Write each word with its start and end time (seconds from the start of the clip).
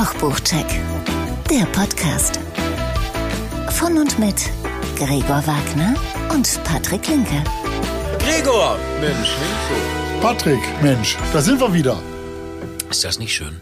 Kochbuchcheck, 0.00 0.64
der 1.50 1.66
Podcast. 1.72 2.40
Von 3.72 3.98
und 3.98 4.18
mit 4.18 4.48
Gregor 4.96 5.46
Wagner 5.46 5.94
und 6.32 6.58
Patrick 6.64 7.06
Linke. 7.06 7.44
Gregor! 8.18 8.78
Mensch, 8.98 9.28
Hilfe. 9.28 10.22
Patrick, 10.22 10.60
Mensch, 10.80 11.18
da 11.34 11.42
sind 11.42 11.60
wir 11.60 11.74
wieder. 11.74 12.00
Ist 12.88 13.04
das 13.04 13.18
nicht 13.18 13.34
schön? 13.34 13.60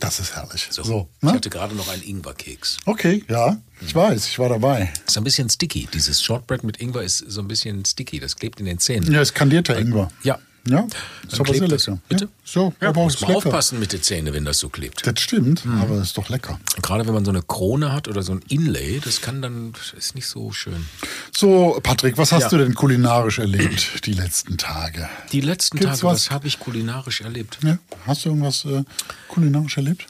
Das 0.00 0.18
ist 0.18 0.34
herrlich. 0.34 0.66
So, 0.68 0.82
So, 0.82 1.08
ich 1.18 1.22
ne? 1.22 1.32
hatte 1.34 1.48
gerade 1.48 1.76
noch 1.76 1.86
einen 1.86 2.02
Ingwerkeks. 2.02 2.78
Okay, 2.84 3.22
ja, 3.28 3.56
ich 3.80 3.94
weiß, 3.94 4.26
ich 4.26 4.40
war 4.40 4.48
dabei. 4.48 4.92
Ist 5.06 5.16
ein 5.16 5.22
bisschen 5.22 5.48
sticky. 5.48 5.88
Dieses 5.94 6.20
Shortbread 6.20 6.64
mit 6.64 6.80
Ingwer 6.80 7.02
ist 7.02 7.18
so 7.18 7.40
ein 7.40 7.46
bisschen 7.46 7.84
sticky. 7.84 8.18
Das 8.18 8.34
klebt 8.34 8.58
in 8.58 8.66
den 8.66 8.80
Zähnen. 8.80 9.12
Ja, 9.12 9.20
ist 9.20 9.32
kandierter 9.36 9.78
Ingwer. 9.78 10.10
Ja. 10.24 10.40
Ja, 10.66 10.86
ist 11.26 11.40
aber 11.40 11.54
sehr 11.54 11.66
lecker. 11.68 11.98
Bitte? 12.08 12.24
Ja, 12.24 12.30
so, 12.44 12.74
Ja, 12.80 12.88
aber 12.90 13.04
muss 13.04 13.20
man 13.20 13.30
lecker. 13.30 13.46
aufpassen 13.46 13.78
mit 13.78 13.92
den 13.92 14.02
Zähnen, 14.02 14.34
wenn 14.34 14.44
das 14.44 14.58
so 14.58 14.68
klebt. 14.68 15.06
Das 15.06 15.20
stimmt, 15.20 15.64
Mhm. 15.64 15.80
aber 15.80 16.00
ist 16.02 16.16
doch 16.18 16.28
lecker. 16.28 16.60
Gerade 16.82 17.06
wenn 17.06 17.14
man 17.14 17.24
so 17.24 17.30
eine 17.30 17.42
Krone 17.42 17.92
hat 17.92 18.06
oder 18.08 18.22
so 18.22 18.32
ein 18.32 18.40
Inlay, 18.48 19.00
das 19.02 19.20
kann 19.22 19.40
dann, 19.40 19.72
ist 19.96 20.14
nicht 20.14 20.26
so 20.26 20.52
schön. 20.52 20.86
So, 21.34 21.78
Patrick, 21.82 22.18
was 22.18 22.32
hast 22.32 22.42
Ja. 22.44 22.48
du 22.50 22.58
denn 22.58 22.74
kulinarisch 22.74 23.38
erlebt 23.38 24.04
die 24.06 24.12
letzten 24.12 24.58
Tage? 24.58 25.08
Die 25.32 25.40
letzten 25.40 25.78
Gibt's 25.78 26.00
Tage, 26.00 26.12
was, 26.12 26.26
was? 26.26 26.30
habe 26.30 26.46
ich 26.48 26.58
kulinarisch 26.58 27.20
erlebt? 27.22 27.58
Ja, 27.62 27.78
hast 28.06 28.24
du 28.24 28.30
irgendwas 28.30 28.64
äh, 28.66 28.84
kulinarisch 29.28 29.76
erlebt? 29.78 30.06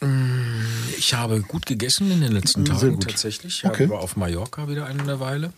Ich 0.96 1.14
habe 1.14 1.40
gut 1.42 1.66
gegessen 1.66 2.10
in 2.10 2.20
den 2.20 2.32
letzten 2.32 2.64
Tagen 2.64 2.98
tatsächlich. 3.00 3.62
Ich 3.62 3.64
Okay. 3.64 3.88
war 3.88 4.00
auf 4.00 4.16
Mallorca 4.16 4.68
wieder 4.68 4.86
eine 4.86 5.20
Weile 5.20 5.52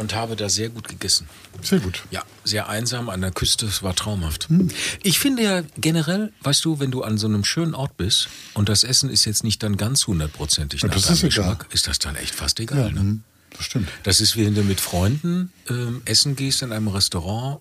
und 0.00 0.14
habe 0.14 0.34
da 0.34 0.48
sehr 0.48 0.70
gut 0.70 0.88
gegessen. 0.88 1.28
Sehr 1.62 1.78
gut. 1.78 2.02
Ja, 2.10 2.24
sehr 2.42 2.68
einsam 2.68 3.10
an 3.10 3.20
der 3.20 3.30
Küste, 3.30 3.66
es 3.66 3.82
war 3.82 3.94
traumhaft. 3.94 4.48
Hm. 4.48 4.70
Ich 5.02 5.18
finde 5.18 5.42
ja 5.42 5.62
generell, 5.76 6.32
weißt 6.42 6.64
du, 6.64 6.80
wenn 6.80 6.90
du 6.90 7.02
an 7.02 7.18
so 7.18 7.26
einem 7.26 7.44
schönen 7.44 7.74
Ort 7.74 7.96
bist 7.96 8.28
und 8.54 8.68
das 8.68 8.82
Essen 8.82 9.10
ist 9.10 9.26
jetzt 9.26 9.44
nicht 9.44 9.62
dann 9.62 9.76
ganz 9.76 10.06
hundertprozentig 10.06 10.82
nach 10.82 10.90
deinem 10.90 11.00
ist 11.00 11.22
egal. 11.22 11.28
Geschmack, 11.28 11.66
ist 11.72 11.86
das 11.86 11.98
dann 11.98 12.16
echt 12.16 12.34
fast 12.34 12.58
egal. 12.60 12.78
Ja, 12.78 12.90
ne? 12.90 13.00
hm, 13.00 13.22
das 13.56 13.66
stimmt. 13.66 13.88
Das 14.02 14.20
ist 14.20 14.36
wie 14.36 14.46
wenn 14.46 14.54
du 14.54 14.62
mit 14.62 14.80
Freunden 14.80 15.52
ähm, 15.68 16.00
essen 16.06 16.34
gehst 16.34 16.62
in 16.62 16.72
einem 16.72 16.88
Restaurant, 16.88 17.60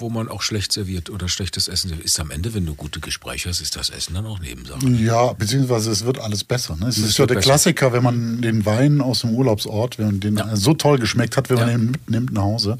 wo 0.00 0.10
man 0.10 0.28
auch 0.28 0.42
schlecht 0.42 0.72
serviert 0.72 1.10
oder 1.10 1.28
schlechtes 1.28 1.68
Essen 1.68 1.88
serviert. 1.88 2.06
Ist 2.06 2.18
am 2.20 2.30
Ende, 2.30 2.54
wenn 2.54 2.66
du 2.66 2.74
gute 2.74 3.00
Gespräche 3.00 3.48
hast, 3.48 3.60
ist 3.60 3.76
das 3.76 3.90
Essen 3.90 4.14
dann 4.14 4.26
auch 4.26 4.38
Nebensache. 4.40 4.86
Ja, 4.88 5.32
beziehungsweise 5.32 5.90
es 5.90 6.04
wird 6.04 6.18
alles 6.18 6.44
besser. 6.44 6.76
Ne? 6.76 6.86
Es 6.88 6.98
ist 6.98 7.18
ja 7.18 7.26
der 7.26 7.36
besser. 7.36 7.46
Klassiker, 7.50 7.92
wenn 7.92 8.02
man 8.02 8.40
den 8.42 8.64
Wein 8.66 9.00
aus 9.00 9.20
dem 9.20 9.30
Urlaubsort, 9.34 9.98
wenn 9.98 10.06
man 10.06 10.20
den 10.20 10.36
Ja. 10.36 10.56
so 10.56 10.74
toll 10.74 10.98
geschmeckt 10.98 11.36
hat, 11.36 11.50
wenn 11.50 11.56
man 11.58 11.68
Ja. 11.68 11.76
den 11.76 11.90
mitnimmt 11.92 12.32
nach 12.32 12.42
Hause, 12.42 12.76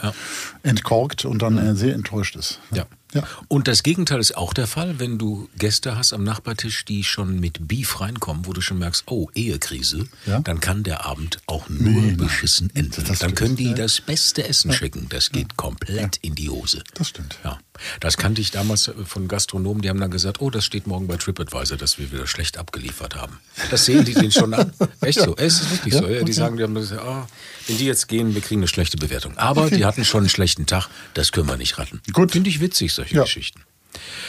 entkorkt 0.62 1.24
und 1.24 1.42
dann 1.42 1.58
äh, 1.58 1.74
sehr 1.74 1.94
enttäuscht 1.94 2.36
ist. 2.36 2.60
Ja. 2.74 2.86
Ja. 3.14 3.22
Und 3.48 3.69
das 3.69 3.83
Gegenteil 3.83 4.20
ist 4.20 4.36
auch 4.36 4.53
der 4.55 4.66
Fall, 4.66 4.98
wenn 4.98 5.19
du 5.19 5.48
Gäste 5.58 5.97
hast 5.97 6.12
am 6.12 6.22
Nachbartisch, 6.25 6.84
die 6.84 7.05
schon 7.05 7.41
mit 7.41 7.66
Beef 7.69 8.00
reinkommen, 8.00 8.47
wo 8.47 8.53
du 8.53 8.61
schon 8.61 8.78
merkst, 8.78 9.05
oh, 9.06 9.28
Ehekrise, 9.34 10.06
Ja. 10.27 10.41
dann 10.41 10.61
kann 10.61 10.83
der 10.83 11.06
Abend 11.06 11.38
auch 11.47 11.69
nur 11.69 12.03
Nee, 12.03 12.12
beschissen 12.12 12.70
enden. 12.75 13.05
Dann 13.19 13.34
können 13.34 13.56
die 13.56 13.70
Ja. 13.70 13.75
das 13.75 14.00
beste 14.00 14.47
Essen 14.47 14.72
schicken. 14.72 15.06
Das 15.08 15.31
geht 15.31 15.56
komplett 15.56 16.19
in 16.22 16.34
die 16.34 16.48
Hose. 16.50 16.83
Das 16.94 17.08
stimmt. 17.08 17.38
Ja, 17.44 17.58
das 18.00 18.16
kannte 18.16 18.40
ich 18.40 18.50
damals 18.50 18.88
äh, 18.88 18.92
von 19.04 19.28
Gastronomen, 19.28 19.82
die 19.82 19.88
haben 19.88 20.00
dann 20.00 20.10
gesagt, 20.10 20.40
oh, 20.40 20.50
das 20.50 20.64
steht 20.64 20.86
morgen 20.86 21.06
bei 21.06 21.16
TripAdvisor, 21.16 21.76
dass 21.76 21.98
wir 21.98 22.10
wieder 22.12 22.26
schlecht 22.26 22.58
abgeliefert 22.58 23.14
haben. 23.16 23.38
Das 23.70 23.84
sehen 23.84 24.04
die 24.04 24.14
denen 24.14 24.32
schon 24.32 24.54
an. 24.54 24.72
Echt 25.00 25.20
so, 25.20 25.36
es 25.36 25.60
ist 25.60 25.70
wirklich 25.70 25.94
Ja, 25.94 26.00
so. 26.00 26.06
Ja, 26.06 26.16
die 26.18 26.22
okay. 26.22 26.32
sagen, 26.32 26.56
die 26.56 26.62
haben 26.62 26.74
gesagt, 26.74 27.02
ah, 27.02 27.26
wenn 27.66 27.78
die 27.78 27.86
jetzt 27.86 28.08
gehen, 28.08 28.34
wir 28.34 28.42
kriegen 28.42 28.60
eine 28.60 28.68
schlechte 28.68 28.96
Bewertung. 28.96 29.36
Aber 29.38 29.70
die 29.70 29.84
hatten 29.84 30.04
schon 30.04 30.20
einen 30.20 30.28
schlechten 30.28 30.66
Tag, 30.66 30.88
das 31.14 31.32
können 31.32 31.48
wir 31.48 31.56
nicht 31.56 31.78
retten. 31.78 32.00
Gut. 32.12 32.32
Finde 32.32 32.50
ich 32.50 32.60
witzig, 32.60 32.92
solche. 32.92 33.20
Geschichten. 33.20 33.62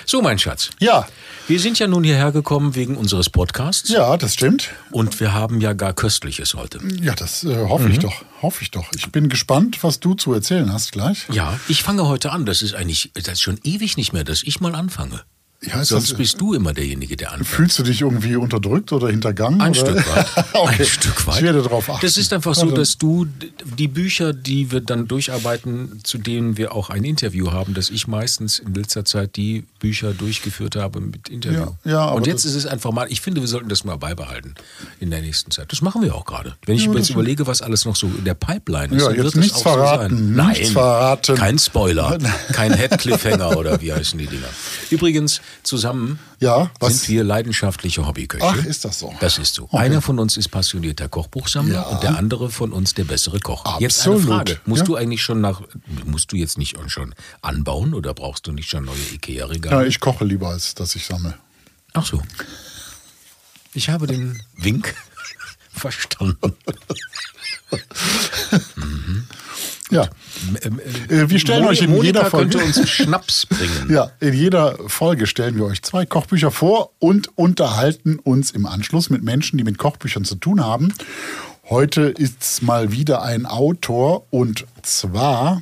So, 0.06 0.22
mein 0.22 0.40
Schatz. 0.40 0.72
Ja, 0.80 1.08
Wir 1.48 1.60
sind 1.60 1.80
ja 1.80 1.88
nun 1.88 2.04
hierher 2.04 2.32
gekommen 2.32 2.76
wegen 2.76 2.96
unseres 2.96 3.30
Podcasts. 3.30 3.90
ja, 3.90 4.16
das 4.16 4.34
stimmt. 4.36 4.70
Und 4.92 5.20
wir 5.20 5.34
haben 5.34 5.60
ja 5.60 5.74
gar 5.74 5.94
Köstliches 5.94 6.54
heute. 6.54 6.80
Ja, 7.02 7.14
das 7.14 7.44
äh, 7.44 7.56
hoffe 7.68 7.86
Mhm. 7.86 7.92
ich 7.92 8.00
doch. 8.00 8.24
Hoffe 8.42 8.62
ich 8.64 8.72
doch. 8.72 8.86
Ich 8.96 9.12
bin 9.12 9.28
gespannt, 9.28 9.84
was 9.84 10.00
du 10.00 10.14
zu 10.14 10.34
erzählen 10.34 10.72
hast 10.72 10.92
gleich. 10.94 11.26
Ja, 11.32 11.60
ich 11.68 11.84
fange 11.84 12.08
heute 12.08 12.32
an. 12.32 12.46
Das 12.46 12.62
ist 12.62 12.74
eigentlich, 12.74 13.12
das 13.16 13.34
ist 13.34 13.42
schon 13.42 13.60
ewig 13.64 13.98
nicht 13.98 14.14
mehr, 14.14 14.24
dass 14.24 14.44
ich 14.44 14.62
mal 14.62 14.76
anfange. 14.76 15.22
Ja, 15.64 15.86
Sonst 15.86 16.10
das, 16.10 16.18
bist 16.18 16.42
du 16.42 16.56
immer 16.56 16.74
derjenige, 16.74 17.16
der 17.16 17.34
anfängt. 17.34 17.48
Fühlst 17.48 17.78
du 17.78 17.84
dich 17.84 18.02
irgendwie 18.02 18.36
unterdrückt 18.36 18.92
oder 18.94 19.10
hintergangen? 19.10 19.62
Ein 19.62 19.76
oder? 19.78 19.92
Stück 20.02 20.16
weit. 20.16 20.46
okay. 20.56 20.76
Ein 20.80 20.86
Stück 20.86 21.28
weit. 21.28 21.36
Ich 21.38 21.44
werde 21.44 21.62
darauf 21.62 21.88
achten. 21.88 22.00
Das 22.02 22.18
ist 22.18 22.34
einfach 22.34 22.56
so, 22.56 22.64
Also, 22.64 22.76
dass 22.76 22.98
du 22.98 23.28
die 23.78 23.88
Bücher, 23.88 24.34
die 24.34 24.72
wir 24.72 24.82
dann 24.82 25.08
durcharbeiten, 25.08 26.00
zu 26.04 26.18
denen 26.18 26.58
wir 26.58 26.74
auch 26.74 26.90
ein 26.90 27.04
Interview 27.04 27.52
haben, 27.52 27.76
dass 27.76 27.92
ich 27.92 28.08
meistens 28.08 28.58
in 28.58 28.74
letzter 28.74 29.06
Zeit 29.06 29.36
die 29.36 29.64
Bücher 29.80 30.14
durchgeführt 30.16 30.76
habe 30.78 31.00
mit 31.00 31.30
Interview. 31.30 31.60
Ja, 31.86 31.92
ja, 31.92 32.00
aber 32.06 32.16
Und 32.16 32.26
jetzt 32.26 32.44
das- 32.44 32.54
ist 32.54 32.58
es 32.58 32.66
einfach 32.66 32.92
mal, 32.92 33.06
ich 33.12 33.22
finde, 33.22 33.42
wir 33.42 33.48
sollten 33.48 33.70
das 33.70 33.84
mal 33.84 33.98
beibehalten 33.98 34.56
in 35.00 35.12
der 35.12 35.22
nächsten 35.22 35.52
Zeit. 35.52 35.72
Das 35.72 35.84
machen 35.84 36.02
wir 36.02 36.16
auch 36.16 36.26
gerade. 36.26 36.56
Wenn 36.66 36.76
ich 36.76 36.86
Ja, 36.86 36.88
mir 36.90 36.96
das 36.96 37.10
jetzt 37.10 37.14
überlege, 37.14 37.46
was 37.46 37.62
alles 37.62 37.86
noch 37.86 37.96
so 37.96 38.08
in 38.08 38.24
der 38.26 38.34
Pipeline 38.34 38.96
ist, 38.96 39.04
Ja, 39.04 39.10
dann 39.10 39.16
jetzt 39.16 39.24
wird 39.26 39.36
das 39.36 39.36
nichts 39.36 39.58
auch 39.58 39.64
so 39.64 39.70
verraten, 39.80 40.36
sein. 40.36 40.48
nichts 40.48 40.60
Nein, 40.64 40.72
verraten. 40.74 41.36
kein 41.36 41.60
Spoiler, 41.60 42.18
kein 42.54 42.74
Head-Cliffhanger 42.76 43.56
oder 43.58 43.80
wie 43.80 43.94
heißen 43.94 44.18
die 44.18 44.26
Dinger. 44.26 44.48
Übrigens, 44.90 45.40
zusammen 45.64 46.20
Ja, 46.40 46.72
sind 46.82 47.08
wir 47.10 47.24
leidenschaftliche 47.24 48.06
Hobbyköche. 48.06 48.44
Ach, 48.46 48.66
ist 48.66 48.86
das 48.86 49.00
so? 49.00 49.14
Das 49.20 49.38
ist 49.38 49.54
so. 49.54 49.64
Okay. 49.66 49.78
Einer 49.78 50.02
von 50.02 50.20
uns 50.20 50.38
ist 50.38 50.50
passionierter 50.50 51.08
Kochbuchsammler 51.10 51.74
Ja. 51.74 51.82
und 51.84 52.04
der 52.04 52.18
andere 52.18 52.50
von 52.50 52.72
uns 52.72 52.94
der 52.94 53.04
bessere 53.06 53.40
Koch. 53.40 53.80
Jetzt 53.80 54.02
eine 54.06 54.16
Absolut. 54.16 54.24
Frage. 54.38 54.62
Musst 54.66 54.82
Ja. 54.82 54.86
du 54.86 54.96
eigentlich 54.96 55.22
schon 55.24 55.42
nach, 55.42 55.62
musst 56.06 56.32
du 56.32 56.36
jetzt 56.36 56.58
nicht 56.58 56.76
schon 56.88 57.14
anbauen 57.42 57.94
oder 57.94 58.14
brauchst 58.14 58.48
du 58.48 58.52
nicht 58.52 58.70
schon 58.70 58.86
neue 58.86 58.96
Ja, 58.98 59.14
Ikea-Regale? 59.14 59.88
ich 59.88 60.00
koche 60.00 60.26
lieber, 60.26 60.50
als 60.50 60.76
dass 60.76 60.96
ich 60.96 61.06
sammle. 61.06 61.34
Ach 61.94 62.06
so. 62.06 62.22
Ich 63.74 63.90
habe 63.90 64.08
den 64.08 64.42
Wink 64.58 64.96
verstanden. 65.74 66.54
Ja. 69.92 70.04
Äh, 70.62 71.30
wir 71.30 71.40
stellen 71.40 71.66
euch 71.66 71.82
in 71.82 71.90
Monika 71.92 72.06
jeder 72.06 72.26
Folge- 72.30 72.58
könnte 72.58 72.66
uns 72.66 72.90
Schnaps 72.90 73.46
bringen. 73.46 73.90
Ja, 73.92 74.12
in 74.20 74.34
jeder 74.34 74.78
Folge 74.88 75.28
stellen 75.28 75.56
wir 75.58 75.66
euch 75.66 75.82
zwei 75.84 76.06
Kochbücher 76.06 76.50
vor 76.52 76.92
und 77.00 77.38
unterhalten 77.38 78.18
uns 78.20 78.52
im 78.52 78.66
Anschluss 78.66 79.10
mit 79.10 79.22
Menschen, 79.24 79.58
die 79.58 79.64
mit 79.64 79.78
Kochbüchern 79.78 80.24
zu 80.26 80.36
tun 80.36 80.64
haben. 80.64 80.94
Heute 81.70 82.04
ist 82.04 82.64
mal 82.64 82.92
wieder 82.92 83.22
ein 83.22 83.46
Autor 83.46 84.26
und 84.32 84.66
zwar 84.82 85.62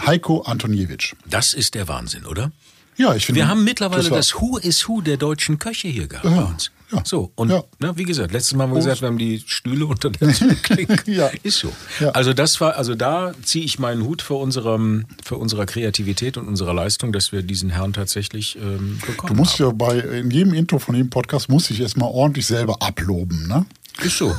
Heiko 0.00 0.42
Antoniewicz. 0.42 1.14
Das 1.26 1.52
ist 1.54 1.74
der 1.74 1.88
Wahnsinn, 1.88 2.24
oder? 2.26 2.52
Ja, 2.96 3.14
ich 3.14 3.26
finde. 3.26 3.40
Wir 3.40 3.48
haben 3.48 3.64
mittlerweile 3.64 4.08
war- 4.10 4.16
das, 4.16 4.34
Who 4.40 4.58
is 4.58 4.88
Who 4.88 5.00
der 5.00 5.16
deutschen 5.16 5.58
Köche 5.58 5.88
hier 5.88 6.06
gehabt 6.08 6.24
Ja, 6.24 6.30
bei 6.30 6.44
uns. 6.44 6.70
Ja, 6.92 7.02
So, 7.04 7.32
und 7.34 7.50
ja. 7.50 7.62
ne, 7.80 7.92
wie 7.96 8.04
gesagt, 8.04 8.32
letztes 8.32 8.54
Mal 8.54 8.64
haben 8.64 8.72
wir 8.72 8.76
gesagt, 8.78 9.00
wir 9.02 9.08
haben 9.08 9.18
die 9.18 9.42
Stühle 9.46 9.86
unter 9.86 10.10
der 10.10 10.28
Türklinke. 10.32 11.10
Ja. 11.10 11.30
Ist 11.42 11.58
so. 11.58 11.72
Ja. 12.00 12.10
Also 12.10 12.32
das 12.32 12.60
war, 12.60 12.76
also 12.76 12.94
da 12.94 13.32
ziehe 13.42 13.64
ich 13.64 13.78
meinen 13.78 14.04
Hut 14.04 14.22
für 14.22 14.34
unserem, 14.34 15.06
für 15.24 15.36
unsere 15.36 15.66
Kreativität 15.66 16.36
und 16.36 16.48
unsere 16.48 16.72
Leistung, 16.72 17.12
dass 17.12 17.32
wir 17.32 17.42
diesen 17.42 17.70
Herrn 17.70 17.92
tatsächlich 17.92 18.56
ähm, 18.56 18.98
bekommen 19.06 19.28
Du 19.28 19.34
musst 19.34 19.60
haben. 19.60 19.66
ja 19.66 19.72
bei 19.86 19.98
in 19.98 20.30
jedem 20.30 20.54
Intro 20.54 20.78
von 20.78 20.94
jedem 20.94 21.10
Podcast 21.10 21.48
muss 21.48 21.70
ich 21.70 21.80
erstmal 21.80 22.10
ordentlich 22.10 22.46
selber 22.46 22.76
abloben, 22.80 23.46
ne? 23.48 23.66
Ist 24.02 24.18
so. 24.18 24.34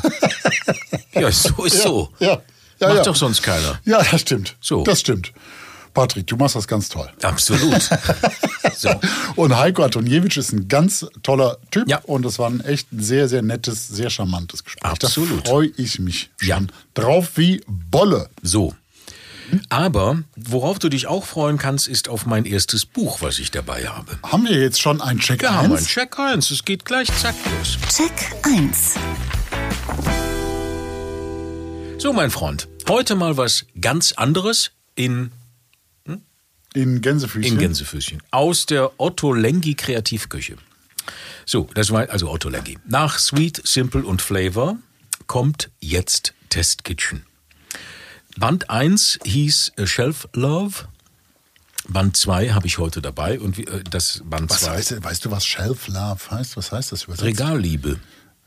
ja, 1.13 1.31
so 1.31 1.65
ist 1.65 1.81
so. 1.81 2.09
Ja. 2.19 2.41
Macht 2.79 3.05
doch 3.07 3.15
sonst 3.15 3.41
keiner. 3.41 3.79
Ja, 3.83 4.01
das 4.09 4.21
stimmt. 4.21 4.55
So. 4.61 4.83
Das 4.83 5.01
stimmt. 5.01 5.33
Patrick, 5.93 6.27
du 6.27 6.35
machst 6.37 6.55
das 6.55 6.67
ganz 6.67 6.89
toll. 6.89 7.09
Absolut. 7.21 7.89
so. 8.75 8.89
Und 9.35 9.55
Heiko 9.57 9.83
Antoniewicz 9.83 10.37
ist 10.37 10.51
ein 10.53 10.67
ganz 10.67 11.05
toller 11.23 11.57
Typ 11.71 11.87
Ja. 11.89 11.99
und 12.03 12.25
es 12.25 12.39
war 12.39 12.49
ein 12.49 12.61
echt 12.61 12.91
ein 12.91 13.01
sehr, 13.01 13.27
sehr 13.27 13.41
nettes, 13.41 13.87
sehr 13.87 14.09
charmantes 14.09 14.63
Gespräch. 14.63 14.83
Absolut. 14.91 15.45
Da 15.45 15.49
freue 15.49 15.71
ich 15.77 15.99
mich 15.99 16.29
schon 16.37 16.47
Ja. 16.47 16.59
drauf 16.93 17.31
wie 17.35 17.61
Bolle. 17.67 18.29
So. 18.41 18.73
Aber 19.69 20.21
worauf 20.35 20.77
du 20.77 20.89
dich 20.89 21.07
auch 21.07 21.25
freuen 21.25 21.57
kannst, 21.57 21.87
ist 21.87 22.07
auf 22.07 22.27
mein 22.27 22.45
erstes 22.45 22.85
Buch, 22.85 23.21
was 23.21 23.39
ich 23.39 23.49
dabei 23.49 23.87
habe. 23.87 24.19
Haben 24.23 24.45
wir 24.47 24.55
jetzt 24.59 24.79
schon 24.79 25.01
ein 25.01 25.17
Check 25.19 25.41
Wir 25.41 25.53
haben 25.55 25.65
einen 25.65 25.77
1? 25.77 25.87
Check 25.87 26.19
1. 26.19 26.51
Es 26.51 26.65
geht 26.65 26.85
gleich 26.85 27.07
zack 27.19 27.33
los. 27.57 27.77
Check 27.95 28.13
1. 28.43 28.93
So, 31.97 32.13
mein 32.13 32.29
Freund. 32.31 32.67
Heute 32.87 33.15
mal 33.15 33.37
was 33.37 33.65
ganz 33.81 34.13
anderes 34.13 34.71
in, 34.95 35.31
In 36.73 37.01
Gänsefüßchen. 37.01 37.53
in 37.53 37.59
Gänsefüßchen. 37.59 38.21
Aus 38.31 38.65
der 38.65 38.99
Otto 38.99 39.33
Lengi 39.33 39.75
Kreativküche. 39.75 40.57
So, 41.45 41.67
das 41.73 41.91
war 41.91 42.09
also 42.09 42.29
Otto 42.29 42.49
Lengi. 42.49 42.77
Nach 42.87 43.17
Sweet, 43.17 43.61
Simple 43.65 44.03
und 44.03 44.21
Flavor 44.21 44.77
kommt 45.27 45.69
jetzt 45.79 46.33
Test 46.49 46.83
Kitchen. 46.83 47.25
Band 48.37 48.69
1 48.69 49.19
hieß 49.23 49.73
äh, 49.75 49.87
Shelf 49.87 50.27
Love. 50.33 50.87
Band 51.87 52.15
2 52.15 52.51
habe 52.51 52.67
ich 52.67 52.77
heute 52.77 53.01
dabei 53.01 53.39
und 53.39 53.57
äh, 53.57 53.83
das 53.89 54.21
Band 54.25 54.49
was 54.49 54.61
2 54.61 54.71
heißt, 54.71 55.03
weißt 55.03 55.25
du, 55.25 55.31
was 55.31 55.45
Shelf 55.45 55.87
Love 55.87 56.19
heißt? 56.29 56.55
Was 56.55 56.71
heißt 56.71 56.91
das 56.91 57.03
übersetzt? 57.03 57.25
Regalliebe. 57.25 57.99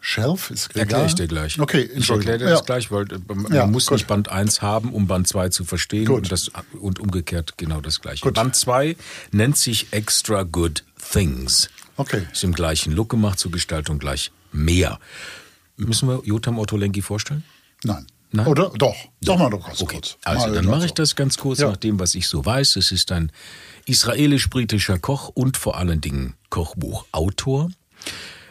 Shelf 0.05 0.51
ist 0.51 0.71
Regal? 0.71 0.81
Erkläre 0.81 1.07
ich 1.07 1.15
dir 1.15 1.27
gleich. 1.29 1.61
Okay, 1.61 1.89
ich 1.95 2.11
erkläre 2.11 2.39
dir 2.39 2.45
ja. 2.47 2.51
das 2.57 2.65
gleich, 2.67 2.91
weil 2.91 3.05
äh, 3.13 3.19
man 3.33 3.53
Ja, 3.55 3.67
muss 3.67 3.87
gut. 3.87 3.99
nicht 3.99 4.09
Band 4.09 4.29
1 4.29 4.61
haben, 4.61 4.93
um 4.93 5.07
Band 5.07 5.29
2 5.29 5.51
zu 5.51 5.65
verstehen 5.65 6.07
Gut. 6.07 6.17
und, 6.25 6.33
das, 6.33 6.51
und 6.81 6.99
umgekehrt 6.99 7.57
genau 7.57 7.81
das 7.81 8.01
gleiche. 8.01 8.23
Gut. 8.25 8.35
Band 8.35 8.57
2 8.57 8.97
nennt 9.31 9.57
sich 9.57 9.93
Extra 9.93 10.43
Good 10.43 10.85
Things. 11.13 11.71
Okay. 11.97 12.27
Ist 12.33 12.43
im 12.43 12.53
gleichen 12.53 12.93
Look 12.93 13.11
gemacht, 13.11 13.39
zur 13.39 13.53
Gestaltung 13.53 14.01
gleich 14.01 14.33
mehr. 14.51 14.99
Müssen 15.77 16.09
wir 16.09 16.21
Jotam 16.25 16.59
Ottolenghi 16.59 17.01
vorstellen? 17.01 17.45
Nein. 17.85 18.05
Nein? 18.33 18.47
Oder? 18.49 18.71
Doch. 18.71 18.97
Doch 19.21 19.39
mal 19.39 19.51
doch 19.51 19.65
ganz 19.67 19.83
Okay, 19.83 19.97
kurz. 19.97 20.17
also 20.25 20.47
Mal 20.49 20.55
dann 20.55 20.65
mache 20.65 20.85
ich 20.85 20.89
so. 20.91 20.95
das 20.97 21.15
ganz 21.15 21.37
kurz 21.39 21.61
Ja. 21.61 21.69
nach 21.69 21.77
dem, 21.77 22.01
was 22.01 22.15
ich 22.17 22.27
so 22.27 22.45
weiß. 22.45 22.75
Es 22.77 22.91
ist 22.91 23.13
ein 23.13 23.31
israelisch-britischer 23.87 24.99
Koch 24.99 25.29
und 25.29 25.57
vor 25.57 25.77
allen 25.77 26.01
Dingen 26.01 26.35
Kochbuchautor. 26.51 27.71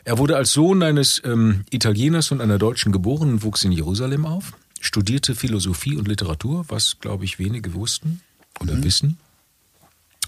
Er 0.04 0.18
wurde 0.18 0.36
als 0.36 0.52
Sohn 0.52 0.82
eines 0.84 1.22
ähm, 1.26 1.64
Italieners 1.70 2.32
und 2.32 2.42
einer 2.42 2.58
Deutschen 2.58 2.92
geboren 2.92 3.30
und 3.34 3.44
wuchs 3.44 3.64
in 3.64 3.72
Jerusalem 3.72 4.26
auf, 4.26 4.54
studierte 4.80 5.36
Philosophie 5.36 5.96
und 5.98 6.08
Literatur, 6.08 6.66
was, 6.70 6.98
glaube 7.00 7.26
ich, 7.26 7.38
wenige 7.40 7.74
wussten 7.74 8.22
oder 8.60 8.74
Mhm. 8.76 8.84
wissen, 8.84 9.18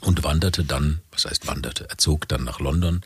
und 0.01 0.23
wanderte 0.23 0.63
dann, 0.63 0.99
was 1.11 1.25
heißt 1.25 1.47
wanderte, 1.47 1.89
er 1.89 1.97
zog 1.97 2.27
dann 2.27 2.43
nach 2.43 2.59
London 2.59 3.01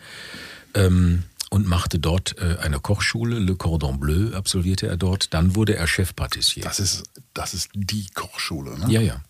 ähm, 0.74 1.24
und 1.52 1.68
machte 1.68 2.00
dort 2.00 2.38
äh, 2.40 2.58
eine 2.60 2.80
Kochschule, 2.80 3.38
Le 3.40 3.56
Cordon 3.56 4.00
Bleu 4.00 4.34
absolvierte 4.36 4.88
er 4.88 4.98
dort. 4.98 5.34
Dann 5.34 5.56
wurde 5.56 5.76
er 5.76 5.88
Chefpatissier. 5.88 6.64
Das 6.64 6.80
ist, 6.80 7.04
das 7.34 7.54
ist 7.54 7.70
die 7.74 8.08
Kochschule, 8.14 8.78
ne? 8.80 8.92
Ja, 8.92 9.00
ja. 9.02 9.22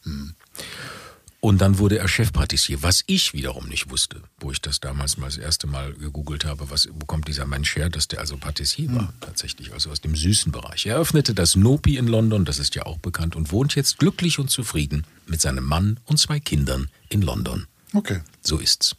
Und 1.39 1.59
dann 1.59 1.77
wurde 1.77 1.99
er 1.99 2.07
Chefpatissier, 2.07 2.81
was 2.81 3.03
ich 3.05 3.33
wiederum 3.33 3.67
nicht 3.67 3.91
wusste, 3.91 4.21
wo 4.39 4.51
ich 4.51 4.59
das 4.59 4.79
damals 4.79 5.17
mal 5.17 5.27
das 5.27 5.37
erste 5.37 5.67
Mal 5.67 5.93
gegoogelt 5.93 6.45
habe, 6.45 6.71
was, 6.71 6.89
wo 6.91 7.05
kommt 7.05 7.27
dieser 7.27 7.45
Mensch 7.45 7.75
her, 7.75 7.89
dass 7.89 8.07
der 8.07 8.19
also 8.19 8.37
Patissier 8.37 8.93
war, 8.93 9.13
tatsächlich, 9.21 9.71
also 9.71 9.91
aus 9.91 10.01
dem 10.01 10.15
süßen 10.15 10.51
Bereich. 10.51 10.87
Er 10.87 10.95
eröffnete 10.95 11.35
das 11.35 11.55
Nopi 11.55 11.97
in 11.97 12.07
London, 12.07 12.43
das 12.43 12.57
ist 12.57 12.73
ja 12.73 12.87
auch 12.87 12.97
bekannt, 12.97 13.35
und 13.35 13.51
wohnt 13.51 13.75
jetzt 13.75 13.99
glücklich 13.99 14.39
und 14.39 14.49
zufrieden 14.49 15.05
mit 15.27 15.39
seinem 15.39 15.63
Mann 15.63 15.99
und 16.05 16.17
zwei 16.17 16.39
Kindern 16.39 16.89
in 17.09 17.21
London. 17.21 17.67
Okay. 17.93 18.21
So 18.41 18.57
ist's. 18.57 18.95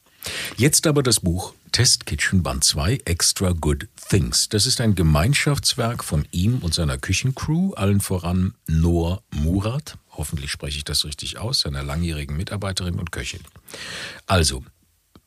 Jetzt 0.56 0.86
aber 0.86 1.02
das 1.02 1.20
Buch 1.20 1.54
Test 1.72 2.06
Kitchen 2.06 2.42
Band 2.42 2.64
2 2.64 3.00
Extra 3.04 3.52
Good 3.52 3.88
Things. 4.08 4.48
Das 4.48 4.66
ist 4.66 4.80
ein 4.80 4.94
Gemeinschaftswerk 4.94 6.02
von 6.02 6.26
ihm 6.30 6.58
und 6.58 6.74
seiner 6.74 6.98
Küchencrew, 6.98 7.72
allen 7.74 8.00
voran 8.00 8.54
Noor 8.66 9.22
Murat. 9.30 9.98
Hoffentlich 10.18 10.50
spreche 10.50 10.76
ich 10.76 10.84
das 10.84 11.04
richtig 11.04 11.38
aus, 11.38 11.60
seiner 11.60 11.82
langjährigen 11.82 12.36
Mitarbeiterin 12.36 12.98
und 12.98 13.12
Köchin. 13.12 13.40
Also, 14.26 14.64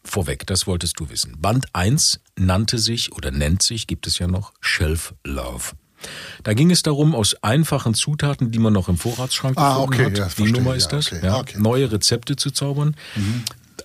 vorweg, 0.03 0.45
das 0.45 0.67
wolltest 0.67 0.99
du 0.99 1.09
wissen. 1.09 1.39
Band 1.39 1.65
1 1.73 2.19
nannte 2.37 2.77
sich 2.77 3.13
oder 3.13 3.31
nennt 3.31 3.63
sich, 3.63 3.87
gibt 3.87 4.05
es 4.05 4.19
ja 4.19 4.27
noch, 4.27 4.51
Shelf 4.59 5.15
Love. 5.23 5.71
Da 6.43 6.53
ging 6.53 6.71
es 6.71 6.83
darum, 6.83 7.15
aus 7.15 7.35
einfachen 7.41 7.93
Zutaten, 7.93 8.51
die 8.51 8.59
man 8.59 8.73
noch 8.73 8.89
im 8.89 8.97
Vorratsschrank 8.97 9.57
Ah, 9.57 9.75
gefunden 9.75 9.93
okay, 9.93 10.05
hat, 10.05 10.17
ja, 10.17 10.25
die 10.25 10.31
verstehe, 10.31 10.51
Nummer 10.51 10.71
ja, 10.71 10.77
ist 10.77 10.87
das, 10.89 11.07
okay, 11.07 11.25
ja, 11.25 11.37
okay. 11.37 11.57
neue 11.57 11.91
Rezepte 11.91 12.35
zu 12.35 12.51
zaubern. 12.51 12.95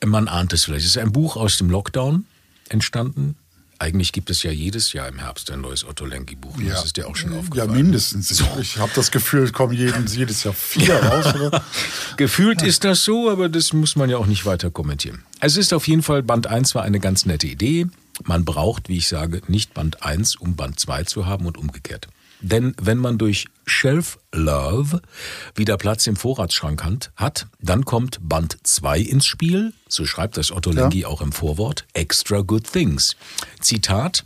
Man 0.05 0.27
ahnt 0.27 0.53
es 0.53 0.65
vielleicht. 0.65 0.85
Es 0.85 0.91
ist 0.93 0.99
ein 0.99 1.13
Buch 1.13 1.37
aus 1.37 1.57
dem 1.59 1.71
Lockdown 1.71 2.27
entstanden. 2.69 3.37
Eigentlich 3.79 4.13
gibt 4.13 4.31
es 4.31 4.43
ja 4.43 4.51
jedes 4.51 4.93
Jahr 4.95 5.07
im 5.09 5.19
Herbst 5.19 5.51
ein 5.51 5.61
neues 5.61 5.85
Otto 5.85 6.07
Lengi-Buch. 6.07 6.59
Ja. 6.61 6.75
Das 6.75 6.87
ist 6.87 6.97
dir 6.97 7.07
auch 7.07 7.17
schon 7.17 7.33
Ja, 7.33 7.39
aufgefallen. 7.41 7.73
mindestens. 7.73 8.31
Ich 8.61 8.79
habe 8.79 8.91
das 8.95 9.11
Gefühl, 9.11 9.43
es 9.45 9.53
kommen 9.53 9.75
jeden, 9.75 10.07
jedes 10.07 10.45
Jahr 10.45 10.55
vier 10.55 10.95
raus. 10.97 11.35
Oder? 11.35 11.63
Gefühlt 12.17 12.63
ist 12.63 12.85
das 12.85 13.05
so, 13.05 13.31
aber 13.31 13.49
das 13.51 13.73
muss 13.75 13.95
man 13.97 14.09
ja 14.09 14.17
auch 14.17 14.27
nicht 14.27 14.47
weiter 14.47 14.71
kommentieren. 14.71 15.23
Es 15.41 15.57
ist 15.59 15.75
auf 15.75 15.87
jeden 15.89 16.03
Fall, 16.03 16.23
Band 16.23 16.47
1 16.47 16.75
war 16.75 16.83
eine 16.85 17.01
ganz 17.01 17.27
nette 17.27 17.47
Idee. 17.47 17.87
Man 18.25 18.47
braucht, 18.47 18.89
wie 18.89 18.97
ich 18.97 19.09
sage, 19.09 19.43
nicht 19.49 19.75
Band 19.75 20.03
1, 20.03 20.37
um 20.37 20.57
Band 20.57 20.81
2 20.81 21.05
zu 21.05 21.27
haben 21.27 21.45
und 21.45 21.59
umgekehrt. 21.59 22.09
Denn 22.41 22.75
wenn 22.81 22.97
man 22.99 23.19
durch 23.19 23.47
Shelf 23.77 24.19
Love 24.33 25.03
wieder 25.57 25.77
Platz 25.77 26.07
im 26.07 26.15
Vorratsschrank 26.17 26.85
hat, 27.17 27.47
dann 27.61 27.85
kommt 27.85 28.19
Band 28.23 28.57
2 28.63 29.01
ins 29.01 29.27
Spiel, 29.27 29.73
so 29.89 30.07
schreibt 30.07 30.37
das 30.37 30.53
Otto 30.53 30.71
Lengi 30.71 31.05
auch 31.05 31.21
im 31.21 31.33
Vorwort, 31.33 31.85
Extra 31.93 32.41
Good 32.43 32.73
Things. 32.73 33.17
Zitat, 33.61 34.25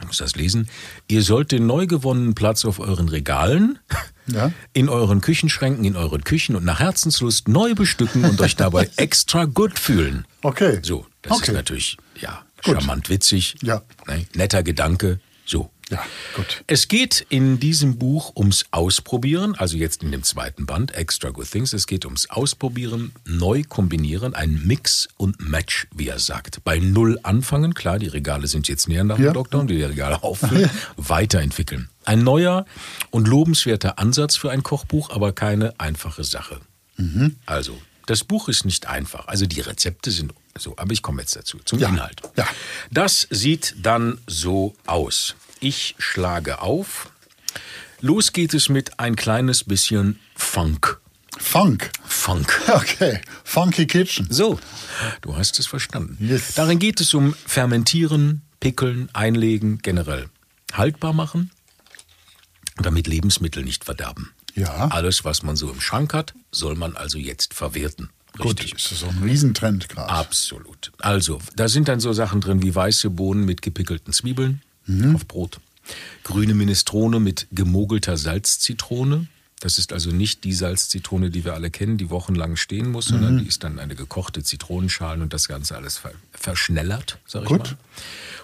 ich 0.00 0.06
muss 0.06 0.16
das 0.16 0.34
lesen, 0.34 0.68
ihr 1.08 1.22
sollt 1.22 1.52
den 1.52 1.66
neu 1.66 1.86
gewonnenen 1.86 2.34
Platz 2.34 2.64
auf 2.64 2.80
euren 2.80 3.08
Regalen, 3.10 3.78
Ja. 4.26 4.50
in 4.72 4.88
euren 4.88 5.20
Küchenschränken, 5.20 5.84
in 5.84 5.94
euren 5.96 6.24
Küchen 6.24 6.56
und 6.56 6.64
nach 6.64 6.80
Herzenslust 6.80 7.46
neu 7.48 7.74
bestücken 7.74 8.24
und 8.24 8.40
euch 8.40 8.56
dabei 8.56 8.88
extra 8.96 9.44
gut 9.44 9.78
fühlen. 9.78 10.26
Okay. 10.42 10.78
So, 10.82 11.06
das 11.20 11.32
Okay. 11.32 11.50
ist 11.50 11.54
natürlich, 11.54 11.96
ja, 12.18 12.42
Gut. 12.64 12.76
charmant 12.76 13.10
witzig, 13.10 13.56
Ja. 13.62 13.82
ne, 14.06 14.26
netter 14.34 14.62
Gedanke, 14.62 15.20
so. 15.44 15.70
Ja, 15.90 16.02
gut. 16.34 16.64
Es 16.66 16.88
geht 16.88 17.26
in 17.28 17.60
diesem 17.60 17.98
Buch 17.98 18.32
ums 18.36 18.64
Ausprobieren, 18.70 19.54
also 19.56 19.76
jetzt 19.76 20.02
in 20.02 20.10
dem 20.12 20.22
zweiten 20.22 20.64
Band, 20.64 20.94
Extra 20.94 21.28
Good 21.28 21.50
Things. 21.50 21.72
Es 21.74 21.86
geht 21.86 22.06
ums 22.06 22.30
Ausprobieren, 22.30 23.12
neu 23.26 23.62
kombinieren, 23.68 24.34
ein 24.34 24.62
Mix 24.64 25.08
und 25.18 25.40
Match, 25.46 25.86
wie 25.94 26.08
er 26.08 26.18
sagt. 26.18 26.64
Bei 26.64 26.78
Null 26.78 27.18
anfangen, 27.22 27.74
klar, 27.74 27.98
die 27.98 28.08
Regale 28.08 28.46
sind 28.46 28.66
jetzt 28.66 28.88
näher 28.88 29.04
nach 29.04 29.18
Ja. 29.18 29.30
dem 29.30 29.34
Lockdown, 29.34 29.66
die 29.66 29.82
Regale 29.82 30.22
auffüllen, 30.22 30.70
weiterentwickeln. 30.96 31.88
Ein 32.06 32.22
neuer 32.24 32.64
und 33.10 33.28
lobenswerter 33.28 33.98
Ansatz 33.98 34.36
für 34.36 34.50
ein 34.50 34.62
Kochbuch, 34.62 35.10
aber 35.10 35.32
keine 35.32 35.78
einfache 35.78 36.24
Sache. 36.24 36.60
Mhm. 36.96 37.36
Also, 37.44 37.78
das 38.06 38.24
Buch 38.24 38.48
ist 38.48 38.64
nicht 38.64 38.86
einfach. 38.86 39.28
Also 39.28 39.46
die 39.46 39.60
Rezepte 39.60 40.10
sind 40.10 40.32
so, 40.56 40.74
aber 40.76 40.92
ich 40.92 41.02
komme 41.02 41.20
jetzt 41.22 41.34
dazu, 41.36 41.58
zum 41.64 41.78
Ja. 41.78 41.88
Inhalt. 41.88 42.22
Ja. 42.36 42.46
Das 42.90 43.26
sieht 43.30 43.74
dann 43.82 44.18
so 44.26 44.74
aus. 44.86 45.34
Ich 45.64 45.94
schlage 45.96 46.60
auf. 46.60 47.10
Los 48.02 48.34
geht 48.34 48.52
es 48.52 48.68
mit 48.68 49.00
ein 49.00 49.16
kleines 49.16 49.64
bisschen 49.64 50.20
Funk. 50.34 51.00
Funk. 51.38 51.90
Funk. 52.04 52.60
Okay. 52.68 53.22
Funky 53.44 53.86
Kitchen. 53.86 54.26
So, 54.28 54.60
du 55.22 55.34
hast 55.34 55.58
es 55.58 55.66
verstanden. 55.66 56.18
Yes. 56.20 56.52
Darin 56.52 56.78
geht 56.78 57.00
es 57.00 57.14
um 57.14 57.34
Fermentieren, 57.46 58.42
Pickeln, 58.60 59.08
Einlegen, 59.14 59.78
generell 59.78 60.28
haltbar 60.74 61.14
machen, 61.14 61.50
damit 62.76 63.06
Lebensmittel 63.06 63.64
nicht 63.64 63.86
verderben. 63.86 64.32
Ja. 64.54 64.88
Alles, 64.88 65.24
was 65.24 65.42
man 65.42 65.56
so 65.56 65.70
im 65.70 65.80
Schrank 65.80 66.12
hat, 66.12 66.34
soll 66.52 66.74
man 66.74 66.94
also 66.94 67.16
jetzt 67.16 67.54
verwerten. 67.54 68.10
Gut, 68.36 68.60
Richtig. 68.60 68.74
ist 68.74 69.00
so 69.00 69.06
ein 69.06 69.22
Riesentrend 69.22 69.88
gerade. 69.88 70.10
Absolut. 70.10 70.92
Also, 70.98 71.38
da 71.56 71.68
sind 71.70 71.88
dann 71.88 72.00
so 72.00 72.12
Sachen 72.12 72.42
drin 72.42 72.62
wie 72.62 72.74
weiße 72.74 73.08
Bohnen 73.08 73.46
mit 73.46 73.62
gepickelten 73.62 74.12
Zwiebeln 74.12 74.60
auf 75.14 75.26
Brot, 75.26 75.60
grüne 76.22 76.54
Minestrone 76.54 77.20
mit 77.20 77.46
gemogelter 77.52 78.16
Salzzitrone. 78.16 79.26
Das 79.60 79.78
ist 79.78 79.92
also 79.92 80.10
nicht 80.10 80.44
die 80.44 80.52
Salzzitrone, 80.52 81.30
die 81.30 81.44
wir 81.44 81.54
alle 81.54 81.70
kennen, 81.70 81.96
die 81.96 82.10
wochenlang 82.10 82.56
stehen 82.56 82.90
muss, 82.90 83.06
sondern 83.06 83.38
die 83.38 83.46
ist 83.46 83.64
dann 83.64 83.78
eine 83.78 83.94
gekochte 83.94 84.42
Zitronenschalen 84.42 85.22
und 85.22 85.32
das 85.32 85.48
Ganze 85.48 85.74
alles 85.76 85.96
ver 85.96 86.12
verschnellert, 86.32 87.18
sag 87.26 87.44
ich 87.44 87.48
Gut. 87.48 87.60
mal. 87.60 87.76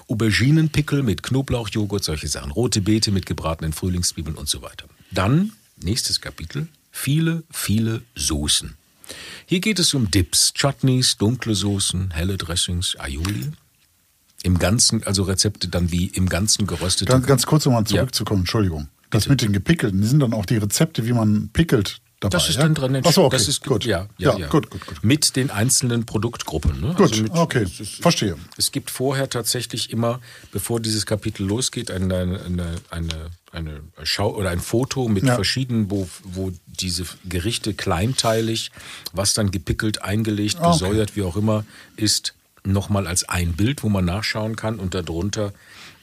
Auberginenpickel 0.09 1.03
mit 1.03 1.23
Knoblauchjoghurt, 1.23 2.03
solche 2.03 2.27
Sachen. 2.27 2.51
Rote 2.53 2.81
Beete 2.81 3.11
mit 3.11 3.27
gebratenen 3.27 3.75
Frühlingszwiebeln 3.75 4.37
und 4.37 4.49
so 4.49 4.63
weiter. 4.63 4.87
Dann, 5.11 5.53
nächstes 5.83 6.23
Kapitel, 6.23 6.69
viele, 6.91 7.43
viele 7.51 8.03
Soßen. 8.15 8.75
Hier 9.47 9.61
geht 9.61 9.79
es 9.79 9.93
um 9.93 10.11
Dips, 10.11 10.55
Chutneys, 10.55 11.17
dunkle 11.17 11.55
Soßen, 11.55 12.13
helle 12.13 12.39
Dressings, 12.39 12.99
Aioli. 12.99 13.53
Im 14.43 14.59
Ganzen, 14.59 15.03
also 15.07 15.25
Rezepte 15.25 15.69
dann 15.69 15.93
wie 15.93 16.07
im 16.07 16.29
Ganzen 16.29 16.67
geröstete. 16.67 17.11
Ganz, 17.13 17.27
ganz 17.27 17.47
kurz, 17.47 17.67
um 17.67 17.75
mal 17.75 17.81
Ja. 17.81 17.85
zurückzukommen, 17.87 18.41
Entschuldigung. 18.43 18.89
Das 19.11 19.29
mit 19.29 19.43
den 19.43 19.53
gepickelten, 19.53 20.03
sind 20.05 20.21
dann 20.21 20.33
auch 20.33 20.47
die 20.47 20.57
Rezepte, 20.57 21.05
wie 21.05 21.13
man 21.13 21.51
pickelt 21.53 22.01
dabei. 22.21 22.31
Das 22.39 22.49
ist 22.49 22.57
ja? 22.57 22.63
dann 22.63 22.75
drin. 22.75 23.01
Ach 23.05 23.13
so, 23.13 23.25
okay. 23.25 23.37
das 23.37 23.49
ist 23.49 23.65
gut. 23.65 23.85
Ja, 23.85 24.07
ja, 24.19 24.39
ja. 24.39 24.47
Gut, 24.49 24.71
gut, 24.71 24.87
gut. 24.87 25.03
Mit 25.03 25.35
den 25.37 25.51
einzelnen 25.51 26.07
Produktgruppen. 26.07 26.81
Ne? 26.81 26.95
Gut, 26.95 27.11
Also 27.11 27.23
mit, 27.25 27.33
okay. 27.33 27.65
es 27.65 27.81
ist- 27.81 27.95
Verstehe. 28.03 28.37
Es 28.57 28.71
gibt 28.73 28.91
vorher 28.91 29.29
tatsächlich 29.29 29.91
immer, 29.91 30.21
bevor 30.53 30.81
dieses 30.81 31.07
Kapitel 31.07 31.45
losgeht, 31.45 31.91
eine, 31.91 32.15
eine, 32.47 32.77
eine, 32.91 33.31
eine 33.53 33.81
Schau 34.05 34.35
oder 34.37 34.51
ein 34.51 34.61
Foto 34.61 35.09
mit 35.09 35.25
Ja. 35.25 35.35
verschiedenen, 35.35 35.91
wo, 35.91 36.09
wo 36.23 36.53
diese 36.67 37.05
Gerichte 37.29 37.75
kleinteilig, 37.75 38.71
was 39.13 39.35
dann 39.35 39.51
gepickelt, 39.51 40.03
eingelegt, 40.03 40.57
Ah, 40.61 40.69
okay. 40.69 40.73
gesäuert, 40.85 41.17
wie 41.17 41.23
auch 41.23 41.37
immer, 41.37 41.65
ist, 41.97 42.35
nochmal 42.65 43.07
als 43.07 43.29
ein 43.29 43.53
Bild, 43.55 43.83
wo 43.83 43.89
man 43.89 44.05
nachschauen 44.05 44.57
kann 44.57 44.79
und 44.79 44.95
darunter 44.95 45.53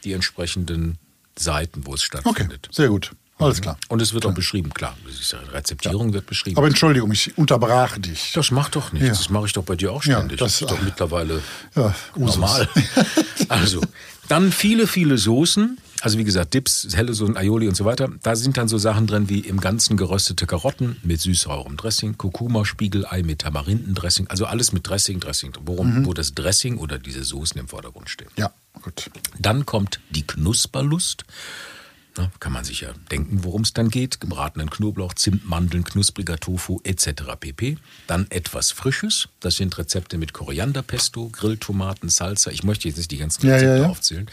die 0.03 0.13
entsprechenden 0.13 0.97
Seiten, 1.37 1.85
wo 1.85 1.93
es 1.93 2.07
Okay, 2.11 2.21
stattfindet. 2.21 2.67
sehr 2.71 2.89
gut. 2.89 3.11
Alles 3.39 3.61
klar. 3.61 3.77
Und 3.89 4.01
es 4.01 4.13
wird 4.15 4.25
auch 4.25 4.33
beschrieben, 4.33 4.73
klar. 4.73 4.97
Ist 5.07 5.31
ja, 5.31 5.37
Rezeptierung 5.51 6.11
wird 6.11 6.25
beschrieben. 6.25 6.57
Aber 6.57 6.65
Entschuldigung, 6.65 7.11
ich 7.11 7.37
unterbrach 7.37 7.95
dich. 7.99 8.31
Das 8.33 8.49
macht 8.49 8.75
doch 8.75 8.91
nichts. 8.93 9.07
Ja. 9.07 9.13
Das 9.13 9.29
mache 9.29 9.45
ich 9.45 9.53
doch 9.53 9.63
bei 9.63 9.75
dir 9.75 9.91
auch 9.91 10.03
Ja, 10.05 10.17
ständig. 10.17 10.39
das- 10.39 10.53
das 10.53 10.61
ist 10.63 10.71
doch 10.71 10.81
mittlerweile 10.81 11.43
Ja, 11.75 11.93
normal. 12.15 12.67
also, 13.49 13.79
dann 14.27 14.51
viele, 14.51 14.87
viele 14.87 15.19
Soßen. 15.19 15.77
Also 16.01 16.17
wie 16.17 16.23
gesagt, 16.23 16.53
Dips, 16.53 16.87
helle 16.95 17.13
Soßen, 17.13 17.35
Aioli 17.37 17.67
und 17.67 17.75
so 17.75 17.85
weiter. 17.85 18.09
Da 18.21 18.35
sind 18.35 18.57
dann 18.57 18.67
so 18.67 18.77
Sachen 18.77 19.07
drin 19.07 19.29
wie 19.29 19.39
im 19.39 19.59
Ganzen 19.59 19.97
geröstete 19.97 20.45
Karotten 20.45 20.97
mit 21.03 21.19
süß-saurem 21.21 21.75
Dressing, 21.75 22.17
Kurkuma, 22.17 22.65
Spiegelei 22.65 23.23
mit 23.23 23.39
Tamarindendressing. 23.39 24.27
Also 24.27 24.45
alles 24.45 24.73
mit 24.73 24.87
Dressing, 24.87 25.19
Dressing. 25.19 25.53
Worum, 25.65 26.05
Wo 26.05 26.13
das 26.13 26.35
Dressing 26.35 26.77
oder 26.77 26.99
diese 26.99 27.23
Soßen 27.23 27.59
im 27.59 27.67
Vordergrund 27.67 28.09
stehen. 28.09 28.29
Ja, 28.37 28.51
gut. 28.81 29.09
Dann 29.39 29.65
kommt 29.65 29.99
die 30.11 30.25
Knusperlust. 30.25 31.25
Ne, 32.17 32.31
kann 32.39 32.51
man 32.51 32.63
sich 32.63 32.81
ja 32.81 32.89
denken, 33.11 33.43
worum 33.43 33.61
es 33.61 33.73
dann 33.73 33.89
geht. 33.89 34.19
Gebratenen 34.19 34.69
Knoblauch, 34.71 35.13
Zimt, 35.13 35.47
Mandeln, 35.47 35.83
knuspriger 35.83 36.37
Tofu 36.37 36.79
etc. 36.83 37.09
pp. 37.39 37.77
Dann 38.07 38.25
etwas 38.31 38.71
Frisches. 38.71 39.29
Das 39.39 39.57
sind 39.57 39.77
Rezepte 39.77 40.17
mit 40.17 40.33
Korianderpesto, 40.33 41.29
Grilltomaten, 41.29 42.09
Salsa. 42.09 42.49
Ich 42.49 42.63
möchte 42.63 42.87
jetzt 42.87 42.97
nicht 42.97 43.11
die 43.11 43.17
ganzen 43.17 43.45
Ja, 43.45 43.53
Rezepte 43.53 43.75
ja, 43.77 43.83
ja. 43.83 43.89
aufzählen. 43.89 44.29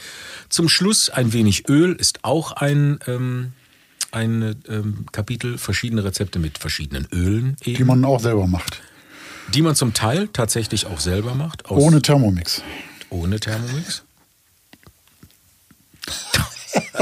Zum 0.49 0.69
Schluss 0.71 1.11
ein 1.11 1.33
wenig 1.35 1.69
Öl 1.69 1.93
ist 1.93 2.25
auch 2.25 2.53
ein, 2.53 2.99
ähm, 3.07 3.53
ein 4.13 4.57
ähm, 4.69 5.05
Kapitel. 5.13 5.59
Verschiedene 5.59 6.05
Rezepte 6.05 6.39
mit 6.39 6.57
verschiedenen 6.59 7.07
Ölen, 7.13 7.57
eben, 7.65 7.77
Die 7.77 7.85
man 7.85 8.03
auch 8.07 8.21
selber 8.21 8.47
macht. 8.47 8.81
die 9.53 9.61
man 9.61 9.77
zum 9.77 9.93
Teil 9.93 10.29
tatsächlich 10.29 10.87
auch 10.87 11.01
selber 11.01 11.35
macht. 11.35 11.71
Ohne 11.71 12.01
Thermomix. 12.01 12.63
ohne 13.11 13.39
Thermomix. 13.41 14.05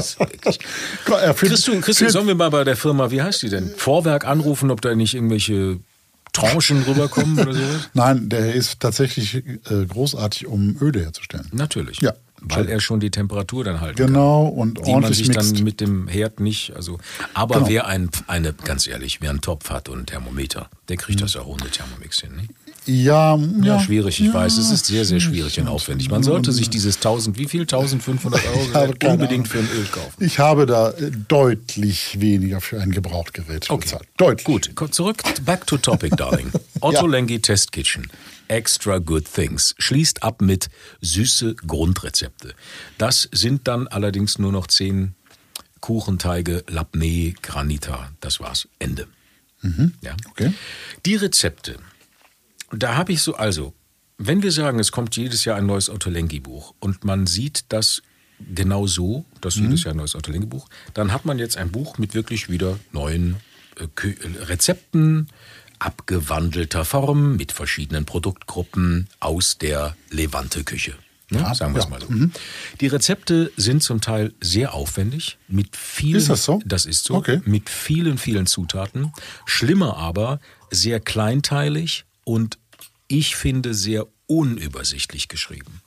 Christoph, 1.04 1.38
findet- 1.38 2.10
sollen 2.12 2.26
wir 2.26 2.34
mal 2.34 2.50
bei 2.50 2.64
der 2.64 2.76
Firma, 2.76 3.10
wie 3.10 3.22
heißt 3.22 3.42
die 3.42 3.48
denn? 3.48 3.70
Vorwerk 3.76 4.24
anrufen, 4.26 4.70
ob 4.70 4.80
da 4.80 4.94
nicht 4.94 5.14
irgendwelche 5.14 5.78
Tranchen 6.32 6.82
rüberkommen 6.82 7.38
oder 7.38 7.52
sowas? 7.54 7.90
Nein, 7.94 8.28
der 8.28 8.54
ist 8.54 8.80
tatsächlich 8.80 9.34
äh, 9.36 9.86
großartig, 9.88 10.46
um 10.46 10.76
Öle 10.80 11.00
herzustellen. 11.00 11.48
Natürlich. 11.52 12.00
Ja. 12.00 12.14
Weil 12.44 12.68
er 12.68 12.80
schon 12.80 12.98
die 12.98 13.10
Temperatur 13.12 13.62
dann 13.62 13.80
halten 13.80 13.98
kann. 13.98 14.06
Genau, 14.08 14.46
und 14.46 14.78
Die 14.78 14.82
man 14.82 14.94
ordentlich 15.04 15.18
sich 15.18 15.28
mixt. 15.28 15.56
dann 15.58 15.62
mit 15.64 15.80
dem 15.80 16.08
Herd 16.08 16.40
nicht, 16.40 16.72
also, 16.74 16.98
aber 17.34 17.54
Genau. 17.56 17.68
wer 17.68 17.86
ein, 17.86 18.10
eine, 18.26 18.52
ganz 18.52 18.88
ehrlich, 18.88 19.20
wer 19.20 19.30
einen 19.30 19.40
Topf 19.42 19.70
hat 19.70 19.88
und 19.88 20.00
ein 20.00 20.06
Thermometer, 20.06 20.68
der 20.88 20.96
kriegt 20.96 21.20
das 21.20 21.36
auch 21.36 21.46
ohne 21.46 21.70
Thermomix 21.70 22.20
hin. 22.20 22.34
Ne? 22.34 22.48
Ja, 22.84 23.36
Ja, 23.36 23.38
ja, 23.62 23.80
schwierig, 23.80 24.18
ich 24.20 24.26
ja, 24.26 24.34
weiß, 24.34 24.58
es 24.58 24.70
ist 24.70 24.86
sehr, 24.86 25.04
sehr 25.04 25.20
schwierig 25.20 25.58
und 25.60 25.68
aufwendig. 25.68 26.10
Man 26.10 26.22
sollte 26.22 26.50
sich 26.52 26.68
dieses 26.68 26.96
1000, 26.96 27.38
wie 27.38 27.46
viel? 27.46 27.60
1500 27.62 28.40
Euro 28.74 28.92
unbedingt 29.12 29.46
für 29.46 29.58
ein 29.60 29.68
Öl 29.76 29.84
kaufen. 29.86 30.24
Ich 30.24 30.38
habe 30.40 30.66
da 30.66 30.90
äh, 30.90 31.10
deutlich 31.28 32.20
weniger 32.20 32.60
für 32.60 32.80
ein 32.80 32.90
Gebrauchtgerät 32.90 33.70
Okay. 33.70 33.84
bezahlt. 33.84 34.08
Deutlich. 34.16 34.74
Gut, 34.74 34.94
zurück, 34.94 35.22
back 35.44 35.66
to 35.66 35.76
topic, 35.76 36.16
darling. 36.16 36.50
Otto 36.80 37.04
Ja. 37.04 37.10
Lengi 37.10 37.40
Test 37.40 37.70
Kitchen. 37.72 38.10
Extra 38.48 38.98
Good 38.98 39.26
Things. 39.32 39.74
Schließt 39.78 40.22
ab 40.24 40.42
mit 40.42 40.68
süße 41.00 41.54
Grundrezepte. 41.66 42.54
Das 42.98 43.28
sind 43.32 43.68
dann 43.68 43.86
allerdings 43.86 44.38
nur 44.38 44.50
noch 44.52 44.66
zehn 44.66 45.14
Kuchenteige, 45.80 46.64
Labneh, 46.68 47.34
Granita. 47.42 48.10
Das 48.20 48.40
war's. 48.40 48.68
Ende. 48.78 49.06
Ja. 49.62 49.68
Mhm. 49.70 49.92
Okay. 50.30 50.52
Die 51.06 51.14
Rezepte. 51.16 51.76
Da 52.72 52.96
habe 52.96 53.12
ich 53.12 53.22
so, 53.22 53.34
also, 53.34 53.74
wenn 54.18 54.42
wir 54.42 54.52
sagen, 54.52 54.78
es 54.78 54.92
kommt 54.92 55.16
jedes 55.16 55.44
Jahr 55.44 55.56
ein 55.56 55.66
neues 55.66 55.88
Otto 55.90 56.10
Lengi 56.10 56.40
Buch 56.40 56.74
und 56.80 57.04
man 57.04 57.26
sieht 57.26 57.64
das 57.68 58.02
genau 58.54 58.86
so, 58.86 59.24
dass 59.40 59.56
Mhm. 59.56 59.64
jedes 59.64 59.84
Jahr 59.84 59.94
ein 59.94 59.98
neues 59.98 60.14
Otto 60.14 60.32
Lengi 60.32 60.46
Buch, 60.46 60.68
dann 60.94 61.12
hat 61.12 61.24
man 61.24 61.38
jetzt 61.38 61.56
ein 61.56 61.70
Buch 61.70 61.98
mit 61.98 62.14
wirklich 62.14 62.48
wieder 62.48 62.78
neuen 62.92 63.36
äh, 63.78 63.84
äh, 63.84 64.14
Rezepten, 64.44 65.28
abgewandelter 65.78 66.84
Form, 66.84 67.36
mit 67.36 67.52
verschiedenen 67.52 68.04
Produktgruppen 68.04 69.08
aus 69.20 69.58
der 69.58 69.96
Levante-Küche. 70.10 70.94
Ne? 71.30 71.38
Ja, 71.40 71.54
Sagen 71.54 71.74
wir 71.74 71.78
es 71.80 71.84
ja. 71.86 71.90
mal 71.90 72.00
so. 72.00 72.08
Die 72.80 72.86
Rezepte 72.86 73.50
sind 73.56 73.82
zum 73.82 74.00
Teil 74.00 74.32
sehr 74.40 74.74
aufwendig, 74.74 75.38
mit 75.48 75.76
vielen. 75.76 76.18
Ist 76.18 76.28
das 76.28 76.44
so? 76.44 76.60
Das 76.66 76.84
ist 76.86 77.04
so. 77.04 77.14
Okay. 77.14 77.40
Mit 77.44 77.70
vielen, 77.70 78.18
vielen 78.18 78.46
Zutaten. 78.46 79.12
Schlimmer 79.46 79.96
aber, 79.96 80.40
sehr 80.70 81.00
kleinteilig 81.00 82.04
und 82.24 82.58
ich 83.12 83.36
finde 83.36 83.74
sehr 83.74 84.06
unübersichtlich 84.26 85.28
geschrieben. 85.28 85.80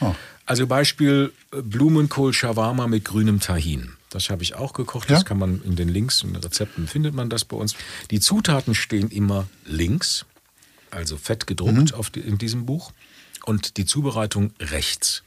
Oh. 0.00 0.14
Also 0.44 0.66
Beispiel 0.66 1.32
äh, 1.52 1.62
Blumenkohl 1.62 2.32
Shawarma 2.32 2.86
mit 2.86 3.04
grünem 3.04 3.40
Tahin. 3.40 3.92
Das 4.10 4.30
habe 4.30 4.42
ich 4.42 4.54
auch 4.54 4.72
gekocht. 4.72 5.10
Das 5.10 5.20
Ja. 5.20 5.24
kann 5.24 5.38
man 5.38 5.62
in 5.62 5.74
den 5.76 5.88
Links, 5.88 6.22
in 6.22 6.32
den 6.34 6.42
Rezepten 6.42 6.86
findet 6.86 7.14
man 7.14 7.28
das 7.30 7.44
bei 7.44 7.56
uns. 7.56 7.74
Die 8.10 8.20
Zutaten 8.20 8.74
stehen 8.74 9.10
immer 9.10 9.48
links, 9.64 10.24
also 10.90 11.16
fett 11.16 11.46
gedruckt 11.46 11.72
Mhm. 11.96 12.04
die, 12.14 12.20
in 12.20 12.38
diesem 12.38 12.66
Buch. 12.66 12.92
Und 13.44 13.76
die 13.76 13.86
Zubereitung 13.86 14.52
rechts. 14.60 15.22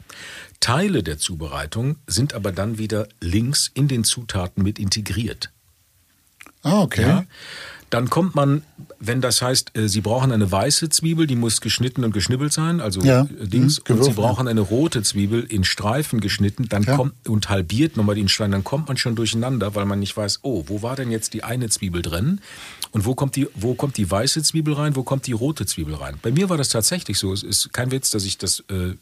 Teile 0.59 1.03
der 1.03 1.17
Zubereitung 1.17 1.97
sind 2.05 2.33
aber 2.33 2.51
dann 2.51 2.77
wieder 2.77 3.07
links 3.21 3.71
in 3.73 3.87
den 3.87 4.03
Zutaten 4.03 4.61
mit 4.63 4.77
integriert. 4.77 5.51
Ah, 6.63 6.81
okay. 6.81 7.01
Ja? 7.03 7.25
Dann 7.89 8.09
kommt 8.09 8.35
man, 8.35 8.63
wenn 8.99 9.21
das 9.21 9.41
heißt, 9.41 9.75
äh, 9.75 9.87
Sie 9.87 10.01
brauchen 10.01 10.31
eine 10.31 10.51
weiße 10.51 10.89
Zwiebel, 10.89 11.25
die 11.27 11.35
muss 11.35 11.59
geschnitten 11.61 12.03
und 12.03 12.13
geschnibbelt 12.13 12.53
sein, 12.53 12.81
also 12.81 13.01
Ja, 13.01 13.23
äh, 13.23 13.47
Dings, 13.47 13.81
mhm, 13.87 13.95
und 13.95 14.03
Sie 14.03 14.11
brauchen 14.13 14.47
eine 14.47 14.61
rote 14.61 15.01
Zwiebel 15.01 15.43
in 15.43 15.63
Streifen 15.63 16.19
geschnitten, 16.19 16.67
dann 16.69 16.83
Ja. 16.83 16.95
kommt 16.95 17.13
und 17.27 17.49
halbiert 17.49 17.97
nochmal 17.97 18.15
den 18.15 18.29
Stein, 18.29 18.51
dann 18.51 18.63
kommt 18.63 18.87
man 18.87 18.97
schon 18.97 19.15
durcheinander, 19.15 19.73
weil 19.75 19.85
man 19.85 19.99
nicht 19.99 20.15
weiß, 20.15 20.39
oh, 20.43 20.65
wo 20.67 20.81
war 20.81 20.95
denn 20.95 21.09
jetzt 21.11 21.33
die 21.33 21.43
eine 21.43 21.69
Zwiebel 21.69 22.01
drin 22.01 22.41
und 22.91 23.05
wo 23.05 23.15
kommt 23.15 23.35
die, 23.35 23.47
wo 23.55 23.73
kommt 23.73 23.97
die 23.97 24.09
weiße 24.09 24.43
Zwiebel 24.43 24.73
rein, 24.75 24.95
wo 24.95 25.03
kommt 25.03 25.25
die 25.27 25.31
rote 25.33 25.65
Zwiebel 25.65 25.95
rein? 25.95 26.17
Bei 26.21 26.31
mir 26.31 26.49
war 26.49 26.57
das 26.57 26.69
tatsächlich 26.69 27.17
so. 27.17 27.33
Es 27.33 27.43
ist 27.43 27.73
kein 27.73 27.91
Witz, 27.91 28.11
dass 28.11 28.23
ich 28.25 28.37
das 28.37 28.63
äh, 28.69 28.73
äh, 28.83 28.95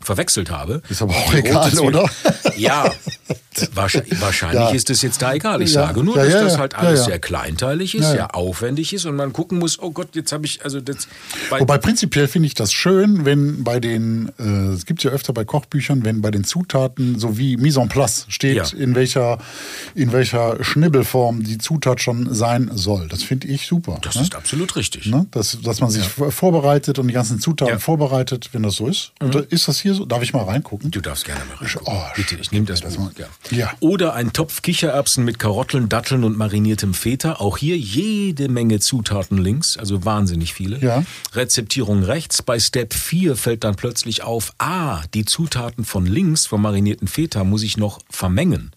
verwechselt 0.00 0.50
habe. 0.50 0.82
Ist 0.88 1.02
aber 1.02 1.14
auch 1.14 1.34
egal, 1.34 1.78
oder? 1.80 2.08
Ja, 2.56 2.90
wahrscheinlich, 3.74 4.20
wahrscheinlich 4.20 4.60
Ja. 4.60 4.70
ist 4.70 4.90
es 4.90 5.02
jetzt 5.02 5.20
da 5.22 5.34
egal. 5.34 5.60
Ich 5.62 5.72
Ja. 5.74 5.86
sage 5.86 6.02
nur, 6.02 6.16
Ja, 6.16 6.24
dass 6.24 6.32
das 6.52 6.58
halt 6.58 6.74
alles 6.74 7.04
sehr 7.04 7.18
kleinteilig 7.18 7.94
ist, 7.94 8.08
sehr 8.10 8.34
aufwendig 8.34 8.92
ist 8.92 9.04
und 9.04 9.16
man 9.16 9.32
gucken 9.32 9.58
muss, 9.58 9.78
oh 9.78 9.90
Gott, 9.90 10.14
jetzt 10.14 10.32
habe 10.32 10.46
ich, 10.46 10.64
also 10.64 10.80
das. 10.80 11.08
Bei, 11.50 11.60
Wobei 11.60 11.78
prinzipiell 11.78 12.28
finde 12.28 12.46
ich 12.46 12.54
das 12.54 12.72
schön, 12.72 13.24
wenn 13.24 13.62
bei 13.64 13.80
den, 13.80 14.30
äh, 14.38 14.72
es 14.74 14.86
gibt 14.86 15.02
ja 15.02 15.10
öfter 15.10 15.32
bei 15.32 15.44
Kochbüchern, 15.44 16.04
wenn 16.04 16.22
bei 16.22 16.30
den 16.30 16.44
Zutaten 16.44 17.18
so 17.18 17.36
wie 17.38 17.56
Mise 17.56 17.80
en 17.80 17.88
place 17.88 18.26
steht, 18.28 18.72
in 18.72 18.94
welcher 18.94 19.38
in 19.94 20.12
welcher 20.12 20.62
Schnibbelform 20.64 21.42
die 21.42 21.58
Zutat 21.58 22.00
schon 22.00 22.34
sein 22.34 22.70
soll. 22.74 23.08
Das 23.08 23.22
finde 23.22 23.48
ich 23.48 23.66
super. 23.66 23.98
das 24.02 24.14
ne? 24.14 24.22
ist 24.22 24.34
absolut 24.34 24.76
richtig. 24.76 25.06
Ne? 25.06 25.26
Dass, 25.30 25.58
dass 25.60 25.80
man 25.80 25.90
sich 25.90 26.04
vorbereitet 26.06 26.98
und 26.98 27.08
die 27.08 27.14
ganzen 27.14 27.40
Zutaten. 27.40 27.74
Mhm. 27.74 27.80
vorbereitet, 27.80 28.50
wenn 28.52 28.62
das 28.62 28.76
so 28.76 28.86
ist. 28.86 29.12
Und 29.20 29.34
ist 29.34 29.68
das 29.68 29.80
hier 29.80 29.89
so? 29.94 30.04
Darf 30.04 30.22
ich 30.22 30.32
mal 30.32 30.44
reingucken? 30.44 30.90
Du 30.90 31.00
darfst 31.00 31.24
gerne 31.24 31.40
mal 31.46 31.56
reingucken. 31.56 31.86
Oh, 31.92 32.02
Bitte, 32.16 32.36
ich 32.40 32.50
nehme 32.52 32.66
das, 32.66 32.80
das 32.80 32.98
mal- 32.98 33.10
Ja. 33.16 33.26
Ja. 33.50 33.72
Oder 33.80 34.14
ein 34.14 34.32
Topf 34.32 34.62
Kichererbsen 34.62 35.24
mit 35.24 35.38
Karotteln, 35.38 35.88
Datteln 35.88 36.24
und 36.24 36.36
mariniertem 36.36 36.94
Feta. 36.94 37.34
Auch 37.34 37.56
hier 37.58 37.76
jede 37.76 38.48
Menge 38.48 38.80
Zutaten 38.80 39.38
links, 39.38 39.76
also 39.76 40.04
wahnsinnig 40.04 40.54
viele. 40.54 40.78
Ja. 40.80 41.04
Rezeptierung 41.34 42.02
rechts. 42.02 42.42
Bei 42.42 42.58
Step 42.58 42.94
4 42.94 43.36
fällt 43.36 43.64
dann 43.64 43.76
plötzlich 43.76 44.22
auf, 44.22 44.52
ah, 44.58 45.02
die 45.14 45.24
Zutaten 45.24 45.84
von 45.84 46.06
links 46.06 46.46
vom 46.46 46.62
marinierten 46.62 47.08
Feta 47.08 47.44
muss 47.44 47.62
ich 47.62 47.76
noch 47.76 48.00
vermengen. 48.10 48.72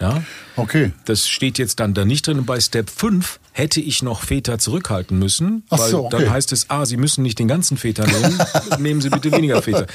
Ja. 0.00 0.22
Okay. 0.56 0.92
Das 1.04 1.28
steht 1.28 1.58
jetzt 1.58 1.80
dann 1.80 1.94
da 1.94 2.04
nicht 2.04 2.26
drin. 2.26 2.38
Und 2.38 2.46
bei 2.46 2.60
Step 2.60 2.90
5 2.90 3.38
hätte 3.52 3.80
ich 3.80 4.02
noch 4.02 4.22
Feta 4.22 4.58
zurückhalten 4.58 5.18
müssen, 5.18 5.64
Ach 5.70 5.78
weil 5.78 5.90
so, 5.90 6.06
okay. 6.06 6.16
dann 6.18 6.30
heißt 6.30 6.52
es, 6.52 6.70
ah, 6.70 6.84
Sie 6.84 6.96
müssen 6.96 7.22
nicht 7.22 7.38
den 7.38 7.48
ganzen 7.48 7.76
Feta 7.76 8.04
nehmen, 8.06 8.38
nehmen 8.78 9.00
Sie 9.00 9.10
bitte 9.10 9.30
weniger 9.32 9.62
Feta. 9.62 9.86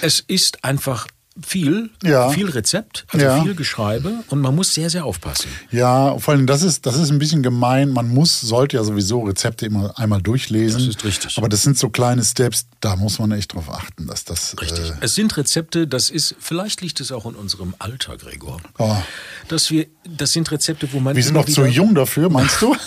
Es 0.00 0.20
ist 0.20 0.64
einfach 0.64 1.06
viel, 1.46 1.90
Ja. 2.02 2.28
viel 2.30 2.48
Rezept, 2.50 3.06
also 3.08 3.24
Ja. 3.24 3.42
viel 3.42 3.54
Geschreibe 3.54 4.22
und 4.28 4.40
man 4.40 4.54
muss 4.54 4.74
sehr, 4.74 4.90
sehr 4.90 5.04
aufpassen. 5.06 5.48
Ja, 5.70 6.18
vor 6.18 6.34
allem, 6.34 6.46
das 6.46 6.62
ist, 6.62 6.84
das 6.84 6.96
ist 6.96 7.10
ein 7.10 7.18
bisschen 7.18 7.42
gemein. 7.42 7.88
Man 7.90 8.08
muss, 8.08 8.40
sollte 8.40 8.76
ja 8.76 8.84
sowieso 8.84 9.20
Rezepte 9.22 9.64
immer 9.66 9.98
einmal 9.98 10.20
durchlesen. 10.20 10.78
Das 10.80 10.88
ist 10.96 11.04
richtig. 11.04 11.38
Aber 11.38 11.48
das 11.48 11.62
sind 11.62 11.78
so 11.78 11.88
kleine 11.88 12.22
Steps, 12.22 12.66
da 12.80 12.96
muss 12.96 13.18
man 13.18 13.32
echt 13.32 13.54
drauf 13.54 13.70
achten, 13.70 14.06
dass 14.06 14.24
das. 14.24 14.54
Richtig. 14.60 14.90
Äh, 14.90 14.94
es 15.00 15.14
sind 15.14 15.36
Rezepte, 15.36 15.86
das 15.86 16.10
ist, 16.10 16.34
vielleicht 16.38 16.80
liegt 16.82 17.00
es 17.00 17.10
auch 17.12 17.24
in 17.26 17.34
unserem 17.34 17.74
Alter, 17.78 18.16
Gregor, 18.18 18.60
Oh. 18.78 18.94
dass 19.48 19.70
wir, 19.70 19.86
das 20.06 20.32
sind 20.32 20.50
Rezepte, 20.50 20.92
wo 20.92 21.00
man 21.00 21.16
wir 21.16 21.22
sind 21.22 21.34
noch 21.34 21.46
zu 21.46 21.64
jung 21.64 21.94
dafür, 21.94 22.28
meinst 22.28 22.60
du? 22.60 22.76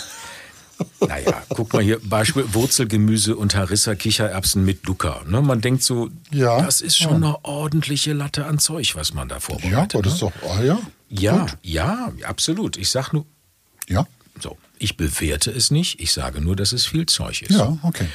Naja, 1.00 1.42
guck 1.50 1.72
mal 1.72 1.82
hier, 1.82 1.98
Beispiel 2.02 2.44
Wurzelgemüse 2.52 3.36
und 3.36 3.54
Harissa 3.54 3.94
Kichererbsen 3.94 4.64
mit 4.64 4.86
Dukkha. 4.86 5.22
Ne? 5.26 5.40
Man 5.40 5.60
denkt 5.60 5.82
so, 5.82 6.10
Ja, 6.30 6.60
das 6.62 6.80
ist 6.80 6.96
schon 6.98 7.16
eine 7.16 7.44
ordentliche 7.44 8.12
Latte 8.12 8.44
an 8.46 8.58
Zeug, 8.58 8.94
was 8.96 9.14
man 9.14 9.28
da 9.28 9.36
ja, 9.36 9.40
vorbereitet. 9.40 9.94
aber 9.94 10.02
das 10.02 10.14
ist 10.14 10.22
ne? 10.22 10.32
doch. 10.42 10.50
Ah, 10.50 10.62
ja. 10.62 10.78
ja, 11.08 11.38
Gut. 11.38 11.56
ja, 11.62 12.12
absolut. 12.24 12.76
Ich 12.76 12.90
sag 12.90 13.12
nur, 13.12 13.24
Ja. 13.88 14.06
so, 14.40 14.56
ich 14.78 14.96
bewerte 14.96 15.50
es 15.50 15.70
nicht, 15.70 16.00
ich 16.00 16.12
sage 16.12 16.40
nur, 16.40 16.56
dass 16.56 16.72
es 16.72 16.84
viel 16.86 17.06
Zeug 17.06 17.42
ist. 17.42 17.52
Ja, 17.56 17.78
okay. 17.82 18.06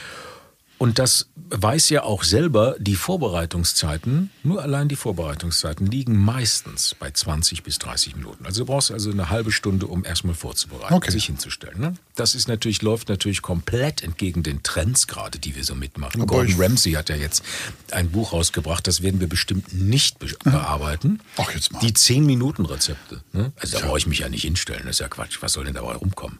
Und 0.81 0.97
das 0.97 1.27
weiß 1.51 1.89
ja 1.89 2.01
auch 2.01 2.23
selber, 2.23 2.75
die 2.79 2.95
Vorbereitungszeiten, 2.95 4.31
nur 4.41 4.63
allein 4.63 4.87
die 4.87 4.95
Vorbereitungszeiten 4.95 5.85
liegen 5.85 6.17
meistens 6.17 6.95
bei 6.95 7.11
20 7.11 7.61
bis 7.61 7.77
30 7.77 8.15
Minuten. 8.15 8.47
Also 8.47 8.61
du 8.61 8.65
brauchst 8.65 8.89
also 8.91 9.11
eine 9.11 9.29
halbe 9.29 9.51
Stunde, 9.51 9.85
um 9.85 10.03
erstmal 10.03 10.33
vorzubereiten, 10.33 10.91
Okay. 10.95 11.11
sich 11.11 11.25
hinzustellen. 11.25 11.79
Ne? 11.79 11.93
Das 12.15 12.33
ist 12.33 12.47
natürlich, 12.47 12.81
läuft 12.81 13.09
natürlich 13.09 13.43
komplett 13.43 14.01
entgegen 14.01 14.41
den 14.41 14.63
Trends 14.63 15.05
gerade, 15.05 15.37
die 15.37 15.55
wir 15.55 15.63
so 15.63 15.75
mitmachen. 15.75 16.19
Aber 16.19 16.25
Gordon 16.33 16.55
Ramsay 16.59 16.93
hat 16.93 17.09
ja 17.09 17.15
jetzt 17.15 17.43
ein 17.91 18.09
Buch 18.09 18.33
rausgebracht, 18.33 18.87
das 18.87 19.03
werden 19.03 19.19
wir 19.19 19.29
bestimmt 19.29 19.71
nicht 19.75 20.17
be 20.17 20.29
bearbeiten. 20.43 21.19
Ach, 21.37 21.51
jetzt 21.53 21.71
mal. 21.73 21.79
Die 21.81 21.91
10-Minuten-Rezepte. 21.93 23.21
Ne? 23.33 23.51
Also 23.57 23.77
da 23.77 23.85
brauche 23.85 23.99
ich 23.99 24.07
mich 24.07 24.17
ja 24.17 24.29
nicht 24.29 24.41
hinstellen, 24.41 24.81
das 24.85 24.95
ist 24.95 24.99
ja 25.01 25.09
Quatsch. 25.09 25.37
Was 25.41 25.53
soll 25.53 25.65
denn 25.65 25.75
dabei 25.75 25.93
rumkommen? 25.93 26.39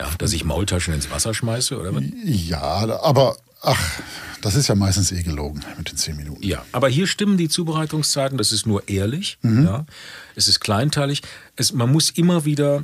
Ja, 0.00 0.08
dass 0.16 0.32
ich 0.32 0.44
Maultaschen 0.44 0.94
ins 0.94 1.10
Wasser 1.10 1.34
schmeiße 1.34 1.78
oder 1.78 1.94
was? 1.94 2.04
Ja, 2.24 2.62
aber 3.02 3.36
ach, 3.62 4.00
Das 4.42 4.56
ist 4.56 4.66
ja 4.66 4.74
meistens 4.74 5.12
eh 5.12 5.22
gelogen 5.22 5.60
mit 5.78 5.90
den 5.90 5.96
zehn 5.96 6.16
Minuten. 6.16 6.42
Ja, 6.42 6.64
aber 6.72 6.88
hier 6.88 7.06
stimmen 7.06 7.36
die 7.36 7.48
Zubereitungszeiten, 7.48 8.36
das 8.38 8.50
ist 8.50 8.66
nur 8.66 8.88
ehrlich, 8.88 9.38
ja. 9.42 9.86
Es 10.34 10.48
ist 10.48 10.58
kleinteilig. 10.58 11.22
Es, 11.54 11.72
man 11.72 11.92
muss 11.92 12.10
immer 12.10 12.44
wieder, 12.44 12.82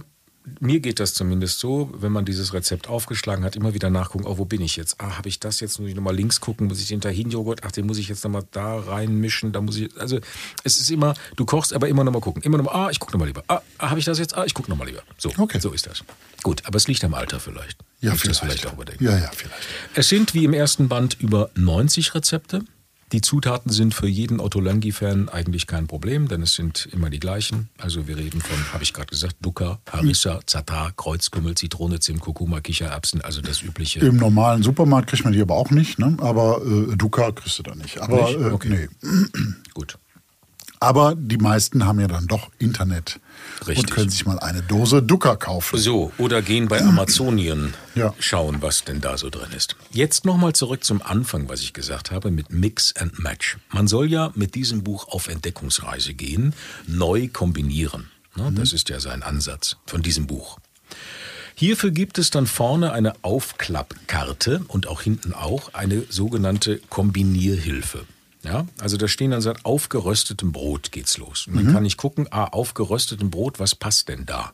mir 0.60 0.80
geht 0.80 1.00
das 1.00 1.14
zumindest 1.14 1.58
so, 1.60 1.90
wenn 1.94 2.12
man 2.12 2.24
dieses 2.24 2.52
Rezept 2.52 2.88
aufgeschlagen 2.88 3.44
hat, 3.44 3.56
immer 3.56 3.74
wieder 3.74 3.90
nachgucken, 3.90 4.24
oh, 4.26 4.38
wo 4.38 4.44
bin 4.44 4.60
ich 4.60 4.76
jetzt? 4.76 5.00
Ah, 5.00 5.16
habe 5.18 5.28
ich 5.28 5.40
das 5.40 5.60
jetzt? 5.60 5.78
Muss 5.78 5.88
ich 5.88 5.94
nochmal 5.94 6.14
links 6.14 6.40
gucken? 6.40 6.66
Muss 6.66 6.80
ich 6.80 6.88
den 6.88 7.00
Tahin-Joghurt? 7.00 7.60
Ach, 7.64 7.72
den 7.72 7.86
muss 7.86 7.98
ich 7.98 8.08
jetzt 8.08 8.22
nochmal 8.24 8.44
da 8.52 8.78
reinmischen. 8.78 9.52
Da 9.52 9.60
muss 9.60 9.76
ich, 9.76 9.96
also 9.98 10.18
es 10.64 10.78
ist 10.78 10.90
immer, 10.90 11.14
du 11.36 11.44
kochst, 11.46 11.72
aber 11.72 11.88
immer 11.88 12.04
nochmal 12.04 12.20
gucken. 12.20 12.42
Immer 12.42 12.58
nochmal, 12.58 12.74
ah, 12.86 12.90
ich 12.90 12.98
gucke 13.00 13.12
nochmal 13.12 13.28
lieber. 13.28 13.44
Ah, 13.48 13.60
habe 13.78 13.98
ich 13.98 14.04
das 14.04 14.18
jetzt? 14.18 14.36
Ah, 14.36 14.44
ich 14.44 14.54
gucke 14.54 14.70
nochmal 14.70 14.86
lieber. 14.88 15.02
So, 15.16 15.32
Okay. 15.36 15.60
so 15.60 15.70
ist 15.72 15.86
das. 15.86 16.02
Gut, 16.42 16.64
aber 16.66 16.76
es 16.76 16.88
liegt 16.88 17.02
am 17.04 17.14
Alter 17.14 17.40
vielleicht. 17.40 17.78
Ja, 18.00 18.12
ich 18.14 18.22
das 18.22 18.38
vielleicht. 18.38 18.60
vielleicht 18.60 18.66
auch 18.68 18.72
überdenken. 18.74 19.04
Ja, 19.04 19.18
ja, 19.18 19.30
vielleicht. 19.34 19.62
Es 19.94 20.08
sind 20.08 20.34
wie 20.34 20.44
im 20.44 20.52
ersten 20.54 20.88
Band 20.88 21.16
über 21.20 21.50
90 21.54 22.14
Rezepte. 22.14 22.62
Die 23.12 23.22
Zutaten 23.22 23.72
sind 23.72 23.94
für 23.94 24.06
jeden 24.06 24.38
Ottolenghi-Fan 24.38 25.30
eigentlich 25.30 25.66
kein 25.66 25.86
Problem, 25.86 26.28
denn 26.28 26.42
es 26.42 26.52
sind 26.54 26.86
immer 26.92 27.08
die 27.08 27.20
gleichen. 27.20 27.70
Also 27.78 28.06
wir 28.06 28.18
reden 28.18 28.40
von, 28.42 28.56
habe 28.72 28.82
ich 28.82 28.92
gerade 28.92 29.06
gesagt, 29.08 29.36
Dukkha, 29.40 29.78
Harissa, 29.90 30.40
Zatar, 30.44 30.92
Kreuzkümmel, 30.92 31.54
Zitrone, 31.54 32.00
Zimt, 32.00 32.20
Kurkuma, 32.20 32.60
Kichererbsen, 32.60 33.22
also 33.22 33.40
das 33.40 33.62
übliche. 33.62 34.00
Im 34.00 34.16
normalen 34.16 34.62
Supermarkt 34.62 35.08
kriegt 35.08 35.24
man 35.24 35.32
die 35.32 35.40
aber 35.40 35.54
auch 35.54 35.70
nicht, 35.70 35.98
ne? 35.98 36.16
aber 36.20 36.60
äh, 36.66 36.96
Duca 36.96 37.32
kriegst 37.32 37.58
du 37.58 37.62
da 37.62 37.74
nicht. 37.74 37.98
Aber, 37.98 38.26
Nicht? 38.26 38.40
äh, 38.40 38.50
Okay. 38.50 38.88
nee. 39.02 39.28
Gut. 39.72 39.96
aber 40.80 41.14
die 41.16 41.38
meisten 41.38 41.86
haben 41.86 42.00
ja 42.00 42.08
dann 42.08 42.26
doch 42.26 42.50
Internet 42.58 43.20
Richtig. 43.66 43.78
und 43.78 43.90
können 43.90 44.10
sich 44.10 44.24
mal 44.26 44.38
eine 44.38 44.62
Dose 44.62 45.02
Duca 45.02 45.36
kaufen. 45.36 45.78
So, 45.78 46.12
oder 46.18 46.42
gehen 46.42 46.68
bei 46.68 46.80
Amazonien 46.80 47.74
Ja. 47.94 48.14
schauen, 48.18 48.62
was 48.62 48.84
denn 48.84 49.00
da 49.00 49.18
so 49.18 49.30
drin 49.30 49.50
ist. 49.56 49.76
Jetzt 49.90 50.24
nochmal 50.24 50.52
zurück 50.54 50.84
zum 50.84 51.02
Anfang, 51.02 51.48
was 51.48 51.60
ich 51.60 51.72
gesagt 51.72 52.10
habe, 52.10 52.30
mit 52.30 52.52
Mix 52.52 52.94
and 52.96 53.18
Match. 53.18 53.58
Man 53.72 53.88
soll 53.88 54.10
ja 54.10 54.30
mit 54.34 54.54
diesem 54.54 54.84
Buch 54.84 55.08
auf 55.08 55.28
Entdeckungsreise 55.28 56.14
gehen, 56.14 56.54
neu 56.86 57.28
kombinieren. 57.32 58.10
Ne, 58.36 58.52
Das 58.54 58.72
ist 58.72 58.88
ja 58.88 59.00
sein 59.00 59.22
Ansatz 59.22 59.76
von 59.86 60.02
diesem 60.02 60.26
Buch. 60.26 60.58
Hierfür 61.54 61.90
gibt 61.90 62.18
es 62.18 62.30
dann 62.30 62.46
vorne 62.46 62.92
eine 62.92 63.14
Aufklappkarte 63.22 64.62
und 64.68 64.86
auch 64.86 65.02
hinten 65.02 65.32
auch 65.32 65.74
eine 65.74 66.04
sogenannte 66.08 66.78
Kombinierhilfe. 66.88 68.04
Ja, 68.44 68.66
also 68.80 68.96
da 68.96 69.08
stehen 69.08 69.32
dann 69.32 69.40
seit 69.40 69.64
aufgeröstetem 69.64 70.52
Brot 70.52 70.92
geht's 70.92 71.18
los. 71.18 71.46
Und 71.48 71.56
dann 71.56 71.72
kann 71.72 71.84
ich 71.84 71.96
gucken, 71.96 72.28
ah, 72.30 72.44
aufgeröstetem 72.44 73.30
Brot, 73.30 73.58
was 73.58 73.74
passt 73.74 74.08
denn 74.08 74.26
da? 74.26 74.52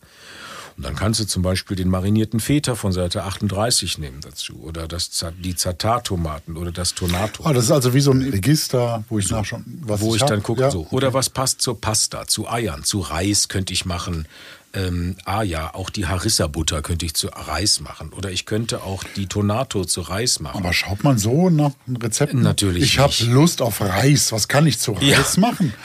Und 0.77 0.85
dann 0.85 0.97
kannst 0.97 1.21
du 1.21 1.25
zum 1.27 1.43
Beispiel 1.43 1.77
den 1.77 1.89
marinierten 1.89 2.41
Feta 2.41 2.75
von 2.75 2.91
Seite 2.93 3.23
38 3.23 3.99
nehmen 3.99 4.21
dazu 4.23 4.59
oder 4.61 4.89
das, 4.89 5.25
die 5.39 5.55
Zatar-Tomaten 5.55 6.57
oder 6.57 6.73
das 6.73 6.95
Tonato. 6.95 7.45
Ah, 7.45 7.53
das 7.53 7.65
ist 7.67 7.71
also 7.71 7.95
wie 7.95 8.01
so 8.01 8.11
ein 8.11 8.23
Register, 8.23 9.05
wo 9.09 9.19
ich 9.21 9.31
nachschauen, 9.31 9.83
was 9.85 10.01
wo 10.01 10.17
ich, 10.17 10.23
hab. 10.23 10.29
dann 10.31 10.43
gucke, 10.43 10.63
Ja. 10.63 10.71
so. 10.73 10.87
Oder 10.91 11.15
was 11.15 11.31
passt 11.31 11.63
zur 11.63 11.81
Pasta, 11.81 12.27
zu 12.27 12.49
Eiern, 12.49 12.83
zu 12.83 13.01
Reis 13.01 13.49
könnte 13.49 13.73
ich 13.73 13.85
machen. 13.85 14.27
Ähm, 14.75 15.17
ah 15.25 15.43
ja, 15.43 15.73
auch 15.75 15.89
die 15.89 16.07
Harissa-Butter 16.07 16.83
könnte 16.83 17.07
ich 17.07 17.15
zu 17.15 17.29
Reis 17.29 17.81
machen. 17.81 18.13
Oder 18.13 18.31
ich 18.33 18.45
könnte 18.45 18.83
auch 18.83 19.05
die 19.17 19.27
Tonato 19.27 19.85
zu 19.85 20.01
Reis 20.01 20.41
machen. 20.41 20.59
Aber 20.59 20.73
schaut 20.73 21.05
man 21.05 21.17
so 21.17 21.49
nach 21.49 21.71
Rezepten? 21.89 22.43
Natürlich 22.43 22.83
Ich 22.83 22.99
habe. 22.99 23.13
Lust 23.29 23.63
auf 23.63 23.81
Reis. 23.81 24.33
Was 24.33 24.49
kann 24.49 24.67
ich 24.67 24.79
zu 24.81 24.95
Ja. 25.01 25.17
Reis 25.19 25.37
machen? 25.37 25.73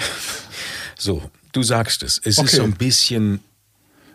So, 0.98 1.22
du 1.54 1.64
sagst 1.64 2.04
es. 2.04 2.20
Es 2.24 2.38
Okay. 2.38 2.48
ist 2.48 2.56
so 2.58 2.64
ein 2.64 2.74
bisschen, 2.74 3.40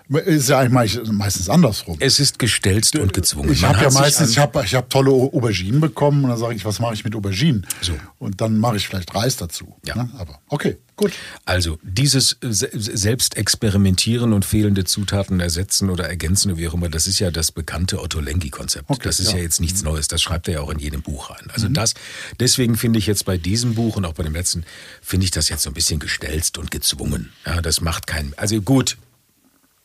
Ist 0.08 0.50
ja 0.50 0.58
eigentlich 0.58 1.00
meistens 1.12 1.48
andersrum. 1.48 1.96
es 2.00 2.20
ist 2.20 2.38
gestelzt 2.38 2.94
und 2.96 3.14
gezwungen. 3.14 3.50
Ich 3.52 3.64
habe 3.64 3.82
ja 3.82 3.90
meistens, 3.90 4.30
ich 4.32 4.38
habe 4.38 4.62
ich 4.64 4.74
hab 4.74 4.90
tolle 4.90 5.10
Au- 5.10 5.32
Auberginen 5.32 5.80
bekommen 5.80 6.24
und 6.24 6.28
dann 6.30 6.38
sage 6.38 6.54
ich, 6.56 6.64
was 6.66 6.80
mache 6.80 6.92
ich 6.92 7.02
mit 7.02 7.14
Auberginen? 7.16 7.66
So. 7.80 7.94
Und 8.18 8.42
dann 8.42 8.58
mache 8.58 8.76
ich 8.76 8.86
vielleicht 8.86 9.14
Reis 9.14 9.36
dazu. 9.36 9.76
Ja. 9.86 9.94
Ne? 9.96 10.10
Aber 10.18 10.40
okay, 10.48 10.76
gut. 10.96 11.12
Also 11.44 11.78
dieses 11.82 12.36
Se- 12.40 12.70
Selbstexperimentieren 12.72 14.32
und 14.32 14.44
fehlende 14.44 14.84
Zutaten 14.84 15.40
ersetzen 15.40 15.90
oder 15.90 16.08
ergänzen 16.08 16.50
oder 16.52 16.58
wie 16.60 16.68
auch 16.68 16.74
immer, 16.74 16.88
das 16.88 17.06
ist 17.06 17.18
ja 17.18 17.30
das 17.30 17.52
bekannte 17.52 18.00
Otto 18.00 18.20
Lengi-Konzept. 18.20 18.88
Okay, 18.90 19.00
das 19.04 19.18
ist 19.20 19.26
ja. 19.26 19.32
ja. 19.32 19.38
Mhm. 19.38 19.42
jetzt 19.44 19.60
nichts 19.60 19.82
Neues, 19.82 20.08
das 20.08 20.22
schreibt 20.22 20.48
er 20.48 20.54
ja 20.54 20.60
auch 20.60 20.70
in 20.70 20.78
jedem 20.78 21.02
Buch 21.02 21.30
rein. 21.30 21.48
Also 21.52 21.68
das, 21.68 21.94
deswegen 22.40 22.76
finde 22.76 22.98
ich 22.98 23.06
jetzt 23.06 23.24
bei 23.24 23.36
diesem 23.38 23.74
Buch 23.74 23.96
und 23.96 24.04
auch 24.04 24.14
bei 24.14 24.22
dem 24.22 24.34
letzten, 24.34 24.64
finde 25.02 25.24
ich 25.24 25.30
das 25.30 25.48
jetzt 25.48 25.62
so 25.62 25.70
ein 25.70 25.74
bisschen 25.74 25.98
gestelzt 26.00 26.58
und 26.58 26.70
gezwungen. 26.70 27.32
Ja, 27.46 27.60
das 27.60 27.80
macht 27.80 28.06
keinen, 28.06 28.32
also 28.36 28.60
gut, 28.60 28.96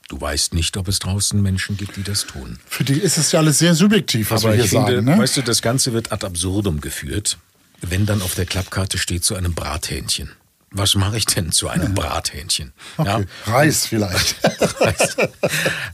du 0.09 0.19
weißt 0.19 0.53
nicht, 0.53 0.75
ob 0.77 0.87
es 0.87 0.99
draußen 0.99 1.41
Menschen 1.41 1.77
gibt, 1.77 1.95
die 1.95 2.03
das 2.03 2.25
tun. 2.25 2.59
Für 2.65 2.83
die 2.83 2.93
ist 2.93 3.17
es 3.17 3.31
ja 3.31 3.39
alles 3.39 3.59
sehr 3.59 3.75
subjektiv, 3.75 4.31
was 4.31 4.43
Aber 4.43 4.53
wir 4.53 4.55
hier 4.57 4.65
ich 4.65 4.69
finde, 4.71 4.95
sagen. 4.95 5.05
Ne? 5.05 5.17
weißt 5.17 5.37
du, 5.37 5.41
das 5.41 5.61
Ganze 5.61 5.93
wird 5.93 6.11
ad 6.11 6.25
absurdum 6.25 6.81
geführt, 6.81 7.37
wenn 7.81 8.05
dann 8.05 8.21
auf 8.21 8.35
der 8.35 8.45
Klappkarte 8.45 8.97
steht 8.97 9.23
zu 9.23 9.35
einem 9.35 9.53
Brathähnchen. 9.53 10.31
Was 10.71 10.93
mache 10.93 11.17
ich 11.17 11.25
denn 11.25 11.51
zu 11.51 11.67
einem 11.67 11.95
Brathähnchen? 11.95 12.73
okay. 12.97 13.25
Reis 13.45 13.87
vielleicht. 13.87 14.35
Reis. 14.79 15.17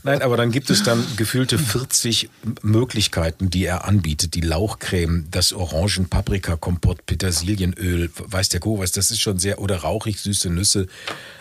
Nein, 0.02 0.20
aber 0.20 0.36
dann 0.36 0.50
gibt 0.52 0.68
es 0.68 0.82
dann 0.82 1.04
gefühlte 1.16 1.58
40 1.58 2.28
Möglichkeiten, 2.62 3.48
die 3.48 3.64
er 3.64 3.86
anbietet. 3.86 4.34
Die 4.34 4.42
Lauchcreme, 4.42 5.28
das 5.30 5.54
Orangen-Paprika-Kompott, 5.54 7.06
Petersilienöl, 7.06 8.10
weiß 8.14 8.50
der 8.50 8.60
Kuh 8.60 8.78
was, 8.78 8.92
das 8.92 9.10
ist 9.10 9.20
schon 9.20 9.38
sehr, 9.38 9.60
oder 9.60 9.78
rauchig 9.78 10.20
süße 10.20 10.50
Nüsse. 10.50 10.88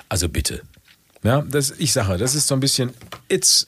Also 0.07 0.29
bitte. 0.29 0.61
Ja, 1.23 1.41
das, 1.41 1.71
ich 1.77 1.91
sage, 1.91 2.17
das 2.17 2.35
ist 2.35 2.47
so 2.47 2.53
ein 2.53 2.61
bisschen, 2.61 2.93
it's 3.27 3.67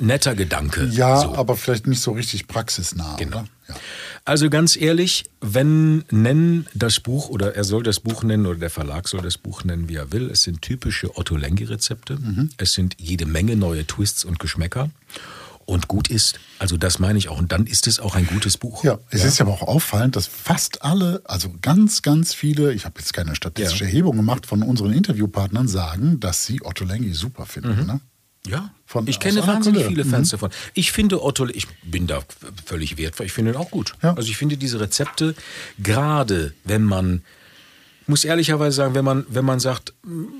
netter 0.00 0.34
Gedanke. 0.34 0.86
ja, 0.86 1.20
so. 1.20 1.34
aber 1.36 1.56
vielleicht 1.56 1.86
nicht 1.86 2.00
so 2.00 2.12
richtig 2.12 2.48
praxisnah. 2.48 3.16
Genau. 3.16 3.38
Oder? 3.38 3.48
Ja. 3.68 3.74
Also 4.26 4.48
ganz 4.48 4.76
ehrlich, 4.76 5.24
wenn 5.42 6.04
nennen 6.10 6.66
das 6.74 7.00
Buch 7.00 7.28
oder 7.28 7.54
er 7.54 7.64
soll 7.64 7.82
das 7.82 8.00
Buch 8.00 8.22
nennen 8.22 8.46
oder 8.46 8.58
der 8.58 8.70
Verlag 8.70 9.06
soll 9.06 9.20
das 9.20 9.36
Buch 9.36 9.64
nennen, 9.64 9.88
wie 9.90 9.96
er 9.96 10.12
will. 10.12 10.30
Es 10.30 10.42
sind 10.42 10.62
typische 10.62 11.16
Otto 11.18 11.36
Lengi-Rezepte. 11.36 12.16
Mhm. 12.16 12.48
Es 12.56 12.72
sind 12.72 12.96
jede 12.98 13.26
Menge 13.26 13.54
neue 13.54 13.86
Twists 13.86 14.24
und 14.24 14.38
Geschmäcker. 14.38 14.88
Und 15.66 15.88
gut 15.88 16.08
ist, 16.08 16.38
also 16.58 16.76
das 16.76 16.98
meine 16.98 17.18
ich 17.18 17.28
auch. 17.28 17.38
Und 17.38 17.52
dann 17.52 17.66
ist 17.66 17.86
es 17.86 18.00
auch 18.00 18.14
ein 18.14 18.26
gutes 18.26 18.58
Buch. 18.58 18.84
Ja, 18.84 18.98
es 19.10 19.24
ist 19.24 19.40
aber 19.40 19.52
auch 19.52 19.62
auffallend, 19.62 20.16
dass 20.16 20.26
fast 20.26 20.82
alle, 20.82 21.22
also 21.24 21.54
ganz, 21.62 22.02
ganz 22.02 22.34
viele, 22.34 22.72
ich 22.74 22.84
habe 22.84 23.00
jetzt 23.00 23.12
keine 23.14 23.34
statistische 23.34 23.84
Ja. 23.84 23.90
Erhebung 23.90 24.16
gemacht, 24.16 24.46
von 24.46 24.62
unseren 24.62 24.92
Interviewpartnern 24.92 25.68
sagen, 25.68 26.20
dass 26.20 26.44
sie 26.44 26.60
Otto 26.62 26.84
Lengi 26.84 27.12
super 27.14 27.46
finden. 27.46 27.86
Ne? 27.86 28.00
Ja, 28.46 28.70
Von- 28.86 29.06
ich 29.08 29.20
kenne 29.20 29.46
wahnsinnig 29.46 29.84
Couleur. 29.84 29.88
viele 29.88 30.04
Fans 30.04 30.28
davon. 30.28 30.50
Ich 30.74 30.92
finde 30.92 31.22
Otto, 31.24 31.46
ich 31.46 31.66
bin 31.82 32.06
da 32.06 32.22
völlig 32.66 32.98
wertvoll, 32.98 33.26
ich 33.26 33.32
finde 33.32 33.52
ihn 33.52 33.56
auch 33.56 33.70
gut. 33.70 33.94
Ja. 34.02 34.14
Also 34.14 34.28
ich 34.28 34.36
finde 34.36 34.56
diese 34.58 34.80
Rezepte, 34.80 35.34
gerade 35.78 36.52
wenn 36.64 36.82
man, 36.84 37.22
muss 38.06 38.24
ehrlicherweise 38.24 38.76
sagen, 38.76 38.94
wenn 38.94 39.04
man, 39.04 39.24
wenn 39.30 39.46
man 39.46 39.60
sagt, 39.60 39.94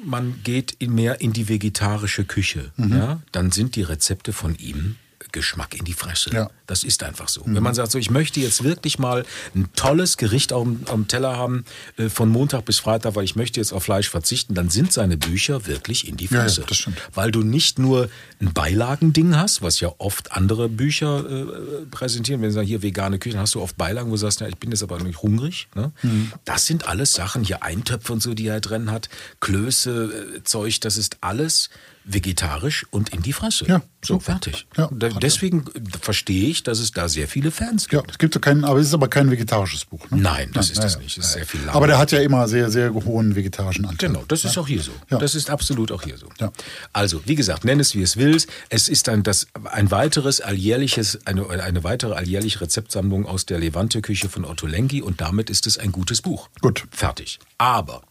man 0.05 0.41
geht 0.45 0.73
in 0.79 0.95
mehr 0.95 1.23
in 1.23 1.33
die 1.33 1.49
vegetarische 1.49 2.25
Küche, 2.27 2.73
Mhm. 2.77 2.93
ja, 2.97 3.23
dann 3.33 3.51
sind 3.53 3.75
die 3.77 3.83
Rezepte 3.83 4.35
von 4.35 4.55
ihm 4.57 4.97
Geschmack 5.33 5.75
in 5.75 5.85
die 5.85 5.93
Fresse. 5.95 6.31
Ja. 6.33 6.51
Das 6.67 6.83
ist 6.85 7.03
einfach 7.03 7.29
so. 7.29 7.43
Wenn 7.45 7.63
man 7.63 7.75
sagt, 7.75 7.91
so, 7.93 7.99
ich 7.99 8.11
möchte 8.11 8.41
jetzt 8.41 8.65
wirklich 8.65 8.99
mal 8.99 9.25
ein 9.55 9.69
tolles 9.77 10.17
Gericht 10.17 10.53
auf 10.53 10.63
dem, 10.65 10.81
auf 10.87 10.95
dem 10.95 11.09
Teller 11.09 11.37
haben, 11.37 11.65
äh, 11.97 12.09
von 12.09 12.29
Montag 12.29 12.65
bis 12.65 12.79
Freitag, 12.79 13.15
weil 13.17 13.25
ich 13.25 13.37
möchte 13.37 13.61
jetzt 13.61 13.73
auf 13.73 13.85
Fleisch 13.85 14.09
verzichten, 14.09 14.55
dann 14.55 14.71
sind 14.71 14.93
seine 14.93 15.17
Bücher 15.17 15.67
wirklich 15.67 16.09
in 16.09 16.17
die 16.17 16.27
Ja, 16.27 16.33
ja, 16.37 16.41
Fresse. 16.43 16.65
das 16.69 16.77
stimmt. 16.77 16.99
Weil 17.13 17.31
du 17.31 17.43
nicht 17.43 17.79
nur 17.79 18.09
ein 18.41 18.53
Beilagending 18.53 19.37
hast, 19.37 19.61
was 19.63 19.81
ja 19.81 19.93
oft 19.99 20.33
andere 20.33 20.69
Bücher 20.69 21.25
äh, 21.29 21.87
präsentieren. 21.91 22.41
Wenn 22.43 22.51
sie 22.51 22.55
sagen, 22.55 22.67
hier 22.67 22.83
vegane 22.83 23.19
Küche, 23.19 23.35
dann 23.35 23.43
hast 23.43 23.55
du 23.55 23.61
oft 23.61 23.77
Beilagen, 23.77 24.09
wo 24.09 24.15
du 24.15 24.19
sagst, 24.19 24.41
ja, 24.41 24.49
ich 24.49 24.57
bin 24.57 24.71
jetzt 24.71 24.83
aber 24.83 25.03
nicht 25.03 25.21
hungrig. 25.23 25.69
Ne? 25.75 25.93
Mhm. 26.03 26.33
Das 26.45 26.67
sind 26.67 26.89
alles 26.89 27.13
Sachen, 27.13 27.45
hier 27.45 27.63
Eintöpfe 27.63 28.13
und 28.13 28.23
so, 28.23 28.35
die 28.35 28.47
er 28.47 28.61
drin 28.61 28.91
hat, 28.91 29.09
Klöße, 29.41 30.35
äh, 30.39 30.43
Zeug, 30.45 30.81
das 30.81 30.97
ist 30.97 31.19
alles 31.21 31.71
vegetarisch 32.05 32.87
und 32.91 33.11
in 33.11 33.23
die 33.23 33.33
Fresse. 33.33 33.67
Ja, 33.67 33.83
so, 34.05 34.21
fertig. 34.21 34.67
Ja. 34.77 34.89
Deswegen 34.93 35.65
verstehe 36.01 36.49
ich, 36.49 36.63
dass 36.63 36.79
es 36.79 36.93
da 36.93 37.09
sehr 37.09 37.29
viele 37.29 37.51
Fans 37.51 37.87
Ja, 37.91 38.01
gibt. 38.01 38.13
es 38.13 38.19
gibt 38.19 38.35
so 38.35 38.41
kein, 38.41 38.65
aber 38.65 38.79
es 38.79 38.89
ist 38.89 38.95
aber 38.95 39.09
kein 39.09 39.31
vegetarisches 39.31 39.87
Buch. 39.87 40.11
Ne? 40.11 40.21
Nein, 40.21 40.51
das 40.53 40.71
ist 40.71 40.85
das 40.85 40.95
ja, 40.95 41.01
nicht. 41.01 41.17
Es 41.17 41.25
ist 41.25 41.33
ja. 41.33 41.39
sehr 41.39 41.47
viel 41.47 41.61
Lamm. 41.63 41.75
Aber 41.75 41.87
der 41.87 41.99
hat 41.99 42.13
ja 42.13 42.21
immer 42.21 42.47
sehr, 42.47 42.71
sehr 42.71 42.93
hohen 42.93 43.35
vegetarischen 43.35 43.87
Anteil. 43.87 44.11
Genau, 44.11 44.25
das 44.29 44.45
ist 44.45 44.59
auch 44.59 44.69
hier 44.69 44.83
so. 44.83 44.93
Ja. 45.11 45.19
Das 45.19 45.35
ist 45.35 45.49
absolut 45.49 45.91
auch 45.93 46.03
hier 46.03 46.19
so. 46.19 46.29
Ja. 46.39 46.53
Also, 46.93 47.23
wie 47.27 47.35
gesagt, 47.35 47.65
nenn 47.65 47.81
es 47.81 47.95
wie 47.95 48.03
es 48.03 48.17
willst. 48.17 48.49
Es 48.69 48.89
ist 48.89 49.09
ein, 49.09 49.23
das, 49.23 49.47
ein 49.65 49.91
weiteres 49.91 50.41
alljährliches, 50.41 51.27
eine, 51.27 51.49
eine 51.49 51.85
weitere 51.85 52.15
alljährliche 52.15 52.61
Rezeptsammlung 52.61 53.27
aus 53.27 53.47
der 53.47 53.59
Levante-Küche 53.59 54.29
von 54.29 54.45
Otto 54.45 54.67
Lengi 54.67 55.01
und 55.01 55.21
damit 55.23 55.49
ist 55.49 55.67
es 55.67 55.79
ein 55.79 55.91
gutes 55.91 56.21
Buch. 56.21 56.51
Gut. 56.61 56.85
Fertig. 56.91 57.39
Aber 57.57 58.03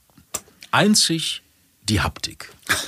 einzig 0.72 1.43
die 1.90 2.02
Haptik. 2.02 2.50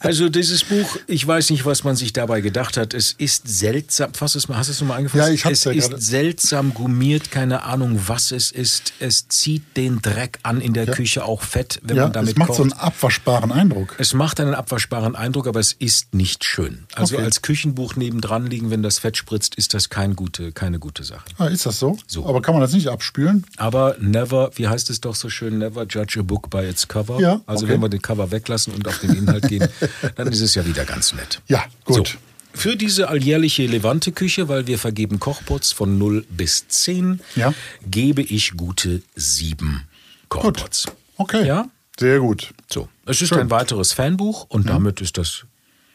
Also 0.00 0.28
dieses 0.28 0.62
Buch, 0.64 0.96
ich 1.06 1.26
weiß 1.26 1.50
nicht, 1.50 1.64
was 1.64 1.82
man 1.84 1.96
sich 1.96 2.12
dabei 2.12 2.40
gedacht 2.40 2.76
hat. 2.76 2.94
Es 2.94 3.12
ist 3.12 3.48
seltsam. 3.48 4.14
Fass 4.14 4.34
es 4.36 4.48
mal, 4.48 4.56
hast 4.56 4.68
du 4.68 4.72
es 4.72 4.80
mal 4.82 4.96
angefasst? 4.96 5.26
Ja, 5.28 5.32
ich 5.32 5.44
hab's 5.44 5.58
Es 5.58 5.64
ja 5.64 5.72
ist 5.72 5.90
gerade. 5.90 6.02
seltsam 6.02 6.74
gummiert, 6.74 7.30
keine 7.30 7.64
Ahnung, 7.64 8.00
was 8.06 8.30
es 8.30 8.52
ist. 8.52 8.92
Es 9.00 9.26
zieht 9.28 9.76
den 9.76 10.00
Dreck 10.00 10.38
an 10.44 10.60
in 10.60 10.74
der 10.74 10.86
Küche, 10.86 11.24
auch 11.24 11.42
Fett, 11.42 11.80
wenn 11.82 11.96
Ja, 11.96 12.04
man 12.04 12.12
damit 12.12 12.30
es 12.32 12.36
macht 12.36 12.48
kocht. 12.48 12.56
so 12.58 12.62
einen 12.62 12.72
abwaschbaren 12.72 13.50
Eindruck. 13.52 13.96
Es 13.98 14.14
macht 14.14 14.38
einen 14.40 14.54
abwaschbaren 14.54 15.16
Eindruck, 15.16 15.46
aber 15.48 15.60
es 15.60 15.72
ist 15.72 16.14
nicht 16.14 16.44
schön. 16.44 16.84
Also 16.94 17.16
Okay. 17.16 17.24
als 17.24 17.42
Küchenbuch 17.42 17.96
nebendran 17.96 18.46
liegen, 18.46 18.70
wenn 18.70 18.82
das 18.82 18.98
Fett 19.00 19.16
spritzt, 19.16 19.54
ist 19.56 19.74
das 19.74 19.88
kein 19.90 20.14
gute, 20.14 20.52
keine 20.52 20.78
gute 20.78 21.02
Sache. 21.04 21.24
Ah, 21.38 21.46
ist 21.46 21.66
das 21.66 21.78
so? 21.78 21.96
So. 22.06 22.26
Aber 22.26 22.42
kann 22.42 22.54
man 22.54 22.60
das 22.62 22.72
nicht 22.72 22.88
abspülen? 22.88 23.44
Aber 23.56 23.96
never, 23.98 24.50
wie 24.54 24.68
heißt 24.68 24.88
es 24.90 25.00
doch 25.00 25.14
so 25.16 25.28
schön, 25.30 25.58
never 25.58 25.84
judge 25.88 26.20
a 26.20 26.22
book 26.22 26.48
by 26.50 26.58
its 26.68 26.86
cover. 26.86 27.18
Ja, 27.20 27.40
also 27.46 27.64
okay. 27.64 27.74
wenn 27.74 27.80
wir 27.82 27.88
den 27.88 28.02
Cover 28.06 28.30
weglassen 28.30 28.72
und 28.72 28.86
auf 28.88 28.98
den 29.00 29.14
Inhalt 29.16 29.48
gehen, 29.48 29.68
dann 30.16 30.28
ist 30.28 30.40
es 30.40 30.54
ja 30.54 30.64
wieder 30.64 30.84
ganz 30.84 31.12
nett. 31.12 31.40
Ja, 31.48 31.64
gut. 31.84 32.08
So. 32.08 32.14
Für 32.54 32.76
diese 32.76 33.08
alljährliche 33.08 33.66
Levante-Küche, 33.66 34.48
weil 34.48 34.66
wir 34.66 34.78
vergeben 34.78 35.20
Kochpots 35.20 35.72
von 35.72 35.98
0 35.98 36.24
bis 36.30 36.66
10, 36.68 37.20
Ja. 37.34 37.52
gebe 37.86 38.22
ich 38.22 38.52
gute 38.56 39.02
7 39.14 39.82
Kochpots. 40.30 40.86
Okay. 41.18 41.46
Ja? 41.46 41.66
Sehr 41.98 42.20
gut. 42.20 42.54
So. 42.72 42.88
Es 43.04 43.20
ist 43.20 43.28
Schön. 43.28 43.40
ein 43.40 43.50
weiteres 43.50 43.92
Fanbuch 43.92 44.46
und 44.48 44.68
damit 44.70 45.00
ist 45.02 45.18
das, 45.18 45.44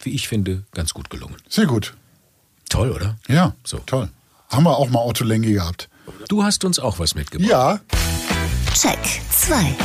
wie 0.04 0.12
ich 0.12 0.28
finde, 0.28 0.63
ganz 0.74 0.93
gut 0.93 1.10
gelungen. 1.10 1.36
Sehr 1.50 1.65
gut. 1.65 1.93
Toll, 2.69 2.91
oder? 2.91 3.17
Ja, 3.28 3.56
So. 3.63 3.80
toll. 3.86 4.10
Haben 4.50 4.63
wir 4.65 4.78
auch 4.78 4.89
mal 4.89 5.00
Otto 5.04 5.24
Lengi 5.24 5.54
gehabt. 5.54 5.89
Du 6.28 6.43
hast 6.43 6.63
uns 6.63 6.78
auch 6.80 7.00
was 7.00 7.15
mitgebracht. 7.15 7.50
Ja, 7.50 7.80
Check 8.74 9.00
2. 9.32 9.76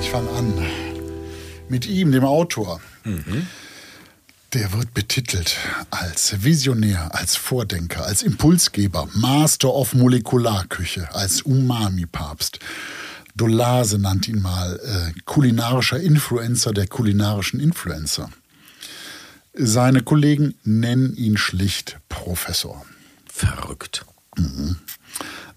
ich 0.00 0.10
fange 0.10 0.30
an. 0.30 0.54
Mit 1.68 1.86
ihm, 1.86 2.12
dem 2.12 2.24
Autor. 2.24 2.80
Der 4.52 4.72
wird 4.72 4.94
betitelt 4.94 5.56
als 5.90 6.42
Visionär, 6.42 7.14
als 7.14 7.36
Vordenker, 7.36 8.04
als 8.04 8.22
Impulsgeber, 8.22 9.08
Master 9.14 9.74
of 9.74 9.94
Molekularküche, 9.94 11.14
als 11.14 11.42
Umami-Papst. 11.42 12.58
Dolase 13.34 13.98
nannt 13.98 14.28
ihn 14.28 14.40
mal 14.40 14.80
äh, 14.82 15.20
kulinarischer 15.24 16.00
Influencer 16.00 16.72
der 16.72 16.86
kulinarischen 16.86 17.60
Influencer. 17.60 18.30
Seine 19.54 20.02
Kollegen 20.02 20.54
nennen 20.64 21.14
ihn 21.16 21.36
schlicht 21.36 21.98
Professor. 22.08 22.84
Verrückt. 23.26 24.04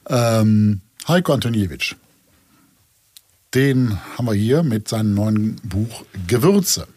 Ähm, 0.08 0.82
Heiko 1.08 1.34
Antoniewicz. 1.34 1.96
Den 3.54 4.00
haben 4.18 4.26
wir 4.26 4.34
hier 4.34 4.64
mit 4.64 4.88
seinem 4.88 5.14
neuen 5.14 5.56
Buch 5.64 6.06
Gewürze. 6.28 6.88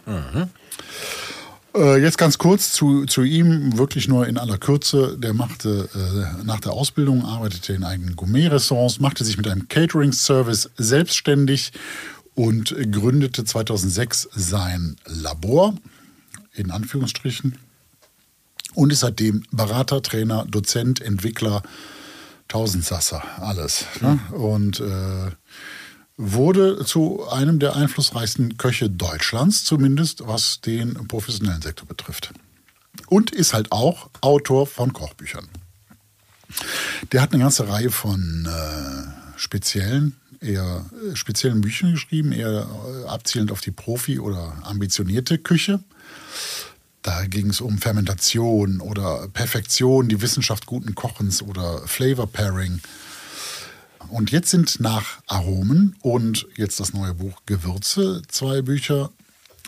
Äh, 1.74 2.00
jetzt 2.00 2.16
ganz 2.16 2.38
kurz 2.38 2.72
zu, 2.72 3.06
zu 3.06 3.22
ihm, 3.22 3.76
wirklich 3.76 4.06
nur 4.06 4.28
in 4.28 4.38
aller 4.38 4.58
Kürze. 4.58 5.18
Der 5.18 5.34
machte 5.34 5.88
äh, 5.94 6.44
nach 6.44 6.60
der 6.60 6.72
Ausbildung, 6.72 7.24
arbeitete 7.24 7.72
in 7.72 7.82
eigenen 7.82 8.14
Gourmet-Restaurants, 8.14 9.00
machte 9.00 9.24
sich 9.24 9.36
mit 9.36 9.48
einem 9.48 9.66
Catering-Service 9.66 10.70
selbstständig 10.76 11.72
und 12.36 12.74
gründete 12.92 13.44
2006 13.44 14.28
sein 14.34 14.96
Labor, 15.06 15.74
in 16.52 16.70
Anführungsstrichen, 16.70 17.58
und 18.74 18.92
ist 18.92 19.00
seitdem 19.00 19.42
Berater, 19.50 20.02
Trainer, 20.02 20.44
Dozent, 20.48 21.00
Entwickler, 21.00 21.62
Tausendsasser, 22.46 23.24
alles. 23.40 23.86
Ne? 24.00 24.20
Und 24.32 24.78
äh, 24.78 25.30
wurde 26.16 26.84
zu 26.84 27.28
einem 27.28 27.58
der 27.58 27.76
einflussreichsten 27.76 28.56
Köche 28.56 28.88
Deutschlands, 28.88 29.64
zumindest 29.64 30.26
was 30.26 30.60
den 30.60 30.94
professionellen 31.08 31.62
Sektor 31.62 31.86
betrifft. 31.88 32.32
Und 33.06 33.32
ist 33.32 33.54
halt 33.54 33.72
auch 33.72 34.10
Autor 34.20 34.66
von 34.66 34.92
Kochbüchern. 34.92 35.48
Der 37.12 37.20
hat 37.20 37.32
eine 37.32 37.42
ganze 37.42 37.68
Reihe 37.68 37.90
von 37.90 38.46
äh, 38.46 39.38
speziellen, 39.38 40.16
eher 40.40 40.84
äh, 41.10 41.16
speziellen 41.16 41.60
Büchern 41.60 41.92
geschrieben, 41.92 42.30
eher 42.30 42.68
äh, 42.68 43.08
abzielend 43.08 43.50
auf 43.50 43.60
die 43.60 43.72
Profi- 43.72 44.20
oder 44.20 44.54
ambitionierte 44.62 45.38
Küche. 45.38 45.80
Da 47.02 47.26
ging 47.26 47.50
es 47.50 47.60
um 47.60 47.78
Fermentation 47.78 48.80
oder 48.80 49.28
Perfektion, 49.28 50.08
die 50.08 50.22
Wissenschaft 50.22 50.66
guten 50.66 50.94
Kochens 50.94 51.42
oder 51.42 51.86
Flavor 51.86 52.28
Pairing. 52.28 52.80
Und 54.08 54.30
jetzt 54.30 54.50
sind 54.50 54.80
nach 54.80 55.18
Aromen 55.26 55.96
und 56.00 56.46
jetzt 56.56 56.80
das 56.80 56.92
neue 56.92 57.14
Buch 57.14 57.42
Gewürze 57.46 58.22
zwei 58.28 58.62
Bücher 58.62 59.10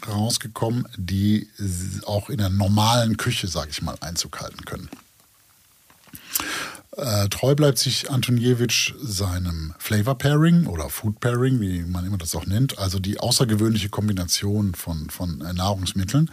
rausgekommen, 0.06 0.86
die 0.96 1.48
auch 2.04 2.30
in 2.30 2.38
der 2.38 2.50
normalen 2.50 3.16
Küche, 3.16 3.48
sage 3.48 3.70
ich 3.70 3.82
mal, 3.82 3.96
Einzug 4.00 4.40
halten 4.40 4.64
können. 4.64 4.90
Äh, 6.96 7.28
treu 7.28 7.54
bleibt 7.54 7.78
sich 7.78 8.10
Antoniewicz 8.10 8.94
seinem 9.02 9.74
Flavor 9.78 10.16
Pairing 10.16 10.66
oder 10.66 10.88
Food 10.88 11.20
Pairing, 11.20 11.60
wie 11.60 11.82
man 11.82 12.06
immer 12.06 12.16
das 12.16 12.34
auch 12.34 12.46
nennt, 12.46 12.78
also 12.78 12.98
die 12.98 13.20
außergewöhnliche 13.20 13.90
Kombination 13.90 14.74
von, 14.74 15.10
von 15.10 15.38
Nahrungsmitteln, 15.38 16.30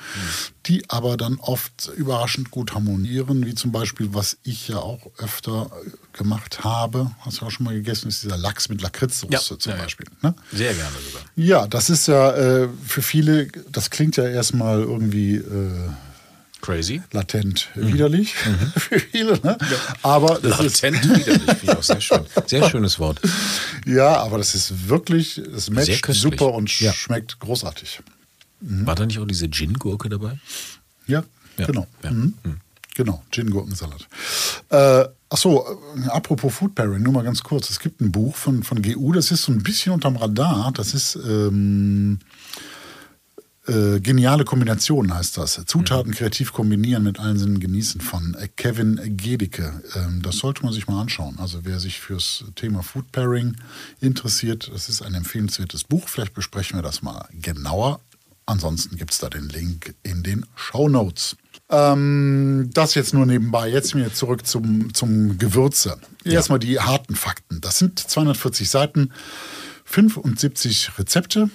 die 0.66 0.90
aber 0.90 1.18
dann 1.18 1.38
oft 1.40 1.92
überraschend 1.98 2.50
gut 2.50 2.74
harmonieren, 2.74 3.46
wie 3.46 3.56
zum 3.56 3.74
Beispiel, 3.74 4.14
was 4.14 4.38
ich 4.44 4.70
ja 4.70 4.78
auch 4.78 5.12
öfter 5.18 5.70
gemacht 6.14 6.64
habe, 6.64 7.12
hast 7.20 7.42
du 7.42 7.46
auch 7.46 7.52
schon 7.52 7.66
mal 7.66 7.74
gegessen, 7.74 8.08
ist 8.08 8.24
dieser 8.24 8.38
Lachs 8.38 8.70
mit 8.70 8.82
Lakritzsoße 8.82 9.58
zum 9.58 9.72
Ja, 9.72 9.78
ja. 9.78 9.84
Beispiel. 9.84 10.08
Ne? 10.22 10.34
Sehr 10.54 10.74
gerne 10.74 10.96
sogar. 11.06 11.22
Ja, 11.36 11.68
das 11.68 11.90
ist 11.90 12.08
ja 12.08 12.32
äh, 12.32 12.70
für 12.86 13.02
viele, 13.02 13.48
das 13.70 13.90
klingt 13.90 14.16
ja 14.16 14.26
erstmal 14.26 14.80
irgendwie 14.80 15.36
äh, 15.36 15.90
Crazy. 16.64 17.02
latent 17.12 17.68
widerlich 17.76 18.34
für 18.78 18.98
viele, 19.00 19.34
ne? 19.44 19.58
aber 20.02 20.40
das 20.42 20.62
ist 20.62 20.82
Latent 20.82 21.04
widerlich, 21.04 21.42
finde 21.58 21.58
ich 21.64 21.70
auch 21.78 21.84
sehr 21.84 22.00
schön. 22.02 22.22
Sehr 22.48 22.70
schönes 22.70 22.98
Wort. 23.00 23.20
Ja, 23.86 24.22
aber 24.22 24.38
das 24.38 24.56
ist 24.56 24.88
wirklich, 24.88 25.38
es 25.38 25.70
matcht 25.70 26.06
super 26.14 26.54
und 26.54 26.80
Ja. 26.80 26.94
schmeckt 26.94 27.38
großartig. 27.40 28.00
War 28.62 28.96
da 28.96 29.06
nicht 29.06 29.20
auch 29.20 29.28
diese 29.28 29.50
Gin-Gurke 29.50 30.08
dabei? 30.08 30.40
Ja, 31.06 31.24
Ja, 31.58 31.66
genau. 31.68 31.86
ja. 32.02 32.12
Mhm. 32.12 32.34
Genau, 32.96 33.24
Gin-Gurkensalat. 33.32 34.08
Äh, 34.70 35.06
achso, 35.28 35.66
äh, 35.98 36.08
apropos 36.10 36.54
Food 36.54 36.76
Pairing, 36.76 37.02
nur 37.04 37.12
mal 37.12 37.24
ganz 37.24 37.44
kurz. 37.44 37.70
Es 37.72 37.80
gibt 37.80 38.00
ein 38.00 38.12
Buch 38.12 38.36
von, 38.38 38.64
von 38.64 38.82
GU, 38.82 39.12
das 39.12 39.32
ist 39.32 39.42
so 39.44 39.52
ein 39.52 39.64
bisschen 39.64 39.92
unterm 39.92 40.16
Radar. 40.16 40.72
Das 40.74 40.94
ist 40.94 41.16
ähm, 41.16 42.20
äh, 43.66 44.00
Geniale 44.02 44.44
Kombination 44.44 45.14
heißt 45.14 45.38
das. 45.38 45.62
Zutaten 45.66 46.14
kreativ 46.14 46.52
kombinieren, 46.52 47.04
mit 47.04 47.20
allen 47.20 47.38
Sinnen 47.38 47.60
genießen 47.60 48.02
von 48.02 48.36
äh, 48.36 48.50
Kevin 48.50 49.00
Gedicke. 49.18 49.82
Ähm, 49.96 50.22
das 50.22 50.38
sollte 50.38 50.64
man 50.64 50.74
sich 50.74 50.88
mal 50.88 51.00
anschauen. 51.00 51.38
Also 51.40 51.60
wer 51.64 51.80
sich 51.80 52.00
fürs 52.00 52.44
Thema 52.56 52.84
Food 52.84 53.12
Pairing 53.12 53.56
interessiert, 54.02 54.70
das 54.74 54.90
ist 54.90 55.02
ein 55.02 55.14
empfehlenswertes 55.14 55.86
Buch. 55.86 56.10
Vielleicht 56.10 56.34
besprechen 56.34 56.78
wir 56.78 56.84
das 56.84 57.02
mal 57.02 57.26
genauer. 57.32 58.02
Ansonsten 58.46 58.98
gibt 58.98 59.12
es 59.12 59.20
da 59.20 59.30
den 59.30 59.48
Link 59.48 59.96
in 60.04 60.24
den 60.24 60.46
Show 60.56 60.90
Notes. 60.90 61.38
Ähm, 61.70 62.70
das 62.74 62.96
jetzt 62.96 63.14
nur 63.14 63.26
nebenbei. 63.26 63.70
Jetzt 63.70 63.96
mir 63.96 64.14
zurück 64.14 64.46
zum, 64.46 64.94
zum 64.94 65.38
Gewürze. 65.38 65.98
Erstmal 66.26 66.60
die 66.60 66.80
harten 66.82 67.16
Fakten. 67.16 67.62
Das 67.62 67.80
sind 67.80 67.98
240 67.98 68.70
Seiten, 68.70 69.14
75 69.86 70.98
Rezepte. 71.00 71.50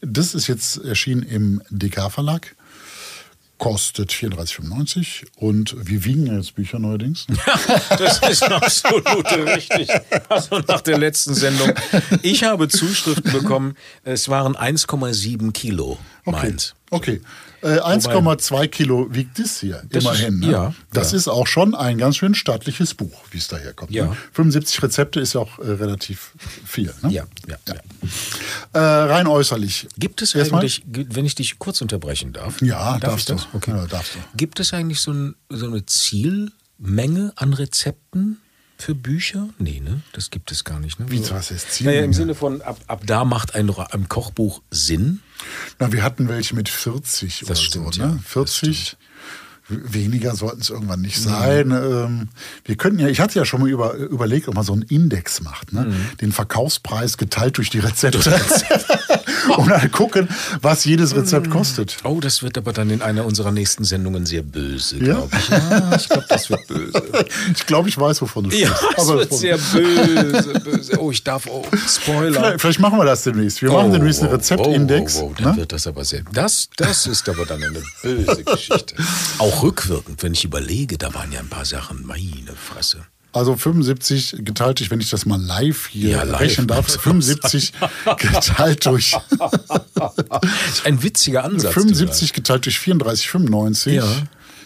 Das 0.00 0.34
ist 0.34 0.46
jetzt 0.46 0.78
erschienen 0.84 1.22
im 1.22 1.62
DK-Verlag. 1.70 2.54
Kostet 3.58 4.10
34,95 4.10 5.26
und 5.36 5.76
wir 5.78 6.04
wiegen 6.06 6.34
jetzt 6.34 6.54
Bücher 6.54 6.78
neuerdings. 6.78 7.26
Das 7.98 8.18
ist 8.30 8.42
absolut 8.42 9.30
richtig. 9.32 9.90
Also 10.30 10.60
nach 10.60 10.80
der 10.80 10.96
letzten 10.96 11.34
Sendung. 11.34 11.72
Ich 12.22 12.44
habe 12.44 12.68
Zuschriften 12.68 13.30
bekommen, 13.32 13.74
es 14.02 14.30
waren 14.30 14.56
1,7 14.56 15.52
Kilo 15.52 15.98
meins. 16.24 16.74
Okay. 16.90 17.20
Äh, 17.62 17.78
1,2 17.78 18.66
Kilo 18.68 19.06
wiegt 19.14 19.38
es 19.38 19.60
hier, 19.60 19.82
Das 19.90 20.02
immerhin. 20.02 20.34
ist- 20.34 20.40
ne? 20.46 20.50
ja, 20.50 20.74
das 20.92 21.12
ja. 21.12 21.18
ist 21.18 21.28
auch 21.28 21.46
schon 21.46 21.74
ein 21.74 21.98
ganz 21.98 22.16
schön 22.16 22.34
stattliches 22.34 22.94
Buch, 22.94 23.22
wie 23.30 23.38
es 23.38 23.48
daherkommt. 23.48 23.90
Ja. 23.92 24.06
Ne? 24.06 24.16
75 24.32 24.82
Rezepte 24.82 25.20
ist 25.20 25.34
ja 25.34 25.40
auch 25.42 25.58
äh, 25.58 25.70
relativ 25.72 26.32
viel. 26.64 26.92
Ne? 27.02 27.12
Ja, 27.12 27.24
ja, 27.46 27.56
ja. 27.68 27.74
Äh, 28.72 28.78
rein 28.78 29.26
äußerlich. 29.26 29.88
Gibt 29.98 30.22
es 30.22 30.34
Erstmal- 30.34 30.62
eigentlich, 30.62 30.82
wenn 30.86 31.26
ich 31.26 31.34
dich 31.34 31.58
kurz 31.58 31.80
unterbrechen 31.82 32.32
darf? 32.32 32.60
Ja, 32.62 32.92
darf 32.98 33.00
darfst 33.00 33.30
ich 33.30 33.36
das? 33.36 33.48
du. 33.52 33.56
Okay. 33.58 33.70
Ja, 33.72 33.86
darfst 33.86 34.14
du. 34.14 34.18
Gibt 34.36 34.58
es 34.58 34.72
eigentlich 34.72 35.00
so, 35.00 35.12
ein, 35.12 35.34
so 35.50 35.66
eine 35.66 35.84
Zielmenge 35.84 37.32
an 37.36 37.52
Rezepten 37.52 38.38
für 38.78 38.94
Bücher? 38.94 39.48
Nee, 39.58 39.80
ne? 39.80 40.00
Das 40.12 40.30
gibt 40.30 40.50
es 40.50 40.64
gar 40.64 40.80
nicht. 40.80 40.98
Ne? 40.98 41.06
Wie, 41.10 41.18
So- 41.22 41.34
was 41.34 41.50
heißt 41.50 41.66
Naja, 41.66 41.70
Zielmenge? 41.72 42.04
im 42.04 42.12
Sinne 42.14 42.34
von, 42.34 42.62
ab, 42.62 42.78
ab 42.86 43.02
da 43.06 43.24
macht 43.26 43.54
ein, 43.54 43.70
ein 43.90 44.08
Kochbuch 44.08 44.62
Sinn. 44.70 45.20
Na, 45.78 45.92
wir 45.92 46.02
hatten 46.02 46.28
welche 46.28 46.54
mit 46.54 46.68
40 46.68 47.44
oder 47.44 47.54
stimmt, 47.56 47.94
so. 47.94 48.00
ja. 48.00 48.08
Ne? 48.08 48.20
Das 48.22 48.32
40. 48.32 48.96
Weniger 49.68 50.34
sollten 50.34 50.62
es 50.62 50.70
irgendwann 50.70 51.00
nicht 51.00 51.20
sein. 51.20 51.70
Ähm, 51.70 52.28
wir 52.64 52.76
könnten 52.76 52.98
ja, 52.98 53.06
ich 53.06 53.20
hatte 53.20 53.38
ja 53.38 53.44
schon 53.44 53.60
mal 53.60 53.70
über, 53.70 53.94
überlegt, 53.94 54.48
ob 54.48 54.54
man 54.54 54.64
so 54.64 54.72
einen 54.72 54.82
Index 54.82 55.42
macht, 55.42 55.72
ne? 55.72 55.82
Mhm. 55.82 56.16
Den 56.20 56.32
Verkaufspreis 56.32 57.16
geteilt 57.18 57.56
durch 57.56 57.70
die 57.70 57.78
Rezepte. 57.78 58.18
und 59.56 59.68
dann 59.70 59.90
gucken, 59.90 60.28
was 60.60 60.84
jedes 60.84 61.14
Rezept 61.14 61.50
kostet. 61.50 61.96
Oh, 62.04 62.20
das 62.20 62.42
wird 62.42 62.58
aber 62.58 62.72
dann 62.72 62.90
in 62.90 63.02
einer 63.02 63.24
unserer 63.26 63.52
nächsten 63.52 63.84
Sendungen 63.84 64.26
sehr 64.26 64.42
böse, 64.42 64.96
Ja? 64.98 65.14
glaube 65.14 65.30
ich. 65.38 65.48
Ja, 65.48 65.96
ich 65.96 66.08
glaube, 66.08 66.26
das 66.28 66.50
wird 66.50 66.66
böse. 66.66 67.02
Ich 67.54 67.66
glaube, 67.66 67.88
ich 67.88 67.98
weiß, 67.98 68.20
wovon 68.22 68.48
du 68.48 68.56
Ja, 68.56 68.68
sprichst. 68.68 68.98
das 68.98 69.08
wird 69.08 69.32
sehr 69.34 69.58
böse, 69.58 70.52
böse. 70.60 70.98
Oh, 71.00 71.10
ich 71.10 71.22
darf, 71.24 71.46
oh, 71.50 71.64
Spoiler. 71.88 72.40
vielleicht, 72.40 72.60
vielleicht 72.60 72.80
machen 72.80 72.98
wir 72.98 73.04
das 73.04 73.22
demnächst. 73.24 73.62
Wir 73.62 73.70
machen 73.72 73.92
demnächst 73.92 74.20
einen 74.22 74.30
Oh, 74.30 74.34
Rezeptindex. 74.36 75.16
Oh, 75.16 75.20
oh, 75.20 75.28
oh, 75.30 75.34
dann 75.42 75.52
ne? 75.52 75.56
wird 75.58 75.72
das 75.72 75.86
aber 75.86 76.04
sehr. 76.04 76.22
Das, 76.32 76.68
das 76.76 77.06
ist 77.06 77.28
aber 77.28 77.46
dann 77.46 77.62
eine 77.62 77.82
böse 78.02 78.44
Geschichte. 78.44 78.94
Auch 79.38 79.62
rückwirkend, 79.62 80.22
wenn 80.22 80.32
ich 80.32 80.44
überlege, 80.44 80.98
da 80.98 81.12
waren 81.14 81.32
ja 81.32 81.40
ein 81.40 81.48
paar 81.48 81.64
Sachen, 81.64 82.06
meine 82.06 82.54
Fresse. 82.56 82.98
Also 83.32 83.54
75 83.56 84.36
geteilt 84.44 84.80
durch, 84.80 84.90
wenn 84.90 85.00
ich 85.00 85.10
das 85.10 85.24
mal 85.24 85.40
live 85.40 85.86
hier 85.86 86.10
Ja, 86.10 86.22
live. 86.24 86.40
rechnen 86.40 86.66
darf, 86.66 86.86
75 87.00 87.72
geteilt 88.18 88.86
durch 88.86 89.16
Ist 90.72 90.84
ein 90.86 91.02
witziger 91.02 91.44
Ansatz. 91.44 91.72
75 91.74 92.32
geteilt 92.32 92.64
durch 92.66 92.78
34,95 92.78 93.90
Ja. 93.92 94.04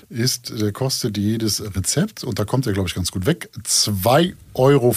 ist, 0.09 0.53
der 0.59 0.73
kostet 0.73 1.19
jedes 1.19 1.63
Rezept, 1.77 2.25
und 2.25 2.39
da 2.39 2.45
kommt 2.45 2.67
er, 2.67 2.73
glaube 2.73 2.89
ich, 2.89 2.95
ganz 2.95 3.11
gut 3.11 3.27
weg, 3.27 3.51
2,14 3.67 4.35
Euro 4.55 4.95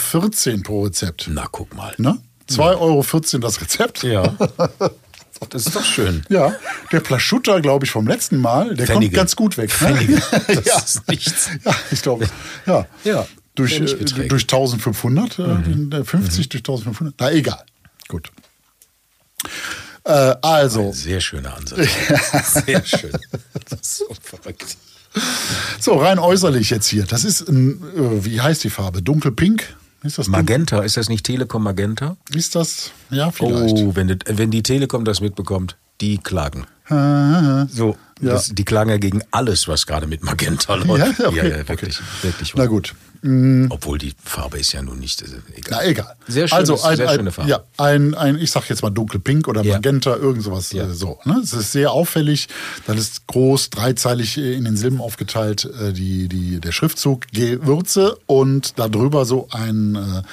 pro 0.63 0.83
Rezept. 0.85 1.27
Na, 1.29 1.47
guck 1.51 1.75
mal. 1.75 1.93
Ne? 1.97 2.17
2,14 2.49 2.59
Euro 2.79 3.05
das 3.41 3.61
Rezept. 3.61 4.03
Ja. 4.03 4.35
Das 5.51 5.67
ist 5.67 5.75
doch 5.75 5.85
schön. 5.85 6.23
Ja, 6.29 6.55
der 6.91 6.99
Plaschutta, 6.99 7.59
glaube 7.59 7.85
ich, 7.85 7.91
vom 7.91 8.07
letzten 8.07 8.37
Mal, 8.41 8.73
der 8.73 8.87
kommt 8.87 8.97
Pfennige. 8.97 9.15
ganz 9.15 9.35
gut 9.35 9.55
weg. 9.57 9.69
Ne? 9.69 9.75
Pfennige. 9.95 10.19
Das 10.47 10.65
ja. 10.65 10.77
ist 10.79 11.07
nichts. 11.07 11.49
Ja, 11.63 11.75
ich 11.91 12.01
glaube. 12.01 12.27
Ja. 12.65 12.87
Ja, 13.03 13.27
Durch, 13.57 13.79
äh, 13.79 14.27
durch 14.27 14.43
1500, 14.47 15.39
äh, 15.39 15.41
Mhm. 15.41 15.89
den, 15.89 16.01
äh, 16.01 16.03
50 16.05 16.47
durch 16.49 16.63
1500. 16.63 17.15
Na, 17.19 17.31
egal. 17.31 17.63
Gut. 18.07 18.31
Äh, 20.03 20.35
also, 20.41 20.91
Sehr 20.93 21.19
schöner 21.19 21.55
Ansatz. 21.57 21.79
Sehr 22.65 22.85
schön. 22.85 23.11
Das 23.69 23.81
ist 23.81 23.97
so 23.97 24.05
verrückt. 24.21 24.77
so 25.79 25.95
rein 25.95 26.19
äußerlich 26.19 26.69
jetzt 26.69 26.87
hier. 26.87 27.05
Das 27.05 27.23
ist 27.23 27.47
ein, 27.49 27.81
äh, 27.95 28.23
wie 28.25 28.39
heißt 28.39 28.63
die 28.63 28.69
Farbe? 28.69 29.01
Dunkelpink? 29.01 29.75
Ist 30.03 30.17
das 30.17 30.27
dunkel? 30.27 30.41
Magenta, 30.43 30.81
ist 30.83 30.95
das 30.95 31.09
nicht 31.09 31.25
Telekom 31.25 31.63
Magenta? 31.63 32.15
Ist 32.33 32.55
das? 32.55 32.91
Ja, 33.09 33.31
vielleicht. 33.31 33.75
Oh, 33.75 33.95
wenn 33.95 34.07
die, 34.07 34.17
wenn 34.27 34.51
die 34.51 34.63
Telekom 34.63 35.03
das 35.03 35.19
mitbekommt, 35.19 35.75
die 35.99 36.19
klagen. 36.19 36.67
So, 37.69 37.97
Ja. 38.21 38.31
das, 38.33 38.49
die 38.53 38.65
klagen 38.65 38.89
ja 38.89 38.97
gegen 38.97 39.21
alles, 39.31 39.67
was 39.67 39.85
gerade 39.85 40.07
mit 40.07 40.23
Magenta 40.23 40.75
läuft. 40.75 41.19
Ja, 41.19 41.27
okay, 41.27 41.49
ja, 41.49 41.67
wirklich, 41.69 41.99
wirklich. 42.21 42.53
Na 42.55 42.65
gut. 42.65 42.95
Obwohl 43.69 43.97
die 43.97 44.13
Farbe 44.23 44.59
ist 44.59 44.73
ja 44.73 44.81
nun 44.83 44.99
nicht 44.99 45.23
äh, 45.23 45.25
egal. 45.55 45.79
Na, 45.81 45.85
egal. 45.89 46.15
Sehr 46.27 46.47
schönes- 46.47 46.51
also 46.69 46.83
ein, 46.83 46.97
sehr 46.97 47.09
ein, 47.09 47.15
schöne 47.15 47.31
Farbe. 47.31 47.49
Ja, 47.49 47.63
ein, 47.77 48.13
ein, 48.13 48.37
ich 48.37 48.51
sag 48.51 48.69
jetzt 48.69 48.83
mal 48.83 48.91
dunkelpink 48.91 49.47
oder 49.47 49.63
Ja. 49.63 49.73
magenta, 49.75 50.15
irgend 50.15 50.43
sowas 50.43 50.71
Ja. 50.71 50.83
äh, 50.85 50.93
so. 50.93 51.17
Ne? 51.25 51.41
Es 51.43 51.51
ist 51.51 51.71
sehr 51.71 51.91
auffällig. 51.91 52.47
Dann 52.85 52.97
ist 52.97 53.25
groß, 53.25 53.71
dreizeilig 53.71 54.37
äh, 54.37 54.53
in 54.53 54.65
den 54.65 54.77
Silben 54.77 55.01
aufgeteilt, 55.01 55.67
die, 55.93 56.27
die, 56.29 56.59
der 56.61 56.71
Schriftzug 56.71 57.27
Gewürze 57.33 58.17
und 58.27 58.77
darüber 58.77 59.25
so 59.25 59.47
ein 59.51 60.23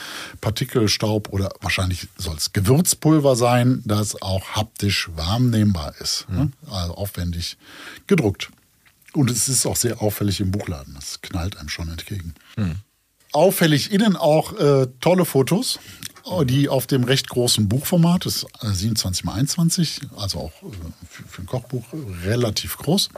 Partikelstaub 0.42 1.31
oder 1.33 1.51
wahrscheinlich 1.62 2.09
soll 2.18 2.37
es 2.37 2.53
Gewürzpulver 2.53 3.35
sein, 3.35 3.83
das 3.87 4.20
auch 4.20 4.51
haptisch 4.51 5.09
wahrnehmbar 5.16 5.94
ist. 6.01 6.27
Ne? 6.29 6.53
Also 6.70 6.94
aufwendig 6.94 7.57
gedruckt. 8.06 8.50
Und 9.12 9.30
es 9.30 9.48
ist 9.48 9.64
auch 9.66 9.76
sehr 9.76 10.02
auffällig 10.02 10.40
im 10.40 10.50
Buchladen. 10.50 10.94
Das 10.94 11.20
knallt 11.22 11.56
einem 11.56 11.68
schon 11.68 11.88
entgegen. 11.88 12.34
Auffällig 13.32 13.92
innen 13.92 14.16
auch 14.16 14.58
äh, 14.58 14.87
tolle 15.00 15.24
Fotos, 15.24 15.78
äh, 16.26 16.44
die 16.44 16.68
auf 16.68 16.87
dem 16.87 17.04
recht 17.04 17.28
großen 17.28 17.68
Buchformat, 17.68 18.26
das 18.26 18.37
ist 18.37 18.46
äh, 18.62 18.72
27 18.72 19.24
x 19.24 19.34
21, 19.34 20.00
also 20.16 20.38
auch 20.38 20.52
äh, 20.62 20.66
für, 21.08 21.22
für 21.28 21.42
ein 21.42 21.46
Kochbuch 21.46 21.84
relativ 22.24 22.76
groß. 22.78 23.08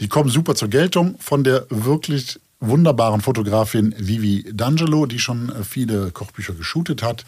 Die 0.00 0.08
kommen 0.08 0.30
super 0.30 0.54
zur 0.54 0.68
Geltung 0.68 1.16
von 1.18 1.44
der 1.44 1.66
wirklich 1.70 2.38
wunderbaren 2.60 3.22
Fotografin 3.22 3.94
Vivi 3.98 4.44
D'Angelo, 4.52 5.06
die 5.06 5.18
schon 5.18 5.48
äh, 5.48 5.64
viele 5.64 6.10
Kochbücher 6.10 6.54
geshootet 6.54 7.02
hat, 7.02 7.24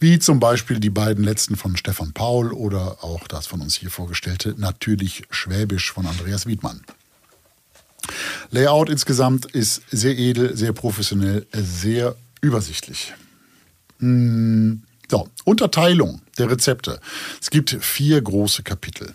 wie 0.00 0.18
zum 0.18 0.40
Beispiel 0.40 0.80
die 0.80 0.90
beiden 0.90 1.24
letzten 1.24 1.56
von 1.56 1.76
Stefan 1.76 2.12
Paul 2.12 2.52
oder 2.52 3.04
auch 3.04 3.28
das 3.28 3.46
von 3.46 3.60
uns 3.60 3.76
hier 3.76 3.90
vorgestellte 3.90 4.54
Natürlich 4.56 5.24
Schwäbisch 5.30 5.92
von 5.92 6.06
Andreas 6.06 6.46
Wiedmann. 6.46 6.82
Layout 8.50 8.88
insgesamt 8.88 9.46
ist 9.46 9.82
sehr 9.90 10.18
edel, 10.18 10.56
sehr 10.56 10.72
professionell, 10.72 11.46
sehr 11.52 12.16
übersichtlich. 12.40 13.14
Mm, 13.98 14.82
So, 15.08 15.28
Unterteilung 15.44 16.22
der 16.38 16.50
Rezepte. 16.50 16.98
Es 17.40 17.50
gibt 17.50 17.76
vier 17.80 18.22
große 18.22 18.62
Kapitel, 18.62 19.14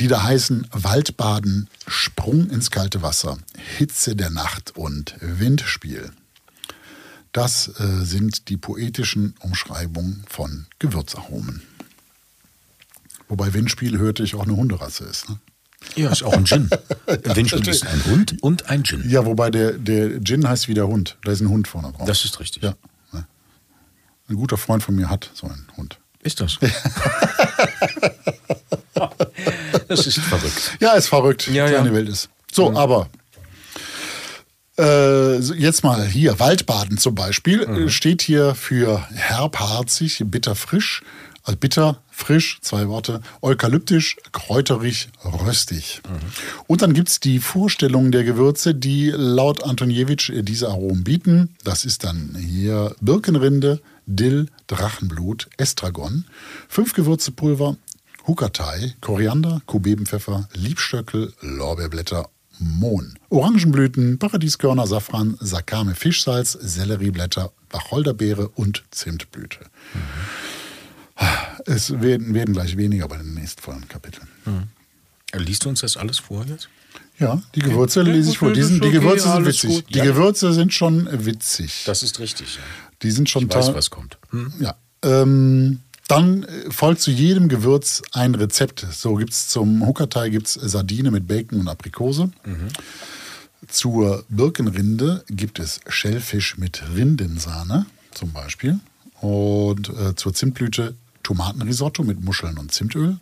die 0.00 0.08
da 0.08 0.22
heißen 0.22 0.66
Waldbaden, 0.72 1.68
Sprung 1.86 2.48
ins 2.50 2.70
kalte 2.70 3.02
Wasser, 3.02 3.38
Hitze 3.78 4.16
der 4.16 4.30
Nacht 4.30 4.76
und 4.76 5.14
Windspiel. 5.20 6.10
Das 7.32 7.68
äh, 7.78 8.04
sind 8.04 8.48
die 8.48 8.56
poetischen 8.56 9.34
Umschreibungen 9.40 10.24
von 10.26 10.66
Gewürzaromen. 10.78 11.62
Wobei 13.28 13.52
Windspiel 13.54 13.98
hörte 13.98 14.24
ich 14.24 14.34
auch 14.34 14.42
eine 14.44 14.56
Hunderasse 14.56 15.04
ist. 15.04 15.28
Ne? 15.28 15.38
Ja, 15.94 16.10
ist 16.10 16.24
auch 16.24 16.32
ein 16.32 16.46
Gin. 16.46 16.70
Windspiel 17.06 17.68
ist 17.68 17.86
ein 17.86 18.04
Hund 18.06 18.42
und 18.42 18.68
ein 18.68 18.82
Gin. 18.82 19.08
Ja, 19.08 19.26
wobei 19.26 19.50
der, 19.50 19.72
der 19.72 20.20
Gin 20.24 20.48
heißt 20.48 20.66
wie 20.66 20.74
der 20.74 20.88
Hund. 20.88 21.18
Da 21.24 21.30
ist 21.30 21.40
ein 21.40 21.50
Hund 21.50 21.68
vorne 21.68 21.92
drauf. 21.92 22.06
Das 22.06 22.24
ist 22.24 22.40
richtig. 22.40 22.62
Ja. 22.62 22.74
Ein 24.28 24.36
guter 24.36 24.56
Freund 24.56 24.82
von 24.82 24.94
mir 24.94 25.10
hat 25.10 25.30
so 25.34 25.46
einen 25.46 25.66
Hund. 25.76 25.98
Ist 26.22 26.40
das? 26.40 26.58
das 29.90 30.06
ist 30.06 30.18
verrückt. 30.18 30.76
Ja, 30.80 30.92
ist 30.92 31.08
verrückt. 31.08 31.46
Ja, 31.48 31.66
Kleine 31.68 31.88
ja. 31.90 31.94
Welt 31.94 32.08
ist. 32.08 32.28
So, 32.52 32.74
aber 32.74 33.08
äh, 34.78 35.38
jetzt 35.38 35.84
mal 35.84 36.06
hier, 36.06 36.38
Waldbaden 36.38 36.98
zum 36.98 37.14
Beispiel, 37.14 37.66
Mhm. 37.66 37.86
äh, 37.86 37.90
steht 37.90 38.22
hier 38.22 38.54
für 38.54 39.06
herbharzig, 39.14 40.22
bitterfrisch, 40.26 41.02
also 41.42 41.58
bitter, 41.58 42.02
frisch, 42.10 42.58
zwei 42.60 42.88
Worte, 42.88 43.20
eukalyptisch, 43.42 44.16
kräuterig, 44.32 45.08
röstig. 45.24 46.00
Mhm. 46.08 46.18
Und 46.66 46.82
dann 46.82 46.92
gibt 46.92 47.08
es 47.08 47.20
die 47.20 47.38
Vorstellungen 47.40 48.12
der 48.12 48.24
Gewürze, 48.24 48.74
die 48.74 49.10
laut 49.10 49.64
Antoniewicz 49.64 50.28
äh, 50.28 50.42
diese 50.42 50.68
Aromen 50.68 51.04
bieten. 51.04 51.54
Das 51.64 51.84
ist 51.84 52.04
dann 52.04 52.36
hier 52.38 52.94
Birkenrinde, 53.00 53.80
Dill, 54.06 54.46
Drachenblut, 54.66 55.48
Estragon, 55.56 56.24
fünf 56.68 56.94
Gewürzepulver, 56.94 57.76
Hukatai, 58.30 58.94
Koriander, 59.00 59.60
Kubebenpfeffer, 59.66 60.48
Liebstöckel, 60.54 61.32
Lorbeerblätter, 61.40 62.28
Mohn, 62.60 63.18
Orangenblüten, 63.28 64.20
Paradieskörner, 64.20 64.86
Safran, 64.86 65.36
Sakame, 65.40 65.96
Fischsalz, 65.96 66.52
Sellerieblätter, 66.52 67.50
Wacholderbeere 67.70 68.48
und 68.50 68.84
Zimtblüte. 68.92 69.58
Es 71.66 71.90
werden, 72.00 72.32
werden 72.32 72.54
gleich 72.54 72.76
weniger 72.76 73.08
bei 73.08 73.16
den 73.16 73.34
nächsten 73.34 73.88
Kapiteln. 73.88 74.28
Liest 75.34 75.64
du 75.64 75.68
uns 75.70 75.80
das 75.80 75.96
alles 75.96 76.20
vor 76.20 76.44
jetzt? 76.46 76.68
Ja, 77.18 77.42
die 77.56 77.60
Gewürze 77.62 78.02
Okay, 78.02 78.12
lese 78.12 78.30
ich 78.30 78.38
vor. 78.38 78.52
Die, 78.52 78.62
sind, 78.62 78.84
die 78.84 78.88
okay, 78.90 78.98
Gewürze 79.00 79.22
sind 79.24 79.32
alles 79.32 79.64
witzig. 79.64 79.70
gut. 79.86 79.92
Die 79.94 79.98
Ja. 79.98 80.04
Gewürze 80.04 80.52
sind 80.52 80.72
schon 80.72 81.08
witzig. 81.26 81.82
Das 81.84 82.04
ist 82.04 82.20
richtig. 82.20 82.54
Ja. 82.54 82.62
Die 83.02 83.10
sind 83.10 83.28
schon 83.28 83.48
Ich 83.48 83.54
weiß, 83.54 83.74
was 83.74 83.90
kommt. 83.90 84.18
Hm? 84.30 84.52
Ja. 84.60 84.76
Ähm, 85.02 85.80
dann 86.10 86.44
äh, 86.44 86.70
folgt 86.70 87.00
zu 87.00 87.10
jedem 87.10 87.48
Gewürz 87.48 88.02
ein 88.12 88.34
Rezept. 88.34 88.86
So 88.90 89.14
gibt 89.14 89.32
es 89.32 89.48
zum 89.48 89.86
Huckerteig 89.86 90.32
gibt's 90.32 90.54
Sardine 90.54 91.10
mit 91.10 91.26
Bacon 91.26 91.60
und 91.60 91.68
Aprikose. 91.68 92.30
Zur 93.68 94.24
Birkenrinde 94.28 95.24
gibt 95.28 95.58
es 95.58 95.80
Schellfisch 95.86 96.58
mit 96.58 96.82
Rindensahne 96.94 97.86
zum 98.12 98.32
Beispiel. 98.32 98.80
Und 99.20 99.90
äh, 99.90 100.14
zur 100.16 100.32
Zimtblüte 100.34 100.94
Tomatenrisotto 101.22 102.02
mit 102.02 102.24
Muscheln 102.24 102.58
und 102.58 102.72
Zimtöl. 102.72 103.18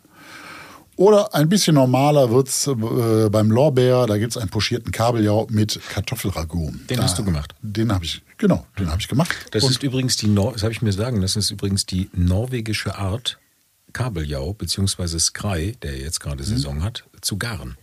Oder 0.99 1.33
ein 1.33 1.47
bisschen 1.47 1.75
normaler 1.75 2.29
wird 2.29 2.49
es 2.49 2.67
äh, 2.67 3.29
beim 3.29 3.49
Lorbeer, 3.51 4.05
da 4.05 4.17
gibt 4.17 4.31
es 4.31 4.37
einen 4.37 4.49
pochierten 4.49 4.91
Kabeljau 4.91 5.47
mit 5.49 5.79
Kartoffelragout. 5.93 6.73
Den 6.89 6.97
da, 6.97 7.03
hast 7.03 7.17
du 7.17 7.23
gemacht? 7.23 7.55
Den 7.61 7.93
habe 7.93 8.03
ich, 8.03 8.21
genau, 8.37 8.65
den 8.77 8.89
habe 8.89 8.99
ich 8.99 9.07
gemacht. 9.07 9.33
Das 9.51 9.63
Und- 9.63 9.71
ist 9.71 9.83
übrigens 9.83 10.17
die, 10.17 10.27
Nor 10.27 10.51
das 10.51 10.63
habe 10.63 10.73
ich 10.73 10.81
mir 10.81 10.91
sagen, 10.91 11.21
das 11.21 11.37
ist 11.37 11.51
übrigens 11.51 11.85
die 11.85 12.09
norwegische 12.11 12.95
Art, 12.97 13.39
Kabeljau 13.93 14.51
bzw. 14.53 15.19
Skrei, 15.19 15.77
der 15.83 15.97
jetzt 15.97 16.19
gerade 16.19 16.43
Saison 16.43 16.83
hat, 16.83 17.05
zu 17.21 17.37
garen. 17.37 17.77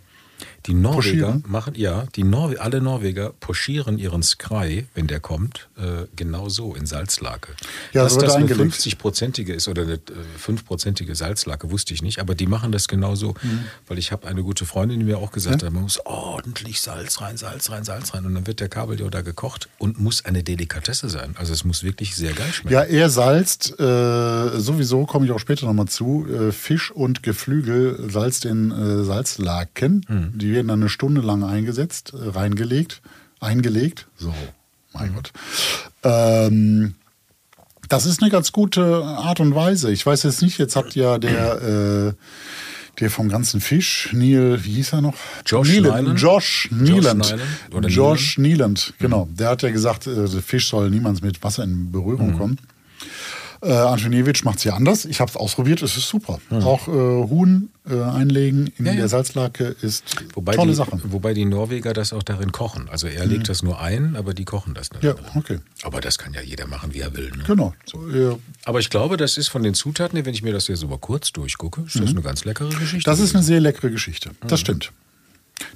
Die 0.66 0.74
Norweger 0.74 1.26
Pochieren? 1.26 1.44
machen, 1.46 1.74
ja, 1.76 2.04
die 2.16 2.24
Norwe 2.24 2.60
alle 2.60 2.80
Norweger 2.80 3.32
pochieren 3.40 3.98
ihren 3.98 4.22
Skrei, 4.22 4.86
wenn 4.94 5.06
der 5.06 5.20
kommt, 5.20 5.68
äh, 5.76 6.06
genau 6.16 6.48
so 6.48 6.74
in 6.74 6.86
Salzlake. 6.86 7.52
Ja, 7.92 8.02
Dass 8.04 8.18
das 8.18 8.34
eine 8.34 8.44
eingelegt. 8.46 8.74
50-prozentige 8.74 9.52
ist 9.52 9.68
oder 9.68 9.82
eine 9.82 9.94
äh, 9.94 9.98
5-prozentige 10.44 11.14
Salzlake, 11.14 11.70
wusste 11.70 11.94
ich 11.94 12.02
nicht. 12.02 12.18
Aber 12.20 12.34
die 12.34 12.46
machen 12.46 12.72
das 12.72 12.88
genau 12.88 13.14
so, 13.14 13.34
Mhm. 13.42 13.60
weil 13.86 13.98
ich 13.98 14.12
habe 14.12 14.26
eine 14.26 14.42
gute 14.42 14.66
Freundin, 14.66 14.98
die 14.98 15.04
mir 15.04 15.18
auch 15.18 15.30
gesagt 15.32 15.62
hat, 15.62 15.72
man 15.72 15.82
muss 15.84 16.00
ordentlich 16.04 16.80
Salz 16.80 17.20
rein, 17.20 17.36
Salz 17.36 17.70
rein, 17.70 17.84
Salz 17.84 18.14
rein. 18.14 18.26
Und 18.26 18.34
dann 18.34 18.46
wird 18.46 18.60
der 18.60 18.68
Kabeljau 18.68 19.08
da 19.10 19.20
gekocht 19.22 19.68
und 19.78 20.00
muss 20.00 20.24
eine 20.24 20.42
Delikatesse 20.42 21.08
sein. 21.08 21.34
Also 21.38 21.52
es 21.52 21.64
muss 21.64 21.82
wirklich 21.84 22.14
sehr 22.16 22.32
geil 22.32 22.52
schmecken. 22.52 22.74
Ja, 22.74 22.82
er 22.82 23.08
salzt, 23.10 23.78
äh, 23.78 24.58
sowieso 24.58 25.06
komme 25.06 25.26
ich 25.26 25.32
auch 25.32 25.38
später 25.38 25.66
nochmal 25.66 25.86
zu, 25.88 26.26
äh, 26.28 26.52
Fisch 26.52 26.90
und 26.90 27.22
Geflügel 27.22 28.10
salzt 28.10 28.44
in 28.44 28.70
äh, 28.72 29.04
Salzlaken. 29.04 30.04
Hm. 30.08 30.32
Die 30.38 30.55
werden 30.56 30.68
dann 30.68 30.80
eine 30.80 30.88
Stunde 30.88 31.20
lang 31.20 31.44
eingesetzt, 31.44 32.12
äh, 32.14 32.28
reingelegt, 32.30 33.02
eingelegt. 33.40 34.06
So, 34.16 34.34
mein 34.92 35.08
Hm. 35.08 35.14
Gott. 35.14 35.32
Ähm, 36.02 36.94
das 37.88 38.06
ist 38.06 38.20
eine 38.22 38.30
ganz 38.30 38.50
gute 38.52 39.04
Art 39.04 39.38
und 39.40 39.54
Weise. 39.54 39.92
Ich 39.92 40.04
weiß 40.04 40.22
jetzt 40.24 40.42
nicht, 40.42 40.58
jetzt 40.58 40.74
hat 40.74 40.94
ja 40.96 41.18
der, 41.18 41.62
äh, 41.62 42.12
der 42.98 43.10
vom 43.10 43.28
ganzen 43.28 43.60
Fisch, 43.60 44.08
Neil, 44.12 44.64
wie 44.64 44.72
hieß 44.76 44.94
er 44.94 45.02
noch? 45.02 45.14
Josh 45.44 45.68
Neeland. 45.68 46.18
Josh 46.20 46.68
Nieland. 46.72 47.26
Nyland 47.26 47.42
oder 47.74 47.88
Josh 47.88 48.38
Nieland, 48.38 48.94
genau. 48.98 49.28
Der 49.30 49.50
hat 49.50 49.62
ja 49.62 49.70
gesagt, 49.70 50.06
äh, 50.06 50.14
der 50.14 50.42
Fisch 50.42 50.68
soll 50.68 50.88
niemals 50.90 51.20
mit 51.20 51.42
Wasser 51.44 51.62
in 51.64 51.92
Berührung 51.92 52.32
Mhm. 52.32 52.38
kommen. 52.38 52.58
Äh, 53.62 53.72
Antoniewicz 53.72 54.44
macht 54.44 54.58
es 54.58 54.64
ja 54.64 54.74
anders. 54.74 55.04
Ich 55.04 55.20
habe 55.20 55.30
es 55.30 55.36
ausprobiert, 55.36 55.82
es 55.82 55.96
ist 55.96 56.08
super. 56.08 56.38
Auch 56.50 56.88
äh, 56.88 56.90
Huhn 56.90 57.70
äh, 57.88 58.00
einlegen 58.00 58.66
in 58.66 58.72
Mhm. 58.78 58.86
Ja, 58.86 58.92
ja. 58.92 58.98
der 58.98 59.08
Salzlake 59.08 59.76
ist 59.82 60.04
Wobei 60.34 60.54
tolle 60.54 60.70
die, 60.70 60.74
Sache. 60.76 61.00
Wobei 61.04 61.34
die 61.34 61.44
Norweger 61.44 61.92
das 61.92 62.12
auch 62.12 62.22
darin 62.22 62.52
kochen. 62.52 62.88
Also 62.88 63.06
er 63.06 63.26
legt 63.26 63.48
das 63.48 63.62
nur 63.62 63.80
ein, 63.80 64.16
aber 64.16 64.34
die 64.34 64.44
kochen 64.44 64.74
das 64.74 64.92
nicht. 64.92 65.02
Ja, 65.04 65.14
okay. 65.34 65.58
Aber 65.82 66.00
das 66.00 66.18
kann 66.18 66.32
ja 66.34 66.40
jeder 66.40 66.66
machen, 66.66 66.94
wie 66.94 67.00
er 67.00 67.16
will. 67.16 67.30
Ne? 67.36 67.44
Genau. 67.46 67.74
Äh, 68.12 68.36
Aber 68.64 68.80
ich 68.80 68.90
glaube, 68.90 69.16
das 69.16 69.36
ist 69.38 69.48
von 69.48 69.62
den 69.62 69.74
Zutaten, 69.74 70.24
wenn 70.24 70.34
ich 70.34 70.42
mir 70.42 70.52
das 70.52 70.66
hier 70.66 70.76
so 70.76 70.86
mal 70.88 70.98
kurz 70.98 71.32
durchgucke, 71.32 71.82
ist 71.86 71.98
das 71.98 72.10
eine 72.10 72.22
ganz 72.22 72.44
leckere 72.44 72.68
Geschichte. 72.68 73.08
Das 73.10 73.18
ist 73.20 73.34
eine 73.34 73.42
sehr 73.44 73.60
leckere 73.60 73.90
Geschichte. 73.90 74.30
Mhm. 74.30 74.48
Das 74.48 74.60
stimmt. 74.60 74.92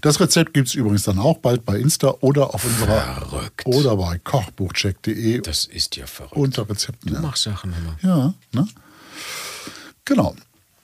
Das 0.03 0.21
Rezept 0.21 0.53
gibt 0.55 0.69
es 0.69 0.75
übrigens 0.75 1.05
dann 1.05 1.19
auch 1.19 1.39
bald 1.39 1.65
bei 1.65 1.79
Insta 1.79 2.15
oder 2.21 2.55
auf 2.55 2.65
unserer 2.65 3.01
Verrückt. 3.29 3.67
oder 3.67 3.97
bei 3.97 4.19
kochbuchcheck.de 4.19 5.41
das 5.41 5.65
ist 5.67 5.97
ja 5.97 6.07
verrückt. 6.07 6.37
unter 6.37 6.69
Rezepten. 6.69 7.09
du 7.11 7.15
Ja. 7.15 7.21
machst 7.21 7.43
Sachen 7.45 7.73
immer. 7.73 7.97
Ja, 8.03 8.35
ne? 8.53 8.69
Genau. 10.05 10.35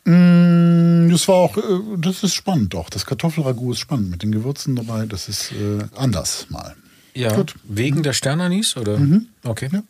Mm, 0.04 1.10
Das 1.10 1.26
war 1.28 1.34
auch, 1.36 1.56
äh, 1.56 1.62
das 1.98 2.22
ist 2.22 2.34
spannend 2.34 2.74
auch. 2.74 2.88
Das 2.90 3.06
Kartoffelragout 3.06 3.72
ist 3.72 3.80
spannend 3.80 4.10
mit 4.10 4.22
den 4.22 4.32
Gewürzen 4.32 4.76
dabei. 4.76 5.06
Das 5.06 5.28
ist 5.28 5.52
äh, 5.52 5.84
anders 5.96 6.46
mal. 6.50 6.74
Ja, 7.14 7.34
Gut. 7.34 7.54
wegen 7.64 8.02
der 8.02 8.12
Sternanis 8.12 8.76
oder? 8.76 8.98
Okay. 9.44 9.68
Ja. 9.72 9.82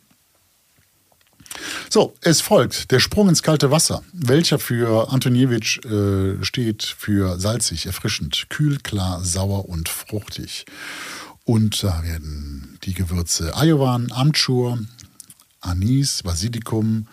So, 1.89 2.13
es 2.21 2.41
folgt 2.41 2.91
der 2.91 2.99
Sprung 2.99 3.29
ins 3.29 3.43
kalte 3.43 3.71
Wasser, 3.71 4.03
welcher 4.13 4.59
für 4.59 5.11
Antoniewicz 5.11 5.77
äh, 5.85 6.43
steht 6.43 6.83
für 6.83 7.39
salzig, 7.39 7.85
erfrischend, 7.85 8.47
kühl, 8.49 8.77
klar, 8.79 9.23
sauer 9.23 9.67
und 9.69 9.89
fruchtig. 9.89 10.65
Und 11.45 11.81
da 11.83 12.03
werden 12.03 12.77
die 12.83 12.93
Gewürze 12.93 13.55
Ajowan, 13.55 14.11
Amchur, 14.11 14.79
Anis, 15.61 16.23
Basilikum, 16.23 17.07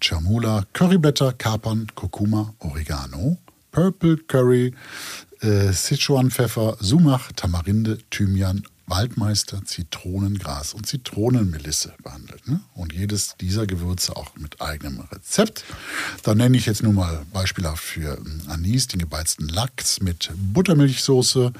Chamula, 0.00 0.64
Curryblätter, 0.72 1.32
Kapern, 1.32 1.86
Kurkuma, 1.94 2.54
Oregano, 2.60 3.38
Purple 3.72 4.16
Curry, 4.26 4.74
äh, 5.40 5.72
Sichuan-Pfeffer, 5.72 6.76
Sumach, 6.80 7.32
Tamarinde, 7.32 7.98
Thymian, 8.10 8.64
Waldmeister, 8.86 9.64
Zitronengras 9.64 10.74
und 10.74 10.86
Zitronenmelisse 10.86 11.94
behandelt. 12.02 12.46
Ne? 12.46 12.60
Und 12.74 12.92
jedes 12.92 13.36
dieser 13.40 13.66
Gewürze 13.66 14.16
auch 14.16 14.36
mit 14.36 14.60
eigenem 14.60 15.00
Rezept. 15.00 15.64
Da 16.22 16.34
nenne 16.34 16.56
ich 16.56 16.66
jetzt 16.66 16.82
nur 16.82 16.92
mal 16.92 17.24
beispielhaft 17.32 17.82
für 17.82 18.18
ähm, 18.18 18.42
Anis 18.48 18.88
den 18.88 19.00
gebeizten 19.00 19.48
Lachs 19.48 20.00
mit 20.00 20.30
Buttermilchsoße, 20.36 21.52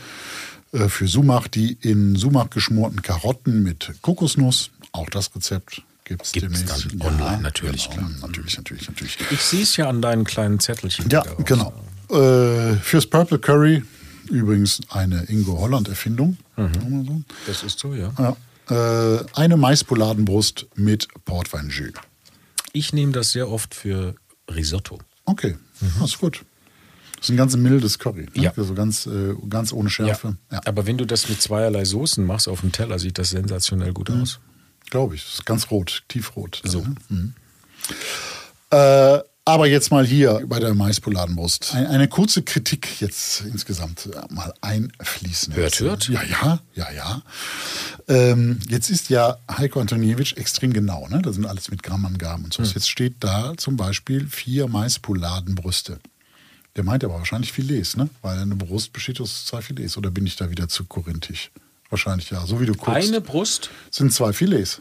äh, 0.72 0.88
für 0.88 1.08
Sumach 1.08 1.48
die 1.48 1.78
in 1.80 2.16
Sumach 2.16 2.50
geschmorten 2.50 3.02
Karotten 3.02 3.62
mit 3.62 3.94
Kokosnuss. 4.02 4.70
Auch 4.92 5.08
das 5.08 5.34
Rezept 5.34 5.82
gibt 6.04 6.24
es 6.24 6.32
Gibt's 6.32 6.64
demnächst. 6.64 6.92
dann 6.92 7.00
online, 7.00 7.42
natürlich, 7.42 7.88
genau, 7.88 8.08
Natürlich, 8.20 8.58
natürlich, 8.58 8.88
natürlich. 8.88 9.18
Ich 9.30 9.40
sehe 9.40 9.62
es 9.62 9.76
ja 9.76 9.88
an 9.88 10.02
deinen 10.02 10.24
kleinen 10.24 10.60
Zettelchen. 10.60 11.08
Ja, 11.08 11.24
genau. 11.44 11.72
Äh, 12.10 12.76
fürs 12.76 13.06
Purple 13.06 13.38
Curry 13.38 13.82
übrigens 14.30 14.80
eine 14.90 15.24
Ingo 15.24 15.58
Holland 15.58 15.88
Erfindung. 15.88 16.36
Mhm. 16.56 17.24
Das 17.46 17.62
ist 17.62 17.78
so, 17.78 17.94
ja. 17.94 18.12
Ja. 18.18 18.36
Äh, 19.18 19.24
eine 19.34 19.56
Maispoladenbrust 19.56 20.66
mit 20.74 21.08
Portweinjus. 21.24 21.92
Ich 22.72 22.92
nehme 22.92 23.12
das 23.12 23.32
sehr 23.32 23.48
oft 23.50 23.74
für 23.74 24.14
Risotto. 24.52 24.98
Okay, 25.26 25.56
das 26.00 26.10
ist 26.10 26.18
gut. 26.18 26.44
Das 27.16 27.28
ist 27.28 27.30
ein 27.30 27.36
ganz 27.36 27.56
mildes 27.56 27.98
Curry. 27.98 28.26
Ne? 28.34 28.42
Ja. 28.42 28.52
Also 28.56 28.74
ganz, 28.74 29.06
äh, 29.06 29.34
ganz 29.48 29.72
ohne 29.72 29.88
Schärfe. 29.90 30.36
Ja, 30.52 30.60
Aber 30.66 30.86
wenn 30.86 30.98
du 30.98 31.06
das 31.06 31.28
mit 31.28 31.40
zweierlei 31.40 31.84
Soßen 31.84 32.24
machst 32.24 32.48
auf 32.48 32.60
dem 32.60 32.72
Teller, 32.72 32.98
sieht 32.98 33.16
das 33.18 33.30
sensationell 33.30 33.92
gut 33.92 34.10
Mhm. 34.10 34.22
aus. 34.22 34.40
glaube 34.90 35.14
ich. 35.14 35.24
Das 35.24 35.34
ist 35.34 35.46
ganz 35.46 35.70
rot, 35.70 36.02
tiefrot. 36.08 36.60
So. 36.64 36.80
Ne? 36.82 36.94
Mhm. 37.08 37.34
Äh, 38.70 39.18
aber 39.44 39.66
jetzt 39.66 39.90
mal 39.90 40.06
hier 40.06 40.42
bei 40.46 40.58
der 40.58 40.74
Maispoladenbrust. 40.74 41.74
Ein, 41.74 41.86
eine 41.86 42.08
kurze 42.08 42.42
Kritik 42.42 43.00
jetzt 43.00 43.42
insgesamt 43.42 44.06
äh, 44.06 44.32
mal 44.32 44.54
einfließen. 44.60 45.54
Hört, 45.54 45.80
hört. 45.80 46.08
Ja, 46.08 46.22
ja, 46.22 46.60
ja, 46.74 46.92
ja. 46.92 47.22
Ähm, 48.08 48.60
jetzt 48.68 48.90
ist 48.90 49.10
ja 49.10 49.38
Heiko 49.50 49.80
Antoniewicz 49.80 50.32
extrem 50.32 50.72
genau. 50.72 51.08
Ne? 51.08 51.20
Da 51.22 51.32
sind 51.32 51.44
alles 51.46 51.70
mit 51.70 51.82
Grammangaben 51.82 52.44
und 52.44 52.54
so. 52.54 52.62
Jetzt 52.62 52.88
steht 52.88 53.16
da 53.20 53.52
zum 53.56 53.76
Beispiel 53.76 54.26
vier 54.26 54.66
Maispoladenbrüste. 54.68 55.98
Der 56.76 56.84
meint 56.84 57.04
aber 57.04 57.14
wahrscheinlich 57.14 57.52
Filets, 57.52 57.96
ne? 57.96 58.08
Weil 58.22 58.38
eine 58.38 58.56
Brust 58.56 58.92
besteht 58.92 59.20
aus 59.20 59.46
zwei 59.46 59.62
Filets. 59.62 59.96
Oder 59.96 60.10
bin 60.10 60.26
ich 60.26 60.36
da 60.36 60.50
wieder 60.50 60.68
zu 60.68 60.84
korinthisch? 60.84 61.52
Wahrscheinlich 61.88 62.30
ja. 62.30 62.44
So 62.46 62.60
wie 62.60 62.66
du 62.66 62.74
guckst, 62.74 63.08
Eine 63.08 63.20
Brust? 63.20 63.70
sind 63.90 64.12
zwei 64.12 64.32
Filets. 64.32 64.80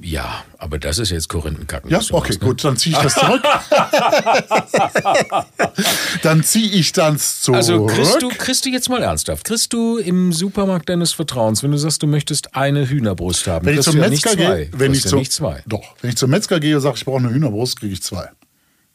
Ja, 0.00 0.44
aber 0.58 0.78
das 0.78 0.98
ist 0.98 1.10
jetzt 1.10 1.28
Korinthenkacken. 1.28 1.90
Ja, 1.90 1.98
was 1.98 2.12
okay, 2.12 2.28
machst, 2.28 2.42
ne? 2.42 2.48
gut, 2.48 2.64
dann 2.64 2.76
ziehe 2.76 2.96
ich 2.96 3.02
das 3.02 3.14
zurück. 3.14 3.42
dann 6.22 6.42
ziehe 6.44 6.70
ich 6.70 6.92
das 6.92 7.42
zurück. 7.42 7.56
Also 7.56 7.86
kriegst 7.86 8.22
du, 8.22 8.28
kriegst 8.28 8.64
du 8.64 8.70
jetzt 8.70 8.88
mal 8.88 9.02
ernsthaft, 9.02 9.44
kriegst 9.44 9.72
du 9.72 9.98
im 9.98 10.32
Supermarkt 10.32 10.88
deines 10.88 11.12
Vertrauens, 11.12 11.62
wenn 11.62 11.72
du 11.72 11.78
sagst, 11.78 12.02
du 12.02 12.06
möchtest 12.06 12.54
eine 12.54 12.88
Hühnerbrust 12.88 13.46
haben, 13.48 13.66
wenn 13.66 13.74
ich 13.78 13.82
zum 13.82 13.98
Metzger 13.98 14.30
zwei. 14.30 14.64
gehe, 14.64 14.68
wenn 14.72 14.92
ich 14.92 15.04
ja 15.04 15.10
zum, 15.10 15.18
nicht 15.18 15.32
zwei. 15.32 15.62
Doch, 15.66 15.94
wenn 16.00 16.10
ich 16.10 16.16
zum 16.16 16.30
Metzger 16.30 16.60
gehe 16.60 16.76
und 16.76 16.82
sage, 16.82 16.96
ich 16.96 17.04
brauche 17.04 17.18
eine 17.18 17.30
Hühnerbrust, 17.30 17.80
kriege 17.80 17.92
ich 17.94 18.02
zwei. 18.02 18.28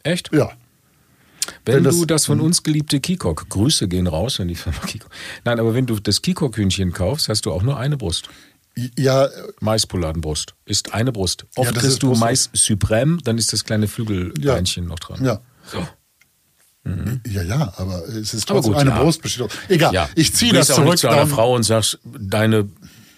Echt? 0.03 0.29
Ja. 0.33 0.51
Wenn, 1.65 1.77
Wenn 1.77 1.83
das- 1.83 1.97
du 1.97 2.05
das 2.05 2.25
von 2.25 2.39
uns 2.41 2.63
geliebte 2.63 2.99
Kikok, 2.99 3.49
Grüße 3.49 3.87
gehen 3.87 4.07
raus 4.07 4.39
an 4.39 4.47
die 4.47 4.55
Firma 4.55 4.79
Kikok. 4.85 5.09
Nein, 5.45 5.59
aber 5.59 5.73
wenn 5.73 5.87
du 5.87 5.99
das 5.99 6.21
Kikok-Hühnchen 6.21 6.93
kaufst, 6.93 7.27
hast 7.27 7.45
du 7.45 7.51
auch 7.51 7.63
nur 7.63 7.77
eine 7.77 7.97
Brust. 7.97 8.29
Ja, 8.97 9.27
Maispoladenbrust 9.59 10.55
ist 10.65 10.93
eine 10.93 11.11
Brust. 11.11 11.45
Oft 11.55 11.75
Ja, 11.75 11.81
kriegst 11.81 12.01
du 12.03 12.09
Brust- 12.11 12.19
Mais 12.21 12.49
Supreme, 12.53 13.17
dann 13.23 13.37
ist 13.37 13.51
das 13.51 13.63
kleine 13.65 13.87
Flügelbeinchen 13.87 14.85
noch 14.85 14.99
dran. 14.99 15.23
ja. 15.25 15.41
So. 15.71 15.85
Ja, 17.27 17.43
ja, 17.43 17.73
aber 17.77 18.07
es 18.07 18.33
ist 18.33 18.47
trotzdem 18.47 18.73
gut, 18.73 18.81
eine 18.81 18.89
ja. 18.91 19.03
Brust 19.03 19.21
besteht 19.21 19.43
aus. 19.43 19.51
Egal, 19.67 19.93
Ja, 19.93 20.09
ich 20.15 20.33
ziehe 20.33 20.51
du 20.53 20.57
das 20.57 20.71
auch 20.71 20.75
zurück. 20.75 20.91
nicht 20.91 20.99
zu 21.01 21.09
einer 21.09 21.27
Frau 21.27 21.53
und 21.53 21.63
sagst, 21.63 21.99
deine 22.03 22.67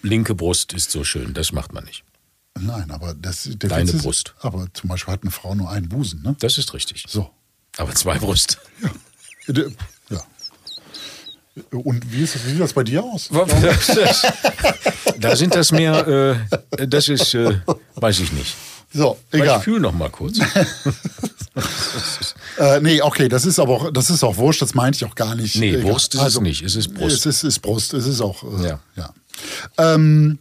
linke 0.02 0.36
Brust 0.36 0.74
ist 0.74 0.92
so 0.92 1.04
schön. 1.06 1.34
Das 1.34 1.52
macht 1.54 1.72
man 1.72 1.86
nicht. 1.86 2.04
Nein, 2.60 2.92
aber 2.92 3.14
das 3.14 3.44
der 3.50 3.70
Deine 3.70 3.88
Witz 3.88 3.94
ist, 3.96 4.02
Brust. 4.04 4.34
Aber 4.42 4.68
zum 4.74 4.90
Beispiel 4.90 5.14
hat 5.14 5.22
eine 5.22 5.32
Frau 5.32 5.56
nur 5.56 5.70
einen 5.70 5.88
Busen, 5.88 6.22
ne? 6.24 6.36
Das 6.40 6.58
ist 6.58 6.74
richtig. 6.74 7.06
So. 7.08 7.30
Aber 7.78 7.94
zwei 7.96 8.18
Brust. 8.18 8.58
Ja. 8.82 8.90
Und 11.72 12.12
wie, 12.12 12.24
ist 12.24 12.36
das, 12.36 12.46
wie 12.46 12.52
sieht 12.52 12.62
das 12.62 12.74
bei 12.74 12.84
dir 12.84 13.04
aus? 13.04 13.30
da 15.20 15.36
sind 15.36 15.54
das 15.54 15.72
mehr, 15.72 16.40
äh, 16.78 16.88
das 16.88 17.10
ist, 17.10 17.34
äh, 17.34 17.60
weiß 17.96 18.20
ich 18.20 18.32
nicht. 18.32 18.56
So, 18.94 19.18
Aber 19.32 19.44
egal. 19.44 19.58
Ich 19.58 19.64
fühle 19.64 19.82
noch 19.82 19.94
mal 19.94 20.10
kurz. 20.10 20.40
Äh, 22.58 22.80
nee, 22.82 23.02
okay, 23.02 23.28
das 23.28 23.46
ist 23.46 23.60
aber 23.60 23.74
auch, 23.74 23.92
das 23.92 24.10
ist 24.10 24.24
auch 24.24 24.38
Wurscht, 24.38 24.62
das 24.62 24.74
meinte 24.76 24.98
ich 24.98 25.06
auch 25.06 25.16
gar 25.16 25.36
nicht. 25.36 25.56
Nee, 25.56 25.76
Egal. 25.76 25.84
Wurst 25.94 26.14
ist 26.16 26.22
es 26.22 26.40
nicht, 26.42 26.62
es 26.62 26.76
ist 26.76 26.94
Brust. 26.94 27.26
Es 27.26 27.26
ist, 27.26 27.44
ist 27.44 27.60
Brust, 27.60 27.94
es 27.94 28.06
ist 28.06 28.22
auch, 28.22 28.44
äh, 28.44 28.68
Ja. 28.68 28.80
ja. 28.96 29.10
Ähm, 29.78 30.40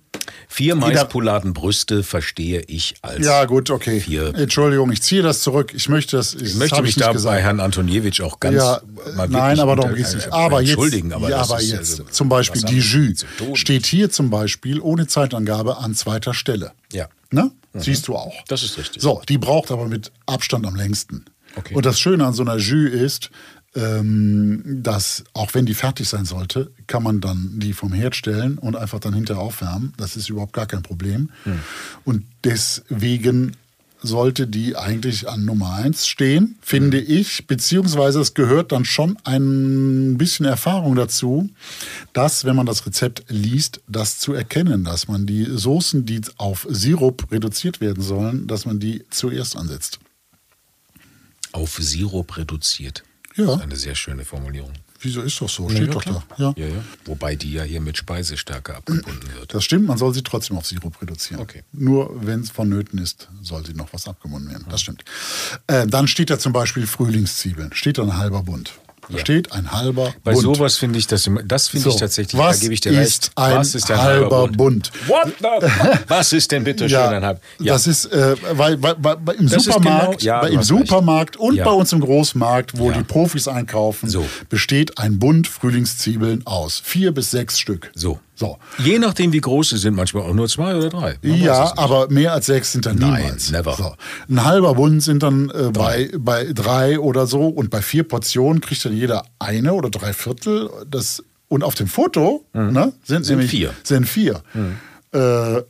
Vier 0.48 0.74
Maispoladenbrüste 0.74 2.02
verstehe 2.02 2.60
ich 2.66 2.94
als. 3.02 3.24
ja, 3.24 3.44
gut, 3.44 3.70
okay. 3.70 4.00
Vier. 4.00 4.34
Entschuldigung, 4.34 4.90
ich 4.90 5.00
ziehe 5.00 5.22
das 5.22 5.42
zurück. 5.42 5.72
Ich 5.74 5.88
möchte 5.88 6.16
das, 6.16 6.34
Ich 6.34 6.56
möchte 6.56 6.76
hab 6.76 6.82
mich 6.82 6.96
nicht 6.96 7.06
da 7.06 7.12
gesagt. 7.12 7.34
bei 7.36 7.40
Herrn 7.40 7.60
Antoniewicz 7.60 8.20
auch 8.20 8.40
ganz 8.40 8.56
ja, 8.56 8.80
mal 9.16 9.28
nein, 9.28 9.60
aber 9.60 9.76
darum 9.76 9.94
geht's 9.94 10.14
nicht. 10.14 10.26
äh, 10.26 10.30
Aber 10.30 10.60
jetzt, 10.60 10.70
entschuldigen, 10.70 11.12
aber 11.12 11.30
ja, 11.30 11.38
aber 11.42 11.60
jetzt 11.60 12.00
also, 12.00 12.04
zum 12.04 12.28
Beispiel 12.28 12.62
die 12.62 12.80
tun? 12.80 13.56
steht 13.56 13.86
hier 13.86 14.10
zum 14.10 14.30
Beispiel 14.30 14.80
ohne 14.80 15.06
Zeitangabe 15.06 15.78
an 15.78 15.94
zweiter 15.94 16.34
Stelle. 16.34 16.72
Ja. 16.92 17.08
Ne? 17.30 17.52
Siehst 17.74 18.08
du 18.08 18.16
auch. 18.16 18.34
Das 18.48 18.64
ist 18.64 18.76
richtig. 18.76 19.00
So, 19.02 19.22
die 19.28 19.38
braucht 19.38 19.70
aber 19.70 19.86
mit 19.86 20.10
Abstand 20.26 20.66
am 20.66 20.74
längsten. 20.74 21.26
Okay. 21.54 21.74
Und 21.74 21.86
das 21.86 22.00
Schöne 22.00 22.26
an 22.26 22.32
so 22.32 22.42
einer 22.42 22.56
Jus 22.56 22.92
ist, 22.92 23.30
ähm, 23.74 24.62
dass 24.82 25.24
auch 25.32 25.54
wenn 25.54 25.66
die 25.66 25.74
fertig 25.74 26.08
sein 26.08 26.24
sollte, 26.24 26.72
kann 26.86 27.02
man 27.02 27.20
dann 27.20 27.60
die 27.60 27.72
vom 27.72 27.92
Herd 27.92 28.16
stellen 28.16 28.58
und 28.58 28.76
einfach 28.76 28.98
dann 28.98 29.14
hinterher 29.14 29.42
aufwärmen. 29.42 29.92
Das 29.96 30.16
ist 30.16 30.28
überhaupt 30.28 30.52
gar 30.52 30.66
kein 30.66 30.82
Problem. 30.82 31.30
Und 32.04 32.24
deswegen 32.44 33.56
sollte 34.02 34.46
die 34.46 34.76
eigentlich 34.76 35.28
an 35.28 35.44
Nummer 35.44 35.74
eins 35.74 36.06
stehen, 36.06 36.56
finde 36.62 36.98
ich, 36.98 37.46
beziehungsweise 37.46 38.20
es 38.20 38.34
gehört 38.34 38.72
dann 38.72 38.84
schon 38.84 39.18
ein 39.24 40.16
bisschen 40.16 40.46
Erfahrung 40.46 40.94
dazu, 40.94 41.50
dass, 42.12 42.44
wenn 42.44 42.56
man 42.56 42.66
das 42.66 42.86
Rezept 42.86 43.24
liest, 43.28 43.82
das 43.88 44.18
zu 44.18 44.32
erkennen, 44.32 44.84
dass 44.84 45.08
man 45.08 45.26
die 45.26 45.44
Soßen, 45.44 46.06
die 46.06 46.22
auf 46.38 46.66
Sirup 46.70 47.30
reduziert 47.30 47.80
werden 47.80 48.02
sollen, 48.02 48.46
dass 48.46 48.64
man 48.64 48.80
die 48.80 49.04
zuerst 49.10 49.56
ansetzt. 49.56 50.00
Auf 51.52 51.76
Sirup 51.78 52.36
reduziert. 52.36 53.04
Ja. 53.36 53.46
Das 53.46 53.56
ist 53.56 53.62
eine 53.62 53.76
sehr 53.76 53.94
schöne 53.94 54.24
Formulierung. 54.24 54.72
Wieso 55.02 55.22
ist 55.22 55.40
doch 55.40 55.48
so? 55.48 55.68
Steht 55.68 55.86
ja, 55.86 55.92
doch 55.92 56.02
klar. 56.02 56.22
da. 56.36 56.52
Ja. 56.56 56.66
Ja. 56.68 56.84
Wobei 57.06 57.34
die 57.34 57.52
ja 57.52 57.62
hier 57.62 57.80
mit 57.80 57.96
Speisestärke 57.96 58.76
abgebunden 58.76 59.32
wird. 59.34 59.54
Das 59.54 59.64
stimmt, 59.64 59.86
man 59.86 59.96
soll 59.96 60.12
sie 60.12 60.22
trotzdem 60.22 60.58
auf 60.58 60.66
Sirup 60.66 61.00
reduzieren. 61.00 61.40
Okay. 61.40 61.62
Nur 61.72 62.26
wenn 62.26 62.40
es 62.40 62.50
vonnöten 62.50 62.98
ist, 62.98 63.28
soll 63.40 63.64
sie 63.64 63.72
noch 63.72 63.92
was 63.92 64.06
abgebunden 64.06 64.50
werden. 64.50 64.66
Das 64.68 64.82
stimmt. 64.82 65.04
Äh, 65.68 65.86
dann 65.86 66.06
steht 66.06 66.28
da 66.28 66.38
zum 66.38 66.52
Beispiel 66.52 66.86
Frühlingszwiebeln. 66.86 67.72
Steht 67.72 67.96
da 67.96 68.02
ein 68.02 68.18
halber 68.18 68.42
Bund. 68.42 68.74
Da 69.10 69.16
Ja. 69.16 69.20
steht 69.20 69.52
ein 69.52 69.70
halber 69.72 70.14
Bei 70.24 70.32
Bund. 70.32 70.42
sowas 70.44 70.76
finde 70.76 70.98
ich 70.98 71.06
das, 71.06 71.26
immer- 71.26 71.42
das 71.42 71.68
finde 71.68 71.84
So, 71.84 71.90
ich 71.90 71.96
tatsächlich, 71.96 72.40
was 72.40 72.58
da 72.58 72.62
gebe 72.62 72.74
ich 72.74 72.80
dir 72.80 72.92
recht. 72.92 73.30
ein 73.34 73.56
was 73.56 73.74
ist 73.74 73.90
ein 73.90 74.00
halber 74.00 74.48
Bund? 74.48 74.90
What 75.06 75.32
the? 75.40 75.66
Was 76.08 76.32
ist 76.32 76.50
denn 76.52 76.64
bitte 76.64 76.88
schön 76.88 76.98
ja, 76.98 77.08
ein 77.10 77.24
halb? 77.24 77.40
das 77.58 77.86
ist, 77.86 78.06
äh, 78.06 78.36
weil, 78.52 78.80
weil, 78.82 78.94
weil, 78.98 79.16
weil 79.24 79.34
im 79.36 79.48
Das 79.48 79.56
ist 79.58 79.64
Supermarkt, 79.64 80.20
genau- 80.20 80.32
ja, 80.34 80.40
bei, 80.40 80.50
im 80.50 80.62
Supermarkt 80.62 81.36
und 81.36 81.56
Ja. 81.56 81.64
bei 81.64 81.70
uns 81.72 81.92
im 81.92 82.00
Großmarkt, 82.00 82.78
wo 82.78 82.90
Ja. 82.90 82.98
die 82.98 83.04
Profis 83.04 83.48
einkaufen, 83.48 84.08
So. 84.08 84.24
besteht 84.48 84.98
ein 84.98 85.18
Bund 85.18 85.48
Frühlingszwiebeln 85.48 86.46
aus. 86.46 86.80
Vier 86.84 87.12
bis 87.12 87.30
sechs 87.30 87.58
Stück. 87.58 87.90
So. 87.94 88.20
So. 88.40 88.56
Je 88.78 88.98
nachdem, 88.98 89.34
wie 89.34 89.40
groß 89.42 89.68
sie 89.68 89.76
sind, 89.76 89.94
manchmal 89.94 90.22
auch 90.22 90.32
nur 90.32 90.48
zwei 90.48 90.74
oder 90.74 90.88
drei. 90.88 91.18
Man 91.22 91.36
Ja, 91.42 91.74
aber 91.76 92.08
mehr 92.10 92.32
als 92.32 92.46
sechs 92.46 92.72
sind 92.72 92.86
dann 92.86 92.96
Nein, 92.96 93.22
niemals. 93.22 93.50
never. 93.50 93.74
So. 93.76 93.92
Ein 94.30 94.42
halber 94.46 94.74
Bund 94.76 95.02
sind 95.02 95.22
dann 95.22 95.50
äh, 95.50 95.70
bei, 95.70 96.10
bei 96.18 96.50
drei 96.54 96.98
oder 96.98 97.26
so 97.26 97.48
und 97.48 97.68
bei 97.68 97.82
vier 97.82 98.02
Portionen 98.04 98.62
kriegt 98.62 98.82
dann 98.82 98.96
jeder 98.96 99.24
eine 99.38 99.74
oder 99.74 99.90
drei 99.90 100.14
Viertel. 100.14 100.70
Das, 100.90 101.22
und 101.48 101.62
auf 101.62 101.74
dem 101.74 101.86
Foto 101.86 102.46
ne, 102.54 102.94
sind, 103.04 103.20
Mhm. 103.20 103.24
Sind 103.24 103.28
nämlich 103.28 103.50
vier. 103.50 103.68
Mhm. 103.72 103.74
Sind 103.84 104.08
vier. 104.08 104.42
Äh, 105.12 105.62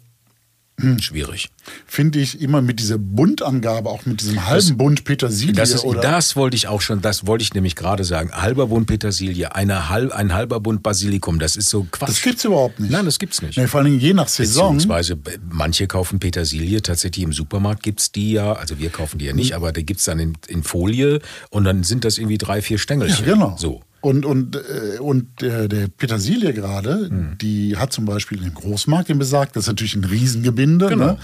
Schwierig. 1.00 1.50
Finde 1.86 2.18
ich 2.18 2.40
immer 2.40 2.62
mit 2.62 2.80
dieser 2.80 2.98
Bundangabe, 2.98 3.88
auch 3.90 4.06
mit 4.06 4.20
diesem 4.20 4.46
halben 4.46 4.76
Bund 4.76 5.04
Petersilie 5.04 5.52
Das, 5.54 5.70
ist, 5.72 5.84
oder 5.84 6.00
das 6.00 6.36
wollte 6.36 6.56
ich 6.56 6.68
auch 6.68 6.80
schon, 6.80 7.00
das 7.00 7.26
wollte 7.26 7.42
ich 7.42 7.54
nämlich 7.54 7.76
gerade 7.76 8.04
sagen. 8.04 8.30
Halber 8.32 8.66
Bund 8.68 8.86
Petersilie, 8.86 9.54
eine 9.54 9.88
halb, 9.88 10.12
ein 10.12 10.32
halber 10.32 10.60
Bund 10.60 10.82
Basilikum, 10.82 11.38
das 11.38 11.56
ist 11.56 11.68
so 11.68 11.86
Quatsch. 11.90 12.08
das 12.08 12.22
gibt's 12.22 12.44
überhaupt 12.44 12.80
nicht. 12.80 12.90
Nein, 12.90 13.04
das 13.04 13.18
gibt's 13.18 13.42
nicht. 13.42 13.58
Nee, 13.58 13.66
vor 13.66 13.80
allem 13.80 13.98
je 13.98 14.14
nach 14.14 14.28
Saison. 14.28 14.74
Beziehungsweise 14.76 15.12
äh, 15.14 15.38
manche 15.50 15.86
kaufen 15.86 16.18
Petersilie, 16.18 16.82
tatsächlich 16.82 17.24
im 17.24 17.32
Supermarkt 17.32 17.82
gibt's 17.82 18.10
die 18.12 18.32
ja, 18.32 18.52
also 18.54 18.78
wir 18.78 18.90
kaufen 18.90 19.18
die 19.18 19.26
ja 19.26 19.32
Mhm. 19.32 19.38
nicht, 19.38 19.54
aber 19.54 19.72
die 19.72 19.84
gibt's 19.86 20.04
dann 20.04 20.18
in, 20.18 20.32
in 20.48 20.62
Folie 20.62 21.20
und 21.50 21.64
dann 21.64 21.84
sind 21.84 22.04
das 22.04 22.18
irgendwie 22.18 22.38
drei, 22.38 22.62
vier 22.62 22.78
Stängelchen. 22.78 23.26
Ja, 23.26 23.34
genau. 23.34 23.56
So. 23.58 23.82
Und, 24.00 24.24
und, 24.24 24.56
äh, 24.56 24.98
und 24.98 25.42
der, 25.42 25.68
der 25.68 25.88
Petersilie 25.88 26.52
gerade, 26.54 27.08
Hm. 27.08 27.38
die 27.38 27.76
hat 27.76 27.92
zum 27.92 28.04
Beispiel 28.06 28.42
im 28.42 28.54
Großmarkt 28.54 29.08
den 29.08 29.18
besagt, 29.18 29.56
das 29.56 29.64
ist 29.64 29.68
natürlich 29.68 29.94
ein 29.94 30.04
Riesengebinde. 30.04 30.88
Genau. 30.88 31.06
Ne? 31.06 31.18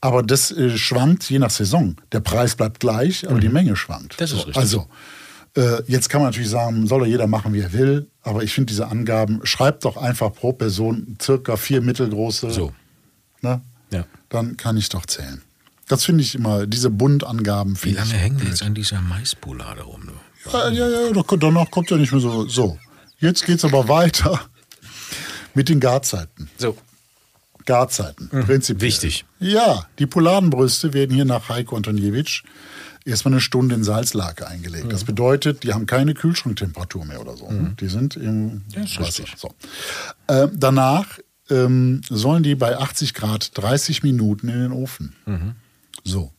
Aber 0.00 0.22
das 0.22 0.50
äh, 0.52 0.76
schwankt 0.78 1.28
je 1.28 1.38
nach 1.38 1.50
Saison. 1.50 1.96
Der 2.12 2.20
Preis 2.20 2.54
bleibt 2.54 2.80
gleich, 2.80 3.28
aber 3.28 3.40
die 3.40 3.48
Menge 3.48 3.76
schwankt. 3.76 4.12
Mhm. 4.14 4.18
Das 4.18 4.30
ist 4.32 4.38
richtig. 4.46 4.56
Also, 4.56 4.86
äh, 5.56 5.82
jetzt 5.86 6.08
kann 6.08 6.20
man 6.20 6.30
natürlich 6.30 6.50
sagen, 6.50 6.86
soll 6.86 7.00
doch 7.00 7.06
jeder 7.06 7.26
machen, 7.26 7.52
wie 7.52 7.60
er 7.60 7.72
will. 7.72 8.06
Aber 8.22 8.42
ich 8.42 8.52
finde 8.52 8.66
diese 8.66 8.86
Angaben, 8.88 9.40
schreibt 9.44 9.84
doch 9.84 9.96
einfach 9.96 10.32
pro 10.32 10.52
Person 10.52 11.16
circa 11.20 11.56
vier 11.56 11.80
mittelgroße. 11.80 12.50
So. 12.50 12.72
Ne? 13.42 13.60
Ja. 13.90 14.04
Dann 14.28 14.56
kann 14.56 14.76
ich 14.76 14.88
doch 14.88 15.04
zählen. 15.06 15.42
Das 15.88 16.04
finde 16.04 16.22
ich 16.22 16.34
immer, 16.34 16.66
diese 16.66 16.90
Bundangaben 16.90 17.76
Wie 17.82 17.92
lange 17.92 18.12
hängen 18.12 18.40
wir 18.40 18.48
jetzt 18.48 18.62
an 18.62 18.74
dieser 18.74 19.00
Maispolade 19.00 19.82
rum? 19.82 20.02
Du? 20.06 20.12
Ja, 20.52 20.68
ja, 20.70 20.88
ja, 20.88 21.22
danach 21.38 21.70
kommt 21.70 21.90
ja 21.90 21.96
nicht 21.96 22.12
mehr 22.12 22.20
so. 22.20 22.48
So, 22.48 22.78
jetzt 23.18 23.44
geht's 23.44 23.64
aber 23.64 23.88
weiter 23.88 24.40
mit 25.54 25.68
den 25.68 25.80
Garzeiten. 25.80 26.48
So. 26.56 26.76
Garzeiten, 27.66 28.30
prinzipiell. 28.30 28.88
Wichtig. 28.88 29.26
Ja, 29.40 29.86
die 29.98 30.06
Poladenbrüste 30.06 30.94
werden 30.94 31.14
hier 31.14 31.26
nach 31.26 31.50
Heiko 31.50 31.76
Antoniewicz 31.76 32.42
erstmal 33.04 33.34
eine 33.34 33.40
Stunde 33.42 33.74
in 33.74 33.84
Salzlake 33.84 34.46
eingelegt. 34.46 34.90
Das 34.90 35.04
bedeutet, 35.04 35.64
die 35.64 35.74
haben 35.74 35.84
keine 35.86 36.14
Kühlschranktemperatur 36.14 37.04
mehr 37.04 37.20
oder 37.20 37.36
so. 37.36 37.50
Die 37.78 37.88
sind 37.88 38.16
im 38.16 38.62
Ja, 38.74 38.82
Wasser. 39.00 39.24
So. 39.36 39.50
Ähm, 40.28 40.50
danach 40.54 41.18
ähm, 41.50 42.00
sollen 42.08 42.42
die 42.42 42.54
bei 42.54 42.76
80 42.78 43.14
Grad 43.14 43.50
30 43.54 44.02
Minuten 44.02 44.48
in 44.48 44.60
den 44.60 44.72
Ofen. 44.72 45.14
So. 46.04 46.32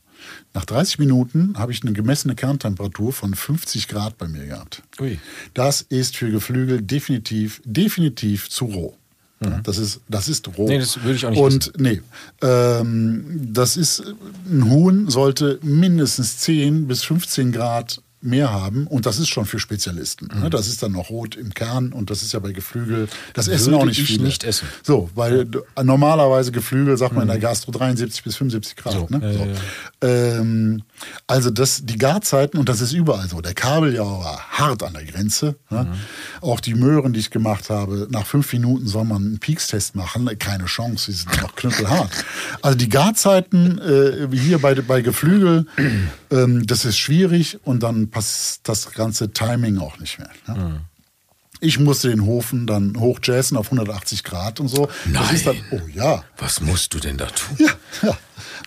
Nach 0.53 0.65
30 0.65 0.99
Minuten 0.99 1.53
habe 1.57 1.71
ich 1.71 1.83
eine 1.83 1.93
gemessene 1.93 2.35
Kerntemperatur 2.35 3.13
von 3.13 3.33
50 3.33 3.87
Grad 3.87 4.17
bei 4.17 4.27
mir 4.27 4.45
gehabt. 4.45 4.83
Ui. 4.99 5.19
Das 5.53 5.81
ist 5.81 6.17
für 6.17 6.31
Geflügel 6.31 6.81
definitiv, 6.81 7.61
definitiv 7.65 8.49
zu 8.49 8.65
roh. 8.65 8.95
Ja, 9.41 9.61
Das 9.63 9.77
ist, 9.77 10.01
das 10.09 10.27
ist 10.27 10.47
roh. 10.57 10.63
Mhm. 10.63 10.69
Nee, 10.69 10.79
das 10.79 11.01
würde 11.01 11.15
ich 11.15 11.25
auch 11.25 11.29
nicht 11.29 11.39
Und 11.39 11.71
nee, 11.79 12.01
ähm, 12.41 13.49
das 13.53 13.77
ist, 13.77 14.03
ein 14.49 14.69
Huhn 14.69 15.09
sollte 15.09 15.59
mindestens 15.61 16.39
10 16.39 16.87
bis 16.87 17.03
15 17.03 17.51
Grad 17.51 18.01
mehr 18.21 18.51
haben 18.51 18.85
und 18.87 19.05
das 19.05 19.17
ist 19.19 19.29
schon 19.29 19.45
für 19.45 19.59
Spezialisten. 19.59 20.27
ne? 20.39 20.49
Das 20.49 20.67
ist 20.67 20.83
dann 20.83 20.91
noch 20.91 21.09
rot 21.09 21.35
im 21.35 21.53
Kern 21.53 21.93
und 21.93 22.09
das 22.09 22.21
ist 22.21 22.33
ja 22.33 22.39
bei 22.39 22.51
Geflügel, 22.51 23.07
das 23.33 23.47
essen 23.47 23.67
Mhm. 23.69 23.71
Würde 23.73 23.81
auch 23.83 23.85
nicht 23.85 23.99
ich 23.99 24.07
viele. 24.07 24.23
nicht 24.23 24.43
essen. 24.43 24.67
So, 24.83 25.09
weil 25.15 25.45
d- 25.45 25.59
normalerweise 25.83 26.51
Geflügel 26.51 26.97
sagt 26.97 27.13
man 27.13 27.23
in 27.23 27.27
der 27.29 27.39
Gastro 27.39 27.71
73 27.71 28.23
bis 28.23 28.35
75 28.35 28.75
Grad. 28.75 28.93
So, 28.93 29.07
ne? 29.09 29.19
ja, 29.21 29.33
so. 29.33 29.45
ja, 29.45 30.39
Ähm, 30.39 30.83
also 31.27 31.49
das, 31.49 31.85
die 31.85 31.97
Garzeiten, 31.97 32.57
und 32.57 32.67
das 32.69 32.81
ist 32.81 32.93
überall 32.93 33.27
so. 33.29 33.41
Der 33.41 33.53
Kabeljau 33.53 34.19
war 34.21 34.39
hart 34.49 34.83
an 34.83 34.93
der 34.93 35.05
Grenze. 35.05 35.55
Ne? 35.69 35.83
Mhm. 35.85 35.93
Auch 36.41 36.59
die 36.59 36.73
Möhren, 36.73 37.13
die 37.13 37.19
ich 37.19 37.29
gemacht 37.29 37.69
habe, 37.69 38.07
nach 38.09 38.25
fünf 38.25 38.51
Minuten 38.53 38.87
soll 38.87 39.05
man 39.05 39.23
einen 39.23 39.39
Peakstest 39.39 39.95
machen. 39.95 40.29
Keine 40.39 40.65
Chance, 40.65 41.11
die 41.11 41.17
sind 41.17 41.41
noch 41.41 41.55
knüppelhart. 41.55 42.11
Also 42.61 42.77
die 42.77 42.89
Garzeiten 42.89 43.79
äh, 43.79 44.27
hier 44.35 44.59
bei, 44.59 44.73
bei 44.75 45.01
Geflügel, 45.01 45.65
ähm, 46.31 46.65
das 46.67 46.85
ist 46.85 46.97
schwierig 46.97 47.59
und 47.63 47.83
dann 47.83 48.08
passt 48.09 48.61
das 48.67 48.91
ganze 48.91 49.31
Timing 49.31 49.79
auch 49.79 49.97
nicht 49.99 50.19
mehr. 50.19 50.29
Ne? 50.47 50.55
Mhm. 50.55 50.79
Ich 51.61 51.77
musste 51.77 52.09
den 52.09 52.25
Hofen 52.25 52.67
dann 52.67 52.97
hochjazzen 52.97 53.57
auf 53.57 53.67
180 53.67 54.23
Grad 54.23 54.59
und 54.61 54.69
so. 54.69 54.85
Das 54.85 54.95
Nein. 55.05 55.35
ist 55.35 55.45
dann, 55.45 55.57
oh 55.71 55.81
ja, 55.93 56.23
Was 56.37 56.61
musst 56.61 56.93
du 56.93 56.99
denn 56.99 57.17
da 57.17 57.25
tun? 57.25 57.57
ja, 57.59 57.73
ja. 58.09 58.17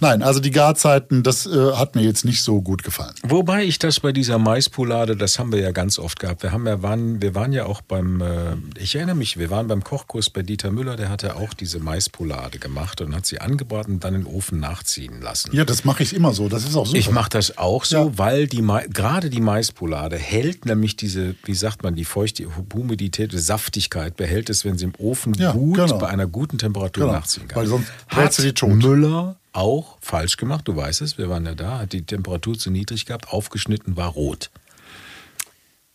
Nein, 0.02 0.22
also 0.24 0.40
die 0.40 0.50
Garzeiten, 0.50 1.22
das 1.22 1.46
äh, 1.46 1.72
hat 1.74 1.94
mir 1.94 2.02
jetzt 2.02 2.24
nicht 2.24 2.42
so 2.42 2.60
gut 2.60 2.82
gefallen. 2.82 3.14
Wobei 3.22 3.62
ich 3.62 3.78
das 3.78 4.00
bei 4.00 4.10
dieser 4.10 4.36
Maispolade, 4.38 5.16
das 5.16 5.38
haben 5.38 5.52
wir 5.52 5.60
ja 5.60 5.70
ganz 5.70 5.98
oft 5.98 6.18
gehabt. 6.18 6.42
Wir 6.42 6.50
haben 6.50 6.66
ja 6.66 6.82
waren, 6.82 7.22
wir 7.22 7.36
waren 7.36 7.52
ja 7.52 7.66
auch 7.66 7.80
beim, 7.82 8.20
äh, 8.20 8.56
ich 8.78 8.96
erinnere 8.96 9.14
mich, 9.14 9.38
wir 9.38 9.48
waren 9.50 9.68
beim 9.68 9.84
Kochkurs 9.84 10.28
bei 10.28 10.42
Dieter 10.42 10.72
Müller, 10.72 10.96
der 10.96 11.08
hatte 11.08 11.36
auch 11.36 11.54
diese 11.54 11.78
Maispolade 11.78 12.58
gemacht 12.58 13.00
und 13.00 13.14
hat 13.14 13.26
sie 13.26 13.40
angebraten 13.40 13.94
und 13.94 14.04
dann 14.04 14.14
in 14.16 14.24
den 14.24 14.26
Ofen 14.34 14.58
nachziehen 14.58 15.20
lassen. 15.22 15.54
Ja, 15.54 15.64
das 15.64 15.84
mache 15.84 16.02
ich 16.02 16.12
immer 16.14 16.32
so. 16.34 16.48
Das 16.48 16.64
ist 16.64 16.74
auch 16.74 16.86
super. 16.86 16.98
Ich 16.98 17.10
mache 17.12 17.30
das 17.30 17.56
auch 17.56 17.84
so, 17.84 17.96
Ja. 17.96 18.18
weil 18.18 18.48
die 18.48 18.60
Ma- 18.60 18.82
gerade 18.88 19.30
die 19.30 19.40
Maispolade 19.40 20.16
hält 20.18 20.66
nämlich 20.66 20.96
diese, 20.96 21.36
wie 21.44 21.54
sagt 21.54 21.84
man, 21.84 21.94
die 21.94 22.04
feuchte 22.04 22.44
Humidität, 22.74 23.32
die 23.32 23.38
Saftigkeit 23.38 24.16
behält 24.16 24.50
es, 24.50 24.64
wenn 24.64 24.76
sie 24.78 24.86
im 24.86 24.94
Ofen 24.98 25.34
Ja, 25.34 25.52
gut 25.52 25.76
genau. 25.76 25.98
bei 25.98 26.08
einer 26.08 26.26
guten 26.26 26.58
Temperatur 26.58 27.04
Genau, 27.06 27.12
nachziehen 27.18 27.46
kann. 27.46 27.60
weil 27.60 27.66
sonst 27.68 27.86
Hat 28.08 28.36
die 28.38 28.52
tot. 28.52 28.70
Müller 28.82 29.36
auch 29.52 29.98
falsch 30.00 30.36
gemacht, 30.36 30.66
du 30.68 30.74
weißt 30.76 31.02
es, 31.02 31.18
wir 31.18 31.28
waren 31.28 31.44
ja 31.46 31.54
da, 31.54 31.78
hat 31.80 31.92
die 31.92 32.02
Temperatur 32.02 32.58
zu 32.58 32.70
niedrig 32.70 33.06
gehabt, 33.06 33.28
aufgeschnitten 33.28 33.96
war 33.96 34.08
rot. 34.08 34.50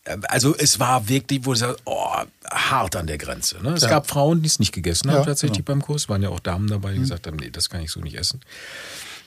Äh, 0.03 0.17
Also 0.29 0.55
es 0.55 0.79
war 0.79 1.09
wirklich, 1.09 1.45
wo 1.45 1.53
du 1.53 1.59
sagst, 1.59 1.81
oh, 1.85 2.07
hart 2.49 2.95
an 2.95 3.07
der 3.07 3.17
Grenze. 3.17 3.57
Ne? 3.63 3.71
Es 3.73 3.81
Ja. 3.83 3.89
gab 3.89 4.07
Frauen, 4.07 4.41
die 4.41 4.47
es 4.47 4.59
nicht 4.59 4.73
gegessen 4.73 5.09
haben 5.11 5.19
Ja, 5.19 5.25
tatsächlich 5.25 5.65
genau. 5.65 5.79
beim 5.79 5.81
Kurs, 5.81 6.07
waren 6.09 6.21
ja 6.21 6.29
auch 6.29 6.39
Damen 6.39 6.67
dabei, 6.67 6.93
die 6.93 6.99
gesagt 6.99 7.27
haben, 7.27 7.37
nee, 7.37 7.49
das 7.49 7.69
kann 7.69 7.81
ich 7.81 7.91
so 7.91 7.99
nicht 7.99 8.15
essen. 8.17 8.41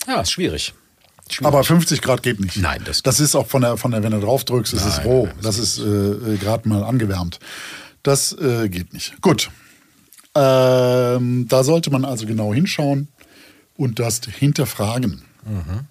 Ja, 0.06 0.20
ist 0.20 0.30
schwierig. 0.30 0.74
schwierig. 1.28 1.46
Aber 1.46 1.62
50 1.64 2.00
Grad 2.02 2.22
geht 2.22 2.40
nicht. 2.40 2.56
Nein, 2.56 2.82
das- 2.84 3.02
das 3.02 3.20
ist 3.20 3.34
auch 3.36 3.46
von 3.46 3.62
der, 3.62 3.76
von 3.76 3.90
der 3.92 4.02
wenn 4.02 4.12
du 4.12 4.20
drauf 4.20 4.44
drückst, 4.44 4.72
ist 4.74 4.84
es 4.84 5.04
roh. 5.04 5.26
nein, 5.26 5.36
das 5.42 5.58
ist 5.58 5.78
äh, 5.78 5.82
äh, 5.82 6.36
gerade 6.38 6.68
mal 6.68 6.82
angewärmt. 6.84 7.38
Das 8.02 8.32
äh, 8.32 8.68
geht 8.68 8.92
nicht. 8.94 9.20
Gut. 9.20 9.50
Ähm, 10.34 11.46
da 11.48 11.64
sollte 11.64 11.90
man 11.90 12.04
also 12.04 12.24
genau 12.26 12.54
hinschauen 12.54 13.08
und 13.80 13.98
das 13.98 14.20
hinterfragen. 14.26 15.22
Mhm. 15.44 15.86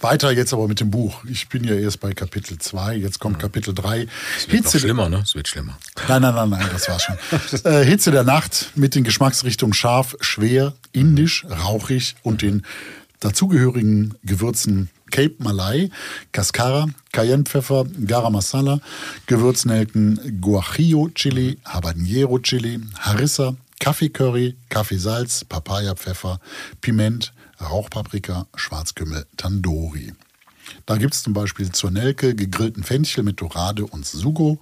Weiter 0.00 0.30
jetzt 0.30 0.52
aber 0.52 0.66
mit 0.66 0.80
dem 0.80 0.90
Buch. 0.90 1.24
Ich 1.24 1.48
bin 1.48 1.64
ja 1.64 1.74
erst 1.74 2.00
bei 2.00 2.14
Kapitel 2.14 2.58
2, 2.58 2.96
jetzt 2.96 3.18
kommt 3.18 3.38
Kapitel 3.38 3.74
3. 3.74 4.04
Mhm. 4.04 4.08
Es 4.38 4.50
wird 4.50 4.70
schlimmer, 4.70 5.08
ne? 5.08 5.18
Es 5.18 5.34
wird 5.34 5.46
schlimmer. 5.46 5.76
Nein, 6.08 6.22
nein, 6.22 6.34
nein, 6.34 6.48
nein, 6.50 6.66
das 6.72 6.88
war's 6.88 7.02
schon. 7.02 7.16
äh, 7.64 7.84
Hitze 7.84 8.10
der 8.10 8.24
Nacht 8.24 8.70
mit 8.76 8.94
den 8.94 9.04
Geschmacksrichtungen 9.04 9.74
scharf, 9.74 10.16
schwer, 10.20 10.72
indisch, 10.92 11.44
rauchig 11.44 12.16
und 12.22 12.40
den 12.42 12.64
dazugehörigen 13.20 14.14
Gewürzen 14.22 14.88
Cape 15.10 15.34
Malay, 15.38 15.90
Cascara, 16.32 16.86
Cayennepfeffer, 17.12 17.86
Garam 18.06 18.34
Masala, 18.34 18.80
Gewürznelken, 19.26 20.40
Guajillo 20.40 21.08
Chili, 21.14 21.58
Habanero 21.64 22.38
Chili, 22.38 22.80
Harissa, 23.00 23.56
Kaffeecurry, 23.78 24.56
Kaffeesalz, 24.68 25.44
Papayapfeffer, 25.44 26.40
Piment, 26.80 27.32
Rauchpaprika, 27.60 28.46
Schwarzkümmel, 28.54 29.26
Tandoori. 29.36 30.12
Da 30.86 30.96
gibt 30.96 31.14
es 31.14 31.22
zum 31.22 31.32
Beispiel 31.32 31.72
zur 31.72 31.90
Nelke 31.90 32.34
gegrillten 32.34 32.84
Fenchel 32.84 33.24
mit 33.24 33.40
Dorade 33.40 33.86
und 33.86 34.04
Sugo, 34.06 34.58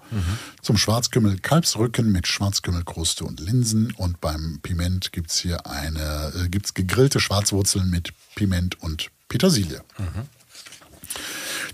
zum 0.63 0.77
Schwarzkümmel 0.77 1.39
Kalbsrücken 1.41 2.13
mit 2.13 2.29
Schwarzkümmelkruste 2.29 3.25
und 3.25 3.41
Linsen 3.41 3.93
und 3.93 4.21
beim 4.21 4.61
Piment 4.63 5.13
gibt 5.13 5.31
es 5.31 5.39
hier 5.39 5.67
eine, 5.67 6.33
äh, 6.45 6.49
gibt's 6.49 6.75
gegrillte 6.75 7.19
Schwarzwurzeln 7.19 7.91
mit 7.91 8.13
Piment 8.37 8.81
und 8.83 9.11
Petersilie. 9.29 9.83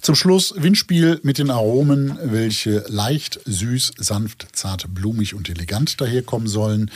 Zum 0.03 0.17
Schluss 0.17 0.53
Windspiel 0.57 1.21
mit 1.23 1.39
den 1.39 1.49
Aromen, 1.49 2.19
welche 2.25 2.85
leicht, 2.89 3.39
süß, 3.45 3.93
sanft, 3.99 4.49
zart, 4.51 4.93
blumig 4.93 5.33
und 5.33 5.49
elegant 5.49 6.01
daherkommen 6.01 6.49
sollen. 6.49 6.91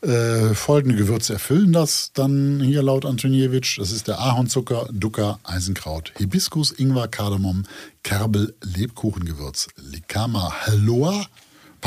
Äh, 0.00 0.54
folgende 0.54 0.96
Gewürze 0.96 1.34
erfüllen 1.34 1.72
das 1.72 2.10
dann 2.14 2.60
hier 2.60 2.82
laut 2.82 3.06
Antoniewicz. 3.06 3.76
Das 3.78 3.92
ist 3.92 4.08
der 4.08 4.18
Ahornzucker, 4.18 4.88
Dukkha, 4.90 5.38
Eisenkraut, 5.44 6.12
Hibiskus, 6.16 6.72
Ingwer, 6.72 7.06
Kardamom, 7.06 7.62
Kerbel, 8.02 8.52
Lebkuchengewürz, 8.64 9.68
Likama, 9.76 10.52
Halloa, 10.66 11.28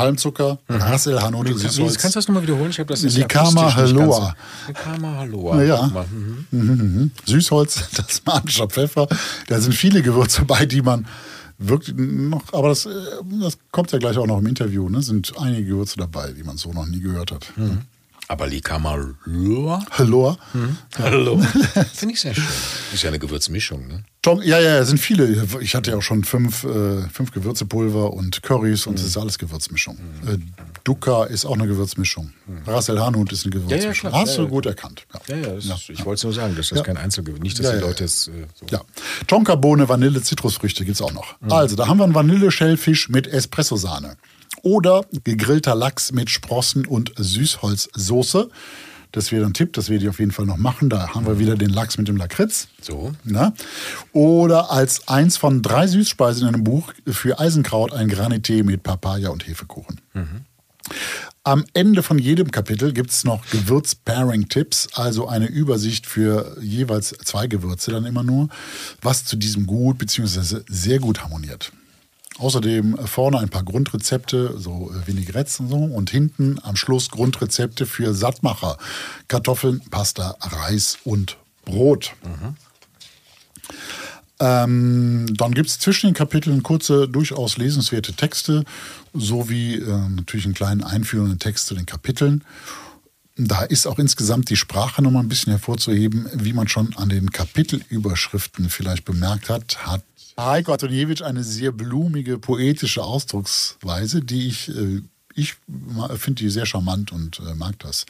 Palmzucker, 0.02 0.58
Rassel, 0.68 1.20
Hanote, 1.22 1.50
Kannst 1.50 1.64
du 1.64 1.68
Süßholz. 1.68 1.98
kannst 1.98 2.16
du 2.16 2.18
das 2.18 2.28
nochmal 2.28 2.42
wiederholen? 2.42 2.70
Ich 2.70 2.78
habe 2.78 2.88
das 2.88 3.02
jetzt 3.02 3.16
Likama 3.16 3.66
nicht 3.66 3.76
Halloa. 3.76 4.34
Likama 4.66 5.16
Halloa. 5.18 5.62
Ja. 5.62 5.76
Guck 5.84 5.94
mal, 5.94 6.06
mhm. 6.10 6.46
Mhm. 6.50 7.10
Süßholz, 7.24 7.90
tasmanischer 7.94 8.66
Pfeffer. 8.66 9.06
Da 9.48 9.60
sind 9.60 9.74
viele 9.74 10.02
Gewürze 10.02 10.44
bei, 10.44 10.66
die 10.66 10.82
man 10.82 11.06
wirklich 11.58 11.96
noch, 11.96 12.52
aber 12.52 12.70
das, 12.70 12.86
äh, 12.86 12.90
das 13.40 13.56
kommt 13.70 13.92
ja 13.92 13.98
gleich 13.98 14.18
auch 14.18 14.26
noch 14.26 14.38
im 14.38 14.46
Interview, 14.46 14.88
ne? 14.88 15.02
sind 15.02 15.32
einige 15.38 15.66
Gewürze 15.66 15.96
dabei, 15.98 16.32
die 16.32 16.42
man 16.42 16.56
so 16.56 16.72
noch 16.72 16.86
nie 16.86 17.00
gehört 17.00 17.30
hat. 17.30 17.46
Aber 18.32 18.46
Likama 18.46 18.96
Halloa? 19.26 19.84
Hallo. 19.90 20.38
Hallo. 20.98 21.38
Finde 21.92 22.14
ich 22.14 22.20
sehr 22.22 22.34
schön. 22.34 22.42
Ist 22.94 23.02
ja 23.02 23.10
eine 23.10 23.18
Gewürzmischung, 23.18 23.86
ne? 23.86 24.04
Tom, 24.22 24.40
ja, 24.40 24.58
ja, 24.58 24.78
es 24.78 24.88
sind 24.88 24.96
viele. 24.98 25.46
Ich 25.60 25.74
hatte 25.74 25.90
ja 25.90 25.98
auch 25.98 26.02
schon 26.02 26.24
fünf, 26.24 26.64
äh, 26.64 27.02
fünf 27.12 27.32
Gewürzepulver 27.32 28.10
und 28.14 28.42
Currys 28.42 28.86
und 28.86 28.98
es 28.98 29.04
ist 29.04 29.18
alles 29.18 29.36
Gewürzmischung. 29.38 29.98
Äh, 30.26 30.38
Dukkha 30.84 31.24
ist 31.24 31.44
auch 31.44 31.56
eine 31.58 31.66
Gewürzmischung. 31.66 32.32
Ras 32.66 32.88
El 32.88 33.00
Hanout 33.00 33.26
ist 33.32 33.44
eine 33.44 33.52
Gewürzmischung. 33.52 34.10
Hast 34.12 34.30
Ja, 34.30 34.36
du 34.38 34.42
ja. 34.44 34.48
gut 34.48 34.64
erkannt. 34.64 35.06
Ja, 35.28 35.36
ja, 35.36 35.48
Ist, 35.54 35.90
ich 35.90 36.02
wollte 36.06 36.20
es 36.20 36.24
nur 36.24 36.32
sagen, 36.32 36.56
dass 36.56 36.68
das 36.70 36.78
Ja. 36.78 36.84
kein 36.84 36.96
Einzelgewürz 36.96 37.42
Nicht, 37.42 37.58
dass 37.58 37.66
Ja, 37.66 37.72
die 37.72 37.78
ja, 37.80 37.86
Leute 37.86 38.04
ja. 38.04 38.06
es 38.06 38.28
äh, 38.28 38.46
so. 38.58 38.64
Ja. 38.70 38.80
Tonkabohne, 39.26 39.90
Vanille, 39.90 40.22
Zitrusfrüchte 40.22 40.86
gibt's 40.86 41.02
auch 41.02 41.12
noch. 41.12 41.34
Also, 41.50 41.76
da 41.76 41.86
haben 41.86 41.98
wir 41.98 42.04
einen 42.04 42.14
Vanille-Schellfisch 42.14 43.10
mit 43.10 43.26
Espresso-Sahne. 43.26 44.16
Oder 44.62 45.04
gegrillter 45.24 45.74
Lachs 45.74 46.12
mit 46.12 46.30
Sprossen 46.30 46.86
und 46.86 47.12
Süßholzsoße. 47.16 48.48
Das 49.12 49.30
wäre 49.30 49.44
ein 49.44 49.52
Tipp, 49.52 49.74
das 49.74 49.90
werde 49.90 50.04
ich 50.04 50.08
auf 50.08 50.18
jeden 50.20 50.32
Fall 50.32 50.46
noch 50.46 50.56
machen. 50.56 50.88
Da 50.88 51.14
haben 51.14 51.26
wir 51.26 51.38
wieder 51.38 51.54
den 51.56 51.68
Lachs 51.68 51.98
mit 51.98 52.08
dem 52.08 52.16
Lakritz. 52.16 52.68
So. 52.80 53.12
Na? 53.24 53.52
Oder 54.12 54.70
als 54.70 55.06
eins 55.06 55.36
von 55.36 55.60
drei 55.60 55.86
Süßspeisen 55.86 56.48
in 56.48 56.54
einem 56.54 56.64
Buch 56.64 56.94
für 57.06 57.38
Eisenkraut 57.38 57.92
ein 57.92 58.10
Granité 58.10 58.64
mit 58.64 58.82
Papaya 58.82 59.28
und 59.28 59.46
Hefekuchen. 59.46 60.00
Am 61.44 61.64
Ende 61.74 62.02
von 62.02 62.18
jedem 62.18 62.50
Kapitel 62.50 62.92
gibt 62.92 63.10
es 63.10 63.24
noch 63.24 63.44
Gewürz-Pairing-Tipps, 63.50 64.90
also 64.94 65.28
eine 65.28 65.46
Übersicht 65.46 66.06
für 66.06 66.56
jeweils 66.60 67.10
zwei 67.24 67.48
Gewürze 67.48 67.90
dann 67.90 68.06
immer 68.06 68.22
nur, 68.22 68.48
was 69.00 69.24
zu 69.24 69.36
diesem 69.36 69.66
gut 69.66 69.98
bzw. 69.98 70.60
sehr 70.68 71.00
gut 71.00 71.22
harmoniert. 71.22 71.72
Außerdem 72.38 72.98
vorne 73.06 73.38
ein 73.38 73.50
paar 73.50 73.62
Grundrezepte, 73.62 74.58
so 74.58 74.90
äh, 74.90 75.06
Vinaigrettes 75.06 75.60
und 75.60 75.68
so, 75.68 75.76
und 75.76 76.10
hinten 76.10 76.58
am 76.62 76.76
Schluss 76.76 77.10
Grundrezepte 77.10 77.86
für 77.86 78.14
Sattmacher, 78.14 78.78
Kartoffeln, 79.28 79.82
Pasta, 79.90 80.36
Reis 80.40 80.98
und 81.04 81.36
Brot. 81.64 82.12
Ähm, 84.40 85.26
dann 85.36 85.54
gibt 85.54 85.68
es 85.68 85.78
zwischen 85.78 86.08
den 86.08 86.14
Kapiteln 86.14 86.62
kurze, 86.64 87.06
durchaus 87.06 87.58
lesenswerte 87.58 88.12
Texte, 88.14 88.64
sowie 89.12 89.76
äh, 89.76 90.08
natürlich 90.08 90.46
einen 90.46 90.54
kleinen 90.54 90.82
einführenden 90.82 91.38
Text 91.38 91.66
zu 91.66 91.74
den 91.74 91.86
Kapiteln. 91.86 92.42
Da 93.36 93.62
ist 93.62 93.86
auch 93.86 93.98
insgesamt 93.98 94.50
die 94.50 94.56
Sprache 94.56 95.00
nochmal 95.00 95.22
ein 95.22 95.28
bisschen 95.28 95.52
hervorzuheben, 95.52 96.28
wie 96.34 96.52
man 96.52 96.68
schon 96.68 96.94
an 96.96 97.08
den 97.08 97.30
Kapitelüberschriften 97.30 98.68
vielleicht 98.68 99.04
bemerkt 99.04 99.48
hat, 99.48 99.86
hat 99.86 100.02
Heiko 100.38 100.72
Antoniewicz 100.72 101.22
eine 101.22 101.44
sehr 101.44 101.72
blumige, 101.72 102.38
poetische 102.38 103.02
Ausdrucksweise, 103.02 104.22
die 104.22 104.48
ich, 104.48 104.68
äh, 104.68 105.02
ich 105.34 105.54
finde 106.16 106.42
die 106.42 106.50
sehr 106.50 106.66
charmant 106.66 107.10
und 107.10 107.40
äh, 107.40 107.54
mag 107.54 107.78
das. 107.78 108.04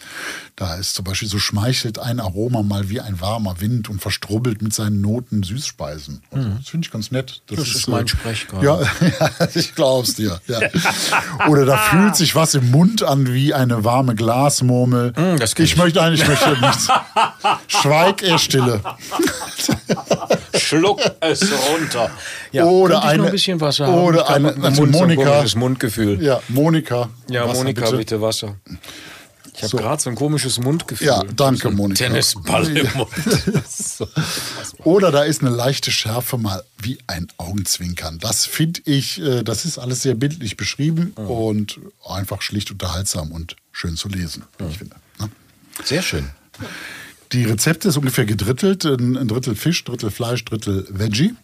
Da 0.56 0.74
ist 0.74 0.94
zum 0.96 1.04
Beispiel 1.04 1.28
so 1.28 1.38
schmeichelt 1.38 2.00
ein 2.00 2.18
Aroma 2.18 2.62
mal 2.64 2.88
wie 2.90 3.00
ein 3.00 3.20
warmer 3.20 3.60
Wind 3.60 3.88
und 3.88 4.02
verstrubbelt 4.02 4.60
mit 4.60 4.74
seinen 4.74 5.00
Noten 5.00 5.44
Süßspeisen. 5.44 6.22
Also, 6.32 6.48
Das 6.58 6.68
finde 6.68 6.86
ich 6.86 6.90
ganz 6.92 7.12
nett. 7.12 7.42
Das 7.46 7.60
ist 7.60 7.86
mein 7.86 8.08
Sprech 8.08 8.48
gerade. 8.48 8.66
Ja, 8.66 8.80
ja, 9.40 9.48
ich 9.54 9.74
glaub's 9.76 10.14
dir. 10.14 10.40
Ja. 10.48 10.58
Oder 11.48 11.64
da 11.64 11.76
fühlt 11.76 12.16
sich 12.16 12.34
was 12.34 12.54
im 12.54 12.70
Mund 12.72 13.04
an 13.04 13.32
wie 13.32 13.54
eine 13.54 13.84
warme 13.84 14.16
Glasmurmel. 14.16 15.12
Das 15.38 15.54
kenn 15.54 15.64
ich 15.64 15.72
ich. 15.72 15.78
möchte 15.78 16.02
eigentlich 16.02 16.22
ich 16.22 16.28
möchte 16.28 16.60
nichts. 16.60 16.88
Schweig 17.68 18.22
er 18.22 18.38
stille. 18.38 18.80
Schluck 20.62 21.00
es 21.20 21.42
runter. 21.70 22.10
Ja, 22.52 22.64
Oder 22.64 23.02
eine- 23.04 23.18
noch 23.18 23.26
ein 23.26 23.32
bisschen 23.32 23.60
Wasser 23.60 23.88
oder 23.92 24.28
haben? 24.28 24.46
eine- 24.46 24.64
also 24.64 24.76
so 24.76 24.82
ein 24.84 24.90
Monika- 24.92 25.24
komisches 25.24 25.54
Mundgefühl. 25.56 26.22
Ja, 26.22 26.40
Monika. 26.48 27.08
Ja, 27.28 27.44
Wasser, 27.48 27.58
Monika, 27.58 27.84
bitte. 27.86 27.96
bitte, 27.96 28.20
Wasser. 28.20 28.56
Ich 29.54 29.58
habe 29.62 29.68
So. 29.70 29.76
gerade 29.76 30.00
so 30.02 30.08
ein 30.08 30.16
komisches 30.16 30.58
Mundgefühl. 30.58 31.06
Ja, 31.08 31.22
danke, 31.36 31.64
so 31.68 31.70
Monika. 31.70 32.04
Tennisball 32.06 32.74
im 32.76 32.88
Mund. 32.94 33.10
So. 33.68 34.08
Oder 34.84 35.10
da 35.12 35.24
ist 35.24 35.42
eine 35.42 35.50
leichte 35.54 35.90
Schärfe 35.90 36.38
mal 36.38 36.64
wie 36.80 36.98
ein 37.06 37.28
Augenzwinkern. 37.36 38.18
Das 38.18 38.46
finde 38.46 38.80
ich, 38.86 39.20
äh, 39.20 39.42
das 39.42 39.64
ist 39.66 39.78
alles 39.78 40.00
sehr 40.02 40.14
bildlich 40.14 40.56
beschrieben 40.56 41.12
Mhm. 41.18 41.26
und 41.30 41.80
einfach 42.08 42.40
schlicht 42.40 42.70
unterhaltsam 42.70 43.30
und 43.32 43.56
schön 43.72 43.96
zu 43.96 44.08
lesen, 44.08 44.44
wie 44.58 44.64
ich 44.70 44.78
finde. 44.78 44.96
ne? 45.20 45.28
Sehr 45.84 46.00
schön. 46.02 46.30
Die 47.32 47.44
Rezepte 47.44 47.88
ist 47.88 47.96
ungefähr 47.96 48.24
gedrittelt, 48.26 48.84
ein 48.84 49.26
Drittel 49.28 49.54
Fisch, 49.54 49.82
Drittel 49.84 50.10
Fleisch, 50.10 50.44
Drittel 50.44 50.86
Veggie. 50.90 51.34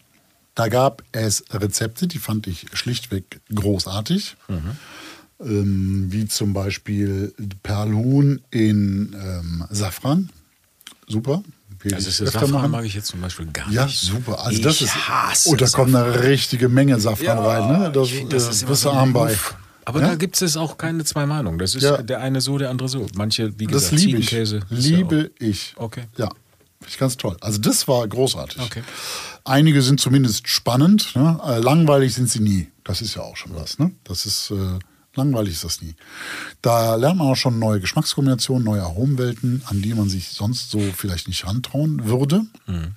Da 0.55 0.69
gab 0.69 1.03
es 1.13 1.45
Rezepte, 1.51 2.07
die 2.09 2.19
fand 2.19 2.47
ich 2.47 2.67
schlichtweg 2.75 3.41
großartig. 3.55 4.37
Ähm, 5.41 6.07
wie 6.11 6.27
zum 6.27 6.53
Beispiel 6.53 7.33
Perlhuhn 7.63 8.41
in 8.51 9.15
ähm, 9.19 9.65
Safran. 9.71 10.31
Super. 11.07 11.43
Also 11.93 12.07
das 12.25 12.33
Safran 12.33 12.51
machen. 12.51 12.71
mag 12.73 12.85
ich 12.85 12.95
jetzt 12.95 13.07
zum 13.07 13.21
Beispiel 13.21 13.47
gar 13.47 13.71
Ja, 13.71 13.87
nicht. 13.87 14.01
super. 14.01 14.41
Also 14.41 14.51
ich 14.51 14.61
das 14.63 14.83
ist. 14.83 15.09
hasse 15.09 15.49
und 15.51 15.61
da 15.61 15.69
kommt 15.69 15.95
eine 15.95 16.25
richtige 16.25 16.69
Menge 16.69 16.99
Safran 16.99 17.25
Ja, 17.25 17.39
rein. 17.41 17.81
Ne? 17.83 17.93
Das, 17.93 18.09
ich 18.09 18.15
find, 18.15 18.33
das 18.33 18.47
das 18.47 18.57
ist 18.57 18.63
immer 18.65 18.75
so 18.75 18.91
ein 18.91 18.97
arm 18.97 19.13
bei. 19.13 19.37
Aber 19.89 20.01
Ja? 20.03 20.09
da 20.09 20.15
gibt 20.17 20.41
es 20.43 20.57
auch 20.59 20.77
keine 20.77 21.03
zwei 21.05 21.25
Meinungen. 21.25 21.59
Das 21.59 21.75
ist 21.75 21.83
Ja. 21.83 22.03
der 22.03 22.21
eine 22.21 22.41
so, 22.43 22.59
der 22.59 22.69
andere 22.69 22.89
so. 22.91 23.07
Manche, 23.17 23.59
wie 23.59 23.67
Das 23.67 23.85
gesagt, 23.91 24.03
liebe 24.03 24.19
ich. 24.19 24.29
Ziegenkäse. 24.29 24.57
ja 24.69 24.77
Liebe 24.77 25.31
ich. 25.39 25.73
Okay. 25.77 26.05
Ja, 26.19 26.29
finde 26.81 26.89
ich 26.91 26.99
ganz 26.99 27.17
toll. 27.17 27.37
Also 27.41 27.59
das 27.59 27.89
war 27.89 28.07
großartig. 28.07 28.61
Okay. 28.61 28.83
Einige 29.45 29.81
sind 29.81 29.99
zumindest 29.99 30.47
spannend. 30.49 31.17
Ne? 31.17 31.41
Äh, 31.43 31.59
langweilig 31.61 32.15
sind 32.15 32.29
sie 32.29 32.41
nie. 32.41 32.69
Das 32.85 33.01
ist 33.01 33.15
ja 33.15 33.23
auch 33.23 33.37
schon 33.37 33.55
was. 33.55 33.79
Ne? 33.79 33.93
Das 34.05 34.27
ist 34.27 34.51
äh, 34.51 34.79
langweilig 35.15 35.55
ist 35.55 35.65
das 35.65 35.81
nie. 35.81 35.95
Da 36.61 36.95
lernt 36.97 37.17
man 37.17 37.29
auch 37.29 37.35
schon 37.37 37.59
neue 37.59 37.81
Geschmackskombinationen, 37.81 38.65
neue 38.65 38.83
Aromenwelten, 38.83 39.63
an 39.67 39.81
die 39.81 39.95
man 39.95 40.11
sich 40.11 40.29
sonst 40.29 40.71
so 40.71 40.81
vielleicht 40.95 41.29
nicht 41.29 41.47
rantrauen 41.47 42.05
würde. 42.05 42.43
Äh, 42.67 42.89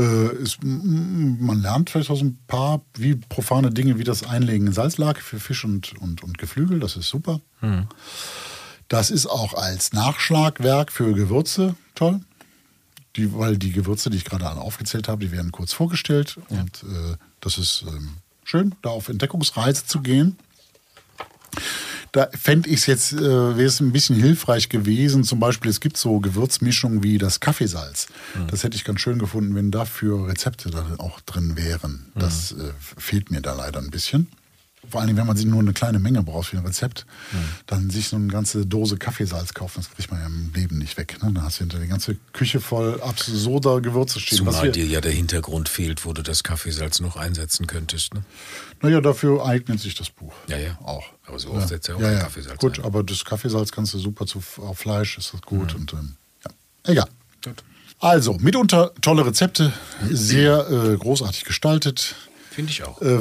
ist, 0.00 0.62
m- 0.62 0.80
m- 0.80 1.44
man 1.46 1.60
lernt 1.60 1.90
vielleicht 1.90 2.10
auch 2.10 2.16
so 2.18 2.24
ein 2.24 2.38
paar 2.46 2.80
wie 2.94 3.14
profane 3.16 3.70
Dinge 3.70 3.98
wie 3.98 4.04
das 4.04 4.24
Einlegen 4.24 4.68
in 4.68 4.72
Salzlake 4.72 5.20
für 5.20 5.38
Fisch 5.38 5.64
und, 5.64 5.92
und, 6.00 6.22
und 6.22 6.38
Geflügel. 6.38 6.80
Das 6.80 6.96
ist 6.96 7.08
super. 7.08 7.40
Das 8.88 9.10
ist 9.10 9.26
auch 9.26 9.54
als 9.54 9.92
Nachschlagwerk 9.92 10.92
für 10.92 11.12
Gewürze 11.14 11.74
toll. 11.94 12.20
Die, 13.16 13.34
weil 13.34 13.58
die 13.58 13.72
Gewürze, 13.72 14.08
die 14.08 14.16
ich 14.16 14.24
gerade 14.24 14.48
alle 14.48 14.60
aufgezählt 14.62 15.06
habe, 15.08 15.22
die 15.24 15.30
werden 15.32 15.52
kurz 15.52 15.74
vorgestellt. 15.74 16.38
Und 16.48 16.82
äh, 16.84 17.16
das 17.40 17.58
ist 17.58 17.84
ähm, 17.86 18.16
schön, 18.44 18.74
da 18.80 18.88
auf 18.88 19.10
Entdeckungsreise 19.10 19.84
zu 19.84 20.00
gehen. 20.00 20.38
Da 22.12 22.28
fände 22.38 22.68
ich 22.68 22.80
es 22.80 22.86
jetzt, 22.86 23.12
äh, 23.14 23.20
wäre 23.20 23.64
es 23.64 23.80
ein 23.80 23.90
bisschen 23.90 24.16
hilfreich 24.16 24.68
gewesen. 24.68 25.24
Zum 25.24 25.40
Beispiel, 25.40 25.70
es 25.70 25.80
gibt 25.80 25.96
so 25.96 26.20
Gewürzmischungen 26.20 27.02
wie 27.02 27.16
das 27.16 27.40
Kaffeesalz. 27.40 28.06
Das 28.48 28.64
hätte 28.64 28.76
ich 28.76 28.84
ganz 28.84 29.00
schön 29.00 29.18
gefunden, 29.18 29.54
wenn 29.54 29.70
dafür 29.70 30.28
Rezepte 30.28 30.70
da 30.70 30.84
auch 30.98 31.20
drin 31.20 31.56
wären. 31.56 32.06
Das 32.14 32.52
äh, 32.52 32.72
fehlt 32.98 33.30
mir 33.30 33.40
da 33.40 33.54
leider 33.54 33.80
ein 33.80 33.90
bisschen. 33.90 34.28
Vor 34.92 35.00
allem 35.00 35.16
wenn 35.16 35.26
man 35.26 35.36
sich 35.36 35.46
nur 35.46 35.60
eine 35.60 35.72
kleine 35.72 35.98
Menge 35.98 36.22
braucht 36.22 36.50
für 36.50 36.58
ein 36.58 36.66
Rezept, 36.66 37.06
dann 37.66 37.88
sich 37.88 38.08
so 38.08 38.16
eine 38.16 38.28
ganze 38.28 38.66
Dose 38.66 38.98
Kaffeesalz 38.98 39.54
kaufen, 39.54 39.80
das 39.80 39.90
kriegt 39.90 40.10
man 40.10 40.20
ja 40.20 40.26
im 40.26 40.52
Leben 40.54 40.76
nicht 40.76 40.98
weg. 40.98 41.16
Ne? 41.22 41.32
Da 41.32 41.42
hast 41.42 41.58
du 41.58 41.64
hinter 41.64 41.78
die 41.78 41.88
ganze 41.88 42.16
Küche 42.34 42.60
voll 42.60 43.00
absurder 43.00 43.80
Gewürze 43.80 44.20
stehen. 44.20 44.36
Zumal 44.36 44.70
dir 44.70 44.84
ja 44.84 45.00
der 45.00 45.12
Hintergrund 45.12 45.70
fehlt, 45.70 46.04
wo 46.04 46.12
du 46.12 46.22
das 46.22 46.44
Kaffeesalz 46.44 47.00
noch 47.00 47.16
einsetzen 47.16 47.66
könntest. 47.66 48.12
Ne? 48.12 48.22
Naja, 48.82 49.00
dafür 49.00 49.46
eignet 49.46 49.80
sich 49.80 49.94
das 49.94 50.10
Buch. 50.10 50.34
Ja, 50.46 50.58
ja. 50.58 50.78
Auch. 50.82 51.04
Aber 51.26 51.38
so 51.38 51.50
oft 51.52 51.68
setzt 51.68 51.88
er 51.88 51.96
auch 51.96 52.00
ja, 52.00 52.12
ja. 52.12 52.20
Kaffeesalz 52.20 52.58
Gut, 52.58 52.78
ein. 52.78 52.84
aber 52.84 53.02
das 53.02 53.24
Kaffeesalz 53.24 53.72
kannst 53.72 53.94
du 53.94 53.98
super 53.98 54.26
zu 54.26 54.42
auf 54.58 54.78
Fleisch, 54.78 55.16
ist 55.16 55.32
das 55.32 55.40
gut. 55.40 55.74
Und, 55.74 55.94
ähm, 55.94 56.16
ja. 56.44 56.50
Egal. 56.92 57.08
Gut. 57.42 57.64
Also, 57.98 58.34
mitunter 58.34 58.92
tolle 59.00 59.24
Rezepte, 59.24 59.72
sehr 60.10 60.68
äh, 60.68 60.96
großartig 60.98 61.44
gestaltet. 61.44 62.14
Finde 62.50 62.70
ich 62.70 62.84
auch. 62.84 63.00
Äh, 63.00 63.20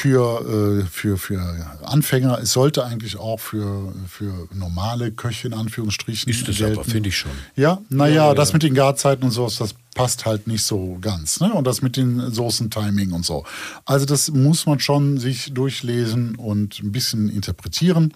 für, 0.00 0.80
äh, 0.80 0.86
für, 0.86 1.18
für 1.18 1.42
Anfänger, 1.82 2.38
es 2.42 2.52
sollte 2.52 2.86
eigentlich 2.86 3.18
auch 3.18 3.38
für, 3.38 3.92
für 4.08 4.48
normale 4.54 5.12
Köche 5.12 5.48
in 5.48 5.52
Anführungsstrichen 5.52 6.30
Ist 6.30 6.48
es 6.48 6.56
gelten. 6.56 6.78
aber, 6.78 6.84
finde 6.84 7.10
ich 7.10 7.18
schon. 7.18 7.32
Ja, 7.54 7.82
naja, 7.90 8.14
Ja, 8.14 8.26
ja, 8.28 8.34
das 8.34 8.54
mit 8.54 8.62
den 8.62 8.72
Garzeiten 8.72 9.24
und 9.24 9.30
sowas, 9.30 9.56
das 9.56 9.74
passt 9.94 10.24
halt 10.24 10.46
nicht 10.46 10.62
so 10.62 10.96
ganz. 11.02 11.40
Ne? 11.40 11.52
Und 11.52 11.66
das 11.66 11.82
mit 11.82 11.98
den 11.98 12.32
Soßen-Timing 12.32 13.12
und 13.12 13.26
so. 13.26 13.44
Also 13.84 14.06
das 14.06 14.30
muss 14.30 14.64
man 14.64 14.80
schon 14.80 15.18
sich 15.18 15.52
durchlesen 15.52 16.34
und 16.36 16.80
ein 16.82 16.92
bisschen 16.92 17.28
interpretieren. 17.28 18.14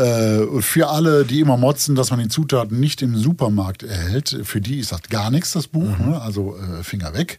Äh, 0.00 0.62
für 0.62 0.88
alle, 0.88 1.26
die 1.26 1.40
immer 1.40 1.58
motzen, 1.58 1.94
dass 1.94 2.10
man 2.10 2.20
die 2.20 2.28
Zutaten 2.28 2.80
nicht 2.80 3.02
im 3.02 3.16
Supermarkt 3.16 3.82
erhält, 3.82 4.40
für 4.44 4.60
die 4.60 4.78
ist 4.78 4.92
das 4.92 5.02
gar 5.02 5.30
nichts, 5.30 5.52
das 5.52 5.68
Buch. 5.68 5.98
Mhm. 5.98 6.12
Ne? 6.12 6.20
Also 6.20 6.56
äh, 6.56 6.82
Finger 6.82 7.12
weg. 7.12 7.38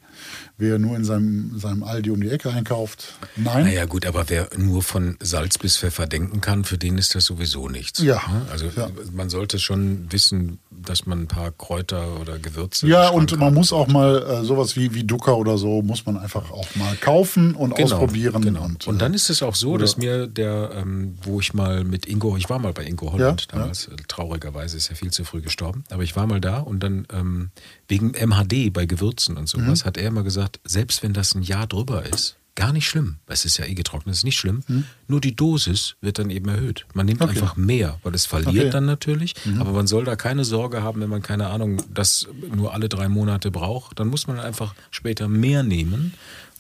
Wer 0.62 0.78
nur 0.78 0.96
in 0.96 1.04
seinem, 1.04 1.58
seinem 1.58 1.82
Aldi 1.82 2.12
um 2.12 2.22
die 2.22 2.30
Ecke 2.30 2.52
einkauft, 2.52 3.16
nein. 3.36 3.66
Naja, 3.66 3.86
gut, 3.86 4.06
aber 4.06 4.26
wer 4.30 4.48
nur 4.56 4.84
von 4.84 5.18
Salz 5.20 5.58
bis 5.58 5.76
Pfeffer 5.76 6.06
denken 6.06 6.40
kann, 6.40 6.66
für 6.66 6.78
den 6.78 7.00
ist 7.00 7.16
das 7.16 7.26
sowieso 7.26 7.68
nichts. 7.68 8.00
Ja. 8.00 8.22
Ne? 8.32 8.46
Also 8.52 8.68
Ja. 8.76 8.92
man 9.12 9.32
sollte 9.32 9.58
schon 9.58 10.06
wissen, 10.12 10.60
dass 10.70 11.08
man 11.08 11.22
ein 11.22 11.28
paar 11.28 11.50
Kräuter 11.52 12.20
oder 12.20 12.38
Gewürze. 12.38 12.88
Ja, 12.88 13.10
und 13.10 13.36
man 13.40 13.56
muss 13.56 13.74
auch 13.74 13.88
mal 13.88 14.22
äh, 14.22 14.44
sowas 14.46 14.76
wie, 14.76 14.94
wie 14.94 15.04
Ducker 15.04 15.36
oder 15.36 15.58
so, 15.58 15.82
muss 15.82 16.06
man 16.06 16.18
einfach 16.18 16.52
auch 16.52 16.68
mal 16.76 16.96
kaufen 16.98 17.56
und 17.56 17.74
ausprobieren. 17.82 18.44
Genau. 18.44 18.64
Und, 18.66 18.86
Und, 18.88 18.96
äh, 18.98 19.00
dann 19.00 19.16
ist 19.16 19.32
es 19.32 19.42
auch 19.42 19.56
so, 19.56 19.78
dass 19.80 19.98
mir 19.98 20.28
der, 20.28 20.74
ähm, 20.76 21.16
wo 21.24 21.40
ich 21.40 21.56
mal 21.56 21.84
mit 21.84 22.06
Ingo, 22.06 22.38
ich 22.38 22.52
war 22.52 22.60
mal 22.60 22.72
bei 22.74 22.86
Ingo 22.86 23.12
Holland 23.14 23.48
Ja, 23.52 23.58
damals, 23.58 23.88
äh, 23.88 23.96
traurigerweise 24.08 24.78
ist 24.78 24.92
er 24.92 24.96
viel 24.96 25.10
zu 25.10 25.24
früh 25.24 25.42
gestorben, 25.42 25.84
aber 25.90 26.04
ich 26.04 26.16
war 26.16 26.28
mal 26.28 26.40
da 26.40 26.60
und 26.60 26.82
dann 26.84 27.08
ähm, 27.12 27.50
wegen 27.92 28.12
MHD 28.16 28.72
bei 28.74 28.86
Gewürzen 28.88 29.38
und 29.38 29.44
Mhm. 29.44 29.66
sowas 29.66 29.86
hat 29.86 29.98
er 29.98 30.08
immer 30.08 30.24
gesagt, 30.24 30.60
selbst 30.64 31.04
wenn 31.04 31.14
das 31.14 31.36
ein 31.36 31.44
Jahr 31.44 31.68
drüber 31.68 32.06
ist, 32.06 32.38
gar 32.56 32.74
nicht 32.74 32.88
schlimm. 32.88 33.18
Es 33.28 33.46
ist 33.46 33.58
ja 33.58 33.66
eh 33.66 33.74
getrocknet, 33.74 34.14
ist 34.16 34.24
nicht 34.26 34.38
schlimm. 34.38 34.62
Nur 35.08 35.22
die 35.22 35.36
Dosis 35.36 35.96
wird 36.02 36.20
dann 36.20 36.30
eben 36.30 36.50
erhöht. 36.50 36.86
Man 36.94 37.06
nimmt 37.06 37.20
Mhm. 37.22 37.26
Okay. 37.30 37.40
einfach 37.40 37.56
mehr, 37.56 37.98
weil 38.04 38.14
es 38.14 38.26
verliert 38.26 38.50
Okay. 38.56 38.66
Mhm. 38.68 38.72
dann 38.72 38.86
natürlich. 38.86 39.36
Aber 39.60 39.72
man 39.72 39.88
soll 39.88 40.04
da 40.06 40.16
keine 40.16 40.44
Sorge 40.44 40.82
haben, 40.84 41.00
wenn 41.02 41.10
man 41.10 41.22
keine 41.22 41.48
Ahnung, 41.48 41.82
das 41.94 42.28
nur 42.56 42.74
alle 42.74 42.90
drei 42.90 43.08
Monate 43.08 43.52
braucht. 43.52 44.00
Dann 44.00 44.08
muss 44.10 44.28
man 44.28 44.40
einfach 44.40 44.74
später 44.92 45.28
mehr 45.30 45.64
nehmen. 45.64 46.14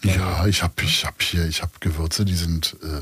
Ja, 0.04 0.48
ich 0.48 0.64
habe 0.64 0.74
ich 0.84 1.06
hab 1.06 1.22
hier, 1.22 1.46
ich 1.48 1.62
habe 1.62 1.72
Gewürze, 1.80 2.24
die 2.26 2.36
sind. 2.36 2.76
Äh, 2.84 3.02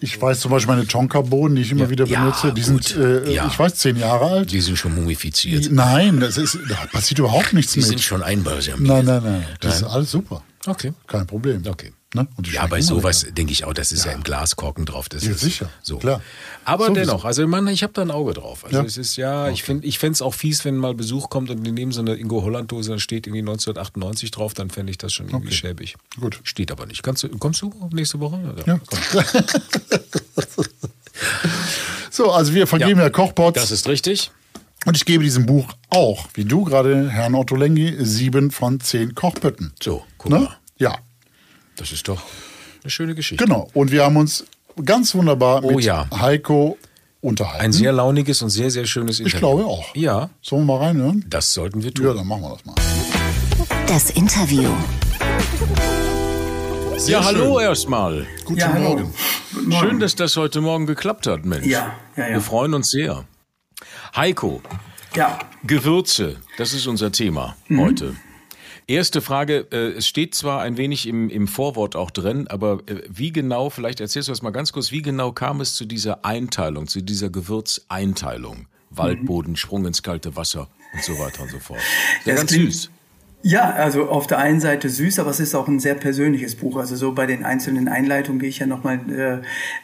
ich 0.00 0.20
weiß 0.20 0.40
zum 0.40 0.50
Beispiel 0.50 0.74
meine 0.74 0.86
Tonkabohnen, 0.86 1.56
die 1.56 1.62
ich 1.62 1.72
immer 1.72 1.84
Ja. 1.84 1.90
wieder 1.90 2.06
Ja, 2.06 2.20
benutze, 2.20 2.52
die 2.52 2.62
gut. 2.62 2.84
sind, 2.84 2.96
äh, 3.02 3.32
Ja. 3.32 3.46
ich 3.46 3.58
weiß, 3.58 3.74
zehn 3.76 3.96
Jahre 3.96 4.24
alt. 4.26 4.52
Die 4.52 4.60
sind 4.60 4.76
schon 4.78 4.94
mumifiziert. 4.94 5.70
Nein, 5.70 6.20
das 6.20 6.36
ist, 6.36 6.58
da 6.68 6.76
passiert 6.92 7.18
überhaupt 7.18 7.52
nichts 7.52 7.72
Die 7.72 7.80
mit. 7.80 7.88
sind 7.88 8.00
schon 8.02 8.22
einbalsamiert. 8.22 8.80
nein, 8.86 9.04
nein, 9.04 9.22
nein, 9.24 9.44
das 9.60 9.80
Nein. 9.80 9.88
ist 9.90 9.94
alles 9.94 10.10
super. 10.10 10.42
Okay. 10.66 10.92
Kein 11.06 11.26
Problem. 11.26 11.62
Okay. 11.66 11.92
Ne? 12.16 12.26
Ja, 12.52 12.66
bei 12.66 12.80
sowas 12.80 13.22
lecker. 13.22 13.34
denke 13.34 13.52
ich 13.52 13.64
auch, 13.64 13.72
das 13.74 13.92
ist 13.92 14.04
ja, 14.04 14.12
im 14.12 14.22
Glaskorken 14.22 14.84
drauf. 14.86 15.08
Das 15.08 15.24
Ja, 15.24 15.30
ist 15.32 15.40
sicher, 15.40 15.68
So. 15.82 15.98
klar. 15.98 16.20
Aber 16.64 16.86
Sowieso. 16.86 17.00
dennoch, 17.06 17.24
also 17.24 17.46
man, 17.46 17.68
ich 17.68 17.82
habe 17.82 17.92
da 17.92 18.02
ein 18.02 18.10
Auge 18.10 18.32
drauf. 18.34 18.64
Also 18.64 18.78
Ja. 18.78 18.84
es 18.84 18.96
ist 18.96 19.16
ja, 19.16 19.48
ich 19.50 19.62
finde, 19.62 19.86
ich 19.86 19.98
fände 19.98 20.14
es 20.14 20.22
auch 20.22 20.34
fies, 20.34 20.64
wenn 20.64 20.76
mal 20.76 20.94
Besuch 20.94 21.28
kommt 21.30 21.50
und 21.50 21.62
die 21.62 21.70
nehmen 21.72 21.92
so 21.92 22.00
eine 22.00 22.14
Ingo 22.14 22.42
Holland 22.42 22.72
Dose, 22.72 22.90
da 22.90 22.98
steht 22.98 23.26
irgendwie 23.26 23.40
1998 23.42 24.30
drauf, 24.30 24.54
dann 24.54 24.70
fände 24.70 24.90
ich 24.90 24.98
das 24.98 25.12
schon 25.12 25.26
irgendwie 25.28 25.48
Okay. 25.48 25.56
schäbig. 25.56 25.96
Gut. 26.20 26.40
Steht 26.42 26.72
aber 26.72 26.86
nicht. 26.86 27.02
Kannst 27.02 27.22
du, 27.22 27.28
kommst 27.38 27.62
du 27.62 27.72
nächste 27.92 28.18
Woche? 28.20 28.40
Ja, 28.66 28.78
komm. 28.86 28.98
so, 32.10 32.30
also 32.32 32.54
wir 32.54 32.66
vergeben 32.66 33.00
ja, 33.00 33.10
Kochpots. 33.10 33.60
Das 33.60 33.70
ist 33.70 33.88
richtig. 33.88 34.30
Und 34.84 34.96
ich 34.96 35.04
gebe 35.04 35.24
diesem 35.24 35.46
Buch 35.46 35.66
auch, 35.90 36.28
wie 36.34 36.44
du 36.44 36.64
gerade, 36.64 37.10
Herrn 37.10 37.34
Otto 37.34 37.56
Lengi, 37.56 37.96
sieben 38.04 38.50
von 38.50 38.78
zehn 38.80 39.14
Kochbötten. 39.14 39.72
So, 39.82 40.04
guck 40.18 40.30
Ne? 40.32 40.38
mal. 40.40 40.56
Ja, 40.78 40.96
Das 41.76 41.92
ist 41.92 42.08
doch 42.08 42.22
eine 42.82 42.90
schöne 42.90 43.14
Geschichte. 43.14 43.44
genau. 43.44 43.68
Und 43.74 43.90
wir 43.90 44.04
haben 44.04 44.16
uns 44.16 44.44
ganz 44.84 45.14
wunderbar 45.14 45.62
Oh 45.64 45.72
mit 45.72 45.84
ja. 45.84 46.08
Heiko 46.18 46.76
unterhalten. 47.20 47.64
Ein 47.64 47.72
sehr 47.72 47.92
launiges 47.92 48.42
und 48.42 48.50
sehr, 48.50 48.70
sehr 48.70 48.86
schönes 48.86 49.20
ich 49.20 49.26
Interview. 49.26 49.38
glaube 49.56 49.66
auch. 49.66 49.94
Ja, 49.94 50.30
Sollen 50.42 50.66
wir 50.66 50.76
mal 50.78 50.84
reinhören? 50.86 51.24
das 51.28 51.52
sollten 51.52 51.82
wir 51.82 51.90
Ja, 51.90 51.94
tun. 51.94 52.16
dann 52.16 52.26
machen 52.26 52.42
wir 52.42 52.50
das 52.50 52.64
mal. 52.64 52.74
Das 53.86 54.10
Interview. 54.10 54.70
Ja, 57.06 57.24
hallo 57.24 57.58
schön. 57.58 57.68
erstmal. 57.68 58.26
Guten 58.44 58.60
Ja, 58.60 58.72
hallo. 58.72 58.88
Morgen. 58.88 59.14
Guten 59.54 59.68
Morgen. 59.68 59.88
Schön, 59.88 60.00
dass 60.00 60.14
das 60.16 60.36
heute 60.36 60.60
Morgen 60.60 60.86
geklappt 60.86 61.26
hat, 61.26 61.44
Mensch. 61.44 61.66
Ja, 61.66 61.94
ja, 62.16 62.26
ja. 62.28 62.32
Wir 62.34 62.40
freuen 62.40 62.74
uns 62.74 62.90
sehr. 62.90 63.24
Heiko, 64.14 64.62
Ja, 65.14 65.38
Gewürze, 65.64 66.36
das 66.58 66.72
ist 66.72 66.86
unser 66.86 67.12
Thema 67.12 67.56
Mhm. 67.68 67.80
heute. 67.80 68.16
Erste 68.88 69.20
Frage, 69.20 69.66
äh, 69.72 69.96
es 69.96 70.06
steht 70.06 70.34
zwar 70.36 70.60
ein 70.62 70.76
wenig 70.76 71.08
im, 71.08 71.28
im 71.28 71.48
Vorwort 71.48 71.96
auch 71.96 72.12
drin, 72.12 72.46
aber 72.46 72.80
äh, 72.86 73.02
wie 73.08 73.32
genau, 73.32 73.68
vielleicht 73.68 73.98
erzählst 74.00 74.28
du 74.28 74.32
das 74.32 74.42
mal 74.42 74.50
ganz 74.52 74.72
kurz, 74.72 74.92
wie 74.92 75.02
genau 75.02 75.32
kam 75.32 75.60
es 75.60 75.74
zu 75.74 75.86
dieser 75.86 76.24
Einteilung, 76.24 76.86
zu 76.86 77.02
dieser 77.02 77.28
Gewürzeinteilung? 77.30 78.66
Waldboden, 78.90 79.56
Sprung 79.56 79.84
ins 79.86 80.02
kalte 80.04 80.36
Wasser 80.36 80.68
und 80.94 81.02
so 81.02 81.18
weiter 81.18 81.42
und 81.42 81.50
so 81.50 81.58
fort. 81.58 81.80
Sehr 82.24 82.34
Das 82.34 82.42
ganz 82.42 82.52
klingt- 82.52 82.72
süß. 82.72 82.90
Ja, 83.48 83.70
also 83.70 84.08
auf 84.08 84.26
der 84.26 84.38
einen 84.38 84.58
Seite 84.58 84.88
süß, 84.88 85.20
aber 85.20 85.30
es 85.30 85.38
ist 85.38 85.54
auch 85.54 85.68
ein 85.68 85.78
sehr 85.78 85.94
persönliches 85.94 86.56
Buch. 86.56 86.76
Also 86.78 86.96
so 86.96 87.12
bei 87.12 87.26
den 87.26 87.44
einzelnen 87.44 87.86
Einleitungen 87.86 88.40
gehe 88.40 88.48
ich 88.48 88.58
ja 88.58 88.66
nochmal 88.66 88.98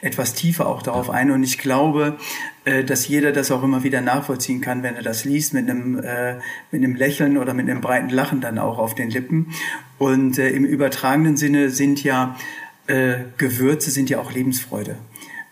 äh, 0.03 0.05
etwas 0.05 0.35
tiefer 0.35 0.67
auch 0.67 0.83
darauf 0.83 1.11
ein. 1.11 1.31
Und 1.31 1.45
ich 1.45 1.59
glaube, 1.59 2.17
äh, 2.65 2.83
dass 2.83 3.07
jeder 3.07 3.31
das 3.31 3.53
auch 3.53 3.63
immer 3.63 3.85
wieder 3.85 4.01
nachvollziehen 4.01 4.61
kann, 4.61 4.83
wenn 4.83 4.97
er 4.97 5.05
das 5.05 5.25
liest, 5.25 5.55
mit 5.55 5.71
einem, 5.71 5.97
äh, 6.01 6.39
mit 6.73 6.83
einem 6.83 6.97
Lächeln 6.97 7.39
oder 7.39 7.55
mit 7.55 7.71
einem 7.71 7.81
breiten 7.81 8.11
Lachen 8.11 8.41
dann 8.41 8.59
auch 8.59 8.79
auf 8.79 8.97
den 8.97 9.11
Lippen. 9.11 9.53
Und 9.97 10.41
äh, 10.41 10.51
im 10.51 10.65
übertragenen 10.65 11.37
Sinne 11.37 11.71
sind 11.71 12.03
ja 12.03 12.37
äh, 12.89 13.19
Gewürze 13.39 13.93
sind 13.93 14.11
ja 14.11 14.19
auch 14.19 14.33
Lebensfreude. 14.33 14.97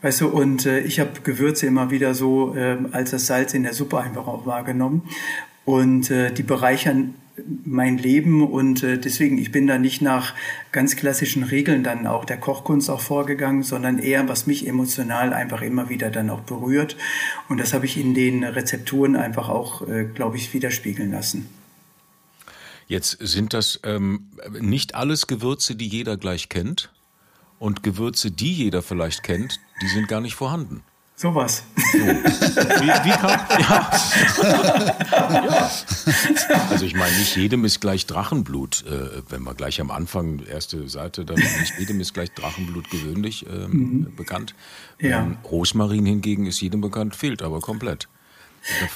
Weißt 0.03 0.23
du, 0.23 0.31
und 0.31 0.67
äh, 0.67 0.81
ich 0.81 0.99
habe 0.99 1.13
Gewürze 1.23 1.69
immer 1.69 1.93
wieder 1.93 2.15
so 2.15 2.57
äh, 2.57 2.77
als 2.91 3.13
das 3.13 3.29
Salz 3.29 3.55
in 3.55 3.63
der 3.63 3.73
Suppe 3.73 4.01
einfach 4.01 4.27
auch 4.27 4.47
wahrgenommen. 4.47 5.03
Und 5.65 6.11
äh, 6.11 6.33
die 6.33 6.43
bereichern 6.43 7.15
mein 7.65 7.99
Leben 7.99 8.47
und 8.47 8.83
äh, 8.83 8.99
deswegen, 8.99 9.39
ich 9.39 9.53
bin 9.53 9.67
da 9.67 9.79
nicht 9.79 10.03
nach 10.03 10.35
ganz 10.73 10.97
klassischen 10.97 11.43
Regeln 11.43 11.83
dann 11.83 12.07
auch 12.07 12.25
der 12.25 12.37
Kochkunst 12.37 12.91
auch 12.91 13.01
vorgegangen, 13.01 13.63
sondern 13.63 13.99
eher, 13.99 14.29
was 14.29 14.47
mich 14.47 14.67
emotional 14.67 15.33
einfach 15.33 15.63
immer 15.63 15.89
wieder 15.89 16.11
dann 16.11 16.31
auch 16.31 16.41
berührt. 16.41 16.97
Und 17.49 17.59
das 17.59 17.73
habe 17.73 17.87
ich 17.87 17.97
in 17.97 18.15
den 18.15 18.45
Rezepturen 18.45 19.17
einfach 19.17 19.49
auch, 19.49 19.87
äh, 19.89 20.05
glaube 20.05 20.37
ich, 20.37 20.53
widerspiegeln 20.53 21.13
lassen. 21.13 21.49
Jetzt 22.87 23.19
sind 23.21 23.55
das 23.55 23.79
ähm, 23.85 24.27
nicht 24.61 24.95
alles 24.95 25.27
Gewürze, 25.29 25.77
die 25.77 25.87
jeder 25.87 26.17
gleich 26.17 26.49
kennt. 26.49 26.91
Und 27.61 27.83
Gewürze, 27.83 28.31
die 28.31 28.53
jeder 28.53 28.83
vielleicht 28.83 29.23
kennt, 29.23 29.61
die 29.83 29.87
sind 29.87 30.09
gar 30.09 30.21
nicht 30.21 30.35
vorhanden. 30.35 30.83
Sowas. 31.21 31.63
Wie, 31.77 32.01
wie 32.01 33.11
kam, 33.11 33.39
ja. 33.59 33.91
ja. 35.45 35.71
Also 36.71 36.87
ich 36.87 36.95
meine, 36.95 37.15
nicht 37.19 37.37
jedem 37.37 37.67
ist 37.67 37.79
gleich 37.83 38.07
Drachenblut, 38.07 38.87
äh, 38.87 39.21
wenn 39.29 39.43
wir 39.43 39.53
gleich 39.53 39.83
am 39.83 39.91
Anfang, 39.91 40.39
erste 40.47 40.89
Seite, 40.89 41.27
dann 41.27 41.37
nicht 41.37 41.79
jedem 41.79 42.01
ist 42.01 42.15
gleich 42.15 42.33
Drachenblut 42.33 42.89
gewöhnlich 42.89 43.45
ähm, 43.53 44.11
bekannt. 44.17 44.55
Ja. 44.99 45.21
Ähm, 45.21 45.37
Rosmarin 45.45 46.07
hingegen 46.07 46.47
ist 46.47 46.63
jedem 46.63 46.81
bekannt, 46.81 47.15
fehlt 47.15 47.43
aber 47.43 47.61
komplett. 47.61 48.09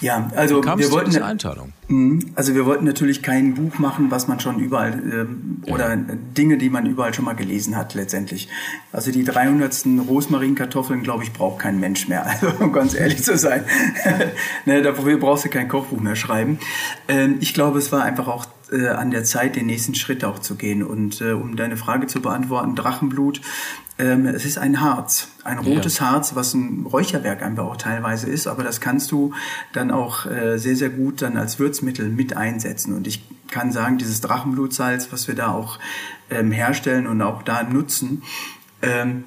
Ja, 0.00 0.30
also 0.36 0.62
wir 0.62 0.90
wollten 0.90 1.10
dieser 1.10 1.24
Einteilung? 1.24 1.72
Mhm. 1.88 2.32
Also 2.34 2.54
wir 2.54 2.66
wollten 2.66 2.84
natürlich 2.84 3.22
kein 3.22 3.54
Buch 3.54 3.78
machen, 3.78 4.10
was 4.10 4.28
man 4.28 4.40
schon 4.40 4.58
überall 4.58 4.92
ähm, 4.92 5.62
oder 5.66 5.96
Dinge, 5.96 6.58
die 6.58 6.68
man 6.68 6.86
überall 6.86 7.14
schon 7.14 7.24
mal 7.24 7.34
gelesen 7.34 7.76
hat 7.76 7.94
letztendlich. 7.94 8.48
Also 8.92 9.10
die 9.10 9.24
300. 9.24 9.86
Rosmarinkartoffeln, 10.06 11.02
glaube 11.02 11.24
ich, 11.24 11.32
braucht 11.32 11.60
kein 11.60 11.80
Mensch 11.80 12.08
mehr. 12.08 12.24
Also 12.34 12.52
um 12.58 12.72
ganz 12.72 12.94
ehrlich 12.94 13.22
zu 13.22 13.38
sein, 13.38 13.64
ne, 14.64 14.82
dafür 14.82 15.18
brauchst 15.18 15.44
du 15.44 15.48
kein 15.48 15.68
Kochbuch 15.68 16.00
mehr 16.00 16.16
schreiben. 16.16 16.58
Ähm, 17.06 17.36
ich 17.40 17.54
glaube, 17.54 17.78
es 17.78 17.92
war 17.92 18.02
einfach 18.02 18.26
auch 18.26 18.46
äh, 18.74 18.88
an 18.88 19.10
der 19.10 19.24
Zeit, 19.24 19.56
den 19.56 19.66
nächsten 19.66 19.94
Schritt 19.94 20.24
auch 20.24 20.38
zu 20.38 20.56
gehen. 20.56 20.82
Und 20.82 21.20
äh, 21.20 21.32
um 21.32 21.56
deine 21.56 21.76
Frage 21.76 22.06
zu 22.06 22.20
beantworten, 22.20 22.74
Drachenblut, 22.74 23.40
ähm, 23.96 24.26
es 24.26 24.44
ist 24.44 24.58
ein 24.58 24.80
Harz, 24.80 25.28
ein 25.44 25.58
rotes 25.58 26.00
Harz, 26.00 26.34
was 26.34 26.52
ein 26.54 26.84
Räucherwerk 26.84 27.42
einfach 27.42 27.64
auch 27.64 27.76
teilweise 27.76 28.28
ist, 28.28 28.48
aber 28.48 28.64
das 28.64 28.80
kannst 28.80 29.12
du 29.12 29.32
dann 29.72 29.92
auch 29.92 30.26
äh, 30.26 30.58
sehr, 30.58 30.74
sehr 30.74 30.90
gut 30.90 31.22
dann 31.22 31.36
als 31.36 31.60
Würzmittel 31.60 32.08
mit 32.08 32.36
einsetzen. 32.36 32.92
Und 32.94 33.06
ich 33.06 33.24
kann 33.48 33.70
sagen, 33.70 33.98
dieses 33.98 34.20
Drachenblutsalz, 34.20 35.12
was 35.12 35.28
wir 35.28 35.36
da 35.36 35.52
auch 35.52 35.78
ähm, 36.28 36.50
herstellen 36.50 37.06
und 37.06 37.22
auch 37.22 37.42
da 37.42 37.62
nutzen, 37.62 38.22
ähm, 38.82 39.24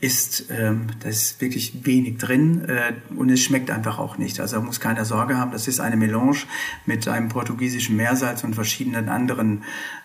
ist, 0.00 0.44
ähm, 0.50 0.86
da 1.00 1.08
ist 1.08 1.40
wirklich 1.40 1.84
wenig 1.84 2.18
drin 2.18 2.64
äh, 2.66 2.92
und 3.16 3.30
es 3.30 3.40
schmeckt 3.40 3.70
einfach 3.70 3.98
auch 3.98 4.16
nicht. 4.16 4.38
Also 4.38 4.60
muss 4.60 4.78
keiner 4.78 5.04
Sorge 5.04 5.36
haben. 5.36 5.50
Das 5.50 5.66
ist 5.66 5.80
eine 5.80 5.96
Melange 5.96 6.38
mit 6.86 7.08
einem 7.08 7.28
portugiesischen 7.28 7.96
Meersalz 7.96 8.44
und 8.44 8.54
verschiedenen 8.54 9.08
anderen 9.08 9.64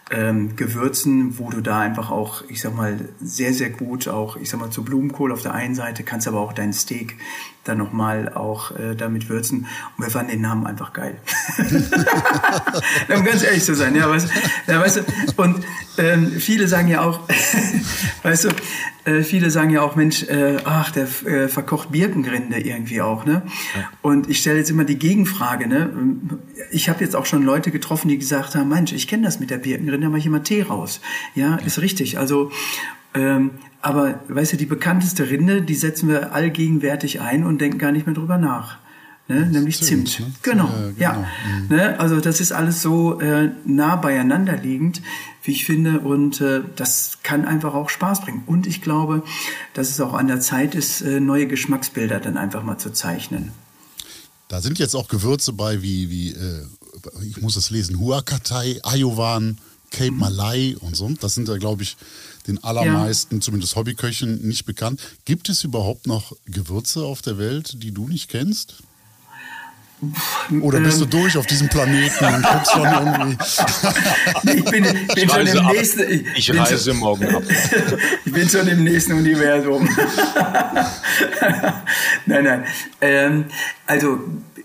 ähm, 0.09 0.55
Gewürzen, 0.55 1.37
wo 1.37 1.51
du 1.51 1.61
da 1.61 1.79
einfach 1.79 2.09
auch, 2.09 2.43
ich 2.49 2.61
sag 2.61 2.75
mal, 2.75 3.09
sehr, 3.21 3.53
sehr 3.53 3.69
gut 3.69 4.07
auch, 4.07 4.35
ich 4.35 4.49
sag 4.49 4.59
mal, 4.59 4.71
zu 4.71 4.83
Blumenkohl 4.83 5.31
auf 5.31 5.43
der 5.43 5.53
einen 5.53 5.75
Seite, 5.75 6.03
kannst 6.03 6.27
aber 6.27 6.39
auch 6.39 6.53
dein 6.53 6.73
Steak 6.73 7.15
dann 7.63 7.77
nochmal 7.77 8.33
auch 8.33 8.71
äh, 8.71 8.95
damit 8.95 9.29
würzen. 9.29 9.67
Und 9.97 10.03
wir 10.03 10.11
fanden 10.11 10.31
den 10.31 10.41
Namen 10.41 10.67
einfach 10.67 10.93
geil. 10.93 11.17
um 13.15 13.23
ganz 13.23 13.43
ehrlich 13.43 13.63
zu 13.63 13.73
sein, 13.73 13.95
ja, 13.95 14.09
weißt, 14.09 14.29
ja, 14.67 14.79
weißt 14.79 14.97
du, 14.97 15.01
und 15.37 15.63
ähm, 15.97 16.31
viele 16.31 16.67
sagen 16.67 16.87
ja 16.87 17.01
auch, 17.01 17.21
weißt 18.23 18.45
du, 18.45 18.49
äh, 19.05 19.23
viele 19.23 19.49
sagen 19.51 19.69
ja 19.69 19.81
auch, 19.81 19.95
Mensch, 19.95 20.23
äh, 20.23 20.57
ach, 20.65 20.91
der 20.91 21.07
äh, 21.25 21.47
verkocht 21.47 21.91
Birkengrinde 21.91 22.59
irgendwie 22.59 23.01
auch, 23.01 23.25
ne? 23.25 23.43
Ja. 23.75 23.89
Und 24.01 24.29
ich 24.29 24.39
stelle 24.39 24.59
jetzt 24.59 24.69
immer 24.69 24.85
die 24.85 24.97
Gegenfrage, 24.97 25.67
ne? 25.67 25.89
Ich 26.71 26.89
habe 26.89 27.03
jetzt 27.03 27.15
auch 27.15 27.25
schon 27.25 27.43
Leute 27.43 27.71
getroffen, 27.71 28.07
die 28.07 28.17
gesagt 28.17 28.55
haben, 28.55 28.69
Mensch, 28.69 28.91
ich 28.91 29.07
kenne 29.07 29.23
das 29.23 29.39
mit 29.39 29.49
der 29.49 29.57
Birkenrinde, 29.57 30.05
da 30.05 30.09
mache 30.09 30.19
ich 30.19 30.25
immer 30.25 30.43
Tee 30.43 30.63
raus. 30.63 31.01
Ja, 31.35 31.51
ja. 31.51 31.55
ist 31.65 31.79
richtig. 31.79 32.17
Also 32.17 32.51
ähm, 33.13 33.51
aber 33.83 34.21
weißt 34.29 34.53
du, 34.53 34.57
die 34.57 34.65
bekannteste 34.65 35.29
Rinde, 35.29 35.61
die 35.61 35.75
setzen 35.75 36.07
wir 36.07 36.33
allgegenwärtig 36.33 37.19
ein 37.19 37.45
und 37.45 37.59
denken 37.59 37.77
gar 37.77 37.91
nicht 37.91 38.05
mehr 38.05 38.15
drüber 38.15 38.37
nach. 38.37 38.77
Ne? 39.27 39.45
Nämlich 39.45 39.81
Zimt. 39.81 40.09
Zimt. 40.09 40.27
Ne? 40.27 40.35
Genau, 40.41 40.67
äh, 40.67 40.93
genau. 40.93 40.97
ja. 40.97 41.27
Mhm. 41.45 41.75
Ne? 41.75 41.99
Also 41.99 42.19
das 42.21 42.39
ist 42.39 42.53
alles 42.53 42.81
so 42.81 43.19
äh, 43.19 43.51
nah 43.65 43.97
beieinander 43.97 44.55
liegend, 44.55 45.01
wie 45.43 45.51
ich 45.51 45.65
finde, 45.65 45.99
und 45.99 46.39
äh, 46.39 46.61
das 46.75 47.19
kann 47.23 47.45
einfach 47.45 47.73
auch 47.73 47.89
Spaß 47.89 48.21
bringen. 48.21 48.43
Und 48.45 48.67
ich 48.67 48.81
glaube, 48.81 49.21
dass 49.73 49.89
es 49.89 49.99
auch 49.99 50.13
an 50.13 50.27
der 50.27 50.39
Zeit 50.39 50.75
ist, 50.75 51.01
äh, 51.01 51.19
neue 51.19 51.47
Geschmacksbilder 51.47 52.21
dann 52.21 52.37
einfach 52.37 52.63
mal 52.63 52.77
zu 52.77 52.91
zeichnen. 52.91 53.51
Da 54.47 54.61
sind 54.61 54.79
jetzt 54.79 54.95
auch 54.95 55.09
Gewürze 55.09 55.51
bei 55.51 55.81
wie, 55.81 56.09
wie 56.09 56.31
äh, 56.31 56.65
ich 57.27 57.41
muss 57.41 57.57
es 57.57 57.69
lesen, 57.69 57.99
Huacatai, 57.99 58.79
Ayovan, 58.83 59.57
Cape 59.91 60.11
mhm. 60.11 60.19
Malay 60.19 60.75
und 60.75 60.95
so. 60.95 61.09
Das 61.19 61.35
sind 61.35 61.47
ja, 61.47 61.57
glaube 61.57 61.83
ich, 61.83 61.97
den 62.47 62.63
allermeisten, 62.63 63.35
ja. 63.35 63.41
zumindest 63.41 63.75
Hobbyköchen, 63.75 64.47
nicht 64.47 64.65
bekannt. 64.65 65.01
Gibt 65.25 65.49
es 65.49 65.63
überhaupt 65.63 66.07
noch 66.07 66.33
Gewürze 66.45 67.03
auf 67.03 67.21
der 67.21 67.37
Welt, 67.37 67.81
die 67.83 67.91
du 67.91 68.07
nicht 68.07 68.29
kennst? 68.29 68.83
Oder 70.61 70.79
bist 70.81 70.99
du 70.99 71.05
ähm. 71.05 71.09
durch 71.09 71.37
auf 71.37 71.45
diesem 71.45 71.69
Planeten 71.69 72.25
und 72.25 72.43
guckst 72.43 72.71
schon 72.71 72.83
irgendwie? 72.91 73.37
ich 74.57 74.65
bin, 74.65 74.83
bin 74.83 75.07
ich 75.15 75.31
schon 75.31 75.47
im 75.47 75.57
ab. 75.59 75.73
nächsten. 75.73 76.01
Ich, 76.35 76.49
ich 76.49 76.59
reise 76.59 76.91
schon, 76.91 76.97
morgen 76.99 77.35
ab. 77.35 77.43
ich 78.25 78.31
bin 78.31 78.49
schon 78.49 78.67
im 78.67 78.83
nächsten 78.83 79.13
Universum. 79.13 79.87
nein, 82.25 82.43
nein. 82.43 82.65
Ähm, 83.01 83.45
also 83.85 84.19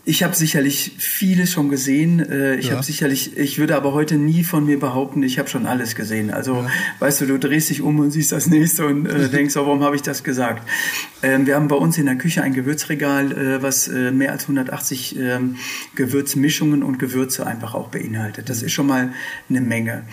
ich 0.08 0.22
habe 0.22 0.34
sicherlich 0.34 0.92
vieles 0.96 1.52
schon 1.52 1.68
gesehen. 1.68 2.18
Äh, 2.20 2.56
ich 2.56 2.68
ja. 2.68 2.72
habe 2.72 2.82
sicherlich, 2.82 3.36
ich 3.36 3.58
würde 3.58 3.76
aber 3.76 3.92
heute 3.92 4.16
nie 4.16 4.42
von 4.42 4.64
mir 4.64 4.80
behaupten, 4.80 5.22
ich 5.22 5.38
habe 5.38 5.50
schon 5.50 5.66
alles 5.66 5.94
gesehen. 5.94 6.30
Also, 6.30 6.54
ja. 6.54 6.66
weißt 6.98 7.20
du, 7.20 7.26
du 7.26 7.38
drehst 7.38 7.68
dich 7.68 7.82
um 7.82 7.98
und 7.98 8.10
siehst 8.10 8.32
das 8.32 8.46
nächste 8.46 8.86
und 8.86 9.04
äh, 9.04 9.28
denkst, 9.30 9.54
oh, 9.58 9.66
warum 9.66 9.82
habe 9.82 9.96
ich 9.96 10.02
das 10.02 10.24
gesagt? 10.24 10.66
Ähm, 11.22 11.46
wir 11.46 11.56
haben 11.56 11.68
bei 11.68 11.76
uns 11.76 11.98
in 11.98 12.06
der 12.06 12.16
Küche 12.16 12.42
ein 12.42 12.54
Gewürzregal, 12.54 13.32
äh, 13.32 13.62
was 13.62 13.86
äh, 13.86 14.10
mehr 14.10 14.32
als 14.32 14.44
180 14.44 15.18
ähm, 15.18 15.56
Gewürzmischungen 15.94 16.82
und 16.82 16.98
Gewürze 16.98 17.46
einfach 17.46 17.74
auch 17.74 17.88
beinhaltet. 17.88 18.48
Das 18.48 18.62
ist 18.62 18.72
schon 18.72 18.86
mal 18.86 19.12
eine 19.50 19.60
Menge. 19.60 20.04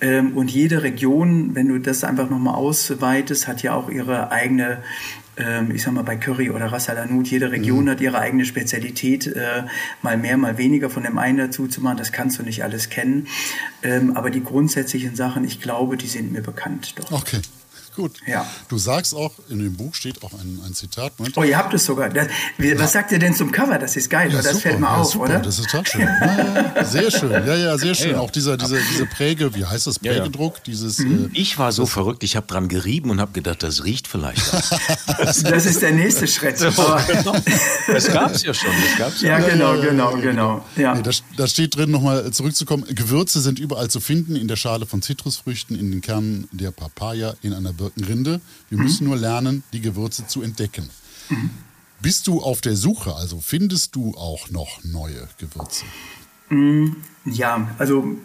Ähm, 0.00 0.36
und 0.36 0.50
jede 0.50 0.82
Region, 0.82 1.54
wenn 1.54 1.68
du 1.68 1.78
das 1.78 2.04
einfach 2.04 2.30
nochmal 2.30 2.54
ausweitest, 2.54 3.48
hat 3.48 3.62
ja 3.62 3.74
auch 3.74 3.90
ihre 3.90 4.30
eigene 4.30 4.78
ähm, 5.40 5.70
ich 5.74 5.82
sag 5.82 5.92
mal 5.92 6.02
bei 6.02 6.16
Curry 6.16 6.50
oder 6.50 6.66
Ras 6.66 6.88
Al 6.88 6.98
Hanout, 6.98 7.24
jede 7.24 7.50
Region 7.50 7.84
mhm. 7.84 7.90
hat 7.90 8.00
ihre 8.00 8.18
eigene 8.18 8.44
Spezialität, 8.44 9.26
äh, 9.26 9.64
mal 10.02 10.16
mehr, 10.16 10.36
mal 10.36 10.58
weniger 10.58 10.90
von 10.90 11.02
dem 11.02 11.18
einen 11.18 11.38
dazu 11.38 11.66
zu 11.66 11.80
machen, 11.80 11.96
das 11.96 12.12
kannst 12.12 12.38
du 12.38 12.42
nicht 12.42 12.62
alles 12.62 12.90
kennen. 12.90 13.26
Ähm, 13.82 14.16
aber 14.16 14.30
die 14.30 14.42
grundsätzlichen 14.42 15.16
Sachen, 15.16 15.44
ich 15.44 15.60
glaube, 15.60 15.96
die 15.96 16.06
sind 16.06 16.32
mir 16.32 16.42
bekannt. 16.42 16.94
Doch. 16.98 17.12
Okay. 17.12 17.40
Gut. 18.00 18.18
Ja. 18.26 18.46
Du 18.70 18.78
sagst 18.78 19.14
auch, 19.14 19.32
in 19.50 19.58
dem 19.58 19.76
Buch 19.76 19.94
steht 19.94 20.22
auch 20.22 20.32
ein, 20.32 20.58
ein 20.64 20.72
Zitat. 20.72 21.18
Moment. 21.18 21.36
Oh, 21.36 21.42
ihr 21.42 21.58
habt 21.58 21.74
es 21.74 21.84
sogar. 21.84 22.08
Das, 22.08 22.28
wie, 22.56 22.70
ja. 22.70 22.78
Was 22.78 22.92
sagt 22.92 23.12
ihr 23.12 23.18
denn 23.18 23.34
zum 23.34 23.52
Cover? 23.52 23.78
Das 23.78 23.94
ist 23.94 24.08
geil, 24.08 24.32
ja, 24.32 24.38
das 24.38 24.52
super, 24.52 24.60
fällt 24.60 24.80
mir 24.80 24.86
ja, 24.86 24.96
auf, 24.96 25.10
super, 25.10 25.24
oder? 25.24 25.38
Das 25.40 25.58
ist 25.58 25.68
total 25.68 25.86
schön. 25.86 26.08
Ja, 26.20 26.84
sehr 26.84 27.10
schön, 27.10 27.30
ja, 27.30 27.56
ja, 27.56 27.78
sehr 27.78 27.94
schön. 27.94 28.14
Auch 28.14 28.30
dieser, 28.30 28.56
diese, 28.56 28.78
diese 28.90 29.04
Präge, 29.06 29.54
wie 29.54 29.64
heißt 29.64 29.86
das, 29.86 29.98
Prägedruck? 29.98 30.62
Dieses, 30.64 30.98
mhm. 30.98 31.26
äh, 31.26 31.38
ich 31.38 31.58
war 31.58 31.72
so 31.72 31.84
verrückt, 31.84 32.22
ich 32.22 32.36
habe 32.36 32.46
dran 32.46 32.68
gerieben 32.68 33.10
und 33.10 33.20
habe 33.20 33.32
gedacht, 33.32 33.62
das 33.62 33.84
riecht 33.84 34.08
vielleicht. 34.08 34.42
das 35.18 35.66
ist 35.66 35.82
der 35.82 35.92
nächste 35.92 36.26
Schritt. 36.26 36.60
das 37.86 38.12
gab 38.12 38.34
es 38.34 38.42
ja 38.42 38.54
schon. 38.54 38.70
Das 38.70 38.98
gab's 38.98 39.20
ja, 39.20 39.38
genau, 39.40 39.80
genau, 39.80 40.16
genau. 40.16 40.64
Ja. 40.76 40.94
Nee, 40.94 41.02
da, 41.02 41.10
da 41.36 41.46
steht 41.46 41.76
drin, 41.76 41.90
nochmal 41.90 42.30
zurückzukommen, 42.30 42.84
Gewürze 42.94 43.40
sind 43.40 43.58
überall 43.58 43.90
zu 43.90 44.00
finden, 44.00 44.36
in 44.36 44.48
der 44.48 44.56
Schale 44.56 44.86
von 44.86 45.02
Zitrusfrüchten, 45.02 45.78
in 45.78 45.90
den 45.90 46.00
Kernen 46.00 46.48
der 46.52 46.70
Papaya, 46.70 47.34
in 47.42 47.52
einer 47.52 47.72
Birkenrinde. 47.90 48.40
Wir 48.68 48.78
mhm. 48.78 48.84
müssen 48.84 49.06
nur 49.06 49.16
lernen, 49.16 49.62
die 49.72 49.80
Gewürze 49.80 50.26
zu 50.26 50.42
entdecken. 50.42 50.88
Mhm. 51.28 51.50
Bist 52.00 52.26
du 52.26 52.40
auf 52.40 52.60
der 52.60 52.76
Suche? 52.76 53.14
Also 53.14 53.40
findest 53.40 53.94
du 53.94 54.14
auch 54.16 54.50
noch 54.50 54.82
neue 54.84 55.28
Gewürze? 55.38 55.84
Mhm. 56.48 56.96
Ja, 57.26 57.68
also 57.78 58.16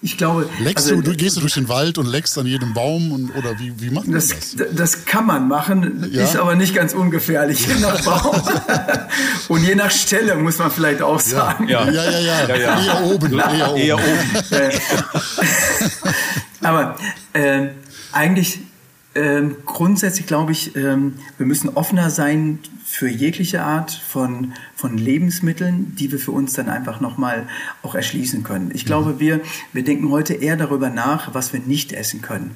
ich 0.00 0.18
glaube. 0.18 0.48
Leckst 0.60 0.90
also, 0.90 1.00
du, 1.00 1.10
du, 1.10 1.16
gehst 1.16 1.36
du 1.36 1.40
durch 1.40 1.54
den 1.54 1.68
Wald 1.68 1.96
und 1.98 2.06
leckst 2.06 2.38
an 2.38 2.46
jedem 2.46 2.74
Baum 2.74 3.10
und, 3.10 3.34
oder 3.34 3.58
wie, 3.58 3.72
wie 3.80 3.90
macht 3.90 4.06
man 4.06 4.14
das? 4.14 4.28
Das, 4.28 4.66
das 4.72 5.04
kann 5.06 5.26
man 5.26 5.48
machen, 5.48 6.06
ja? 6.12 6.22
ist 6.22 6.36
aber 6.36 6.54
nicht 6.54 6.74
ganz 6.74 6.92
ungefährlich, 6.92 7.66
je 7.66 7.74
nach 7.80 8.04
Baum. 8.04 8.36
und 9.48 9.64
je 9.64 9.74
nach 9.74 9.90
Stelle 9.90 10.36
muss 10.36 10.58
man 10.58 10.70
vielleicht 10.70 11.00
auch 11.00 11.18
sagen. 11.18 11.68
Ja, 11.68 11.90
ja, 11.90 12.04
ja, 12.04 12.20
ja. 12.20 12.48
ja, 12.48 12.56
ja. 12.56 12.84
Eher 12.84 13.04
oben. 13.04 13.32
Eher 13.32 13.70
oben. 13.70 13.80
Eher 13.80 13.96
oben. 13.96 14.80
aber 16.60 16.96
äh, 17.32 17.68
eigentlich 18.12 18.58
ähm, 19.14 19.56
grundsätzlich 19.64 20.26
glaube 20.26 20.52
ich, 20.52 20.74
ähm, 20.76 21.14
wir 21.38 21.46
müssen 21.46 21.68
offener 21.70 22.10
sein 22.10 22.58
für 22.84 23.08
jegliche 23.08 23.62
Art 23.62 23.92
von, 23.92 24.52
von 24.76 24.98
Lebensmitteln, 24.98 25.96
die 25.96 26.12
wir 26.12 26.18
für 26.18 26.32
uns 26.32 26.52
dann 26.52 26.68
einfach 26.68 27.00
nochmal 27.00 27.48
auch 27.82 27.94
erschließen 27.94 28.42
können. 28.42 28.70
Ich 28.74 28.84
glaube, 28.84 29.14
mhm. 29.14 29.20
wir, 29.20 29.40
wir 29.72 29.84
denken 29.84 30.10
heute 30.10 30.34
eher 30.34 30.56
darüber 30.56 30.90
nach, 30.90 31.34
was 31.34 31.52
wir 31.52 31.60
nicht 31.60 31.92
essen 31.92 32.22
können. 32.22 32.52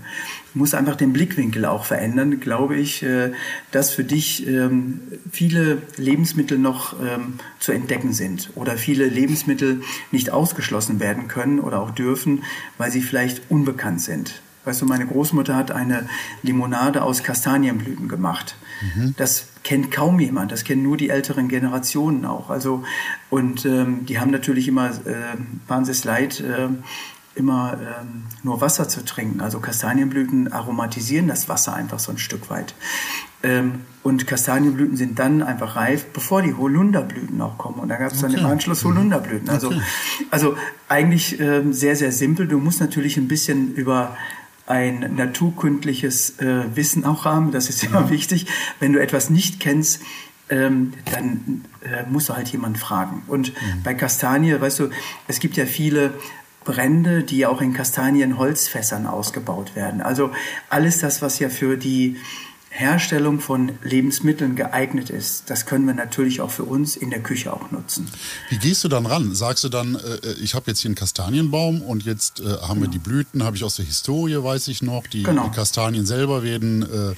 muss 0.55 0.75
einfach 0.75 0.97
den 0.97 1.13
Blickwinkel 1.13 1.65
auch 1.65 1.85
verändern, 1.85 2.41
glaube 2.41 2.77
ich, 2.77 3.03
äh, 3.03 3.33
dass 3.71 3.91
für 3.91 4.05
dich 4.05 4.47
ähm, 4.47 5.01
viele 5.31 5.83
Lebensmittel 5.97 6.59
noch 6.59 6.95
ähm, 7.01 7.35
zu 7.59 7.73
entdecken 7.73 8.13
sind 8.13 8.51
oder 8.55 8.77
viele 8.77 9.07
Lebensmittel 9.07 9.81
nicht 10.13 10.31
ausgeschlossen 10.31 11.01
werden 11.01 11.29
können 11.29 11.59
oder 11.59 11.81
auch 11.81 11.91
dürfen, 11.91 12.45
weil 12.79 12.93
sie 12.93 13.03
vielleicht 13.03 13.43
unbekannt 13.49 14.03
sind. 14.03 14.41
Weißt 14.69 14.83
du, 14.83 14.87
meine 14.87 15.07
Großmutter 15.07 15.57
hat 15.57 15.71
eine 15.71 16.07
Limonade 16.43 17.03
aus 17.03 17.23
Kastanienblüten 17.23 18.07
gemacht. 18.07 18.55
Mhm. 18.95 19.15
Das 19.17 19.47
kennt 19.65 19.91
kaum 19.91 20.21
jemand, 20.21 20.53
das 20.53 20.63
kennen 20.63 20.83
nur 20.83 20.99
die 20.99 21.09
älteren 21.09 21.49
Generationen 21.49 22.27
auch. 22.27 22.51
Also, 22.51 22.85
und 23.31 23.65
ähm, 23.65 24.05
die 24.05 24.21
haben 24.21 24.31
natürlich 24.31 24.69
immer, 24.69 24.91
äh, 24.91 25.37
waren 25.67 25.87
sie 25.87 25.93
es 25.93 26.05
leid, 26.05 26.41
äh, 26.41 26.69
immer 27.35 27.79
ähm, 27.81 28.25
nur 28.43 28.61
Wasser 28.61 28.89
zu 28.89 29.05
trinken. 29.05 29.41
Also 29.41 29.61
Kastanienblüten 29.61 30.53
aromatisieren 30.53 31.29
das 31.29 31.49
Wasser 31.49 31.75
einfach 31.75 31.99
so 31.99 32.13
ein 32.13 32.19
Stück 32.19 32.51
weit. 32.51 32.75
Ähm, 33.43 33.83
und 34.03 34.27
Kastanienblüten 34.27 34.97
sind 34.97 35.19
dann 35.19 35.43
einfach 35.43 35.77
reif, 35.77 36.07
bevor 36.07 36.43
die 36.43 36.55
Holunderblüten 36.55 37.41
auch 37.41 37.57
kommen. 37.57 37.79
Und 37.79 37.89
da 37.89 37.97
gab 37.97 38.13
es 38.13 38.23
okay. 38.23 38.33
dann 38.33 38.41
im 38.41 38.47
Anschluss 38.51 38.85
mhm. 38.85 38.89
Holunderblüten. 38.91 39.49
Also, 39.49 39.69
okay. 39.69 39.81
also 40.31 40.57
eigentlich 40.89 41.39
ähm, 41.41 41.73
sehr, 41.73 41.95
sehr 41.95 42.11
simpel. 42.11 42.49
Du 42.49 42.59
musst 42.59 42.81
natürlich 42.81 43.17
ein 43.17 43.29
bisschen 43.29 43.75
über 43.75 44.17
ein 44.69 45.15
naturkundliches 45.17 46.39
äh, 46.41 46.65
Wissen 46.77 47.05
auch 47.05 47.25
haben. 47.25 47.53
Das 47.53 47.69
ist 47.69 47.83
immer 47.85 48.11
wichtig. 48.11 48.47
Wenn 48.81 48.93
du 48.93 49.01
etwas 49.01 49.31
nicht 49.31 49.61
kennst, 49.61 50.03
ähm, 50.51 50.93
dann 51.13 51.65
äh, 51.83 52.09
musst 52.09 52.29
du 52.29 52.35
halt 52.35 52.49
jemanden 52.49 52.79
fragen. 52.79 53.23
Und 53.27 53.53
mhm. 53.53 53.83
bei 53.83 53.95
Kastanie, 53.95 54.61
weißt 54.61 54.79
du, 54.81 54.91
es 55.27 55.41
gibt 55.41 55.57
ja 55.57 55.67
viele 55.67 56.15
Brände, 56.65 57.23
die 57.23 57.47
auch 57.47 57.63
in 57.63 57.73
Kastanienholzfässern 57.73 59.07
ausgebaut 59.07 59.75
werden. 59.75 60.03
Also 60.03 60.31
alles 60.69 60.99
das, 60.99 61.23
was 61.23 61.39
ja 61.39 61.49
für 61.49 61.77
die 61.77 62.19
Herstellung 62.71 63.41
von 63.41 63.73
Lebensmitteln 63.83 64.55
geeignet 64.55 65.11
ist, 65.11 65.51
das 65.51 65.67
können 65.67 65.87
wir 65.87 65.95
natürlich 65.95 66.41
auch 66.41 66.51
für 66.51 66.65
uns 66.65 66.97
in 66.97 67.11
der 67.11 67.21
Küche 67.21 67.53
auch 67.53 67.71
nutzen. 67.71 68.09
Wie 68.51 68.59
gehst 68.59 68.85
du 68.85 68.89
dann 68.89 69.07
ran? 69.07 69.35
Sagst 69.35 69.65
du 69.65 69.69
dann, 69.69 69.95
äh, 69.97 70.33
ich 70.43 70.55
habe 70.55 70.71
jetzt 70.71 70.81
hier 70.81 70.91
einen 70.91 70.95
Kastanienbaum 70.95 71.83
und 71.83 72.05
jetzt 72.05 72.41
äh, 72.41 72.45
haben 72.45 72.75
genau. 72.75 72.81
wir 72.83 72.89
die 72.89 72.99
Blüten, 72.99 73.43
habe 73.43 73.57
ich 73.57 73.65
aus 73.65 73.77
der 73.77 73.85
Historie, 73.85 74.43
weiß 74.43 74.69
ich 74.69 74.83
noch, 74.83 75.07
die, 75.07 75.23
genau. 75.23 75.49
die 75.49 75.57
Kastanien 75.57 76.07
selber 76.07 76.43
werden, 76.43 76.83
äh, 76.83 77.15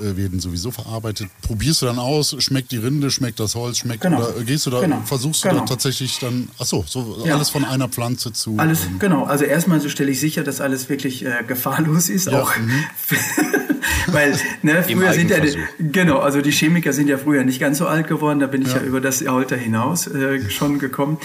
äh, 0.00 0.16
werden 0.16 0.38
sowieso 0.38 0.70
verarbeitet. 0.70 1.28
Probierst 1.42 1.82
du 1.82 1.86
dann 1.86 1.98
aus, 1.98 2.36
schmeckt 2.38 2.70
die 2.70 2.76
Rinde, 2.76 3.10
schmeckt 3.10 3.40
das 3.40 3.54
Holz, 3.54 3.78
schmeckt 3.78 4.02
genau. 4.02 4.18
oder 4.18 4.44
gehst 4.44 4.66
du 4.66 4.70
da, 4.70 4.80
genau. 4.80 5.02
versuchst 5.04 5.44
du 5.44 5.48
da 5.48 5.54
genau. 5.54 5.66
tatsächlich 5.66 6.18
dann, 6.20 6.50
achso, 6.58 6.84
so 6.86 7.24
ja. 7.24 7.34
alles 7.34 7.50
von 7.50 7.64
einer 7.64 7.88
Pflanze 7.88 8.32
zu. 8.32 8.56
Alles, 8.58 8.84
ähm, 8.84 8.98
genau. 8.98 9.24
Also 9.24 9.44
erstmal 9.44 9.80
so 9.80 9.88
stelle 9.88 10.10
ich 10.12 10.20
sicher, 10.20 10.44
dass 10.44 10.60
alles 10.60 10.88
wirklich 10.88 11.24
äh, 11.24 11.42
gefahrlos 11.46 12.10
ist, 12.10 12.26
ja. 12.26 12.42
auch 12.42 12.56
mhm. 12.56 12.84
Weil 14.12 14.34
ne, 14.62 14.82
früher 14.82 15.12
sind 15.12 15.30
ja 15.30 15.38
genau, 15.78 16.18
also 16.18 16.40
die 16.40 16.50
Chemiker 16.50 16.92
sind 16.92 17.08
ja 17.08 17.18
früher 17.18 17.44
nicht 17.44 17.60
ganz 17.60 17.78
so 17.78 17.86
alt 17.86 18.08
geworden. 18.08 18.40
Da 18.40 18.46
bin 18.46 18.62
ich 18.62 18.74
ja, 18.74 18.80
über 18.80 19.00
das 19.00 19.26
Alter 19.26 19.56
hinaus 19.56 20.06
äh, 20.06 20.48
schon 20.50 20.78
gekommen. 20.78 21.18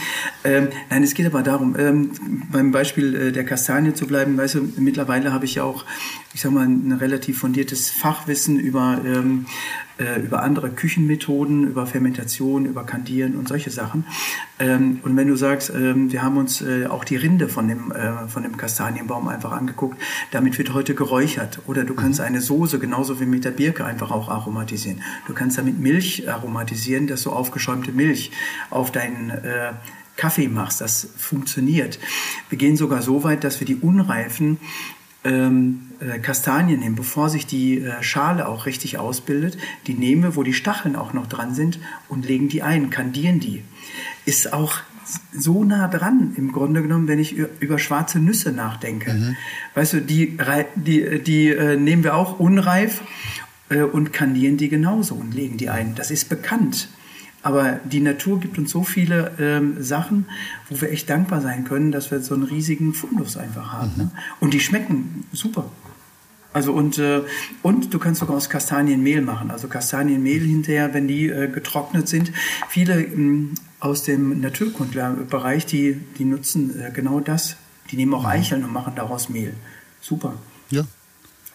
Ähm, 0.44 0.70
nein, 0.90 1.04
es 1.04 1.14
geht 1.14 1.26
aber 1.26 1.44
darum, 1.44 1.76
ähm, 1.78 2.12
beim 2.52 2.72
Beispiel 2.72 3.16
äh, 3.16 3.32
der 3.32 3.46
Kastanie 3.46 3.94
zu 3.94 4.08
bleiben. 4.08 4.38
Weißt 4.38 4.56
du, 4.56 4.74
mittlerweile 4.78 5.34
habe 5.34 5.46
ich 5.46 5.56
ja 5.56 5.64
auch, 5.64 5.86
ich 6.34 6.42
sag 6.42 6.52
mal, 6.52 6.66
ein 6.66 6.92
relativ 6.92 7.40
fundiertes 7.40 7.90
Fachwissen 7.90 8.60
über 8.60 9.00
ähm, 9.06 9.46
äh, 10.04 10.20
über 10.20 10.44
andere 10.44 10.70
Küchenmethoden, 10.70 11.68
über 11.68 11.86
Fermentation, 11.86 12.66
über 12.66 12.84
Kandieren 12.84 13.36
und 13.36 13.48
solche 13.48 13.70
Sachen. 13.70 14.06
Ähm, 14.60 15.00
und 15.04 15.16
wenn 15.16 15.28
du 15.28 15.36
sagst, 15.36 15.72
ähm, 15.74 16.12
wir 16.12 16.22
haben 16.22 16.38
uns 16.38 16.62
äh, 16.62 16.86
auch 16.88 17.04
die 17.04 17.16
Rinde 17.16 17.48
von 17.48 17.68
dem, 17.68 17.92
äh, 17.92 18.28
von 18.28 18.44
dem 18.44 18.58
Kastanienbaum 18.58 19.28
einfach 19.28 19.52
angeguckt, 19.52 20.00
damit 20.32 20.58
wird 20.58 20.74
heute 20.74 20.96
geräuchert. 20.96 21.60
Oder 21.68 21.84
du 21.84 21.94
kannst 21.94 22.20
eine 22.20 22.42
Soße 22.42 22.80
genauso 22.80 23.20
wie 23.20 23.26
mit 23.26 23.46
der 23.46 23.52
Birke 23.52 23.86
einfach 23.86 24.12
auch 24.12 24.30
aromatisieren. 24.30 25.02
Du 25.28 25.34
kannst 25.34 25.58
damit 25.58 25.80
Milch 25.80 26.30
aromatisieren, 26.30 27.08
dass 27.08 27.24
du 27.24 27.32
aufgeschäumte 27.32 27.92
Milch 27.92 28.32
auf 28.70 28.92
deinen 28.92 29.30
äh, 29.30 29.74
Kaffee 30.16 30.48
machst. 30.48 30.82
Das 30.82 31.10
funktioniert. 31.18 32.00
Wir 32.50 32.58
gehen 32.58 32.78
sogar 32.78 33.02
so 33.02 33.24
weit, 33.24 33.44
dass 33.44 33.60
wir 33.60 33.66
die 33.66 33.76
unreifen 33.76 34.58
ähm, 35.24 35.92
äh, 36.00 36.20
Kastanien 36.20 36.80
nehmen, 36.80 36.96
bevor 36.96 37.30
sich 37.30 37.46
die 37.46 37.80
äh, 37.80 38.02
Schale 38.04 38.48
auch 38.48 38.66
richtig 38.66 38.98
ausbildet. 38.98 39.58
Die 39.88 39.94
nehmen 39.94 40.24
wir, 40.24 40.36
wo 40.36 40.44
die 40.44 40.54
Stacheln 40.54 40.96
auch 40.96 41.14
noch 41.14 41.28
dran 41.28 41.54
sind 41.54 41.80
und 42.10 42.28
legen 42.28 42.50
die 42.50 42.62
ein, 42.64 42.90
kandieren 42.90 43.40
die. 43.40 43.64
Ist 44.26 44.54
auch 44.54 44.76
so 45.34 45.64
nah 45.64 45.88
dran 45.88 46.34
im 46.38 46.52
Grunde 46.52 46.82
genommen, 46.82 47.08
wenn 47.08 47.20
ich 47.20 47.36
über 47.36 47.78
schwarze 47.78 48.20
Nüsse 48.20 48.52
nachdenke. 48.52 49.36
Weißt 49.76 49.94
du, 49.94 50.02
die, 50.02 50.38
die, 50.76 51.22
die 51.22 51.50
äh, 51.50 51.76
nehmen 51.76 52.04
wir 52.04 52.16
auch 52.16 52.40
unreif 52.40 53.02
äh, 53.70 53.82
und 53.82 54.14
kandieren 54.14 54.58
die 54.58 54.70
genauso 54.70 55.16
und 55.16 55.34
legen 55.34 55.58
die 55.58 55.70
ein. 55.70 55.96
Das 55.96 56.12
ist 56.12 56.30
bekannt. 56.30 56.90
Aber 57.44 57.80
die 57.84 58.00
Natur 58.00 58.40
gibt 58.40 58.58
uns 58.58 58.72
so 58.72 58.84
viele 58.84 59.32
ähm, 59.38 59.84
Sachen, 59.84 60.26
wo 60.70 60.80
wir 60.80 60.92
echt 60.92 61.10
dankbar 61.10 61.42
sein 61.42 61.66
können, 61.66 61.92
dass 61.92 62.10
wir 62.10 62.22
so 62.22 62.34
einen 62.34 62.44
riesigen 62.44 62.94
Fundus 62.94 63.36
einfach 63.36 63.74
haben. 63.74 63.92
Ne? 63.98 64.12
Und 64.40 64.54
die 64.54 64.62
schmecken 64.62 65.26
super. 65.34 65.66
Also 66.54 66.72
und, 66.72 67.00
äh, 67.00 67.22
und 67.62 67.94
du 67.94 68.00
kannst 68.00 68.22
sogar 68.22 68.38
aus 68.38 68.50
Kastanienmehl 68.50 69.22
machen. 69.22 69.52
Also 69.52 69.68
Kastanienmehl 69.68 70.42
hinterher, 70.42 70.94
wenn 70.94 71.08
die 71.08 71.28
äh, 71.28 71.50
getrocknet 71.50 72.08
sind. 72.08 72.32
Viele 72.70 73.04
ähm, 73.04 73.56
aus 73.80 74.04
dem 74.04 74.40
Naturkundlerbereich, 74.40 75.66
die, 75.66 76.00
die 76.18 76.26
nutzen 76.26 76.80
äh, 76.80 76.92
genau 76.92 77.20
das. 77.20 77.58
Die 77.92 77.98
nehmen 77.98 78.14
auch 78.14 78.26
Eicheln 78.26 78.64
und 78.64 78.72
machen 78.72 78.94
daraus 78.96 79.28
Mehl. 79.30 79.54
Super. 80.00 80.36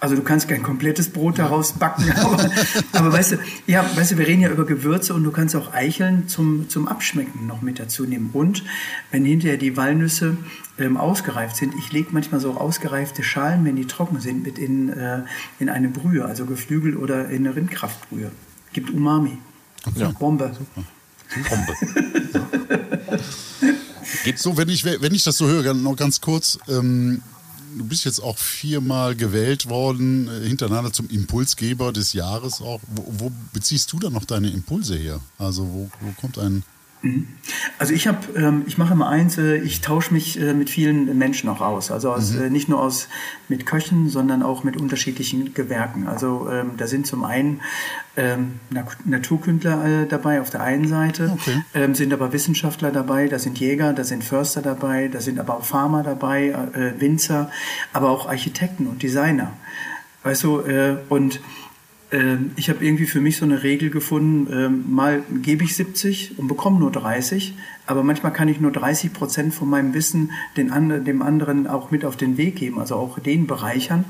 Also 0.00 0.14
du 0.14 0.22
kannst 0.22 0.48
kein 0.48 0.62
komplettes 0.62 1.08
Brot 1.08 1.40
daraus 1.40 1.72
backen, 1.72 2.12
aber, 2.12 2.50
aber 2.92 3.12
weißt 3.12 3.32
du, 3.32 3.36
ja, 3.66 3.84
weißt 3.96 4.12
du, 4.12 4.18
wir 4.18 4.28
reden 4.28 4.42
ja 4.42 4.50
über 4.50 4.64
Gewürze 4.64 5.12
und 5.12 5.24
du 5.24 5.32
kannst 5.32 5.56
auch 5.56 5.72
Eicheln 5.74 6.28
zum, 6.28 6.68
zum 6.68 6.86
Abschmecken 6.86 7.48
noch 7.48 7.62
mit 7.62 7.80
dazu 7.80 8.04
nehmen. 8.04 8.30
Und 8.32 8.62
wenn 9.10 9.24
hinterher 9.24 9.56
die 9.56 9.76
Walnüsse 9.76 10.36
ähm, 10.78 10.96
ausgereift 10.96 11.56
sind, 11.56 11.74
ich 11.76 11.90
lege 11.90 12.10
manchmal 12.12 12.40
so 12.40 12.52
ausgereifte 12.52 13.24
Schalen, 13.24 13.64
wenn 13.64 13.74
die 13.74 13.86
trocken 13.86 14.20
sind, 14.20 14.44
mit 14.44 14.56
in, 14.56 14.88
äh, 14.88 15.22
in 15.58 15.68
eine 15.68 15.88
Brühe, 15.88 16.24
also 16.24 16.46
Geflügel 16.46 16.96
oder 16.96 17.28
in 17.28 17.44
eine 17.44 17.56
Rindkraftbrühe. 17.56 18.30
Gibt 18.72 18.90
Umami. 18.90 19.38
Ja. 19.96 20.10
Bombe. 20.10 20.56
Bombe. 21.48 21.72
So, 24.36 24.56
wenn 24.56 24.68
ich, 24.68 24.84
wenn 24.84 25.14
ich 25.14 25.24
das 25.24 25.38
so 25.38 25.46
höre, 25.46 25.74
noch 25.74 25.96
ganz 25.96 26.20
kurz. 26.20 26.58
Ähm, 26.68 27.22
du 27.78 27.84
bist 27.84 28.04
jetzt 28.04 28.20
auch 28.20 28.38
viermal 28.38 29.14
gewählt 29.14 29.68
worden, 29.68 30.28
äh, 30.28 30.46
hintereinander 30.46 30.92
zum 30.92 31.08
Impulsgeber 31.08 31.92
des 31.92 32.12
Jahres 32.12 32.60
auch. 32.60 32.80
Wo, 32.88 33.04
wo 33.18 33.32
beziehst 33.52 33.92
du 33.92 33.98
dann 33.98 34.12
noch 34.12 34.24
deine 34.24 34.50
Impulse 34.50 34.96
her? 34.96 35.20
Also, 35.38 35.66
wo, 35.68 35.90
wo 36.00 36.12
kommt 36.20 36.38
ein. 36.38 36.64
Also 37.78 37.94
ich 37.94 38.08
habe, 38.08 38.18
ähm, 38.36 38.64
ich 38.66 38.76
mache 38.76 38.92
immer 38.92 39.08
eins, 39.08 39.38
äh, 39.38 39.56
ich 39.56 39.80
tausche 39.80 40.12
mich 40.12 40.40
äh, 40.40 40.52
mit 40.52 40.68
vielen 40.68 41.16
Menschen 41.16 41.48
auch 41.48 41.60
aus. 41.60 41.90
Also 41.92 42.10
aus, 42.12 42.34
äh, 42.34 42.50
nicht 42.50 42.68
nur 42.68 42.80
aus 42.82 43.08
mit 43.48 43.66
Köchen, 43.66 44.08
sondern 44.08 44.42
auch 44.42 44.64
mit 44.64 44.76
unterschiedlichen 44.76 45.54
Gewerken. 45.54 46.08
Also 46.08 46.48
ähm, 46.50 46.72
da 46.76 46.88
sind 46.88 47.06
zum 47.06 47.24
einen 47.24 47.60
ähm, 48.16 48.58
Na- 48.70 48.84
Naturkündler 49.04 50.02
äh, 50.02 50.06
dabei 50.08 50.40
auf 50.40 50.50
der 50.50 50.62
einen 50.62 50.88
Seite, 50.88 51.30
Okay. 51.34 51.62
ähm, 51.74 51.94
sind 51.94 52.12
aber 52.12 52.32
Wissenschaftler 52.32 52.90
dabei, 52.90 53.28
da 53.28 53.38
sind 53.38 53.60
Jäger, 53.60 53.92
da 53.92 54.02
sind 54.02 54.24
Förster 54.24 54.60
dabei, 54.60 55.06
da 55.06 55.20
sind 55.20 55.38
aber 55.38 55.54
auch 55.58 55.64
Farmer 55.64 56.02
dabei, 56.02 56.48
äh, 56.48 57.00
Winzer, 57.00 57.50
aber 57.92 58.10
auch 58.10 58.28
Architekten 58.28 58.88
und 58.88 59.02
Designer. 59.04 59.52
Weißt 60.24 60.42
du, 60.42 60.60
äh, 60.62 60.96
und 61.08 61.40
ich 62.56 62.70
habe 62.70 62.84
irgendwie 62.84 63.06
für 63.06 63.20
mich 63.20 63.36
so 63.36 63.44
eine 63.44 63.62
Regel 63.62 63.90
gefunden, 63.90 64.50
ähm, 64.50 64.84
mal 64.94 65.22
gebe 65.42 65.64
ich 65.64 65.76
70 65.76 66.38
und 66.38 66.48
bekomme 66.48 66.78
nur 66.78 66.90
30, 66.90 67.54
aber 67.86 68.02
manchmal 68.02 68.32
kann 68.32 68.48
ich 68.48 68.60
nur 68.60 68.72
30 68.72 69.12
Prozent 69.12 69.52
von 69.52 69.68
meinem 69.68 69.92
Wissen 69.92 70.30
den 70.56 70.70
andre, 70.70 71.00
dem 71.00 71.20
anderen 71.20 71.66
auch 71.66 71.90
mit 71.90 72.06
auf 72.06 72.16
den 72.16 72.38
Weg 72.38 72.56
geben, 72.56 72.78
also 72.78 72.94
auch 72.94 73.18
den 73.18 73.46
bereichern. 73.46 74.06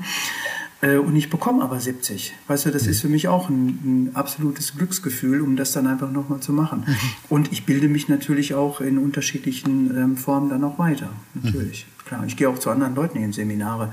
Äh, 0.81 0.95
Und 0.95 1.15
ich 1.15 1.29
bekomme 1.29 1.61
aber 1.61 1.79
70. 1.79 2.33
Weißt 2.47 2.65
du, 2.65 2.71
das 2.71 2.87
ist 2.87 3.01
für 3.01 3.09
mich 3.09 3.27
auch 3.27 3.49
ein, 3.49 3.67
ein 3.83 4.15
absolutes 4.15 4.77
Glücksgefühl, 4.77 5.41
um 5.41 5.57
das 5.57 5.73
dann 5.73 5.87
einfach 5.87 6.09
nochmal 6.09 6.39
zu 6.39 6.53
machen. 6.53 6.85
Und 7.27 7.51
ich 7.51 7.65
bilde 7.65 7.89
mich 7.89 8.07
natürlich 8.07 8.53
auch 8.53 8.79
in 8.79 8.97
unterschiedlichen 8.97 9.95
ähm, 9.97 10.17
Formen 10.17 10.49
dann 10.49 10.63
auch 10.63 10.79
weiter. 10.79 11.09
Natürlich. 11.33 11.85
Klar, 12.05 12.23
ich 12.25 12.37
gehe 12.37 12.49
auch 12.49 12.57
zu 12.57 12.69
anderen 12.69 12.95
Leuten 12.95 13.17
in 13.17 13.33
Seminare. 13.33 13.91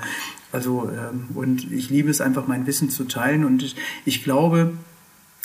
Also, 0.53 0.91
ähm, 0.91 1.29
und 1.35 1.71
ich 1.73 1.91
liebe 1.91 2.11
es 2.11 2.21
einfach, 2.21 2.47
mein 2.47 2.67
Wissen 2.67 2.91
zu 2.91 3.05
teilen. 3.05 3.45
Und 3.45 3.63
ich, 3.63 3.77
ich 4.05 4.25
glaube, 4.25 4.73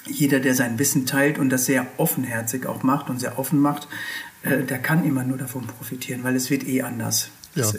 jeder, 0.05 0.39
der 0.39 0.55
sein 0.55 0.79
Wissen 0.79 1.05
teilt 1.05 1.37
und 1.37 1.49
das 1.49 1.65
sehr 1.65 1.87
offenherzig 1.97 2.65
auch 2.65 2.83
macht 2.83 3.09
und 3.09 3.19
sehr 3.19 3.37
offen 3.39 3.59
macht, 3.59 3.87
äh, 4.43 4.63
der 4.63 4.79
kann 4.79 5.05
immer 5.05 5.23
nur 5.23 5.37
davon 5.37 5.67
profitieren, 5.67 6.23
weil 6.23 6.35
es 6.35 6.49
wird 6.49 6.67
eh 6.67 6.81
anders. 6.81 7.29
Ja, 7.53 7.63
Es 7.63 7.73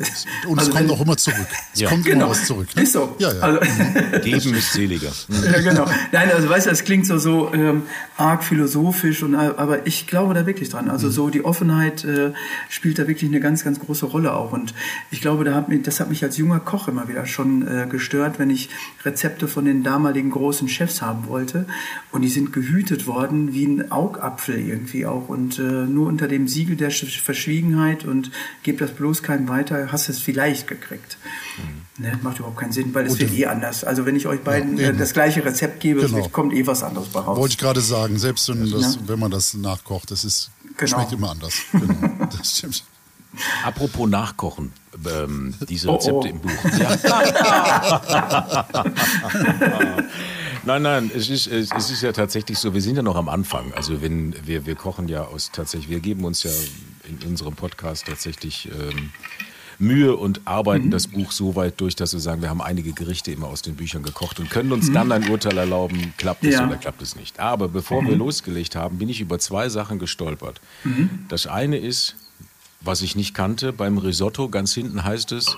und 0.47 0.59
es 0.59 0.66
also 0.66 0.70
kommt 0.73 0.75
wenn- 0.85 0.91
auch 0.91 1.01
immer 1.01 1.16
zurück. 1.16 1.47
Es 1.73 1.81
Ja. 1.81 1.89
kommt 1.89 2.05
Genau, 2.05 2.27
immer 2.27 2.31
was 2.31 2.47
zurück. 2.47 2.68
Ne? 2.77 2.83
ist 2.83 2.93
so. 2.93 3.16
Ja, 3.18 3.33
ja. 3.33 3.41
Also, 3.41 3.61
Geben 4.23 4.55
ist 4.55 4.73
seliger. 4.75 5.11
ja, 5.29 5.61
genau. 5.62 5.87
Nein, 6.12 6.31
also 6.31 6.49
weißt 6.49 6.66
du, 6.66 6.70
es 6.70 6.85
klingt 6.85 7.07
so, 7.07 7.16
so 7.18 7.53
ähm, 7.55 7.85
arg 8.18 8.45
philosophisch, 8.45 9.23
und, 9.23 9.33
äh, 9.35 9.39
aber 9.57 9.87
ich 9.87 10.07
glaube 10.07 10.35
da 10.35 10.45
wirklich 10.47 10.68
dran. 10.68 10.91
Also 10.91 11.09
so 11.11 11.31
die 11.31 11.45
Offenheit 11.45 12.05
äh, 12.05 12.33
spielt 12.68 12.99
da 12.99 13.09
wirklich 13.09 13.31
eine 13.31 13.41
ganz, 13.41 13.64
ganz 13.64 13.81
große 13.81 14.05
Rolle 14.07 14.35
auch. 14.35 14.53
Und 14.53 14.75
ich 15.11 15.20
glaube, 15.23 15.45
da 15.45 15.55
hat 15.55 15.70
mich, 15.70 15.83
das 15.83 16.01
hat 16.01 16.11
mich 16.11 16.23
als 16.23 16.37
junger 16.37 16.61
Koch 16.61 16.89
immer 16.89 17.09
wieder 17.09 17.25
schon 17.25 17.66
äh, 17.66 17.87
gestört, 17.89 18.39
wenn 18.39 18.51
ich 18.51 18.68
Rezepte 19.07 19.49
von 19.49 19.64
den 19.64 19.83
damaligen 19.83 20.31
großen 20.31 20.68
Chefs 20.68 21.01
haben 21.01 21.29
wollte. 21.29 21.64
Und 22.11 22.20
die 22.23 22.29
sind 22.29 22.53
gehütet 22.53 23.07
worden 23.07 23.55
wie 23.55 23.64
ein 23.64 23.91
Augapfel 23.91 24.59
irgendwie 24.59 25.07
auch. 25.07 25.29
Und 25.31 25.59
äh, 25.59 25.62
nur 25.62 26.09
unter 26.09 26.29
dem 26.29 26.47
Siegel 26.47 26.77
der 26.77 26.91
Sch- 26.93 27.23
Verschwiegenheit 27.23 28.05
und 28.05 28.31
gib 28.62 28.79
das 28.79 28.91
bloß 28.91 29.23
keinem 29.23 29.49
weiter, 29.49 29.61
hast 29.70 30.08
du 30.08 30.12
es 30.12 30.18
vielleicht 30.18 30.66
gekriegt. 30.66 31.16
Ne, 31.98 32.18
macht 32.22 32.38
überhaupt 32.38 32.58
keinen 32.58 32.72
Sinn, 32.72 32.94
weil 32.94 33.06
es 33.06 33.18
wird 33.18 33.32
eh 33.32 33.46
anders. 33.46 33.84
Also 33.84 34.06
wenn 34.06 34.16
ich 34.16 34.26
euch 34.26 34.40
beiden 34.40 34.78
Ja, 34.78 34.88
äh, 34.88 34.96
das 34.96 35.12
gleiche 35.12 35.44
Rezept 35.44 35.80
gebe, 35.80 36.00
Genau. 36.00 36.16
wird, 36.16 36.32
kommt 36.32 36.54
eh 36.54 36.66
was 36.66 36.82
anderes 36.82 37.08
bei 37.08 37.20
raus. 37.20 37.36
Wollte 37.36 37.52
ich 37.52 37.58
gerade 37.58 37.80
sagen, 37.82 38.18
selbst 38.18 38.48
wenn, 38.48 38.70
das, 38.70 38.94
Ja. 38.96 39.00
wenn 39.06 39.18
man 39.18 39.30
das 39.30 39.52
nachkocht, 39.54 40.10
das 40.10 40.24
ist, 40.24 40.50
Genau. 40.78 40.90
schmeckt 40.90 41.12
immer 41.12 41.30
anders. 41.30 41.54
Genau, 41.72 42.26
das 42.36 42.58
stimmt. 42.58 42.84
Apropos 43.64 44.08
Nachkochen, 44.10 44.72
ähm, 45.06 45.54
diese 45.68 45.88
Oh, 45.88 45.94
Rezepte 45.94 46.18
oh. 46.18 46.24
im 46.24 46.40
Buch. 46.40 46.64
Ja. 46.78 46.96
nein, 50.64 50.82
nein, 50.82 51.10
es 51.14 51.28
ist, 51.30 51.46
es, 51.46 51.70
es 51.76 51.90
ist 51.90 52.02
ja 52.02 52.12
tatsächlich 52.12 52.58
so, 52.58 52.74
wir 52.74 52.82
sind 52.82 52.96
ja 52.96 53.02
noch 53.02 53.16
am 53.16 53.28
Anfang. 53.28 53.72
Also 53.74 54.02
wenn 54.02 54.34
wir, 54.46 54.66
wir 54.66 54.74
kochen 54.74 55.08
ja 55.08 55.22
aus 55.24 55.50
tatsächlich, 55.52 55.90
wir 55.90 56.00
geben 56.00 56.24
uns 56.24 56.42
ja 56.42 56.50
in 57.08 57.18
unserem 57.28 57.54
Podcast 57.54 58.06
tatsächlich 58.06 58.68
ähm, 58.70 59.10
Mühe 59.83 60.16
und 60.16 60.41
arbeiten 60.45 60.91
das 60.91 61.09
Buch 61.09 61.33
so 61.33 61.57
weit 61.57 61.80
durch, 61.80 61.97
dass 61.97 62.12
wir 62.12 62.20
sagen, 62.20 62.41
wir 62.41 62.49
haben 62.51 62.62
einige 62.62 62.93
Gerichte 62.93 63.33
immer 63.33 63.49
aus 63.49 63.62
den 63.62 63.74
Büchern 63.74 64.03
gekocht 64.03 64.39
und 64.41 64.49
können 64.49 64.72
uns 64.72 64.93
dann 64.93 65.11
ein 65.12 65.28
Urteil 65.28 65.59
erlauben, 65.59 66.14
klappt 66.16 66.45
es 66.45 66.55
Ja. 66.55 66.66
oder 66.66 66.76
klappt 66.76 67.03
es 67.03 67.16
nicht. 67.16 67.41
Aber 67.41 67.68
bevor 67.68 68.05
wir 68.07 68.16
losgelegt 68.16 68.76
haben, 68.76 68.99
bin 68.99 69.09
ich 69.09 69.20
über 69.20 69.39
zwei 69.39 69.68
Sachen 69.68 69.99
gestolpert. 69.99 70.61
Das 71.28 71.47
eine 71.47 71.78
ist, 71.78 72.16
was 72.80 73.03
ich 73.03 73.16
nicht 73.16 73.35
kannte, 73.35 73.72
beim 73.72 73.99
Risotto 73.99 74.49
ganz 74.49 74.72
hinten 74.72 75.05
heißt 75.05 75.33
es, 75.33 75.57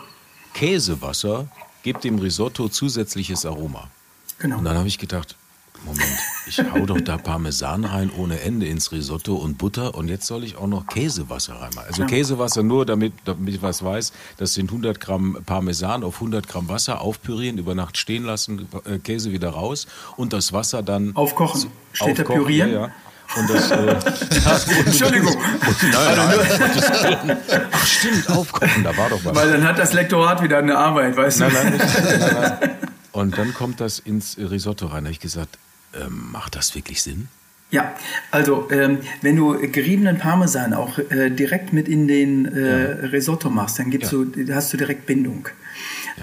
Käsewasser 0.54 1.48
gibt 1.82 2.04
dem 2.04 2.18
Risotto 2.18 2.68
zusätzliches 2.68 3.44
Aroma. 3.44 3.90
Genau. 4.38 4.58
Und 4.58 4.64
dann 4.64 4.76
habe 4.78 4.88
ich 4.88 4.98
gedacht, 4.98 5.36
Moment, 5.84 6.18
ich 6.46 6.58
hau 6.58 6.86
doch 6.86 7.00
da 7.00 7.18
Parmesan 7.18 7.84
rein 7.84 8.10
ohne 8.16 8.40
Ende 8.40 8.66
ins 8.66 8.92
Risotto 8.92 9.34
und 9.34 9.58
Butter 9.58 9.94
und 9.94 10.08
jetzt 10.08 10.26
soll 10.26 10.44
ich 10.44 10.56
auch 10.56 10.66
noch 10.66 10.86
Käsewasser 10.86 11.54
reinmachen. 11.54 11.88
Also. 11.88 12.06
Käsewasser 12.06 12.62
nur, 12.62 12.86
damit, 12.86 13.12
damit 13.24 13.54
ich 13.54 13.62
was 13.62 13.84
weiß, 13.84 14.12
das 14.38 14.54
sind 14.54 14.70
100 14.70 15.00
Gramm 15.00 15.38
Parmesan 15.44 16.02
auf 16.04 16.16
100 16.16 16.48
Gramm 16.48 16.68
Wasser 16.68 17.00
aufpürieren, 17.00 17.58
über 17.58 17.74
Nacht 17.74 17.98
stehen 17.98 18.24
lassen, 18.24 18.68
äh, 18.84 18.98
Käse 18.98 19.32
wieder 19.32 19.50
raus 19.50 19.86
und 20.16 20.32
das 20.32 20.52
Wasser 20.52 20.82
dann 20.82 21.14
Aufkochen. 21.14 21.70
Steht 21.92 22.18
da 22.18 22.22
aufkochen, 22.22 22.42
pürieren? 22.42 22.72
Ja, 22.72 22.80
ja. 22.86 22.92
Und 23.36 23.50
das, 23.50 23.70
äh, 23.70 24.84
Entschuldigung. 24.86 25.34
nein, 25.82 26.16
nein, 26.16 26.30
Willen. 26.30 27.38
Ach 27.72 27.86
stimmt, 27.86 28.30
aufkochen, 28.30 28.84
da 28.84 28.96
war 28.96 29.10
doch 29.10 29.24
was. 29.24 29.34
Weil 29.34 29.52
dann 29.52 29.64
hat 29.64 29.78
das 29.78 29.92
Lektorat 29.92 30.42
wieder 30.42 30.58
eine 30.58 30.76
Arbeit, 30.76 31.16
weißt 31.16 31.40
du? 31.40 31.44
Nein, 31.44 31.52
nein, 31.54 31.72
nicht, 31.72 31.84
nein, 32.04 32.58
nein. 32.60 32.70
Und 33.12 33.38
dann 33.38 33.54
kommt 33.54 33.80
das 33.80 33.98
ins 33.98 34.36
Risotto 34.38 34.86
rein. 34.86 35.04
Da 35.04 35.08
habe 35.08 35.12
ich 35.12 35.20
gesagt, 35.20 35.58
ähm, 36.00 36.30
macht 36.32 36.56
das 36.56 36.74
wirklich 36.74 37.02
Sinn? 37.02 37.28
Ja, 37.70 37.94
also 38.30 38.68
ähm, 38.70 38.98
wenn 39.22 39.34
du 39.36 39.58
geriebenen 39.70 40.18
Parmesan 40.18 40.74
auch 40.74 40.98
äh, 40.98 41.30
direkt 41.30 41.72
mit 41.72 41.88
in 41.88 42.06
den 42.06 42.44
äh, 42.46 43.06
Risotto 43.06 43.50
machst, 43.50 43.78
dann 43.78 43.90
gibst 43.90 44.12
Ja. 44.12 44.18
du, 44.24 44.54
hast 44.54 44.72
du 44.72 44.76
direkt 44.76 45.06
Bindung. 45.06 45.48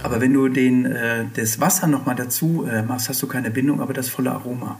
Aber 0.03 0.21
wenn 0.21 0.31
du 0.33 0.47
den, 0.47 0.85
äh, 0.85 1.25
das 1.35 1.59
Wasser 1.59 1.87
nochmal 1.87 2.15
dazu 2.15 2.65
äh, 2.71 2.81
machst, 2.83 3.09
hast 3.09 3.21
du 3.21 3.27
keine 3.27 3.51
Bindung, 3.51 3.81
aber 3.81 3.91
das 3.93 4.07
volle 4.07 4.31
Aroma. 4.31 4.79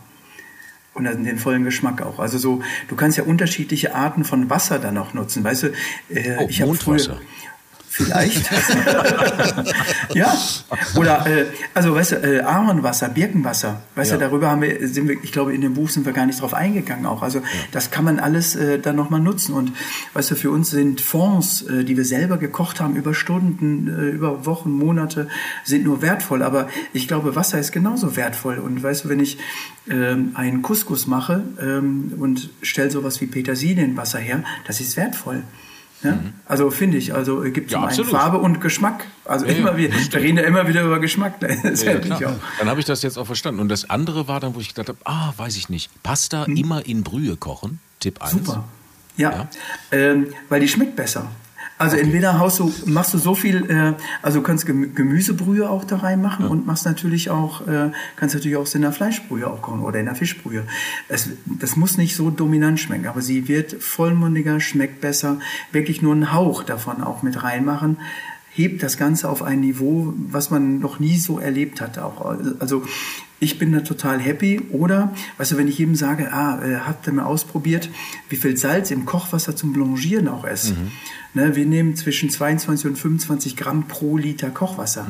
Und 0.93 1.03
dann 1.05 1.23
den 1.25 1.37
vollen 1.37 1.63
Geschmack 1.65 2.01
auch. 2.01 2.19
Also 2.19 2.37
so, 2.37 2.61
du 2.87 2.95
kannst 2.95 3.17
ja 3.17 3.23
unterschiedliche 3.25 3.93
Arten 3.95 4.23
von 4.23 4.49
Wasser 4.49 4.79
dann 4.79 4.97
auch 4.97 5.13
nutzen. 5.13 5.43
Weißt 5.43 5.63
du, 5.63 5.67
äh, 6.09 6.37
Oh, 6.39 6.45
ich 6.49 6.61
habe 6.61 6.73
früher. 6.75 7.19
Vielleicht. 7.93 8.49
ja. 10.13 10.33
Oder 10.95 11.27
äh, 11.27 11.45
also 11.73 11.93
weißt 11.93 12.13
du, 12.13 12.15
äh, 12.23 12.39
Ahornwasser, 12.39 13.09
Birkenwasser, 13.09 13.81
weißt 13.95 14.11
Ja. 14.11 14.17
du, 14.17 14.23
darüber 14.23 14.49
haben 14.49 14.61
wir, 14.61 14.87
sind 14.87 15.09
wir, 15.09 15.17
ich 15.21 15.33
glaube, 15.33 15.53
in 15.53 15.59
dem 15.59 15.73
Buch 15.73 15.89
sind 15.89 16.05
wir 16.05 16.13
gar 16.13 16.25
nicht 16.25 16.41
drauf 16.41 16.53
eingegangen 16.53 17.05
auch. 17.05 17.21
Also 17.21 17.41
das 17.73 17.91
kann 17.91 18.05
man 18.05 18.19
alles 18.19 18.55
äh, 18.55 18.79
dann 18.79 18.95
nochmal 18.95 19.19
nutzen. 19.19 19.53
Und 19.53 19.73
weißt 20.13 20.31
du, 20.31 20.35
für 20.35 20.51
uns 20.51 20.69
sind 20.69 21.01
Fonds, 21.01 21.63
äh, 21.63 21.83
die 21.83 21.97
wir 21.97 22.05
selber 22.05 22.37
gekocht 22.37 22.79
haben, 22.79 22.95
über 22.95 23.13
Stunden, 23.13 23.89
äh, 23.89 24.09
über 24.11 24.45
Wochen, 24.45 24.71
Monate, 24.71 25.27
sind 25.65 25.83
nur 25.83 26.01
wertvoll. 26.01 26.43
Aber 26.43 26.69
ich 26.93 27.09
glaube, 27.09 27.35
Wasser 27.35 27.59
ist 27.59 27.73
genauso 27.73 28.15
wertvoll. 28.15 28.59
Und 28.59 28.81
weißt 28.81 29.03
du, 29.03 29.09
wenn 29.09 29.19
ich 29.19 29.37
ähm, 29.89 30.31
einen 30.35 30.61
Couscous 30.61 31.07
mache 31.07 31.43
ähm, 31.61 32.13
und 32.17 32.51
stelle 32.61 32.89
sowas 32.89 33.19
wie 33.19 33.25
Petersilienwasser 33.27 34.19
her, 34.19 34.45
das 34.65 34.79
ist 34.79 34.95
wertvoll. 34.95 35.43
Ja? 36.03 36.19
Also 36.45 36.71
finde 36.71 36.97
ich, 36.97 37.13
also 37.13 37.41
gibt 37.41 37.71
Ja, 37.71 37.79
einen 37.79 37.87
absolut. 37.87 38.11
Farbe 38.11 38.37
und 38.39 38.59
Geschmack. 38.61 39.05
Also 39.25 39.45
Ja, 39.45 39.51
ja, 39.51 39.57
immer 39.59 39.77
wieder, 39.77 39.93
wir 39.93 40.19
reden 40.19 40.37
ja 40.37 40.43
immer 40.43 40.67
wieder 40.67 40.83
über 40.83 40.99
Geschmack. 40.99 41.35
Ja, 41.41 42.29
auch. 42.29 42.33
Dann 42.59 42.69
habe 42.69 42.79
ich 42.79 42.85
das 42.85 43.01
jetzt 43.03 43.17
auch 43.17 43.25
verstanden. 43.25 43.59
Und 43.59 43.69
das 43.69 43.89
andere 43.89 44.27
war 44.27 44.39
dann, 44.39 44.55
wo 44.55 44.59
ich 44.59 44.69
gedacht 44.69 44.89
habe, 44.89 44.97
ah, 45.05 45.33
weiß 45.37 45.57
ich 45.57 45.69
nicht. 45.69 45.89
Pasta 46.03 46.45
immer 46.45 46.85
in 46.85 47.03
Brühe 47.03 47.35
kochen. 47.37 47.79
Tipp 47.99 48.21
1. 48.21 48.33
Hm. 48.33 48.45
Super. 48.45 48.63
Ja, 49.17 49.31
Ja. 49.31 49.49
Ähm, 49.91 50.27
weil 50.49 50.61
die 50.61 50.67
schmeckt 50.67 50.95
besser. 50.95 51.29
Also 51.81 51.97
entweder 51.97 52.37
haust 52.37 52.59
du, 52.59 52.71
machst 52.85 53.11
du 53.15 53.17
so 53.17 53.33
viel, 53.33 53.69
äh, 53.71 53.93
also 54.21 54.39
du 54.39 54.43
kannst 54.43 54.67
Gemü 54.67 54.89
Gemüsebrühe 54.93 55.67
auch 55.67 55.83
da 55.83 55.97
reinmachen 55.97 56.45
und 56.45 56.67
machst 56.67 56.85
natürlich 56.85 57.31
auch, 57.31 57.67
äh, 57.67 57.89
kannst 58.17 58.35
natürlich 58.35 58.55
auch 58.55 58.71
in 58.75 58.83
der 58.83 58.91
Fleischbrühe 58.91 59.47
auch 59.47 59.63
kochen 59.63 59.81
oder 59.81 59.99
in 59.99 60.05
der 60.05 60.13
Fischbrühe. 60.13 60.63
Es, 61.07 61.29
das 61.45 61.75
muss 61.75 61.97
nicht 61.97 62.15
so 62.15 62.29
dominant 62.29 62.79
schmecken, 62.79 63.07
aber 63.07 63.21
sie 63.21 63.47
wird 63.47 63.81
vollmundiger, 63.81 64.59
schmeckt 64.59 65.01
besser. 65.01 65.39
Wirklich 65.71 66.03
nur 66.03 66.13
einen 66.13 66.33
Hauch 66.33 66.61
davon 66.63 67.01
auch 67.01 67.23
mit 67.23 67.41
reinmachen 67.41 67.97
hebt 68.53 68.83
das 68.83 68.97
Ganze 68.97 69.29
auf 69.29 69.41
ein 69.41 69.61
Niveau, 69.61 70.13
was 70.29 70.51
man 70.51 70.79
noch 70.79 70.99
nie 70.99 71.17
so 71.17 71.39
erlebt 71.39 71.79
hat. 71.79 71.97
Auch. 71.97 72.35
Also 72.59 72.83
ich 73.41 73.57
bin 73.57 73.73
da 73.73 73.81
total 73.81 74.19
happy. 74.19 74.61
Oder, 74.71 75.13
weißt 75.37 75.51
du, 75.51 75.57
wenn 75.57 75.67
ich 75.67 75.77
jedem 75.79 75.95
sage, 75.95 76.31
ah, 76.31 76.63
äh, 76.63 76.75
habt 76.85 77.07
ihr 77.07 77.13
mal 77.13 77.25
ausprobiert, 77.25 77.89
wie 78.29 78.37
viel 78.37 78.55
Salz 78.55 78.91
im 78.91 79.05
Kochwasser 79.05 79.55
zum 79.55 79.73
Blanchieren 79.73 80.29
auch 80.29 80.45
ist. 80.45 80.73
Ne, 81.33 81.55
wir 81.55 81.65
nehmen 81.65 81.95
zwischen 81.95 82.29
22 82.29 82.85
und 82.91 82.97
25 82.97 83.57
Gramm 83.57 83.87
pro 83.87 84.15
Liter 84.17 84.51
Kochwasser. 84.51 85.07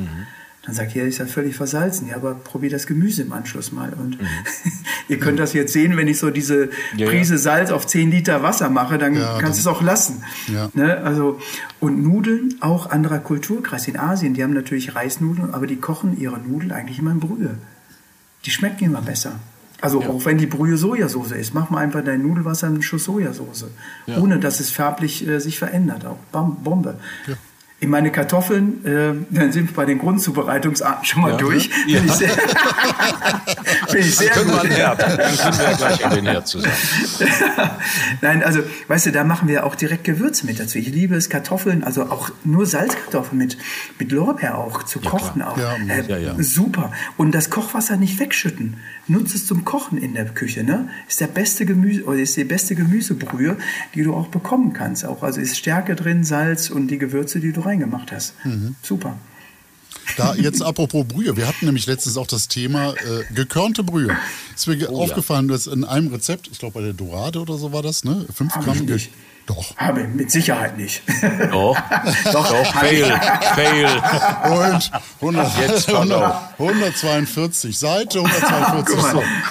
Dann 0.63 0.75
sagt 0.75 0.95
ihr, 0.95 1.05
ist 1.05 1.17
ja 1.17 1.25
völlig 1.25 1.55
versalzen. 1.55 2.07
Ja, 2.07 2.15
aber 2.15 2.35
probier 2.35 2.69
das 2.69 2.87
Gemüse 2.87 3.23
im 3.23 3.33
Anschluss 3.33 3.71
mal. 3.71 3.91
Und 3.93 4.17
ihr 5.09 5.17
könnt 5.19 5.39
das 5.39 5.53
jetzt 5.53 5.73
sehen, 5.73 5.97
wenn 5.97 6.07
ich 6.07 6.19
so 6.19 6.29
diese 6.29 6.65
Ja, 6.95 7.05
ja. 7.05 7.09
Prise 7.09 7.37
Salz 7.37 7.71
auf 7.71 7.85
10 7.85 8.11
Liter 8.11 8.43
Wasser 8.43 8.69
mache, 8.69 8.97
dann 8.97 9.15
Ja, 9.15 9.39
kannst 9.39 9.57
du 9.57 9.61
es 9.61 9.67
auch 9.67 9.81
lassen. 9.81 10.23
Ja. 10.47 10.69
Ne? 10.73 10.97
Also, 10.97 11.39
und 11.79 12.01
Nudeln, 12.01 12.55
auch 12.61 12.91
anderer 12.91 13.19
Kulturkreis 13.19 13.87
in 13.87 13.97
Asien, 13.97 14.35
die 14.35 14.43
haben 14.43 14.53
natürlich 14.53 14.95
Reisnudeln, 14.95 15.53
aber 15.53 15.67
die 15.67 15.77
kochen 15.77 16.17
ihre 16.17 16.39
Nudeln 16.39 16.71
eigentlich 16.71 16.99
immer 16.99 17.11
in 17.11 17.19
Brühe. 17.19 17.57
Die 18.45 18.51
schmecken 18.51 18.85
immer 18.85 19.01
besser. 19.01 19.33
Also 19.81 20.03
auch 20.03 20.25
wenn 20.25 20.37
die 20.37 20.45
Brühe 20.45 20.77
Sojasauce 20.77 21.31
ist, 21.31 21.55
mach 21.55 21.71
mal 21.71 21.79
einfach 21.79 22.03
dein 22.03 22.21
Nudelwasser 22.21 22.67
in 22.67 22.73
einen 22.73 22.83
Schuss 22.83 23.05
Sojasauce. 23.05 23.65
Ja. 24.05 24.17
Ohne 24.19 24.39
dass 24.39 24.59
es 24.59 24.69
färblich 24.69 25.27
äh, 25.27 25.39
sich 25.39 25.57
verändert. 25.57 26.05
Auch 26.05 26.17
Bam 26.31 26.57
Bombe. 26.63 26.99
In 27.81 27.89
meine 27.89 28.11
Kartoffeln, 28.11 28.85
äh, 28.85 29.13
dann 29.31 29.51
sind 29.51 29.69
wir 29.69 29.73
bei 29.75 29.85
den 29.85 29.97
Grundzubereitungsarten 29.97 31.03
schon 31.03 31.23
mal 31.23 31.31
Ja. 31.31 31.37
durch. 31.37 31.69
Ja. 31.87 31.99
Bin 31.99 32.07
ich 32.09 32.13
sehr, 32.13 32.29
bin 33.91 33.99
ich 34.01 34.15
sehr 34.15 34.29
Können 34.29 34.51
wir 34.51 34.59
gut. 34.59 34.69
Herd. 34.69 35.01
Dann 35.01 35.17
können 35.17 35.57
wir 35.57 35.63
ja 35.71 35.77
gleich 35.77 36.05
an 36.05 36.13
den 36.15 36.25
Herd 36.27 36.47
zusammen. 36.47 36.73
Nein, 38.21 38.43
also, 38.43 38.59
weißt 38.87 39.07
du, 39.07 39.11
da 39.11 39.23
machen 39.23 39.47
wir 39.47 39.65
auch 39.65 39.73
direkt 39.75 40.03
Gewürze 40.03 40.45
mit 40.45 40.59
dazu. 40.59 40.77
Ich 40.77 40.89
liebe 40.89 41.15
es, 41.15 41.29
Kartoffeln, 41.29 41.83
also 41.83 42.03
auch 42.03 42.29
nur 42.43 42.65
Salzkartoffeln 42.67 43.37
mit, 43.37 43.57
mit 43.99 44.11
Lorbeer 44.11 44.57
auch 44.59 44.83
zu 44.83 44.99
kochen 44.99 45.41
auch. 45.41 45.57
Ja, 45.57 45.75
äh, 45.89 46.05
ja, 46.07 46.17
ja. 46.17 46.35
Super. 46.37 46.91
Und 47.17 47.33
das 47.33 47.49
Kochwasser 47.49 47.97
nicht 47.97 48.19
wegschütten. 48.19 48.77
Nutze 49.07 49.37
es 49.37 49.47
zum 49.47 49.65
Kochen 49.65 49.97
in 49.97 50.13
der 50.13 50.25
Küche, 50.25 50.63
ne? 50.63 50.87
Ist 51.09 51.19
der 51.19 51.27
beste 51.27 51.65
Gemüse, 51.65 52.03
oder 52.05 52.19
ist 52.19 52.37
die 52.37 52.43
beste 52.43 52.75
Gemüsebrühe, 52.75 53.57
die 53.95 54.03
du 54.03 54.13
auch 54.13 54.27
bekommen 54.27 54.73
kannst. 54.73 55.03
Auch, 55.05 55.23
also 55.23 55.41
ist 55.41 55.57
Stärke 55.57 55.95
drin, 55.95 56.23
Salz 56.23 56.69
und 56.69 56.87
die 56.87 56.99
Gewürze, 56.99 57.39
die 57.39 57.51
du 57.51 57.65
reingemacht 57.71 58.11
hast. 58.11 58.33
Mhm. 58.45 58.75
Super. 58.81 59.15
Da 60.17 60.35
jetzt 60.35 60.61
apropos 60.61 61.05
Brühe, 61.07 61.35
wir 61.37 61.47
hatten 61.47 61.65
nämlich 61.65 61.85
letztens 61.85 62.17
auch 62.17 62.27
das 62.27 62.47
Thema 62.47 62.93
äh, 62.93 63.33
gekörnte 63.33 63.83
Brühe. 63.83 64.15
Ist 64.55 64.67
mir 64.67 64.89
Oh, 64.91 65.03
aufgefallen, 65.03 65.47
dass 65.47 65.67
in 65.67 65.83
einem 65.85 66.07
Rezept, 66.07 66.49
ich 66.51 66.59
glaube 66.59 66.73
bei 66.79 66.81
der 66.81 66.93
Dorade 66.93 67.39
oder 67.39 67.57
so 67.57 67.71
war 67.71 67.81
das, 67.83 68.03
ne? 68.03 68.25
5 68.33 68.55
Hab 68.55 68.63
Gramm. 68.65 68.89
ich. 68.89 69.09
Doch. 69.47 69.75
Habe 69.77 70.03
mit 70.07 70.29
Sicherheit 70.31 70.77
nicht. 70.77 71.01
Doch, 71.51 71.77
doch, 72.31 72.73
fail, 72.73 73.19
fail. 73.55 73.85
Und 74.51 74.91
100, 75.21 75.59
Jetzt, 75.61 75.87
pass 75.87 75.95
100, 75.95 76.59
142, 76.59 77.77
Seite 77.77 78.19
142. 78.19 78.95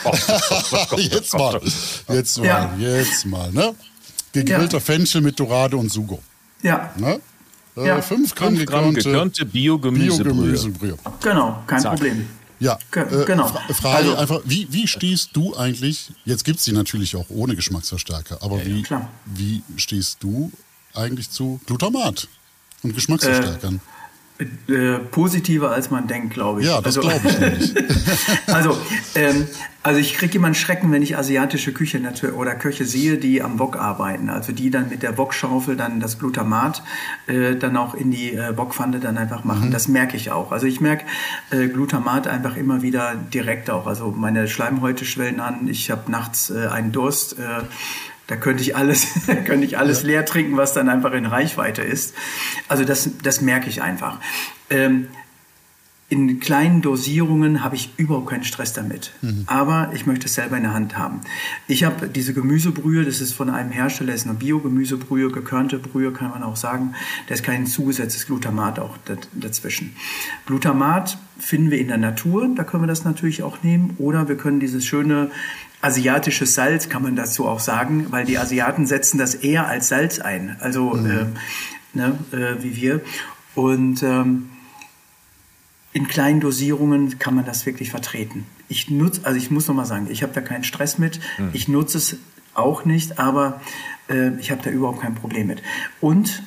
Guck 0.05 0.89
so. 0.91 0.97
jetzt 0.97 1.35
mal, 1.37 1.61
jetzt 2.09 2.39
mal, 2.39 2.47
Ja. 2.47 2.71
jetzt 2.79 3.27
mal, 3.27 3.51
ne? 3.53 3.75
Gegrillter 4.33 4.79
Ja. 4.79 4.81
Fenchel 4.81 5.23
mit 5.23 5.39
Dorade 5.41 5.77
und 5.77 5.91
Sugo. 5.91 6.21
ja, 6.63 6.91
Ne? 6.97 7.21
Äh, 7.81 7.87
Ja. 7.89 8.03
5 8.03 8.35
Gramm, 8.35 8.57
5 8.57 8.67
Gramm 8.71 8.95
gekörnte 8.95 9.03
gekörnte 9.11 9.47
Bio-Gemüsebrühe. 9.47 10.33
Bio-Gemüsebrühe. 10.35 10.95
genau, 11.23 11.63
kein 11.67 11.81
Zack. 11.81 11.93
Problem. 11.95 12.27
Ja, 12.59 12.79
Ge- 12.93 13.23
äh, 13.23 13.25
genau. 13.25 13.47
Fra 13.49 13.61
Frage 13.73 13.97
Also- 14.09 14.17
einfach, 14.17 14.41
wie, 14.45 14.67
wie 14.71 14.87
stehst 14.87 15.31
du 15.33 15.57
eigentlich, 15.57 16.13
jetzt 16.27 16.45
gibt 16.45 16.59
es 16.59 16.65
die 16.67 16.73
natürlich 16.73 17.17
auch 17.17 17.27
ohne 17.31 17.57
Geschmacksverstärker, 17.57 18.39
aber 18.43 18.65
wie, 18.67 18.83
klar. 18.83 19.09
wie 19.25 19.63
stehst 19.77 20.23
du 20.23 20.53
eigentlich 20.95 21.31
zu 21.31 21.59
Glutamat 21.67 22.29
und 22.83 22.95
Geschmacksverstärkern? 22.95 23.81
äh, 24.69 24.99
positiver 25.11 25.71
als 25.71 25.91
man 25.91 26.07
denkt, 26.07 26.33
glaube 26.35 26.61
ich. 26.63 26.67
ja, 26.67 26.81
das 26.81 26.97
Also- 26.99 27.01
glaube 27.09 27.29
ich 27.29 27.39
nämlich. 27.41 27.75
also, 28.47 28.77
ähm, 29.15 29.47
also 29.83 29.99
ich 29.99 30.15
kriege 30.15 30.37
immer 30.37 30.47
einen 30.47 30.55
Schrecken, 30.55 30.93
wenn 30.93 31.03
ich 31.03 31.17
asiatische 31.17 31.73
Küche 31.73 32.01
oder 32.35 32.55
Köche 32.55 32.85
sehe, 32.85 33.17
die 33.17 33.43
am 33.43 33.59
Wok 33.59 33.77
arbeiten. 33.79 34.29
Also 34.29 34.53
die 34.53 34.71
dann 34.71 34.91
mit 34.91 35.03
der 35.03 35.17
Wokschaufel 35.17 35.75
dann 35.77 36.01
das 36.01 36.19
Glutamat 36.19 36.83
äh, 37.27 37.57
dann 37.57 37.77
auch 37.79 37.95
in 37.95 38.11
die 38.11 38.35
äh, 38.35 38.57
Wokpfanne 38.57 39.01
dann 39.01 39.17
einfach 39.17 39.45
machen. 39.45 39.71
Das 39.71 39.89
merke 39.89 40.17
ich 40.17 40.31
auch. 40.31 40.53
Also 40.53 40.67
ich 40.67 40.83
merke 40.83 41.07
äh, 41.51 41.69
Glutamat 41.69 42.27
einfach 42.27 42.57
immer 42.57 42.83
wieder 42.83 43.15
direkt 43.15 43.71
auch. 43.71 43.87
Also 43.87 44.11
meine 44.11 44.49
Schleimhäute 44.49 45.07
schwellen 45.07 45.41
an. 45.41 45.67
Ich 45.67 45.91
habe 45.91 46.11
nachts 46.11 46.51
äh, 46.51 46.67
einen 46.67 46.93
Durst. 46.93 47.39
Äh, 47.39 47.63
da 48.27 48.37
könnte 48.37 48.63
ich 48.63 48.77
alles, 48.77 49.07
könnte 49.47 49.65
ich 49.65 49.79
alles 49.79 50.03
leer 50.03 50.27
trinken, 50.27 50.59
was 50.59 50.75
dann 50.75 50.91
einfach 50.91 51.13
in 51.13 51.25
Reichweite 51.25 51.83
ist. 51.83 52.15
Also 52.69 52.85
das, 52.85 53.11
das 53.23 53.41
merke 53.41 53.71
ich 53.71 53.81
einfach. 53.81 54.19
Ähm, 54.69 55.09
in 56.11 56.41
kleinen 56.41 56.83
Dosierungen 56.83 57.63
habe 57.63 57.77
ich 57.77 57.93
überhaupt 57.97 58.29
keinen 58.31 58.43
Stress 58.43 58.73
damit. 58.73 59.13
Aber 59.47 59.93
ich 59.95 60.07
möchte 60.07 60.27
es 60.27 60.35
selber 60.35 60.57
in 60.57 60.65
der 60.65 60.75
Hand 60.75 60.99
haben. 60.99 61.21
Ich 61.69 61.85
habe 61.85 62.09
diese 62.09 62.35
Gemüsebrühe, 62.35 63.05
das 63.05 63.21
ist 63.21 63.33
von 63.33 63.49
einem 63.49 63.71
Hersteller, 63.71 64.11
das 64.11 64.23
ist 64.23 64.27
eine 64.29 64.37
Bio-Gemüsebrühe, 64.37 65.31
gekörnte 65.31 65.79
Brühe, 65.79 66.13
kann 66.13 66.31
man 66.31 66.43
auch 66.43 66.57
sagen. 66.57 66.95
Da 67.29 67.35
ist 67.35 67.45
kein 67.45 67.65
zugesetztes 67.65 68.27
Glutamat 68.27 68.81
auch 68.81 68.97
da- 69.05 69.15
dazwischen. 69.35 69.95
Glutamat 70.47 71.17
finden 71.39 71.71
wir 71.71 71.79
in 71.79 71.87
der 71.87 71.99
Natur, 71.99 72.51
da 72.57 72.65
können 72.65 72.83
wir 72.83 72.89
das 72.89 73.05
natürlich 73.05 73.45
auch 73.45 73.63
nehmen. 73.63 73.95
Oder 73.99 74.29
wir 74.29 74.37
können 74.37 74.59
dieses 74.59 74.85
schöne 74.85 75.31
asiatische 75.81 76.45
Salz, 76.45 76.89
kann 76.89 77.05
man 77.05 77.15
dazu 77.15 77.47
auch 77.47 77.61
sagen, 77.61 78.07
weil 78.11 78.27
die 78.27 78.37
Asiaten 78.37 78.85
setzen 78.85 79.17
das 79.17 79.37
eher 79.37 79.69
als 79.69 79.89
Salz 79.89 80.19
ein, 80.19 80.57
also 80.59 80.97
äh, 80.97 81.27
ne, 81.95 82.19
äh, 82.33 82.63
wie 82.65 82.75
wir. 82.75 83.01
Und 83.55 84.03
ähm, 84.03 84.49
in 85.93 86.07
kleinen 86.07 86.41
Dosierungen 86.41 87.19
kann 87.19 87.35
man 87.35 87.45
das 87.45 87.67
wirklich 87.67 87.91
vertreten. 87.91 88.47
Ich 88.69 88.91
nutze, 88.91 89.23
also 89.25 89.37
ich 89.37 89.51
muss 89.51 89.67
noch 89.67 89.75
mal 89.75 89.87
sagen, 89.87 90.07
ich 90.11 90.23
habe 90.23 90.33
da 90.33 90.41
keinen 90.41 90.65
Stress 90.65 90.99
mit. 90.99 91.21
Ich 91.53 91.69
nutze 91.69 91.99
es 91.99 92.17
auch 92.55 92.85
nicht, 92.85 93.19
aber 93.19 93.61
äh, 94.09 94.31
ich 94.39 94.51
habe 94.51 94.63
da 94.63 94.71
überhaupt 94.71 95.01
kein 95.01 95.15
Problem 95.15 95.49
mit. 95.49 95.63
Und 96.01 96.43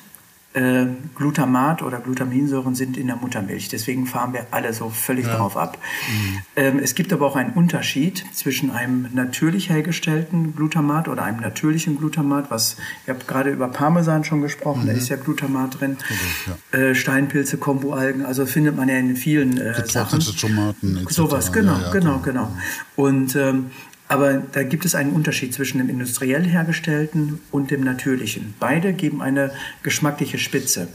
äh, 0.54 0.86
Glutamat 1.16 1.82
oder 1.82 1.98
Glutaminsäuren 1.98 2.74
sind 2.74 2.96
in 2.96 3.08
der 3.08 3.16
Muttermilch. 3.16 3.68
Deswegen 3.68 4.06
fahren 4.06 4.32
wir 4.32 4.46
alle 4.52 4.72
so 4.72 4.88
völlig 4.88 5.26
ja. 5.26 5.36
drauf 5.36 5.56
ab. 5.56 5.78
Mhm. 6.08 6.38
Ähm, 6.56 6.78
es 6.78 6.94
gibt 6.94 7.12
aber 7.12 7.26
auch 7.26 7.36
einen 7.36 7.52
Unterschied 7.52 8.24
zwischen 8.32 8.70
einem 8.70 9.08
natürlich 9.12 9.68
hergestellten 9.68 10.54
Glutamat 10.54 11.08
oder 11.08 11.24
einem 11.24 11.40
natürlichen 11.40 11.98
Glutamat, 11.98 12.50
was, 12.50 12.76
ich 13.02 13.08
habe 13.08 13.24
gerade 13.26 13.50
über 13.50 13.68
Parmesan 13.68 14.24
schon 14.24 14.42
gesprochen, 14.42 14.82
mhm. 14.82 14.86
da 14.86 14.92
ist 14.92 15.08
ja 15.08 15.16
Glutamat 15.16 15.80
drin. 15.80 15.96
Okay, 16.00 16.56
ja. 16.72 16.78
Äh, 16.78 16.94
Steinpilze, 16.94 17.58
Komboalgen, 17.58 18.24
also 18.24 18.46
findet 18.46 18.76
man 18.76 18.88
ja 18.88 18.96
in 18.96 19.16
vielen 19.16 19.58
äh, 19.58 19.74
Sachen. 19.86 20.20
Tomaten 20.20 20.98
etc. 20.98 21.10
Sowas, 21.12 21.52
genau, 21.52 21.78
ja, 21.78 21.90
genau, 21.90 22.18
genau. 22.18 22.56
Und 22.96 23.34
ähm, 23.36 23.70
aber 24.08 24.34
da 24.34 24.62
gibt 24.62 24.84
es 24.84 24.94
einen 24.94 25.12
Unterschied 25.12 25.54
zwischen 25.54 25.78
dem 25.78 25.88
industriell 25.88 26.44
hergestellten 26.44 27.40
und 27.50 27.70
dem 27.70 27.82
natürlichen. 27.82 28.54
Beide 28.60 28.92
geben 28.92 29.22
eine 29.22 29.52
geschmackliche 29.82 30.38
Spitze. 30.38 30.88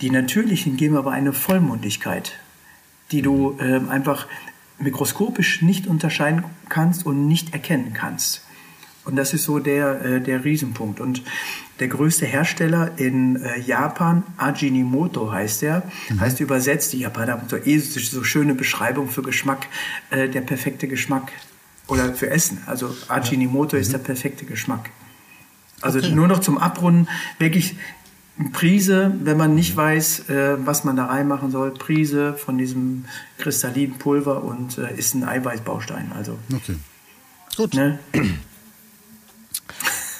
Die 0.00 0.10
natürlichen 0.10 0.76
geben 0.76 0.96
aber 0.96 1.12
eine 1.12 1.32
Vollmundigkeit, 1.32 2.32
die 3.12 3.22
du 3.22 3.56
äh, 3.60 3.80
einfach 3.88 4.26
mikroskopisch 4.78 5.62
nicht 5.62 5.86
unterscheiden 5.86 6.44
kannst 6.68 7.04
und 7.06 7.28
nicht 7.28 7.52
erkennen 7.52 7.92
kannst. 7.92 8.42
Und 9.04 9.16
das 9.16 9.34
ist 9.34 9.44
so 9.44 9.58
der, 9.58 10.02
äh, 10.02 10.20
der 10.20 10.44
Riesenpunkt. 10.44 11.00
Und 11.00 11.22
der 11.80 11.88
größte 11.88 12.24
Hersteller 12.24 12.92
in 12.96 13.36
äh, 13.36 13.60
Japan, 13.60 14.22
Ajinomoto 14.38 15.30
heißt 15.30 15.62
er, 15.64 15.82
mhm. 16.08 16.20
heißt 16.20 16.40
übersetzt, 16.40 16.94
die 16.94 17.00
Japaner 17.00 17.32
haben 17.32 17.48
so, 17.48 17.56
eh 17.56 17.78
so 17.78 18.24
schöne 18.24 18.54
Beschreibung 18.54 19.08
für 19.08 19.22
Geschmack, 19.22 19.66
äh, 20.10 20.28
der 20.28 20.40
perfekte 20.40 20.88
Geschmack 20.88 21.32
oder 21.88 22.14
für 22.14 22.30
Essen. 22.30 22.62
Also 22.66 22.94
Ajinomoto 23.08 23.76
ja. 23.76 23.82
ist 23.82 23.88
mhm. 23.88 23.92
der 23.92 23.98
perfekte 23.98 24.44
Geschmack. 24.44 24.90
Also 25.80 25.98
okay. 25.98 26.12
nur 26.12 26.28
noch 26.28 26.40
zum 26.40 26.58
Abrunden, 26.58 27.08
wirklich 27.38 27.76
Prise, 28.52 29.14
wenn 29.22 29.36
man 29.36 29.54
nicht 29.54 29.76
weiß, 29.76 30.28
äh, 30.28 30.56
was 30.66 30.82
man 30.82 30.96
da 30.96 31.06
reinmachen 31.06 31.52
soll, 31.52 31.70
Prise 31.72 32.34
von 32.34 32.58
diesem 32.58 33.04
kristallinen 33.38 33.96
Pulver 33.98 34.42
und 34.42 34.78
äh, 34.78 34.92
ist 34.96 35.14
ein 35.14 35.24
Eiweißbaustein. 35.24 36.12
Also, 36.12 36.38
okay. 36.52 36.74
Gut. 37.56 37.74
Ne? 37.74 37.98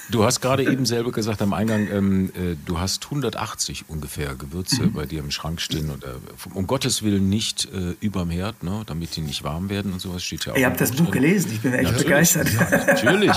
Du 0.09 0.23
hast 0.23 0.39
gerade 0.41 0.63
eben 0.63 0.85
selber 0.85 1.11
gesagt 1.11 1.41
am 1.41 1.53
Eingang, 1.53 1.87
ähm, 1.91 2.31
äh, 2.35 2.55
du 2.65 2.79
hast 2.79 3.05
180 3.05 3.85
ungefähr 3.87 4.35
Gewürze 4.35 4.83
mhm. 4.83 4.93
bei 4.93 5.05
dir 5.05 5.19
im 5.19 5.31
Schrank 5.31 5.59
stehen 5.61 5.89
und 5.89 6.03
äh, 6.03 6.07
um 6.53 6.67
Gottes 6.67 7.01
Willen 7.01 7.27
nicht 7.27 7.67
äh, 7.73 7.95
überm 8.01 8.29
Herd, 8.29 8.61
ne, 8.63 8.83
damit 8.85 9.15
die 9.15 9.21
nicht 9.21 9.43
warm 9.43 9.69
werden 9.69 9.93
und 9.93 10.01
sowas 10.01 10.23
steht 10.23 10.45
ja 10.45 10.53
auch. 10.53 10.57
Ihr 10.57 10.67
habt 10.67 10.79
das 10.79 10.91
Buch 10.91 11.05
drin. 11.05 11.23
gelesen, 11.23 11.51
ich 11.53 11.61
bin 11.61 11.73
echt 11.73 11.91
ja, 11.91 11.97
begeistert. 11.97 12.49
Ja, 12.53 12.85
natürlich. 12.85 13.31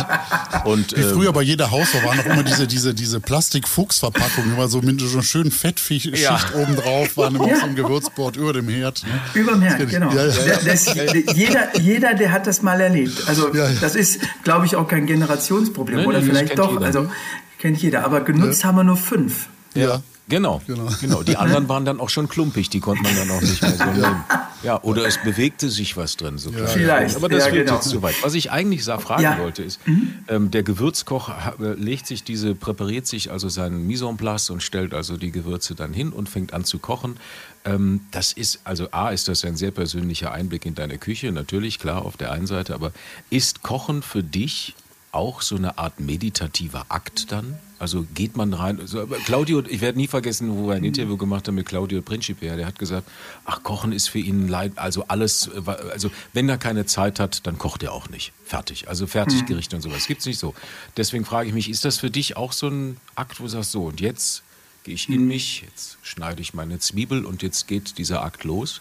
Und, 0.65 0.93
Wie 0.97 1.01
ähm, 1.01 1.15
früher 1.15 1.33
bei 1.33 1.43
jeder 1.43 1.71
Hausfrau 1.71 2.07
waren 2.07 2.19
noch 2.19 2.27
immer 2.27 2.43
diese, 2.43 2.67
diese, 2.67 2.93
diese 2.93 3.21
Plastik-Fuchs-Verpackung, 3.21 4.45
immer 4.53 4.69
so 4.69 4.83
mit 4.83 5.01
so 5.01 5.11
einer 5.11 5.23
schönen 5.23 5.51
Fettschicht 5.51 6.07
ja. 6.19 6.39
oben 6.55 6.77
drauf, 6.77 7.17
waren 7.17 7.35
immer 7.35 7.49
ja. 7.49 7.61
so 7.61 7.67
ein 7.67 7.77
Gewürzbord 7.77 8.37
über 8.37 8.53
dem 8.53 8.69
Herd. 8.69 9.05
Ne? 9.05 9.41
Über 9.41 9.53
dem 9.53 9.63
Herd, 9.63 9.89
genau. 9.89 10.13
Ja, 10.13 10.27
ja. 10.27 10.59
Das, 10.65 10.95
jeder, 11.35 11.79
jeder, 11.81 12.15
der 12.15 12.33
hat 12.33 12.47
das 12.47 12.63
mal 12.63 12.81
erlebt. 12.81 13.27
Also 13.27 13.49
das 13.81 13.95
ist, 13.95 14.21
glaube 14.45 14.67
ich, 14.67 14.77
auch 14.77 14.87
kein 14.87 15.07
Generationsproblem. 15.07 16.01
Nee, 16.01 16.07
oder 16.07 16.21
vielleicht 16.21 16.58
doch, 16.59 16.73
jeder. 16.73 16.87
also 16.87 17.11
kennt 17.59 17.79
jeder. 17.79 18.05
Aber 18.05 18.21
genutzt 18.21 18.63
ja. 18.63 18.69
haben 18.69 18.77
wir 18.77 18.85
nur 18.85 18.97
fünf. 18.97 19.49
Ja. 19.75 20.03
Genau, 20.29 20.61
genau, 20.67 20.89
genau. 21.01 21.23
Die 21.23 21.37
anderen 21.37 21.71
waren 21.71 21.87
dann 21.87 22.01
auch 22.01 22.11
schon 22.11 22.29
klumpig, 22.29 22.69
die 22.69 22.81
konnte 22.81 23.03
man 23.03 23.17
dann 23.17 23.31
auch 23.31 23.41
nicht 23.41 23.63
mehr 23.63 23.77
so 23.77 23.85
nehmen. 23.85 24.25
Ja, 24.63 24.83
oder 24.83 25.07
es 25.07 25.19
bewegte 25.19 25.71
sich 25.71 25.97
was 25.97 26.17
drin. 26.17 26.37
So 26.37 26.51
ja, 26.51 26.67
vielleicht. 26.67 27.17
Aber 27.17 27.29
das 27.29 27.47
ja, 27.47 27.53
wird 27.53 27.67
genau. 27.67 27.79
jetzt 27.79 27.89
zu 27.89 28.03
weit. 28.03 28.17
Was 28.23 28.35
ich 28.35 28.51
eigentlich 28.51 28.85
fragen 28.85 29.23
ja. 29.23 29.39
wollte, 29.39 29.63
ist, 29.63 29.87
mhm. 29.87 30.15
ähm, 30.29 30.51
der 30.51 30.65
Gewürzkoch 30.65 31.31
äh, 31.61 31.75
legt 31.75 32.07
sich 32.07 32.25
diese, 32.25 32.55
präpariert 32.55 33.07
sich 33.07 33.31
also 33.31 33.49
seinen 33.49 33.87
Mise 33.87 34.07
en 34.07 34.17
place 34.17 34.51
und 34.51 34.63
stellt 34.63 34.93
also 34.93 35.17
die 35.17 35.31
Gewürze 35.31 35.75
dann 35.75 35.95
hin 35.95 36.11
und 36.11 36.29
fängt 36.29 36.53
an 36.53 36.65
zu 36.65 36.79
kochen. 36.79 37.17
Ähm, 37.65 38.01
das 38.11 38.33
ist, 38.33 38.61
also 38.65 38.89
A, 38.91 39.11
ist 39.11 39.29
das 39.29 39.45
ein 39.45 39.57
sehr 39.57 39.71
persönlicher 39.71 40.33
Einblick 40.33 40.67
in 40.67 40.75
deine 40.75 40.99
Küche, 40.99 41.33
natürlich, 41.33 41.79
klar, 41.79 42.05
auf 42.05 42.17
der 42.17 42.33
einen 42.33 42.47
Seite, 42.47 42.75
aber 42.75 42.93
ist 43.31 43.63
Kochen 43.63 44.03
für 44.03 44.23
dich 44.23 44.75
auch 45.13 45.43
so 45.43 45.57
eine 45.57 45.79
Art 45.79 46.01
meditativer 46.01 46.87
Akt 46.89 47.33
dann? 47.33 47.59
Also 47.79 48.05
geht 48.15 48.37
man 48.37 48.53
rein. 48.55 48.81
Also 48.81 49.07
Claudio, 49.07 49.63
ich 49.67 49.81
werde 49.81 49.99
nie 49.99 50.09
vergessen, 50.09 50.57
wo 50.57 50.69
wir 50.69 50.75
ein 50.75 50.85
Interview 50.85 51.17
gemacht 51.17 51.47
haben 51.47 51.55
mit 51.55 51.67
Claudio 51.67 52.03
Principe. 52.03 52.57
Der 52.57 52.67
hat 52.67 52.79
gesagt, 52.79 53.09
ach, 53.45 53.63
Kochen 53.63 53.93
ist 53.93 54.09
für 54.09 54.19
ihn 54.19 54.49
leid, 54.49 54.73
also 54.77 55.05
alles, 55.07 55.49
also 55.93 56.11
wenn 56.33 56.49
er 56.49 56.59
keine 56.59 56.87
Zeit 56.87 57.21
hat, 57.21 57.47
dann 57.47 57.57
kocht 57.57 57.85
er 57.85 57.93
auch 57.93 58.09
nicht. 58.09 58.33
Fertig. 58.45 58.89
Also 58.89 59.07
Fertiggerichte 59.07 59.77
mhm. 59.77 59.79
und 59.79 59.91
sowas. 59.91 60.07
Gibt 60.07 60.21
es 60.21 60.27
nicht 60.27 60.39
so. 60.39 60.55
Deswegen 60.97 61.25
frage 61.25 61.49
ich 61.49 61.55
mich, 61.55 61.71
ist 61.71 61.85
das 61.85 61.99
für 61.99 62.11
dich 62.11 62.37
auch 62.37 62.53
so 62.53 62.69
ein 62.69 62.97
Akt, 63.15 63.39
wo 63.39 63.45
du 63.45 63.51
sagst, 63.51 63.71
so 63.71 63.85
und 63.85 64.01
jetzt 64.01 64.43
gehe 64.83 64.95
ich 64.95 65.09
in 65.09 65.29
mich, 65.29 65.63
jetzt 65.63 65.99
schneide 66.03 66.43
ich 66.43 66.55
meine 66.55 66.81
Zwiebel 66.81 67.25
und 67.25 67.43
jetzt 67.43 67.69
geht 67.69 67.99
dieser 67.99 68.25
Akt 68.25 68.43
los? 68.45 68.81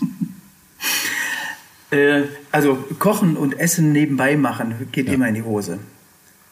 Äh, 1.90 2.22
also 2.52 2.76
Kochen 2.98 3.36
und 3.36 3.58
Essen 3.58 3.92
nebenbei 3.92 4.36
machen 4.36 4.88
geht 4.92 5.06
ja. 5.06 5.14
immer 5.14 5.28
in 5.28 5.34
die 5.34 5.42
Hose. 5.42 5.78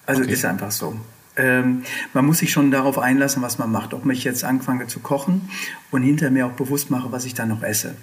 Also 0.06 0.22
okay. 0.22 0.32
ist 0.32 0.44
einfach 0.44 0.70
so. 0.70 0.96
Ähm, 1.36 1.82
man 2.12 2.26
muss 2.26 2.38
sich 2.38 2.52
schon 2.52 2.70
darauf 2.70 2.98
einlassen, 2.98 3.42
was 3.42 3.58
man 3.58 3.72
macht. 3.72 3.92
Ob 3.92 4.08
ich 4.08 4.22
jetzt 4.22 4.44
anfange 4.44 4.86
zu 4.86 5.00
kochen 5.00 5.48
und 5.90 6.02
hinterher 6.02 6.30
mir 6.30 6.46
auch 6.46 6.52
bewusst 6.52 6.90
mache, 6.90 7.10
was 7.10 7.24
ich 7.24 7.34
dann 7.34 7.48
noch 7.48 7.62
esse. 7.62 7.96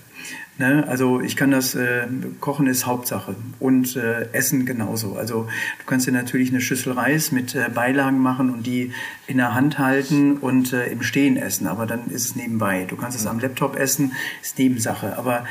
Ne? 0.58 0.86
Also 0.88 1.22
ich 1.22 1.38
kann 1.38 1.50
das, 1.50 1.74
äh, 1.76 2.08
Kochen 2.42 2.68
ist 2.68 2.86
Hauptsache 2.86 3.36
und 3.60 3.96
äh, 3.96 4.28
Essen 4.34 4.66
genauso. 4.66 5.16
Also 5.16 5.44
du 5.80 5.86
kannst 5.86 6.08
dir 6.08 6.12
natürlich 6.12 6.50
eine 6.50 6.60
Schüssel 6.60 6.92
Reis 6.92 7.32
mit 7.32 7.56
äh, 7.56 7.70
Beilagen 7.74 8.20
machen 8.20 8.50
und 8.50 8.68
die 8.68 8.92
in 9.28 9.38
der 9.38 9.54
Hand 9.54 9.80
halten 9.80 10.38
und 10.38 10.74
äh, 10.74 10.92
im 10.92 11.02
Stehen 11.02 11.38
essen, 11.38 11.68
aber 11.68 11.86
dann 11.86 12.08
ist 12.10 12.26
es 12.26 12.36
nebenbei. 12.36 12.86
Du 12.88 12.98
kannst 12.98 13.18
es 13.18 13.26
am 13.26 13.40
Laptop 13.40 13.78
essen, 13.78 14.12
ist 14.42 14.60
Nebensache. 14.60 15.18
Aber 15.18 15.46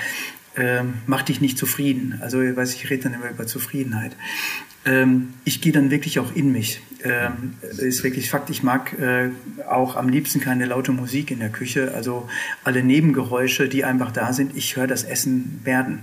ähm, 0.56 0.94
mach 1.06 1.22
dich 1.22 1.40
nicht 1.40 1.58
zufrieden. 1.58 2.18
Also, 2.20 2.40
ich 2.40 2.56
weiß, 2.56 2.74
ich 2.74 2.90
rede 2.90 3.04
dann 3.04 3.14
immer 3.14 3.30
über 3.30 3.46
Zufriedenheit. 3.46 4.16
Ähm, 4.84 5.34
ich 5.44 5.60
gehe 5.60 5.72
dann 5.72 5.90
wirklich 5.90 6.18
auch 6.18 6.34
in 6.34 6.52
mich. 6.52 6.80
Ähm, 7.02 7.54
ist 7.62 8.02
wirklich 8.02 8.30
Fakt, 8.30 8.50
ich 8.50 8.62
mag 8.62 8.98
äh, 8.98 9.30
auch 9.68 9.96
am 9.96 10.08
liebsten 10.08 10.40
keine 10.40 10.66
laute 10.66 10.92
Musik 10.92 11.30
in 11.30 11.38
der 11.38 11.50
Küche. 11.50 11.92
Also 11.94 12.28
alle 12.64 12.82
Nebengeräusche, 12.82 13.68
die 13.68 13.84
einfach 13.84 14.10
da 14.10 14.32
sind, 14.32 14.56
ich 14.56 14.76
höre 14.76 14.86
das 14.86 15.04
Essen 15.04 15.60
werden. 15.64 16.00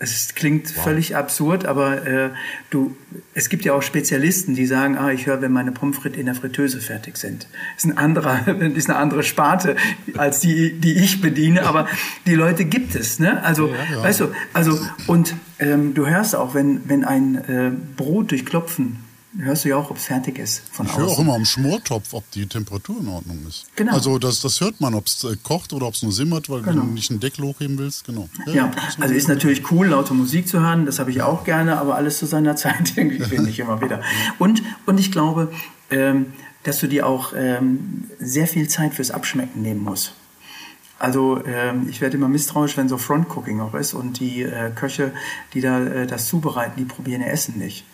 Es 0.00 0.34
klingt 0.34 0.76
wow. 0.76 0.84
völlig 0.84 1.14
absurd, 1.14 1.66
aber 1.66 2.04
äh, 2.04 2.30
du, 2.70 2.96
es 3.32 3.48
gibt 3.48 3.64
ja 3.64 3.74
auch 3.74 3.82
Spezialisten, 3.82 4.54
die 4.54 4.66
sagen, 4.66 4.98
ah, 4.98 5.12
ich 5.12 5.26
höre, 5.26 5.40
wenn 5.40 5.52
meine 5.52 5.70
Pommes 5.70 5.96
frites 5.96 6.18
in 6.18 6.26
der 6.26 6.34
Fritteuse 6.34 6.80
fertig 6.80 7.16
sind. 7.16 7.46
Das 7.76 7.84
ist, 7.84 7.90
ein 7.90 7.96
anderer, 7.96 8.46
ist 8.74 8.90
eine 8.90 8.98
andere 8.98 9.22
Sparte 9.22 9.76
als 10.16 10.40
die, 10.40 10.72
die 10.72 10.94
ich 10.94 11.20
bediene, 11.20 11.64
aber 11.64 11.86
die 12.26 12.34
Leute 12.34 12.64
gibt 12.64 12.96
es. 12.96 13.20
Ne? 13.20 13.42
Also, 13.44 13.68
ja, 13.68 13.74
ja. 13.92 14.02
weißt 14.02 14.20
du, 14.20 14.32
also 14.52 14.78
und 15.06 15.36
ähm, 15.60 15.94
du 15.94 16.06
hörst 16.06 16.34
auch, 16.34 16.54
wenn, 16.54 16.88
wenn 16.88 17.04
ein 17.04 17.36
äh, 17.36 17.70
Brot 17.96 18.32
durch 18.32 18.44
Klopfen 18.44 19.03
hörst 19.38 19.64
du 19.64 19.70
ja 19.70 19.76
auch, 19.76 19.90
ob 19.90 19.96
es 19.96 20.04
fertig 20.04 20.38
ist 20.38 20.62
von 20.70 20.86
ich 20.86 20.92
außen. 20.92 21.02
höre 21.02 21.10
auch 21.12 21.18
immer 21.18 21.34
am 21.34 21.44
Schmortopf, 21.44 22.12
ob 22.12 22.30
die 22.30 22.46
Temperatur 22.46 23.00
in 23.00 23.08
Ordnung 23.08 23.40
ist. 23.48 23.66
Genau. 23.76 23.92
Also 23.92 24.18
das, 24.18 24.40
das 24.40 24.60
hört 24.60 24.80
man, 24.80 24.94
ob 24.94 25.06
es 25.06 25.24
äh, 25.24 25.36
kocht 25.42 25.72
oder 25.72 25.86
ob 25.86 25.94
es 25.94 26.02
nur 26.02 26.12
simmert, 26.12 26.48
weil 26.48 26.62
genau. 26.62 26.82
du 26.82 26.88
nicht 26.88 27.10
einen 27.10 27.20
Deckel 27.20 27.44
hochheben 27.44 27.78
willst. 27.78 28.04
Genau. 28.04 28.28
Ja, 28.46 28.52
ja. 28.52 28.70
also 29.00 29.14
ist 29.14 29.28
natürlich 29.28 29.70
cool, 29.70 29.88
laute 29.88 30.14
Musik 30.14 30.48
zu 30.48 30.60
hören, 30.60 30.86
das 30.86 30.98
habe 30.98 31.10
ich 31.10 31.22
auch 31.22 31.44
gerne, 31.44 31.78
aber 31.78 31.96
alles 31.96 32.18
zu 32.18 32.26
seiner 32.26 32.56
Zeit 32.56 32.96
irgendwie 32.96 33.20
finde 33.24 33.50
ich 33.50 33.58
immer 33.58 33.80
wieder. 33.80 34.02
Und, 34.38 34.62
und 34.86 34.98
ich 34.98 35.10
glaube, 35.10 35.52
ähm, 35.90 36.26
dass 36.62 36.80
du 36.80 36.86
dir 36.86 37.06
auch 37.06 37.32
ähm, 37.36 38.04
sehr 38.18 38.46
viel 38.46 38.68
Zeit 38.68 38.94
fürs 38.94 39.10
Abschmecken 39.10 39.62
nehmen 39.62 39.82
musst. 39.82 40.14
Also 40.98 41.44
ähm, 41.44 41.86
ich 41.90 42.00
werde 42.00 42.16
immer 42.16 42.28
misstrauisch, 42.28 42.76
wenn 42.76 42.88
so 42.88 42.96
Front-Cooking 42.96 43.60
auch 43.60 43.74
ist 43.74 43.94
und 43.94 44.20
die 44.20 44.42
äh, 44.42 44.70
Köche, 44.74 45.12
die 45.52 45.60
da 45.60 45.84
äh, 45.84 46.06
das 46.06 46.28
zubereiten, 46.28 46.74
die 46.78 46.84
probieren 46.84 47.20
ihr 47.20 47.30
Essen 47.30 47.58
nicht. 47.58 47.84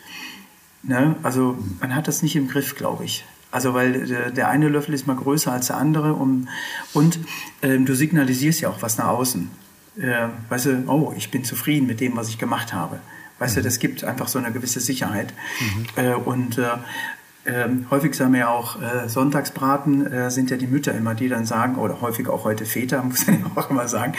Ne? 0.83 1.16
Also 1.22 1.59
man 1.81 1.95
hat 1.95 2.09
das 2.09 2.22
nicht 2.22 2.37
im 2.37 2.49
Griff, 2.49 2.76
glaube 2.76 3.05
ich. 3.05 3.24
Also 3.51 3.74
weil 3.74 4.07
der, 4.07 4.31
der, 4.31 4.49
eine 4.49 4.68
Löffel 4.68 4.95
ist 4.95 5.07
mal 5.07 5.16
größer 5.16 5.53
als 5.53 5.68
der 5.68 5.76
andere 5.76 6.14
und, 6.14 6.47
und 6.95 7.18
äh, 7.62 7.78
du 7.78 7.95
signalisierst 7.95 8.61
ja 8.61 8.68
auch 8.68 8.81
was 8.81 8.97
nach 8.97 9.09
außen. 9.09 9.51
Äh, 9.99 10.28
weißt 10.49 10.66
du, 10.66 10.85
oh, 10.87 11.12
ich 11.16 11.31
bin 11.31 11.45
zufrieden 11.45 11.87
mit 11.87 12.01
dem, 12.01 12.16
was 12.16 12.28
ich 12.28 12.39
gemacht 12.39 12.72
habe. 12.72 13.01
Weißt 13.41 13.57
mhm. 13.57 13.61
du, 13.61 13.64
das 13.64 13.78
gibt 13.81 14.05
einfach 14.05 14.28
so 14.28 14.39
eine 14.39 14.53
gewisse 14.53 14.81
Sicherheit. 14.81 15.35
Mhm. 15.61 15.87
Äh, 15.97 16.14
und 16.14 16.59
äh, 16.59 16.68
ähm, 17.47 17.86
häufig 17.91 18.14
sagen 18.14 18.32
wir 18.32 18.41
ja 18.41 18.49
auch, 18.49 18.80
äh, 18.80 19.09
Sonntagsbraten 19.09 20.07
äh, 20.07 20.30
sind 20.30 20.51
ja 20.51 20.57
die 20.57 20.66
Mütter 20.66 20.95
immer, 20.95 21.14
die 21.14 21.28
dann 21.28 21.47
sagen, 21.47 21.76
oder 21.76 22.01
häufig 22.01 22.28
auch 22.28 22.45
heute 22.45 22.66
Väter, 22.66 23.03
muss 23.05 23.26
man 23.26 23.41
ja 23.41 23.51
auch 23.55 23.70
immer 23.70 23.88
sagen, 23.88 24.14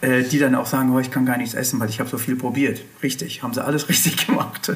äh, 0.00 0.22
die 0.22 0.38
dann 0.38 0.54
auch 0.54 0.66
sagen, 0.66 0.90
oh, 0.94 0.98
ich 0.98 1.10
kann 1.10 1.26
gar 1.26 1.36
nichts 1.36 1.54
essen, 1.54 1.80
weil 1.80 1.90
ich 1.90 2.00
habe 2.00 2.08
so 2.08 2.18
viel 2.18 2.36
probiert. 2.36 2.82
Richtig, 3.02 3.42
haben 3.42 3.52
sie 3.52 3.62
alles 3.62 3.88
richtig 3.88 4.26
gemacht. 4.26 4.72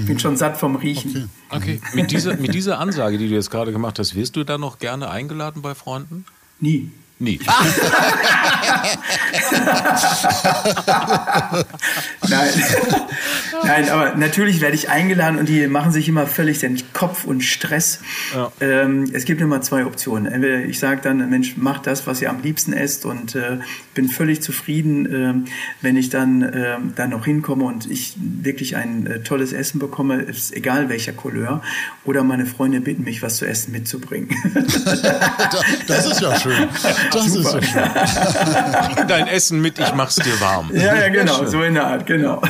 ich 0.00 0.06
bin 0.06 0.18
schon 0.18 0.36
satt 0.36 0.58
vom 0.58 0.76
Riechen. 0.76 1.30
Okay, 1.48 1.80
okay. 1.80 1.80
Mit, 1.94 2.10
dieser, 2.10 2.36
mit 2.36 2.54
dieser 2.54 2.78
Ansage, 2.78 3.18
die 3.18 3.28
du 3.28 3.34
jetzt 3.34 3.50
gerade 3.50 3.72
gemacht 3.72 3.98
hast, 3.98 4.14
wirst 4.14 4.36
du 4.36 4.44
da 4.44 4.58
noch 4.58 4.78
gerne 4.78 5.10
eingeladen 5.10 5.62
bei 5.62 5.74
Freunden? 5.74 6.26
Nie. 6.60 6.90
Nie. 7.22 7.38
Nein. 12.28 12.50
Nein, 13.62 13.88
aber 13.90 14.16
natürlich 14.16 14.60
werde 14.60 14.74
ich 14.74 14.88
eingeladen 14.88 15.38
und 15.38 15.48
die 15.48 15.68
machen 15.68 15.92
sich 15.92 16.08
immer 16.08 16.26
völlig 16.26 16.58
den 16.58 16.82
Kopf 16.92 17.24
und 17.24 17.42
Stress. 17.42 18.00
Ja. 18.34 18.50
Ähm, 18.60 19.08
es 19.12 19.24
gibt 19.24 19.40
immer 19.40 19.60
zwei 19.60 19.86
Optionen. 19.86 20.26
Entweder 20.32 20.64
ich 20.64 20.80
sage 20.80 21.00
dann, 21.00 21.30
Mensch, 21.30 21.56
macht 21.56 21.86
das, 21.86 22.08
was 22.08 22.20
ihr 22.20 22.28
am 22.28 22.42
liebsten 22.42 22.72
esst 22.72 23.04
und 23.04 23.36
äh, 23.36 23.58
bin 23.94 24.08
völlig 24.08 24.42
zufrieden, 24.42 25.06
äh, 25.06 25.34
wenn 25.80 25.96
ich 25.96 26.10
dann, 26.10 26.42
äh, 26.42 26.78
dann 26.96 27.10
noch 27.10 27.24
hinkomme 27.24 27.62
und 27.64 27.88
ich 27.88 28.14
wirklich 28.18 28.74
ein 28.74 29.06
äh, 29.06 29.22
tolles 29.22 29.52
Essen 29.52 29.78
bekomme, 29.78 30.22
ist 30.22 30.52
egal 30.56 30.88
welcher 30.88 31.12
Couleur. 31.12 31.62
Oder 32.04 32.24
meine 32.24 32.46
Freunde 32.46 32.80
bitten 32.80 33.04
mich, 33.04 33.22
was 33.22 33.36
zu 33.36 33.46
essen 33.46 33.70
mitzubringen. 33.70 34.30
das 35.86 36.06
ist 36.06 36.20
ja 36.20 36.36
schön. 36.40 36.68
Das 37.12 37.26
Super. 37.26 37.58
ist 37.58 37.74
ja 37.74 38.06
schön. 38.96 39.06
Dein 39.08 39.26
Essen 39.28 39.60
mit, 39.60 39.78
ich 39.78 39.94
mach's 39.94 40.16
dir 40.16 40.40
warm. 40.40 40.70
ja, 40.74 40.96
ja, 40.96 41.08
genau, 41.08 41.44
so 41.46 41.62
in 41.62 41.74
der 41.74 41.86
Art, 41.86 42.06
genau. 42.06 42.42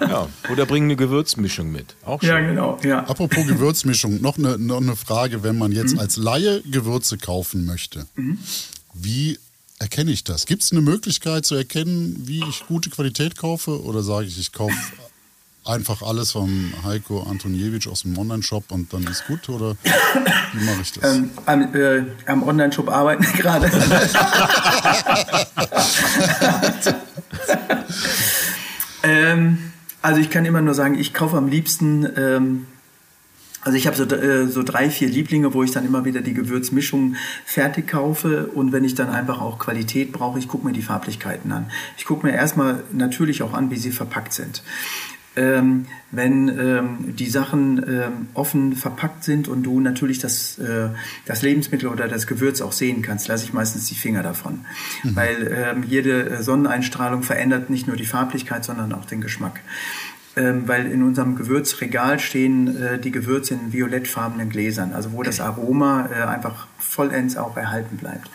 Ja. 0.00 0.28
Oder 0.50 0.66
bring 0.66 0.84
eine 0.84 0.96
Gewürzmischung 0.96 1.70
mit. 1.70 1.96
Auch 2.04 2.20
schön. 2.20 2.30
ja, 2.30 2.40
genau, 2.40 2.78
ja. 2.82 3.00
Apropos 3.04 3.46
Gewürzmischung, 3.46 4.20
noch 4.20 4.38
eine, 4.38 4.58
noch 4.58 4.80
eine 4.80 4.96
Frage, 4.96 5.42
wenn 5.42 5.58
man 5.58 5.72
jetzt 5.72 5.98
als 5.98 6.16
Laie 6.16 6.62
Gewürze 6.62 7.18
kaufen 7.18 7.64
möchte. 7.66 8.06
Wie 8.94 9.38
erkenne 9.78 10.10
ich 10.10 10.24
das? 10.24 10.46
Gibt 10.46 10.62
es 10.62 10.72
eine 10.72 10.80
Möglichkeit 10.80 11.46
zu 11.46 11.54
erkennen, 11.54 12.22
wie 12.26 12.42
ich 12.48 12.66
gute 12.66 12.90
Qualität 12.90 13.36
kaufe? 13.36 13.82
Oder 13.82 14.02
sage 14.02 14.26
ich, 14.26 14.38
ich 14.38 14.52
kaufe 14.52 14.74
einfach 15.68 16.02
alles 16.02 16.32
vom 16.32 16.72
Heiko 16.84 17.22
Antoniewicz 17.22 17.86
aus 17.86 18.02
dem 18.02 18.18
Online-Shop 18.18 18.64
und 18.70 18.92
dann 18.92 19.04
ist 19.04 19.26
gut? 19.26 19.48
Oder 19.48 19.76
wie 20.52 20.64
mache 20.64 20.80
ich 20.82 20.92
das? 20.92 21.14
Ähm, 21.14 21.30
am, 21.46 21.74
äh, 21.74 22.04
am 22.26 22.42
Online-Shop 22.42 22.88
arbeiten 22.88 23.24
gerade. 23.36 23.70
ähm, 29.02 29.58
also 30.00 30.20
ich 30.20 30.30
kann 30.30 30.44
immer 30.44 30.62
nur 30.62 30.74
sagen, 30.74 30.98
ich 30.98 31.12
kaufe 31.12 31.36
am 31.36 31.48
liebsten, 31.48 32.08
ähm, 32.16 32.66
also 33.60 33.76
ich 33.76 33.86
habe 33.86 33.96
so, 33.96 34.04
äh, 34.04 34.46
so 34.46 34.62
drei, 34.62 34.88
vier 34.88 35.08
Lieblinge, 35.08 35.52
wo 35.52 35.62
ich 35.62 35.72
dann 35.72 35.84
immer 35.84 36.04
wieder 36.06 36.22
die 36.22 36.32
Gewürzmischung 36.32 37.16
fertig 37.44 37.88
kaufe 37.88 38.46
und 38.46 38.72
wenn 38.72 38.84
ich 38.84 38.94
dann 38.94 39.10
einfach 39.10 39.40
auch 39.40 39.58
Qualität 39.58 40.12
brauche, 40.12 40.38
ich 40.38 40.48
gucke 40.48 40.66
mir 40.66 40.72
die 40.72 40.82
Farblichkeiten 40.82 41.52
an. 41.52 41.70
Ich 41.98 42.06
gucke 42.06 42.26
mir 42.26 42.32
erstmal 42.32 42.84
natürlich 42.92 43.42
auch 43.42 43.52
an, 43.52 43.70
wie 43.70 43.76
sie 43.76 43.90
verpackt 43.90 44.32
sind. 44.32 44.62
Ähm, 45.38 45.86
wenn 46.10 46.48
ähm, 46.48 47.16
die 47.16 47.28
Sachen 47.28 47.78
ähm, 47.86 48.28
offen 48.34 48.74
verpackt 48.74 49.22
sind 49.22 49.46
und 49.46 49.62
du 49.62 49.78
natürlich 49.78 50.18
das, 50.18 50.58
äh, 50.58 50.88
das 51.26 51.42
Lebensmittel 51.42 51.88
oder 51.88 52.08
das 52.08 52.26
Gewürz 52.26 52.60
auch 52.60 52.72
sehen 52.72 53.02
kannst, 53.02 53.28
lasse 53.28 53.44
ich 53.44 53.52
meistens 53.52 53.86
die 53.86 53.94
Finger 53.94 54.24
davon. 54.24 54.64
Weil 55.04 55.52
ähm, 55.54 55.84
jede 55.86 56.28
äh, 56.28 56.42
Sonneneinstrahlung 56.42 57.22
verändert 57.22 57.70
nicht 57.70 57.86
nur 57.86 57.96
die 57.96 58.06
Farblichkeit, 58.06 58.64
sondern 58.64 58.92
auch 58.92 59.04
den 59.04 59.20
Geschmack. 59.20 59.60
Ähm, 60.34 60.66
weil 60.66 60.86
in 60.86 61.02
unserem 61.02 61.36
Gewürzregal 61.36 62.18
stehen 62.18 62.76
äh, 62.76 62.98
die 62.98 63.12
Gewürze 63.12 63.54
in 63.54 63.72
violettfarbenen 63.72 64.50
Gläsern, 64.50 64.92
also 64.94 65.12
wo 65.12 65.22
das 65.22 65.40
Aroma 65.40 66.08
äh, 66.10 66.22
einfach 66.24 66.66
vollends 66.78 67.36
auch 67.36 67.56
erhalten 67.56 67.96
bleibt. 67.96 68.28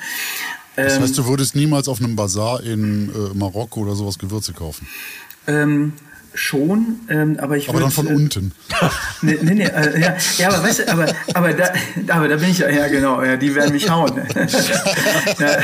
Das 0.75 0.95
Ähm, 0.95 1.01
heißt, 1.03 1.17
du 1.17 1.27
würdest 1.27 1.55
niemals 1.55 1.87
auf 1.87 1.99
einem 1.99 2.15
Bazar 2.15 2.63
in 2.63 3.09
äh, 3.09 3.35
Marokko 3.35 3.81
oder 3.81 3.95
sowas 3.95 4.17
Gewürze 4.19 4.53
kaufen. 4.53 4.87
Ähm, 5.47 5.93
schon, 6.33 6.99
ähm, 7.09 7.37
aber 7.39 7.57
ich 7.57 7.69
Aber 7.69 7.79
dann 7.79 7.91
von 7.91 8.07
äh, 8.07 8.13
unten. 8.13 8.51
Nee, 9.21 9.37
nee, 9.41 9.53
nee 9.53 9.63
äh, 9.63 10.01
ja, 10.01 10.17
ja, 10.37 10.49
aber 10.49 10.63
weißt 10.63 10.79
du, 10.79 10.91
aber, 10.91 11.05
aber, 11.33 11.53
da, 11.53 11.71
aber 12.09 12.27
da 12.27 12.35
bin 12.35 12.49
ich 12.49 12.59
ja, 12.59 12.69
ja 12.69 12.87
genau, 12.87 13.23
ja, 13.23 13.37
die 13.37 13.55
werden 13.55 13.71
mich 13.71 13.89
hauen. 13.89 14.11
ja. 15.39 15.47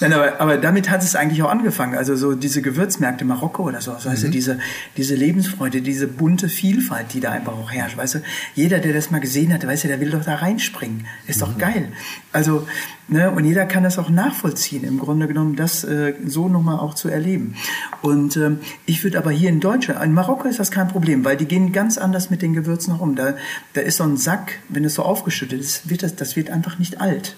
Nein, 0.00 0.12
aber, 0.12 0.40
aber 0.40 0.56
damit 0.56 0.90
hat 0.90 1.04
es 1.04 1.14
eigentlich 1.14 1.42
auch 1.42 1.50
angefangen. 1.50 1.96
Also 1.96 2.16
so 2.16 2.34
diese 2.34 2.62
Gewürzmärkte 2.62 3.24
Marokko 3.24 3.64
oder 3.64 3.80
so, 3.80 3.92
weißt 3.92 4.24
du, 4.24 4.28
diese, 4.28 4.58
diese 4.96 5.14
Lebensfreude, 5.14 5.82
diese 5.82 6.08
bunte 6.08 6.48
Vielfalt, 6.48 7.14
die 7.14 7.20
da 7.20 7.30
einfach 7.30 7.52
auch 7.52 7.70
herrscht, 7.70 7.96
weißt 7.96 8.16
du. 8.16 8.18
Jeder, 8.54 8.80
der 8.80 8.92
das 8.92 9.10
mal 9.10 9.20
gesehen 9.20 9.52
hat, 9.52 9.64
weißt 9.64 9.84
du, 9.84 9.88
der 9.88 10.00
will 10.00 10.10
doch 10.10 10.24
da 10.24 10.36
reinspringen. 10.36 11.06
Ist 11.28 11.42
doch 11.42 11.56
geil. 11.58 11.92
Also, 12.32 12.66
ne, 13.08 13.30
und 13.30 13.44
jeder 13.44 13.66
kann 13.66 13.82
das 13.82 13.98
auch 13.98 14.10
nachvollziehen, 14.10 14.84
im 14.84 14.98
Grunde 14.98 15.28
genommen, 15.28 15.56
das 15.56 15.84
äh, 15.84 16.14
so 16.26 16.48
nochmal 16.48 16.78
auch 16.78 16.94
zu 16.94 17.08
erleben. 17.08 17.54
Und 18.02 18.36
ähm, 18.36 18.60
ich 18.86 19.04
würde 19.04 19.18
aber 19.18 19.30
hier 19.30 19.48
in 19.48 19.60
Deutschland, 19.60 20.02
in 20.02 20.12
Marokko 20.12 20.48
ist 20.48 20.58
das 20.58 20.70
kein 20.70 20.88
Problem, 20.88 21.24
weil 21.24 21.36
die 21.36 21.46
gehen 21.46 21.72
ganz 21.72 21.98
anders 21.98 22.30
mit 22.30 22.42
den 22.42 22.54
Gewürzen 22.54 22.94
um. 22.94 23.16
Da, 23.16 23.34
da 23.74 23.80
ist 23.80 23.98
so 23.98 24.04
ein 24.04 24.16
Sack, 24.16 24.58
wenn 24.68 24.84
es 24.84 24.94
so 24.94 25.02
aufgeschüttet 25.02 25.60
ist, 25.60 25.88
wird 25.88 26.02
das, 26.02 26.16
das 26.16 26.36
wird 26.36 26.50
einfach 26.50 26.78
nicht 26.78 27.00
alt. 27.00 27.36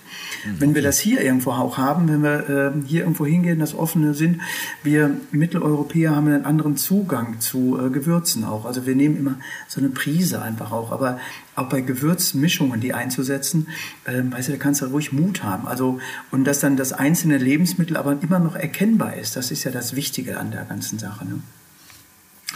Wenn 0.59 0.74
wir 0.74 0.82
das 0.82 0.99
hier 0.99 1.20
irgendwo 1.20 1.51
auch 1.51 1.78
haben, 1.78 2.09
wenn 2.09 2.23
wir 2.23 2.49
äh, 2.49 2.86
hier 2.86 3.01
irgendwo 3.01 3.27
hingehen, 3.27 3.59
das 3.59 3.74
offene 3.74 4.15
sind, 4.15 4.40
wir 4.82 5.11
Mitteleuropäer 5.32 6.15
haben 6.15 6.28
einen 6.28 6.45
anderen 6.45 6.77
Zugang 6.77 7.40
zu 7.40 7.78
äh, 7.78 7.90
Gewürzen 7.90 8.45
auch. 8.45 8.65
Also 8.65 8.86
wir 8.86 8.95
nehmen 8.95 9.16
immer 9.16 9.36
so 9.66 9.81
eine 9.81 9.90
Prise 9.90 10.43
einfach 10.43 10.73
auch. 10.73 10.93
Aber 10.93 11.19
auch 11.59 11.68
bei 11.68 11.80
Gewürzmischungen, 11.80 12.80
die 12.80 12.94
einzusetzen, 12.94 13.68
ähm, 14.06 14.32
weißt 14.32 14.48
du, 14.48 14.52
da 14.52 14.59
kannst 14.59 14.80
du 14.80 14.86
ruhig 14.86 15.12
Mut 15.12 15.43
haben. 15.43 15.66
Also, 15.66 16.01
und 16.30 16.44
dass 16.44 16.60
dann 16.60 16.76
das 16.76 16.93
einzelne 16.93 17.39
Lebensmittel 17.39 17.97
aber 17.97 18.16
immer 18.20 18.39
noch 18.39 18.55
erkennbar 18.55 19.16
ist, 19.16 19.36
das 19.36 19.51
ist 19.51 19.64
ja 19.64 19.70
das 19.70 19.97
Wichtige 19.97 20.39
an 20.39 20.51
der 20.51 20.64
ganzen 20.64 20.98
Sache. 20.98 21.24
Ne? 21.24 21.40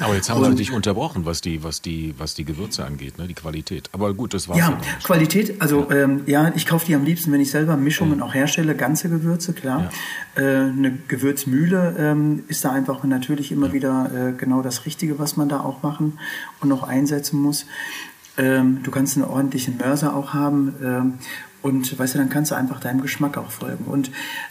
Aber 0.01 0.15
jetzt 0.15 0.31
haben 0.31 0.41
wir 0.41 0.55
dich 0.55 0.73
unterbrochen, 0.73 1.27
was 1.27 1.43
die, 1.43 1.63
was 1.63 1.83
die, 1.83 2.15
was 2.17 2.33
die 2.33 2.47
Gewürze 2.47 2.85
angeht, 2.85 3.19
ne? 3.19 3.29
die 3.29 3.35
Qualität. 3.35 3.91
Aber 3.93 4.15
gut, 4.15 4.33
das 4.33 4.49
war's 4.49 4.59
Ja, 4.59 4.79
auch. 4.79 5.05
Qualität, 5.05 5.61
also 5.61 5.87
ja, 5.91 5.97
ähm, 5.97 6.23
ja 6.27 6.53
ich 6.57 6.65
kaufe 6.67 6.87
die 6.87 6.95
am 6.95 7.05
liebsten, 7.05 7.31
wenn 7.31 7.43
ich 7.43 7.51
selber 7.51 7.77
Mischungen 7.77 8.23
auch 8.23 8.33
herstelle, 8.33 8.75
ganze 8.75 9.11
Gewürze, 9.11 9.53
klar. 9.53 9.91
Äh, 10.35 10.41
eine 10.41 10.99
Gewürzmühle 11.09 11.95
ähm, 11.99 12.45
ist 12.49 12.65
da 12.65 12.73
einfach 12.73 13.05
natürlich 13.05 13.53
immer 13.53 13.75
wieder 13.75 14.31
äh, 14.31 14.33
genau 14.33 14.63
das 14.63 14.87
Richtige, 14.87 15.19
was 15.19 15.37
man 15.37 15.51
da 15.51 15.61
auch 15.61 15.83
machen 15.83 16.19
und 16.61 16.71
noch 16.71 16.85
einsetzen 16.85 17.39
muss. 17.39 17.67
Ähm, 18.39 18.83
du 18.83 18.91
kannst 18.91 19.17
einen 19.17 19.27
ordentlichen 19.27 19.77
Mörser 19.79 20.15
auch 20.15 20.35
haben. 20.35 20.75
Ähm, 20.83 21.15
und 21.63 21.97
weißt 21.97 22.15
du, 22.15 22.19
dann 22.19 22.29
kannst 22.29 22.51
du 22.51 22.57
einfach 22.57 22.81
deinem 22.81 23.03
Geschmack 23.03 23.39
auch 23.39 23.51
folgen. 23.51 23.85
Und 23.85 24.11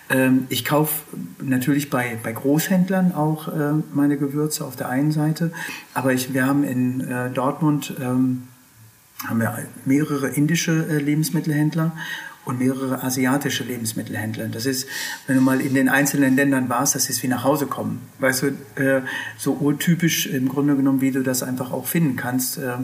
ähm, 0.09 0.45
ich 0.47 0.63
kaufe 0.63 1.03
natürlich 1.41 1.89
bei, 1.89 2.17
bei 2.23 2.31
Großhändlern 2.31 3.13
auch 3.13 3.49
äh, 3.49 3.73
meine 3.93 4.17
Gewürze 4.17 4.65
auf 4.65 4.77
der 4.77 4.87
einen 4.89 5.11
Seite. 5.11 5.51
Aber 5.93 6.13
ich, 6.13 6.33
wir 6.33 6.45
haben 6.45 6.63
in 6.63 7.01
äh, 7.01 7.29
Dortmund 7.29 7.93
ähm, 8.01 8.43
haben 9.27 9.39
wir 9.39 9.67
mehrere 9.85 10.29
indische 10.29 10.87
äh, 10.87 10.97
Lebensmittelhändler 10.99 11.91
und 12.43 12.59
mehrere 12.59 13.03
asiatische 13.03 13.63
Lebensmittelhändler. 13.63 14.47
Das 14.47 14.65
ist, 14.65 14.87
wenn 15.27 15.35
du 15.35 15.41
mal 15.41 15.61
in 15.61 15.75
den 15.75 15.89
einzelnen 15.89 16.35
Ländern 16.35 16.69
warst, 16.69 16.95
das 16.95 17.09
ist 17.09 17.21
wie 17.21 17.27
nach 17.27 17.43
Hause 17.43 17.67
kommen. 17.67 18.01
Weißt 18.19 18.43
du, 18.43 18.81
äh, 18.81 19.01
so 19.37 19.53
urtypisch 19.53 20.25
im 20.25 20.49
Grunde 20.49 20.75
genommen, 20.75 21.01
wie 21.01 21.11
du 21.11 21.21
das 21.21 21.43
einfach 21.43 21.71
auch 21.71 21.85
finden 21.85 22.15
kannst, 22.15 22.57
äh, 22.57 22.77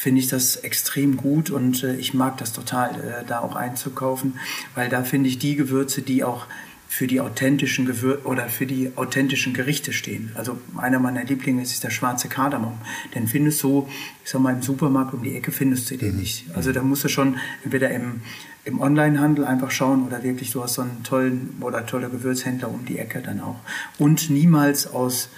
finde 0.00 0.22
ich 0.22 0.28
das 0.28 0.56
extrem 0.56 1.18
gut 1.18 1.50
und 1.50 1.84
äh, 1.84 1.94
ich 1.96 2.14
mag 2.14 2.38
das 2.38 2.54
total, 2.54 2.94
äh, 2.94 3.26
da 3.26 3.40
auch 3.40 3.54
einzukaufen, 3.54 4.38
weil 4.74 4.88
da 4.88 5.04
finde 5.04 5.28
ich 5.28 5.38
die 5.38 5.56
Gewürze, 5.56 6.00
die 6.00 6.24
auch 6.24 6.46
für 6.88 7.06
die 7.06 7.20
authentischen 7.20 7.84
Gewür 7.84 8.22
oder 8.24 8.48
für 8.48 8.64
die 8.64 8.92
authentischen 8.96 9.52
Gerichte 9.52 9.92
stehen. 9.92 10.32
Also 10.36 10.58
einer 10.78 11.00
meiner 11.00 11.22
Lieblinge 11.22 11.60
ist 11.60 11.84
der 11.84 11.90
schwarze 11.90 12.28
Kardamom. 12.28 12.78
Den 13.14 13.28
findest 13.28 13.62
du, 13.62 13.88
ich 14.24 14.30
sag 14.30 14.40
mal, 14.40 14.54
im 14.54 14.62
Supermarkt 14.62 15.12
um 15.12 15.22
die 15.22 15.36
Ecke 15.36 15.52
findest 15.52 15.90
du 15.90 15.98
den 15.98 16.16
nicht. 16.16 16.46
Also 16.54 16.72
da 16.72 16.82
musst 16.82 17.04
du 17.04 17.08
schon 17.08 17.36
entweder 17.62 17.90
im, 17.90 18.22
im 18.64 18.80
Onlinehandel 18.80 19.44
einfach 19.44 19.70
schauen 19.70 20.06
oder 20.06 20.22
wirklich 20.22 20.50
du 20.50 20.62
hast 20.62 20.74
so 20.74 20.82
einen 20.82 21.02
tollen 21.02 21.58
oder 21.60 21.84
tolle 21.84 22.08
Gewürzhändler 22.08 22.70
um 22.70 22.86
die 22.86 22.98
Ecke 22.98 23.20
dann 23.20 23.40
auch. 23.42 23.60
Und 23.98 24.30
niemals 24.30 24.86
aus 24.86 25.28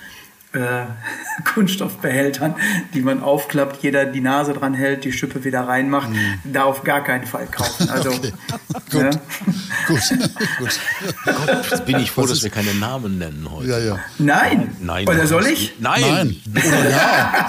äh, 0.53 0.85
Kunststoffbehältern, 1.55 2.55
die 2.95 3.03
man 3.03 3.23
aufklappt, 3.23 3.83
jeder 3.83 4.05
die 4.05 4.21
Nase 4.21 4.53
dran 4.53 4.75
hält, 4.75 5.05
die 5.05 5.13
Schippe 5.13 5.45
wieder 5.45 5.63
reinmacht, 5.63 6.11
mhm. 6.11 6.39
da 6.45 6.65
auf 6.65 6.85
gar 6.85 7.03
keinen 7.03 7.27
Fall 7.27 7.47
kaufen. 7.47 7.89
Also 7.89 8.13
Okay. 8.95 9.05
ja. 9.05 9.11
Gut. 9.89 10.01
Gut. 10.59 10.81
Gott, 11.25 11.71
jetzt 11.71 11.87
bin 11.87 11.99
ich 11.99 12.11
froh, 12.11 12.27
dass 12.27 12.43
wir 12.43 12.51
keine 12.51 12.75
Namen 12.75 13.19
nennen 13.19 13.49
heute. 13.51 13.69
Ja, 13.71 13.79
ja. 13.79 13.99
Nein. 14.19 14.77
Nein. 14.81 15.09
Oder 15.09 15.27
soll 15.27 15.47
ich? 15.47 15.75
Nein. 15.81 16.37
Nein. 16.47 16.65
Oder 16.67 16.91
ja. 16.91 17.47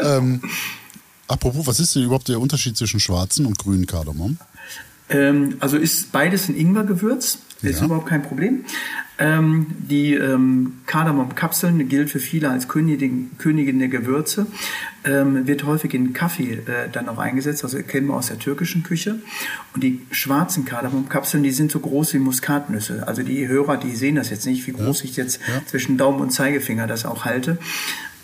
ähm, 0.00 0.42
apropos, 1.26 1.66
was 1.66 1.80
ist 1.80 1.94
denn 1.94 2.04
überhaupt 2.04 2.28
der 2.28 2.40
Unterschied 2.40 2.76
zwischen 2.76 3.00
schwarzen 3.00 3.46
und 3.46 3.58
grünen 3.58 3.86
Kardamom? 3.86 4.38
Ähm, 5.10 5.56
also 5.60 5.76
ist 5.76 6.12
beides 6.12 6.48
ein 6.48 6.56
Ingwergewürz, 6.56 7.38
ist 7.62 7.80
Ja. 7.80 7.86
überhaupt 7.86 8.06
kein 8.08 8.22
Problem. 8.22 8.64
Ähm, 9.20 9.66
die 9.78 10.14
ähm, 10.14 10.74
Kardamom-Kapseln 10.86 11.88
gilt 11.88 12.08
für 12.08 12.20
viele 12.20 12.50
als 12.50 12.68
Königin, 12.68 13.32
Königin 13.38 13.80
der 13.80 13.88
Gewürze, 13.88 14.46
ähm, 15.04 15.44
wird 15.48 15.64
häufig 15.64 15.92
in 15.92 16.12
Kaffee 16.12 16.52
äh, 16.52 16.88
dann 16.92 17.08
auch 17.08 17.18
eingesetzt, 17.18 17.64
also 17.64 17.82
kennen 17.82 18.06
wir 18.06 18.14
aus 18.14 18.28
der 18.28 18.38
türkischen 18.38 18.84
Küche. 18.84 19.18
Und 19.74 19.82
die 19.82 20.00
schwarzen 20.12 20.64
Kardamom-Kapseln, 20.66 21.42
die 21.42 21.50
sind 21.50 21.72
so 21.72 21.80
groß 21.80 22.14
wie 22.14 22.18
Muskatnüsse. 22.20 23.08
Also 23.08 23.24
die 23.24 23.48
Hörer, 23.48 23.76
die 23.76 23.96
sehen 23.96 24.14
das 24.14 24.30
jetzt 24.30 24.46
nicht, 24.46 24.64
wie 24.68 24.72
groß 24.72 25.02
ich 25.02 25.16
jetzt 25.16 25.40
zwischen 25.66 25.98
Daumen 25.98 26.20
und 26.20 26.30
Zeigefinger 26.30 26.86
das 26.86 27.04
auch 27.04 27.24
halte. 27.24 27.58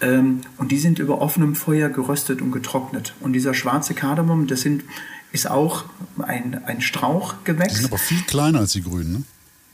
Ähm, 0.01 0.43
und 0.59 0.71
die 0.71 0.79
sind 0.79 1.01
über 1.01 1.21
offenem 1.21 1.57
Feuer 1.57 1.89
geröstet 1.89 2.41
und 2.41 2.53
getrocknet. 2.53 3.15
Und 3.21 3.33
dieser 3.33 3.55
schwarze 3.55 3.95
Kardamom, 3.95 4.47
das 4.47 4.61
sind, 4.61 4.85
ist 5.35 5.51
auch 5.51 5.85
ein, 6.27 6.63
ein 6.65 6.81
Strauchgewächs. 6.81 7.75
Die 7.75 7.81
sind 7.81 7.87
aber 7.93 7.99
viel 7.99 8.23
kleiner 8.23 8.61
als 8.61 8.73
die 8.73 8.83
grünen, 8.83 9.13
ne? 9.13 9.23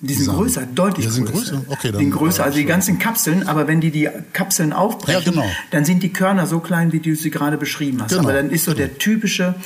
Die 0.03 0.15
sind 0.15 0.29
größer, 0.35 0.63
deutlich 0.75 1.05
ja, 1.05 1.13
sind 1.13 1.27
größer. 1.27 1.57
größer. 1.59 1.65
Okay, 1.69 1.89
die 1.89 1.93
dann 1.93 2.01
sind 2.01 2.11
größer, 2.13 2.43
also 2.45 2.57
die 2.57 2.65
ganzen 2.65 2.99
Kapseln, 2.99 3.47
aber 3.47 3.69
wenn 3.69 3.83
die 3.83 3.91
die 3.91 4.09
Kapseln 4.33 4.73
aufbrechen, 4.73 5.23
Ja, 5.35 5.43
genau. 5.43 5.47
dann 5.73 5.85
sind 5.85 6.03
die 6.03 6.11
Körner 6.11 6.47
so 6.47 6.61
klein, 6.61 6.93
wie 6.93 7.01
du 7.01 7.15
sie 7.15 7.31
gerade 7.31 7.59
beschrieben 7.59 8.01
hast. 8.03 8.09
Genau, 8.13 8.23
Aber 8.23 8.33
dann 8.33 8.49
ist 8.51 8.65
so 8.65 8.71
genau. 8.73 8.87
der 8.87 8.97
typische, 8.97 9.57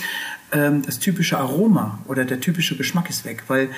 ähm, 0.50 0.82
das 0.84 0.98
typische 0.98 1.38
Aroma 1.38 2.00
oder 2.08 2.24
der 2.24 2.40
typische 2.40 2.76
Geschmack 2.76 3.08
ist 3.10 3.24
weg, 3.24 3.44
weil 3.46 3.68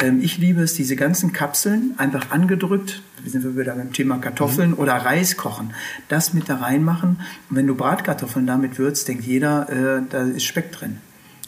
ähm, 0.00 0.20
ich 0.22 0.36
liebe 0.36 0.60
es, 0.60 0.74
diese 0.74 0.96
ganzen 0.96 1.32
Kapseln 1.32 1.94
einfach 1.96 2.30
angedrückt, 2.30 3.00
wir 3.22 3.30
sind 3.32 3.42
wir 3.44 3.56
wieder 3.56 3.74
beim 3.74 3.94
Thema 3.94 4.18
Kartoffeln 4.18 4.72
Mhm. 4.72 4.78
oder 4.80 4.92
Reis 4.96 5.38
kochen, 5.38 5.72
das 6.10 6.34
mit 6.34 6.46
da 6.46 6.56
reinmachen. 6.56 7.20
Und 7.48 7.56
wenn 7.56 7.66
du 7.66 7.74
Bratkartoffeln 7.74 8.46
damit 8.46 8.78
würzt, 8.78 9.08
denkt 9.08 9.24
jeder, 9.24 9.70
äh, 9.70 10.02
da 10.10 10.24
ist 10.24 10.44
Speck 10.44 10.72
drin. 10.72 10.98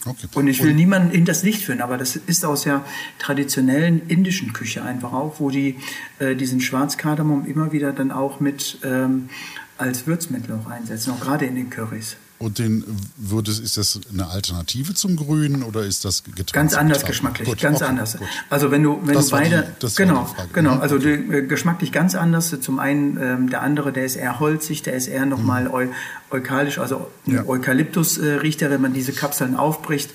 Okay. 0.07 0.27
Und 0.35 0.49
ich 0.49 0.63
will 0.63 0.75
niemanden 0.75 1.11
in 1.13 1.25
das 1.25 1.43
Licht 1.43 1.63
führen, 1.63 1.81
aber 1.81 1.97
das 1.97 2.17
ist 2.17 2.45
aus 2.45 2.63
der 2.63 2.85
traditionellen 3.19 4.03
indischen 4.09 4.53
Küche 4.53 4.83
einfach 4.83 5.13
auch, 5.13 5.41
wo 5.41 5.51
die 5.51 5.77
äh, 6.19 6.35
diesen 6.35 6.61
Schwarzkardamom 6.61 7.47
immer 7.47 7.73
wieder 7.73 7.93
dann 7.93 8.11
auch 8.11 8.41
mit 8.41 8.79
ähm, 8.85 9.29
als 9.79 10.07
Würzmittel 10.07 10.59
auch 10.59 10.71
einsetzen, 10.71 11.13
auch 11.13 11.21
gerade 11.21 11.47
in 11.47 11.55
den 11.55 11.71
Currys. 11.71 12.17
Und 12.39 12.59
den 12.59 12.85
würde, 13.17 13.53
ist 13.53 13.77
das 13.77 13.99
eine 14.13 14.27
Alternative 14.27 14.93
zum 14.93 15.17
Grünen 15.17 15.63
oder 15.63 15.83
ist 15.85 16.05
das 16.05 16.25
getrennt? 16.25 16.53
Ganz 16.53 16.75
anders 16.75 16.99
betrachtet? 16.99 17.09
geschmacklich, 17.09 17.49
Gut, 17.49 17.61
ganz 17.61 17.77
okay, 17.81 17.85
anders. 17.89 18.17
gut. 18.19 18.27
Also 18.51 18.71
wenn 18.71 18.83
du, 18.83 19.01
wenn 19.05 19.15
Das 19.15 19.29
du 19.29 19.37
die- 19.37 19.43
beide, 19.43 19.73
genau, 19.97 20.25
die 20.29 20.35
Frage. 20.35 20.49
genau, 20.53 20.75
Mhm. 20.75 20.81
also 20.81 20.99
die, 20.99 21.09
äh, 21.09 21.47
geschmacklich 21.47 21.93
ganz 21.93 22.15
anders. 22.15 22.55
Zum 22.61 22.79
einen 22.81 23.17
ähm, 23.23 23.51
der 23.51 23.63
andere, 23.63 23.93
der 23.93 24.05
ist 24.05 24.17
eher 24.17 24.41
holzig, 24.41 24.83
der 24.83 24.95
ist 24.95 25.07
eher 25.07 25.27
nochmal 25.27 25.69
eu, 25.69 25.87
eukalisch, 26.31 26.79
also 26.79 27.11
Mhm. 27.25 27.35
Ja. 27.35 27.47
Eukalyptus 27.47 28.19
äh, 28.19 28.35
riecht 28.35 28.61
er, 28.63 28.71
wenn 28.71 28.81
man 28.83 28.93
diese 28.93 29.13
Kapseln 29.13 29.55
aufbricht 29.57 30.11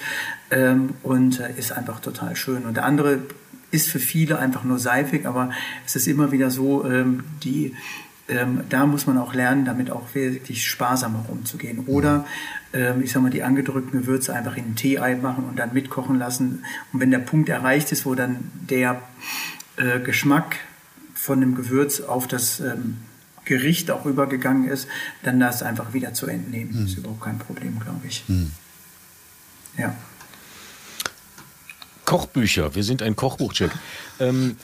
ähm, 0.51 0.89
und 1.03 1.39
äh, 1.39 1.53
ist 1.57 1.71
einfach 1.71 1.99
total 2.01 2.35
schön. 2.35 2.65
Und 2.65 2.75
der 2.75 2.85
andere 2.85 3.19
ist 3.71 3.87
für 3.87 3.99
viele 3.99 4.37
einfach 4.39 4.63
nur 4.63 4.77
seifig, 4.77 5.25
aber 5.25 5.51
es 5.85 5.95
ist 5.95 6.07
immer 6.07 6.31
wieder 6.31 6.51
so, 6.51 6.85
ähm, 6.85 7.23
die 7.43 7.75
ähm, 8.30 8.64
da 8.69 8.85
muss 8.85 9.07
man 9.07 9.18
auch 9.18 9.34
lernen, 9.34 9.65
damit 9.65 9.91
auch 9.91 10.14
wirklich 10.14 10.65
sparsamer 10.65 11.26
umzugehen. 11.27 11.85
Oder 11.88 12.26
ähm, 12.73 13.01
ich 13.01 13.11
sag 13.11 13.22
mal, 13.22 13.31
die 13.31 13.43
angedrückten 13.43 14.01
Gewürze 14.01 14.34
einfach 14.34 14.56
in 14.56 14.65
ein 14.65 14.76
Tee-Ei 14.76 15.15
machen 15.15 15.45
und 15.45 15.57
dann 15.57 15.73
mitkochen 15.73 16.18
lassen. 16.19 16.64
Und 16.93 16.99
wenn 16.99 17.11
der 17.11 17.19
Punkt 17.19 17.49
erreicht 17.49 17.91
ist, 17.91 18.06
wo 18.06 18.15
dann 18.15 18.51
der 18.69 19.01
äh, 19.77 19.99
Geschmack 19.99 20.57
von 21.14 21.41
dem 21.41 21.56
Gewürz 21.56 22.01
auf 22.01 22.27
das 22.27 22.60
ähm, 22.60 22.97
Gericht 23.45 23.89
auch 23.89 24.06
übergegangen 24.06 24.69
ist, 24.69 24.88
dann 25.23 25.39
das 25.39 25.64
einfach 25.64 25.93
wieder 25.93 26.14
zu 26.14 26.27
entnehmen. 26.27 26.85
Ist 26.85 26.97
überhaupt 26.97 27.22
kein 27.22 27.39
Problem, 27.39 27.80
glaube 27.80 28.06
ich. 28.07 28.23
Ja. 29.77 29.95
Kochbücher, 32.06 32.76
wir 32.76 32.84
sind 32.84 33.01
ein 33.01 33.15
Kochbuchcheck. 33.15 33.72
Ähm, 34.19 34.56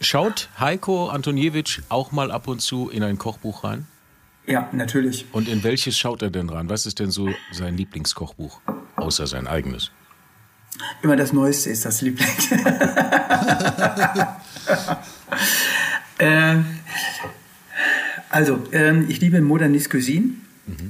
schaut 0.00 0.48
Heiko 0.58 1.08
Antoniewicz 1.08 1.82
auch 1.88 2.12
mal 2.12 2.30
ab 2.30 2.48
und 2.48 2.60
zu 2.60 2.88
in 2.90 3.02
ein 3.02 3.18
Kochbuch 3.18 3.64
rein? 3.64 3.86
Ja, 4.46 4.68
natürlich. 4.72 5.26
Und 5.32 5.48
in 5.48 5.62
welches 5.62 5.98
schaut 5.98 6.22
er 6.22 6.30
denn 6.30 6.48
rein? 6.48 6.70
Was 6.70 6.86
ist 6.86 7.00
denn 7.00 7.10
so 7.10 7.28
sein 7.52 7.76
Lieblingskochbuch, 7.76 8.60
außer 8.96 9.26
sein 9.26 9.46
eigenes? 9.46 9.90
Immer 11.02 11.16
das 11.16 11.32
Neueste 11.32 11.70
ist 11.70 11.84
das 11.84 12.00
Liebling. 12.00 12.28
äh, 16.18 16.56
also, 18.30 18.62
ähm, 18.72 19.06
ich 19.08 19.20
liebe 19.20 19.40
Modernist 19.40 19.90
Cuisine, 19.90 20.30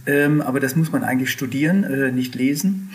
ähm, 0.06 0.40
aber 0.40 0.60
das 0.60 0.76
muss 0.76 0.92
man 0.92 1.04
eigentlich 1.04 1.30
studieren, 1.30 1.84
äh, 1.84 2.10
nicht 2.12 2.34
lesen, 2.34 2.90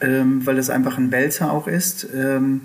ähm, 0.00 0.44
weil 0.46 0.56
das 0.56 0.70
einfach 0.70 0.98
ein 0.98 1.12
Wälzer 1.12 1.52
auch 1.52 1.66
ist. 1.66 2.06
Ähm, 2.14 2.62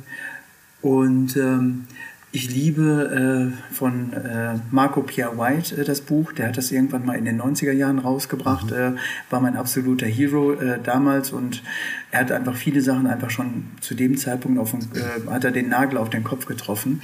und 0.81 1.35
ähm, 1.35 1.87
ich 2.33 2.53
liebe 2.53 3.53
äh, 3.71 3.73
von 3.73 4.11
äh, 4.13 4.55
Marco 4.69 5.01
Pierre 5.01 5.37
White 5.37 5.79
äh, 5.79 5.85
das 5.85 6.01
Buch. 6.01 6.33
Der 6.33 6.47
hat 6.47 6.57
das 6.57 6.71
irgendwann 6.71 7.05
mal 7.05 7.17
in 7.17 7.25
den 7.25 7.41
90er 7.41 7.71
Jahren 7.71 7.99
rausgebracht. 7.99 8.71
Äh, 8.71 8.93
war 9.29 9.39
mein 9.39 9.55
absoluter 9.55 10.05
Hero 10.05 10.53
äh, 10.53 10.79
damals 10.81 11.31
und 11.31 11.63
er 12.11 12.21
hat 12.21 12.31
einfach 12.31 12.55
viele 12.55 12.81
Sachen 12.81 13.07
einfach 13.07 13.29
schon 13.29 13.67
zu 13.79 13.95
dem 13.95 14.17
Zeitpunkt 14.17 14.59
auf 14.59 14.71
den, 14.71 14.81
äh, 14.81 15.31
hat 15.31 15.45
er 15.45 15.51
den 15.51 15.69
Nagel 15.69 15.97
auf 15.97 16.09
den 16.09 16.23
Kopf 16.23 16.45
getroffen. 16.45 17.01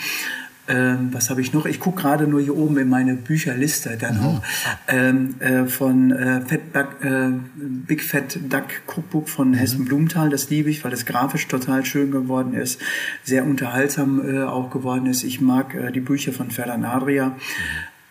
Ähm, 0.66 1.10
was 1.12 1.30
habe 1.30 1.42
ich 1.42 1.52
noch? 1.52 1.66
Ich 1.66 1.82
gucke 1.82 2.02
gerade 2.02 2.26
nur 2.26 2.40
hier 2.40 2.56
oben 2.56 2.78
in 2.78 2.88
meine 2.88 3.16
Bücherliste 3.16 3.98
dann 4.00 4.20
auch 4.22 4.42
ähm, 4.88 5.36
äh, 5.40 5.66
von 5.66 6.12
äh, 6.12 6.40
Fat 6.42 6.62
Duck, 6.74 7.04
äh, 7.04 7.32
Big 7.56 8.02
Fat 8.02 8.40
Duck 8.50 8.68
Cookbook 8.88 9.28
von 9.28 9.54
Hessen 9.54 9.84
Blumenthal. 9.84 10.30
Das 10.30 10.50
liebe 10.50 10.70
ich, 10.70 10.82
weil 10.86 10.92
das 10.92 11.06
grafisch 11.06 11.50
total 11.50 11.84
schön 11.84 12.12
geworden 12.12 12.54
ist, 12.54 12.80
sehr 13.24 13.46
unterhaltsam 13.46 14.22
äh, 14.26 14.44
auch 14.44 14.70
geworden 14.70 15.06
ist. 15.06 15.24
Ich 15.24 15.42
mag 15.42 15.76
äh, 15.76 15.92
die 15.92 16.00
Bücher 16.00 16.32
von 16.32 16.50
Ferdan 16.50 16.86
Adria. 16.86 17.36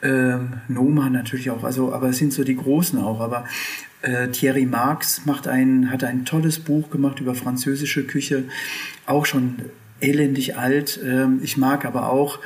Ähm, 0.02 0.54
Noma 0.68 1.08
natürlich 1.08 1.50
auch, 1.50 1.64
also, 1.64 1.94
aber 1.94 2.10
es 2.10 2.18
sind 2.18 2.34
so 2.34 2.44
die 2.44 2.56
großen 2.56 2.98
auch. 2.98 3.20
Aber 3.20 3.46
äh, 4.02 4.28
Thierry 4.28 4.66
Marx 4.66 5.24
macht 5.24 5.48
ein, 5.48 5.90
hat 5.90 6.04
ein 6.04 6.26
tolles 6.26 6.58
Buch 6.58 6.90
gemacht 6.90 7.20
über 7.20 7.34
französische 7.34 8.04
Küche, 8.04 8.44
auch 9.06 9.24
schon 9.24 9.56
elendig 10.02 10.56
alt. 10.56 11.00
Ähm, 11.04 11.40
ich 11.42 11.56
mag 11.56 11.84
aber 11.84 12.10
auch 12.10 12.38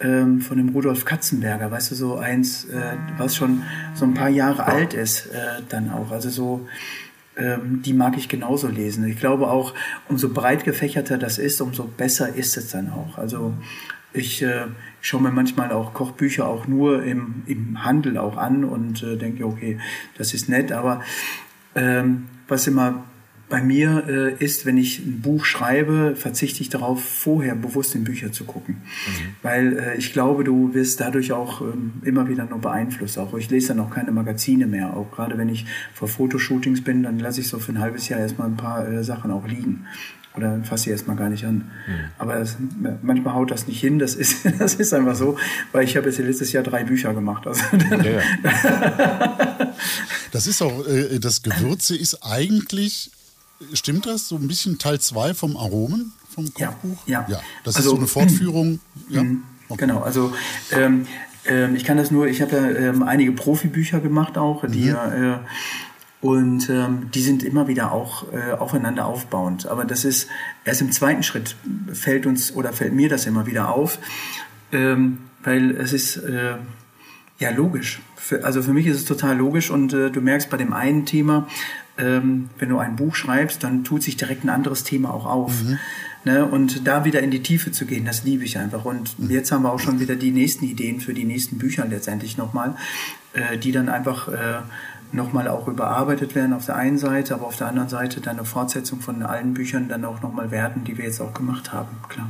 ähm, 0.00 0.40
von 0.40 0.56
dem 0.58 0.70
Rudolf 0.70 1.04
Katzenberger, 1.04 1.70
weißt 1.70 1.92
du, 1.92 1.94
so 1.94 2.16
eins, 2.16 2.64
äh, 2.66 2.96
was 3.16 3.36
schon 3.36 3.62
so 3.94 4.04
ein 4.04 4.14
paar 4.14 4.28
Jahre 4.28 4.66
alt 4.66 4.94
ist, 4.94 5.26
äh, 5.26 5.62
dann 5.68 5.90
auch. 5.90 6.10
Also 6.10 6.30
so, 6.30 6.66
ähm, 7.36 7.82
die 7.82 7.92
mag 7.92 8.16
ich 8.16 8.28
genauso 8.28 8.68
lesen. 8.68 9.06
Ich 9.06 9.18
glaube 9.18 9.48
auch, 9.48 9.74
umso 10.08 10.28
breit 10.28 10.64
gefächerter 10.64 11.18
das 11.18 11.38
ist, 11.38 11.60
umso 11.60 11.84
besser 11.84 12.34
ist 12.34 12.56
es 12.56 12.70
dann 12.70 12.90
auch. 12.90 13.18
Also 13.18 13.54
ich 14.12 14.42
äh, 14.42 14.66
schaue 15.00 15.22
mir 15.22 15.32
manchmal 15.32 15.72
auch 15.72 15.92
Kochbücher 15.94 16.46
auch 16.46 16.66
nur 16.66 17.02
im, 17.02 17.42
im 17.46 17.84
Handel 17.84 18.18
auch 18.18 18.36
an 18.36 18.64
und 18.64 19.02
äh, 19.02 19.16
denke, 19.16 19.44
okay, 19.44 19.78
das 20.16 20.34
ist 20.34 20.48
nett, 20.48 20.70
aber 20.70 21.02
ähm, 21.74 22.26
was 22.46 22.66
immer 22.66 23.04
bei 23.54 23.62
mir 23.62 24.02
äh, 24.08 24.44
ist, 24.44 24.66
wenn 24.66 24.76
ich 24.76 24.98
ein 24.98 25.20
Buch 25.20 25.44
schreibe, 25.44 26.16
verzichte 26.16 26.60
ich 26.60 26.70
darauf, 26.70 27.04
vorher 27.04 27.54
bewusst 27.54 27.94
in 27.94 28.02
Bücher 28.02 28.32
zu 28.32 28.42
gucken. 28.42 28.78
Weil 29.42 29.78
äh, 29.78 29.96
ich 29.96 30.12
glaube, 30.12 30.42
du 30.42 30.74
wirst 30.74 30.98
dadurch 30.98 31.30
auch 31.30 31.60
ähm, 31.60 31.92
immer 32.02 32.28
wieder 32.28 32.46
nur 32.46 32.58
beeinflusst. 32.58 33.16
Auch 33.16 33.32
ich 33.34 33.50
lese 33.50 33.68
dann 33.68 33.78
auch 33.78 33.90
keine 33.90 34.10
Magazine 34.10 34.66
mehr. 34.66 34.96
Auch 34.96 35.08
gerade 35.12 35.38
wenn 35.38 35.48
ich 35.48 35.66
vor 35.92 36.08
Fotoshootings 36.08 36.82
bin, 36.82 37.04
dann 37.04 37.20
lasse 37.20 37.42
ich 37.42 37.48
so 37.48 37.60
für 37.60 37.70
ein 37.70 37.78
halbes 37.78 38.08
Jahr 38.08 38.18
erstmal 38.18 38.48
ein 38.48 38.56
paar 38.56 38.88
äh, 38.88 39.04
Sachen 39.04 39.30
auch 39.30 39.46
liegen. 39.46 39.86
Oder 40.36 40.60
fasse 40.64 40.84
sie 40.84 40.90
erstmal 40.90 41.14
gar 41.14 41.28
nicht 41.28 41.44
an. 41.44 41.70
Aber 42.18 42.38
es, 42.38 42.56
manchmal 43.02 43.34
haut 43.34 43.52
das 43.52 43.68
nicht 43.68 43.80
hin. 43.80 44.00
Das 44.00 44.16
ist, 44.16 44.44
das 44.58 44.74
ist 44.74 44.92
einfach 44.92 45.14
so, 45.14 45.38
weil 45.70 45.84
ich 45.84 45.96
habe 45.96 46.08
jetzt 46.08 46.18
letztes 46.18 46.50
Jahr 46.50 46.64
drei 46.64 46.82
Bücher 46.82 47.14
gemacht. 47.14 47.46
Also, 47.46 47.62
Ja, 47.92 48.10
ja. 48.10 49.74
Das 50.32 50.48
ist 50.48 50.60
auch, 50.62 50.84
äh, 50.88 51.20
das 51.20 51.44
Gewürze 51.44 51.96
ist 51.96 52.24
eigentlich, 52.24 53.12
stimmt 53.72 54.06
das, 54.06 54.28
so 54.28 54.36
ein 54.36 54.46
bisschen 54.48 54.78
Teil 54.78 55.00
2 55.00 55.34
vom 55.34 55.56
Aromen, 55.56 56.12
vom 56.34 56.46
Ja, 56.58 56.68
Kochbuch? 56.68 56.98
ja. 57.06 57.26
ja. 57.28 57.40
Das 57.64 57.76
Also- 57.76 57.88
ist 57.90 57.94
so 57.94 57.96
eine 57.98 58.06
Fortführung. 58.06 58.80
Ja. 59.08 59.22
Okay. 59.68 59.80
Genau, 59.86 60.00
also 60.00 60.32
ähm, 60.72 61.06
ähm, 61.46 61.74
ich 61.74 61.84
kann 61.84 61.96
das 61.96 62.10
nur, 62.10 62.26
ich 62.26 62.42
habe 62.42 62.54
ja 62.56 62.68
ähm, 62.90 63.02
einige 63.02 63.32
Profibücher 63.32 64.00
gemacht 64.00 64.36
auch, 64.36 64.64
die 64.66 64.88
äh, 64.88 65.38
und 66.20 66.68
ähm, 66.70 67.10
die 67.14 67.20
sind 67.22 67.42
immer 67.42 67.66
wieder 67.68 67.92
auch 67.92 68.24
äh, 68.32 68.52
aufeinander 68.52 69.06
aufbauend. 69.06 69.66
Aber 69.66 69.84
das 69.84 70.04
ist 70.04 70.28
erst 70.64 70.80
im 70.80 70.90
zweiten 70.92 71.22
Schritt 71.22 71.56
fällt 71.92 72.26
uns 72.26 72.54
oder 72.54 72.72
fällt 72.72 72.94
mir 72.94 73.08
das 73.08 73.26
immer 73.26 73.46
wieder 73.46 73.70
auf, 73.74 73.98
ähm, 74.72 75.18
weil 75.42 75.70
es 75.72 75.92
ist 75.92 76.16
äh, 76.16 76.56
ja 77.38 77.50
logisch. 77.50 78.00
Für, 78.16 78.44
also 78.44 78.62
für 78.62 78.72
mich 78.72 78.86
ist 78.86 78.96
es 78.96 79.04
total 79.04 79.36
logisch 79.36 79.70
und 79.70 79.92
äh, 79.92 80.10
du 80.10 80.20
merkst 80.22 80.48
bei 80.50 80.56
dem 80.56 80.72
einen 80.72 81.04
Thema, 81.04 81.46
ähm, 81.96 82.50
wenn 82.58 82.68
du 82.68 82.78
ein 82.78 82.96
Buch 82.96 83.14
schreibst, 83.14 83.62
dann 83.62 83.84
tut 83.84 84.02
sich 84.02 84.16
direkt 84.16 84.44
ein 84.44 84.50
anderes 84.50 84.84
Thema 84.84 85.12
auch 85.12 85.26
auf. 85.26 85.52
Ne? 86.24 86.44
Und 86.44 86.86
da 86.86 87.04
wieder 87.04 87.20
in 87.20 87.30
die 87.30 87.42
Tiefe 87.42 87.70
zu 87.70 87.86
gehen, 87.86 88.04
das 88.04 88.24
liebe 88.24 88.44
ich 88.44 88.58
einfach. 88.58 88.84
Und 88.84 89.14
jetzt 89.28 89.52
haben 89.52 89.62
wir 89.62 89.72
auch 89.72 89.80
schon 89.80 90.00
wieder 90.00 90.16
die 90.16 90.30
nächsten 90.30 90.64
Ideen 90.64 91.00
für 91.00 91.14
die 91.14 91.24
nächsten 91.24 91.58
Bücher 91.58 91.86
letztendlich 91.86 92.36
nochmal, 92.36 92.76
äh, 93.34 93.58
die 93.58 93.72
dann 93.72 93.88
einfach 93.88 94.28
äh, 94.28 94.60
nochmal 95.12 95.48
auch 95.48 95.68
überarbeitet 95.68 96.34
werden 96.34 96.52
auf 96.52 96.66
der 96.66 96.76
einen 96.76 96.98
Seite, 96.98 97.34
aber 97.34 97.46
auf 97.46 97.56
der 97.56 97.68
anderen 97.68 97.88
Seite 97.88 98.20
dann 98.20 98.38
eine 98.38 98.44
Fortsetzung 98.44 99.00
von 99.00 99.22
allen 99.22 99.54
Büchern 99.54 99.88
dann 99.88 100.04
auch 100.04 100.22
nochmal 100.22 100.50
werden, 100.50 100.84
die 100.84 100.98
wir 100.98 101.04
jetzt 101.04 101.20
auch 101.20 101.34
gemacht 101.34 101.72
haben, 101.72 101.96
klar. 102.08 102.28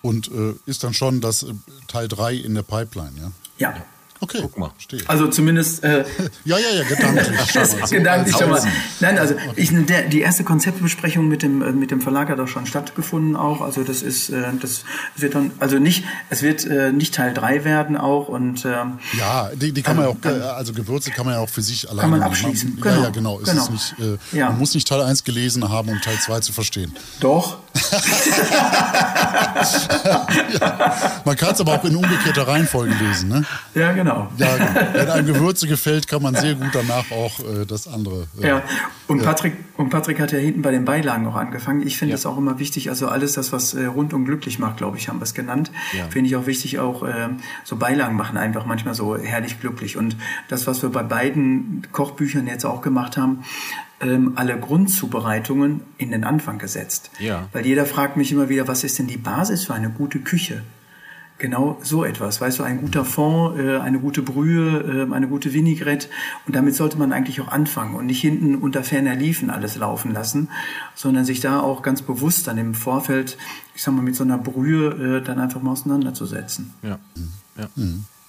Und 0.00 0.30
äh, 0.30 0.54
ist 0.64 0.84
dann 0.84 0.94
schon 0.94 1.20
das 1.20 1.42
äh, 1.42 1.52
Teil 1.88 2.08
3 2.08 2.34
in 2.34 2.54
der 2.54 2.62
Pipeline, 2.62 3.12
ja? 3.20 3.32
Ja, 3.58 3.74
Okay, 4.20 4.38
Guck 4.42 4.58
mal. 4.58 4.70
Stehe. 4.78 5.02
Also 5.06 5.28
zumindest 5.28 5.84
äh, 5.84 6.04
Ja, 6.44 6.58
ja, 6.58 6.70
ja, 6.78 6.82
gedanklich. 6.84 7.26
schon 7.52 7.80
mal. 7.80 7.88
Gedanklich 7.88 8.36
schon 8.36 8.50
mal. 8.50 8.62
Nein, 9.00 9.18
also 9.18 9.34
ich, 9.56 9.70
der, 9.86 10.02
die 10.08 10.20
erste 10.20 10.42
Konzeptbesprechung 10.44 11.28
mit 11.28 11.42
dem 11.42 11.62
äh, 11.62 11.72
mit 11.72 11.90
dem 11.90 12.00
Verlag 12.00 12.28
hat 12.28 12.40
auch 12.40 12.48
schon 12.48 12.66
stattgefunden 12.66 13.36
auch. 13.36 13.60
Also 13.60 13.84
das 13.84 14.02
ist 14.02 14.30
äh, 14.30 14.42
das 14.60 14.82
wird 15.16 15.34
dann 15.34 15.52
also 15.60 15.78
nicht 15.78 16.04
es 16.30 16.42
wird 16.42 16.64
äh, 16.66 16.90
nicht 16.92 17.14
Teil 17.14 17.32
3 17.34 17.64
werden 17.64 17.96
auch 17.96 18.28
und 18.28 18.64
ähm, 18.64 18.98
Ja, 19.18 19.50
die, 19.54 19.72
die 19.72 19.82
kann 19.82 19.96
man 19.96 20.06
ja 20.06 20.10
auch, 20.10 20.24
äh, 20.24 20.40
also 20.42 20.72
Gewürze 20.72 21.10
kann 21.10 21.24
man 21.24 21.34
ja 21.34 21.40
auch 21.40 21.48
für 21.48 21.62
sich 21.62 21.88
alleine 21.88 22.08
man 22.10 22.18
nehmen. 22.20 22.30
abschließen. 22.30 22.76
Ja, 22.78 22.82
Genau. 22.90 23.02
ja, 23.04 23.10
genau. 23.10 23.40
Es 23.40 23.50
Genau. 23.50 23.62
Ist 23.64 23.70
nicht, 23.70 23.94
äh, 24.32 24.36
Ja. 24.36 24.50
Man 24.50 24.58
muss 24.58 24.74
nicht 24.74 24.88
Teil 24.88 25.00
1 25.02 25.22
gelesen 25.24 25.68
haben, 25.68 25.88
um 25.90 26.00
Teil 26.00 26.18
2 26.18 26.40
zu 26.40 26.52
verstehen. 26.52 26.92
doch 27.20 27.58
Man 31.24 31.36
kann 31.36 31.52
es 31.52 31.60
aber 31.60 31.74
auch 31.74 31.84
in 31.84 31.96
umgekehrter 31.96 32.46
Reihenfolge 32.48 32.94
lesen. 32.94 33.28
Ne? 33.28 33.44
ja 33.74 33.92
genau. 33.92 34.28
Ja, 34.36 34.56
genau. 34.56 34.70
Wenn 34.92 35.10
einem 35.10 35.26
Gewürze 35.26 35.66
gefällt, 35.68 36.08
kann 36.08 36.22
man 36.22 36.34
sehr 36.34 36.54
gut 36.54 36.70
danach 36.72 37.10
auch 37.10 37.40
äh, 37.40 37.64
das 37.66 37.88
andere. 37.88 38.26
Äh, 38.40 38.48
Ja, 38.48 38.62
und 39.06 39.22
Patrick, 39.22 39.56
und 39.76 39.90
Patrick 39.90 40.20
hat 40.20 40.32
ja 40.32 40.38
hinten 40.38 40.62
bei 40.62 40.70
den 40.70 40.84
Beilagen 40.84 41.26
auch 41.26 41.36
angefangen. 41.36 41.86
Ich 41.86 41.98
finde 41.98 42.14
es 42.14 42.26
auch 42.26 42.38
immer 42.38 42.58
wichtig, 42.58 42.90
also 42.90 43.08
alles 43.08 43.34
das, 43.34 43.52
was 43.52 43.74
äh, 43.74 43.86
rundum 43.86 44.24
glücklich 44.24 44.58
macht, 44.58 44.78
glaube 44.78 44.98
ich, 44.98 45.08
haben 45.08 45.18
wir 45.18 45.24
es 45.24 45.34
genannt, 45.34 45.70
finde 46.10 46.28
ich 46.28 46.36
auch 46.36 46.46
wichtig, 46.46 46.78
auch 46.78 47.02
äh, 47.02 47.28
so 47.64 47.76
Beilagen 47.76 48.16
machen 48.16 48.36
einfach 48.36 48.66
manchmal 48.66 48.94
so 48.94 49.16
herrlich 49.16 49.60
glücklich. 49.60 49.96
Und 49.96 50.16
das, 50.48 50.66
was 50.66 50.82
wir 50.82 50.90
bei 50.90 51.02
beiden 51.02 51.82
Kochbüchern 51.92 52.46
jetzt 52.46 52.64
auch 52.64 52.82
gemacht 52.82 53.16
haben, 53.16 53.44
ähm, 54.00 54.32
alle 54.36 54.58
Grundzubereitungen 54.58 55.80
in 55.96 56.10
den 56.10 56.24
Anfang 56.24 56.58
gesetzt. 56.58 57.10
Ja. 57.18 57.48
Weil 57.52 57.66
jeder 57.66 57.86
fragt 57.86 58.16
mich 58.16 58.32
immer 58.32 58.48
wieder, 58.48 58.68
was 58.68 58.84
ist 58.84 58.98
denn 58.98 59.06
die 59.06 59.16
Basis 59.16 59.64
für 59.64 59.74
eine 59.74 59.90
gute 59.90 60.20
Küche? 60.20 60.62
Genau 61.38 61.78
so 61.84 62.04
etwas, 62.04 62.40
weißt 62.40 62.58
du, 62.58 62.64
ein 62.64 62.80
guter 62.80 63.04
Fond, 63.04 63.60
äh, 63.60 63.78
eine 63.78 64.00
gute 64.00 64.22
Brühe, 64.22 65.06
äh, 65.08 65.14
eine 65.14 65.28
gute 65.28 65.52
Vinaigrette 65.52 66.08
und 66.46 66.56
damit 66.56 66.74
sollte 66.74 66.98
man 66.98 67.12
eigentlich 67.12 67.40
auch 67.40 67.46
anfangen 67.46 67.94
und 67.94 68.06
nicht 68.06 68.20
hinten 68.20 68.56
unter 68.56 68.82
ferner 68.82 69.14
Liefen 69.14 69.48
alles 69.48 69.76
laufen 69.76 70.12
lassen, 70.12 70.48
sondern 70.96 71.24
sich 71.24 71.38
da 71.38 71.60
auch 71.60 71.82
ganz 71.82 72.02
bewusst 72.02 72.48
dann 72.48 72.58
im 72.58 72.74
Vorfeld, 72.74 73.38
ich 73.76 73.84
sag 73.84 73.94
mal, 73.94 74.02
mit 74.02 74.16
so 74.16 74.24
einer 74.24 74.36
Brühe 74.36 75.18
äh, 75.18 75.22
dann 75.22 75.38
einfach 75.38 75.62
mal 75.62 75.70
auseinanderzusetzen. 75.70 76.74
Ja, 76.82 76.98
ja. 77.56 77.68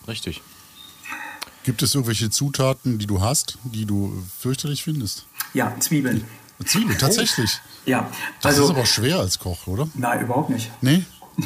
richtig. 0.08 0.44
Gibt 1.64 1.82
es 1.84 1.94
irgendwelche 1.94 2.30
Zutaten, 2.30 2.98
die 3.00 3.08
du 3.08 3.22
hast, 3.22 3.58
die 3.64 3.86
du 3.86 4.24
fürchterlich 4.40 4.84
findest? 4.84 5.26
Ja, 5.54 5.76
Zwiebeln. 5.80 6.24
Zwiebeln, 6.66 6.98
tatsächlich. 6.98 7.60
Ja, 7.86 8.10
Das 8.42 8.58
also 8.58 8.66
ist 8.66 8.70
aber 8.72 8.86
schwer 8.86 9.20
als 9.20 9.40
Koch, 9.40 9.68
oder? 9.68 9.88
nein, 9.96 10.22
überhaupt 10.22 10.50
nicht. 10.50 10.72
Nee? 10.82 11.04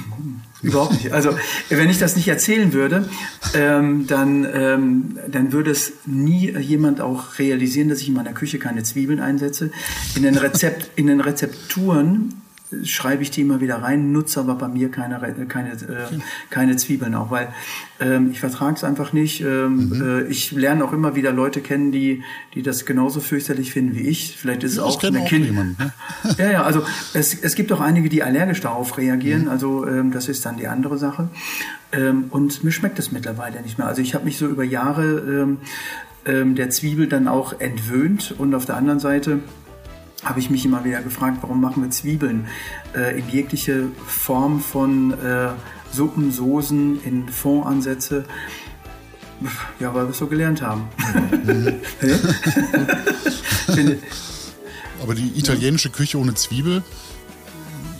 Überhaupt 0.64 0.94
nicht. 0.94 1.12
Also 1.12 1.38
wenn 1.70 1.90
ich 1.90 2.00
das 2.00 2.16
nicht 2.16 2.28
erzählen 2.28 2.74
würde, 2.74 3.08
ähm, 3.54 4.08
dann, 4.08 4.48
ähm, 4.52 5.20
dann 5.28 5.52
würde 5.52 5.70
es 5.72 5.94
nie 6.06 6.50
jemand 6.58 7.02
auch 7.02 7.38
realisieren, 7.38 7.90
dass 7.90 8.00
ich 8.00 8.08
in 8.08 8.14
meiner 8.14 8.34
Küche 8.34 8.58
keine 8.60 8.82
Zwiebeln 8.84 9.20
einsetze. 9.20 9.72
In 10.16 10.24
den, 10.24 10.36
Rezept, 10.38 10.98
in 10.98 11.08
den 11.08 11.20
Rezepturen 11.22 12.30
äh, 12.30 12.43
schreibe 12.84 13.24
ich 13.24 13.32
die 13.32 13.42
immer 13.42 13.62
wieder 13.62 13.82
rein, 13.82 14.12
nutze 14.12 14.40
aber 14.40 14.56
bei 14.56 14.68
mir 14.68 14.90
keine, 14.90 15.22
Re- 15.22 15.46
keine, 15.48 15.72
äh, 15.74 16.18
keine 16.50 16.76
Zwiebeln 16.76 17.16
auch, 17.16 17.32
weil 17.32 17.50
ähm, 18.00 18.32
ich 18.32 18.40
vertrage 18.40 18.76
es 18.76 18.84
einfach 18.84 19.14
nicht. 19.14 19.42
Ähm, 19.42 20.02
äh, 20.02 20.24
ich 20.24 20.52
lerne 20.52 20.84
auch 20.86 20.94
immer 20.94 21.16
wieder 21.16 21.32
Leute 21.32 21.62
kennen, 21.62 21.92
die, 21.92 22.24
die 22.54 22.62
das 22.62 22.86
genauso 22.86 23.20
fürchterlich 23.20 23.72
finden 23.72 23.96
wie 23.96 24.08
ich. 24.08 24.38
Vielleicht 24.38 24.64
ist 24.64 24.72
es 24.74 24.78
Ja, 24.78 24.88
ich 24.90 24.96
auch 24.98 25.04
eine 25.04 25.24
Kind. 25.26 25.54
ne? 25.54 25.76
Ja, 26.38 26.52
ja, 26.52 26.64
also 26.64 26.84
es, 27.14 27.34
es 27.34 27.56
gibt 27.56 27.72
auch 27.72 27.82
einige, 27.82 28.10
die 28.10 28.24
allergisch 28.24 28.62
darauf 28.62 28.98
reagieren. 28.98 29.48
Also 29.48 29.88
ähm, 29.88 30.12
das 30.12 30.28
ist 30.30 30.46
dann 30.46 30.58
die 30.58 30.68
andere 30.68 30.98
Sache. 30.98 31.30
Ähm, 31.92 32.26
und 32.30 32.64
mir 32.64 32.72
schmeckt 32.72 32.98
es 33.00 33.12
mittlerweile 33.12 33.62
nicht 33.62 33.78
mehr. 33.78 33.88
Also 33.88 34.02
ich 34.02 34.16
habe 34.16 34.26
mich 34.26 34.38
so 34.38 34.48
über 34.48 34.64
Jahre 34.64 35.20
ähm, 35.20 35.58
ähm, 36.26 36.56
der 36.56 36.70
Zwiebel 36.70 37.08
dann 37.08 37.28
auch 37.28 37.60
entwöhnt. 37.60 38.34
Und 38.38 38.56
auf 38.56 38.66
der 38.66 38.78
anderen 38.78 39.00
Seite 39.00 39.40
habe 40.24 40.40
ich 40.40 40.50
mich 40.50 40.66
immer 40.66 40.84
wieder 40.84 41.02
gefragt, 41.02 41.38
warum 41.42 41.62
machen 41.62 41.84
wir 41.84 41.90
Zwiebeln 41.90 42.48
äh, 42.96 43.20
in 43.20 43.30
jegliche 43.30 43.90
Form 44.08 44.60
von 44.60 45.14
äh, 45.14 45.50
Suppen, 45.92 46.32
Soßen, 46.32 47.04
in 47.04 47.30
Fondsansätze. 47.30 48.26
Ja, 49.80 49.94
weil 49.94 50.06
wir 50.06 50.12
es 50.12 50.18
so 50.18 50.28
gelernt 50.28 50.62
haben. 50.62 50.88
Aber 55.02 55.16
die 55.16 55.38
italienische 55.38 55.90
Küche 55.90 56.18
ohne 56.18 56.34
Zwiebel 56.36 56.82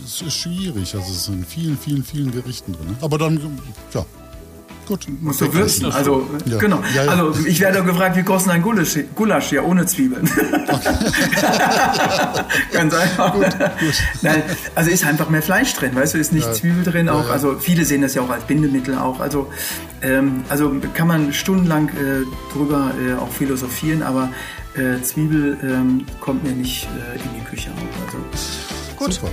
ist 0.04 0.32
schwierig. 0.32 0.94
Also 0.94 1.12
es 1.12 1.16
ist 1.16 1.28
in 1.28 1.44
vielen, 1.44 1.76
vielen, 1.76 2.02
vielen 2.02 2.32
Gerichten 2.32 2.72
drin. 2.72 2.96
Aber 3.02 3.18
dann, 3.18 3.60
ja, 3.92 4.06
gut. 4.86 5.06
Musst 5.20 5.40
du 5.40 5.52
würzen. 5.52 5.90
Also, 5.92 6.28
Ja. 6.44 6.58
genau. 6.58 6.82
Ja, 6.94 7.04
ja. 7.04 7.10
Also, 7.10 7.46
ich 7.46 7.60
werde 7.60 7.80
auch 7.80 7.86
gefragt, 7.86 8.16
wie 8.16 8.22
kostet 8.22 8.52
ein 8.52 8.62
Gulasch, 8.62 8.98
Gulasch 9.14 9.52
ja 9.52 9.62
ohne 9.62 9.86
Zwiebeln? 9.86 10.28
Ganz 12.72 12.94
einfach. 12.94 13.34
Nein, 14.22 14.42
also 14.74 14.90
ist 14.90 15.04
einfach 15.04 15.28
mehr 15.28 15.42
Fleisch 15.42 15.74
drin, 15.74 15.94
weißt 15.94 16.14
du, 16.14 16.18
ist 16.18 16.32
nicht 16.32 16.54
Zwiebel 16.54 16.84
drin 16.84 17.08
auch. 17.08 17.30
Also, 17.30 17.56
viele 17.58 17.84
sehen 17.84 18.02
das 18.02 18.14
ja 18.14 18.22
auch 18.22 18.30
als 18.30 18.44
Bindemittel 18.44 18.96
auch. 18.96 19.20
Also, 19.20 19.50
ähm, 20.02 20.44
also 20.48 20.72
kann 20.94 21.08
man 21.08 21.32
stundenlang 21.32 21.88
äh, 21.88 22.24
drüber 22.52 22.92
äh, 23.06 23.14
auch 23.14 23.30
philosophieren, 23.30 24.02
aber 24.02 24.30
äh, 24.76 25.00
Zwiebel 25.02 25.56
ähm, 25.62 26.04
kommt 26.20 26.44
mir 26.44 26.52
nicht 26.52 26.84
äh, 26.84 27.16
in 27.16 27.28
die 27.40 27.44
Küche 27.44 27.70
auch. 27.70 28.06
Also, 28.06 28.18
Gut. 28.96 29.14
Super. 29.14 29.30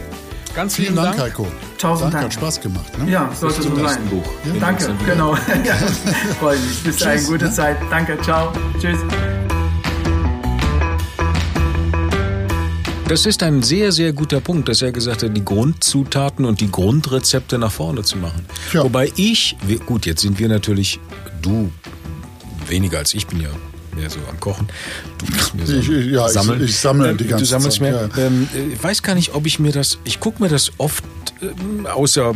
Ganz 0.53 0.75
Vielen 0.75 0.93
vielen 0.93 1.03
Dank, 1.03 1.17
Dank. 1.17 1.29
Heiko. 1.29 1.47
Tausend 1.77 2.13
Dank. 2.13 2.25
hat 2.25 2.33
Spaß 2.33 2.59
gemacht. 2.61 2.97
Ne? 2.97 3.09
ja, 3.09 3.31
sollte 3.33 3.61
zum 3.61 3.75
so 3.75 3.87
sein. 3.87 4.05
Buch. 4.09 4.23
Ja, 4.45 4.59
Danke, 4.59 4.93
genau. 5.05 5.35
ja, 5.63 5.75
freue 6.39 6.59
mich. 6.59 6.83
Bis 6.83 6.97
dahin, 6.97 7.19
Tschüss, 7.19 7.27
gute 7.29 7.45
ne? 7.45 7.51
Zeit. 7.51 7.77
Danke, 7.89 8.17
ciao. 8.21 8.51
Tschüss. 8.79 8.97
Das 13.07 13.25
ist 13.25 13.43
ein 13.43 13.61
sehr, 13.61 13.91
sehr 13.91 14.13
guter 14.13 14.39
Punkt, 14.39 14.69
dass 14.69 14.81
er 14.81 14.91
gesagt 14.91 15.23
hat, 15.23 15.35
die 15.35 15.43
Grundzutaten 15.43 16.45
und 16.45 16.61
die 16.61 16.71
Grundrezepte 16.71 17.57
nach 17.57 17.71
vorne 17.71 18.03
zu 18.03 18.17
machen. 18.17 18.45
Ja. 18.71 18.83
Wobei 18.83 19.11
ich, 19.15 19.57
gut, 19.85 20.05
jetzt 20.05 20.21
sind 20.21 20.39
wir 20.39 20.47
natürlich, 20.47 20.99
du 21.41 21.71
weniger 22.67 22.99
als 22.99 23.13
ich 23.13 23.27
bin 23.27 23.41
ja 23.41 23.49
mehr 23.95 24.09
so 24.09 24.19
am 24.29 24.39
Kochen. 24.39 24.67
Du 25.19 25.25
bist 25.31 25.53
mir 25.55 25.65
so 25.65 25.73
Ich- 25.73 25.89
ich- 25.89 26.11
ja, 26.11 26.25
ich- 26.25 26.31
sammeln. 26.33 26.63
ich 26.63 26.77
sammle 26.77 27.09
Ähm, 27.11 27.17
die 27.17 27.25
ganze 27.27 27.43
Du 27.45 27.49
sammelst 27.49 27.77
Zeit, 27.79 27.91
mehr. 27.91 28.09
ja. 28.15 28.25
Ähm, 28.27 28.47
äh, 28.55 28.73
ich 28.73 28.83
weiß 28.83 29.01
gar 29.03 29.15
nicht, 29.15 29.33
ob 29.33 29.45
ich 29.45 29.59
mir 29.59 29.71
das, 29.71 29.97
ich 30.03 30.19
gucke 30.19 30.41
mir 30.41 30.49
das 30.49 30.71
oft, 30.77 31.03
ähm, 31.41 31.85
außer, 31.85 32.33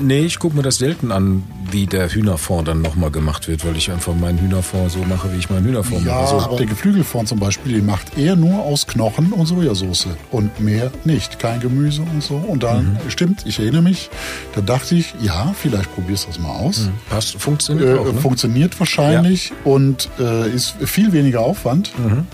nee, 0.00 0.20
ich 0.24 0.38
gucke 0.38 0.56
mir 0.56 0.62
das 0.62 0.76
selten 0.78 1.12
an, 1.12 1.42
wie 1.70 1.86
der 1.86 2.08
Hühnerfond 2.08 2.66
dann 2.68 2.82
nochmal 2.82 3.10
gemacht 3.10 3.46
wird, 3.48 3.64
weil 3.64 3.76
ich 3.76 3.90
einfach 3.90 4.14
meinen 4.14 4.38
Hühnerfond 4.38 4.90
so 4.90 4.98
mache, 5.04 5.32
wie 5.32 5.38
ich 5.38 5.50
meinen 5.50 5.64
Hühnerfond 5.66 6.04
Ja, 6.04 6.14
mache. 6.20 6.26
So, 6.30 6.40
aber 6.40 6.56
der 6.56 6.66
Geflügelfond 6.66 7.28
zum 7.28 7.38
Beispiel, 7.38 7.74
den 7.74 7.86
macht 7.86 8.18
er 8.18 8.34
nur 8.36 8.60
aus 8.64 8.86
Knochen 8.86 9.32
und 9.32 9.46
Sojasauce 9.46 10.08
und 10.30 10.58
mehr 10.60 10.90
nicht. 11.04 11.38
Kein 11.38 11.60
Gemüse 11.60 12.02
und 12.02 12.22
so. 12.22 12.34
Und 12.36 12.62
dann, 12.62 12.94
Mhm. 13.04 13.10
stimmt, 13.10 13.46
ich 13.46 13.58
erinnere 13.60 13.82
mich, 13.82 14.10
da 14.54 14.60
dachte 14.60 14.94
ich, 14.96 15.14
ja, 15.22 15.54
vielleicht 15.60 15.94
probierst 15.94 16.24
du 16.24 16.28
das 16.28 16.38
mal 16.40 16.50
aus. 16.50 16.90
passt, 17.08 17.36
funktioniert 17.40 17.88
Äh, 17.88 17.98
auch, 18.00 18.12
ne? 18.12 18.14
Funktioniert 18.14 18.78
wahrscheinlich 18.80 19.52
und 19.64 20.08
äh, 20.18 20.50
ist 20.50 20.74
viel 20.84 21.12
weniger 21.12 21.40
Aufwand. 21.40 21.92
Mhm. 21.98 22.26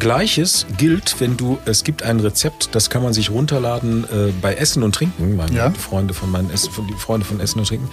Gleiches 0.00 0.66
gilt, 0.78 1.16
wenn 1.20 1.36
du, 1.36 1.58
es 1.66 1.84
gibt 1.84 2.02
ein 2.02 2.18
Rezept, 2.20 2.70
das 2.74 2.90
kann 2.90 3.02
man 3.02 3.12
sich 3.12 3.30
runterladen 3.30 4.04
äh, 4.04 4.32
bei 4.40 4.54
Essen 4.54 4.82
und 4.82 4.94
Trinken, 4.94 5.36
meine 5.36 5.54
Ja. 5.54 5.70
Freunde 5.70 6.14
von 6.14 6.30
meinen 6.30 6.50
Essen, 6.50 6.72
von, 6.72 6.86
die 6.88 6.94
Freunde 6.94 7.24
von 7.26 7.38
Essen 7.38 7.58
und 7.60 7.68
Trinken. 7.68 7.88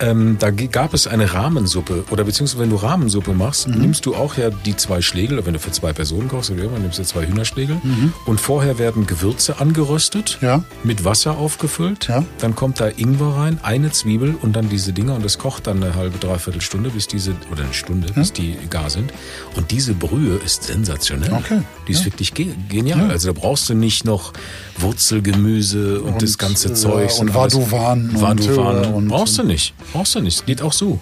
Ähm, 0.00 0.36
da 0.40 0.50
gab 0.50 0.94
es 0.94 1.06
eine 1.06 1.32
Rahmensuppe 1.34 2.04
oder 2.10 2.24
beziehungsweise 2.24 2.60
wenn 2.62 2.70
du 2.70 2.76
Rahmensuppe 2.76 3.32
machst, 3.34 3.68
Mhm. 3.68 3.74
nimmst 3.82 4.06
du 4.06 4.14
auch 4.16 4.36
ja 4.38 4.50
die 4.50 4.74
zwei 4.74 5.02
Schlegel, 5.02 5.36
oder 5.38 5.46
wenn 5.46 5.52
du 5.52 5.60
für 5.60 5.70
zwei 5.70 5.92
Personen 5.92 6.28
kochst 6.28 6.50
oder 6.50 6.60
irgendwann 6.62 6.82
nimmst 6.82 6.98
du 6.98 7.04
zwei 7.04 7.26
Hühnerschlegel 7.26 7.76
Mhm. 7.82 8.12
und 8.24 8.40
vorher 8.40 8.78
werden 8.78 9.06
Gewürze 9.06 9.60
angeröstet, 9.60 10.38
Ja. 10.40 10.64
mit 10.82 11.04
Wasser 11.04 11.36
aufgefüllt, 11.36 12.08
Ja. 12.08 12.24
dann 12.38 12.56
kommt 12.56 12.80
da 12.80 12.88
Ingwer 12.88 13.36
rein, 13.36 13.60
eine 13.62 13.90
Zwiebel 13.92 14.34
und 14.40 14.56
dann 14.56 14.70
diese 14.70 14.94
Dinger 14.94 15.14
und 15.14 15.24
es 15.26 15.36
kocht 15.36 15.66
dann 15.66 15.82
eine 15.82 15.94
halbe, 15.94 16.18
dreiviertel 16.18 16.62
Stunde, 16.62 16.88
bis 16.90 17.06
diese, 17.06 17.32
oder 17.52 17.64
eine 17.64 17.74
Stunde, 17.74 18.10
bis 18.14 18.32
die 18.32 18.56
gar 18.70 18.88
sind. 18.88 19.12
Und 19.56 19.70
diese 19.70 19.92
Brühe 19.92 20.36
ist 20.42 20.64
sensationell. 20.64 21.32
Okay. 21.32 21.49
Die 21.88 21.92
ist 21.92 22.04
wirklich 22.04 22.34
ge 22.34 22.48
genial. 22.68 23.10
Also 23.10 23.32
da 23.32 23.40
brauchst 23.40 23.68
du 23.68 23.74
nicht 23.74 24.04
noch 24.04 24.32
Wurzelgemüse 24.78 26.00
und, 26.00 26.14
Und, 26.14 26.22
das 26.22 26.38
ganze 26.38 26.68
ja, 26.68 26.74
Zeugs. 26.74 27.18
und 27.18 27.34
alles. 27.36 27.54
Vaduvan 27.54 28.10
und, 28.10 28.20
Vaduvan. 28.20 28.84
äh, 28.84 28.86
und- 28.88 29.08
brauchst 29.08 29.38
du 29.38 29.42
nicht. 29.42 29.74
Brauchst 29.92 30.14
du 30.14 30.20
nicht. 30.20 30.46
Geht 30.46 30.62
auch 30.62 30.72
so. 30.72 31.00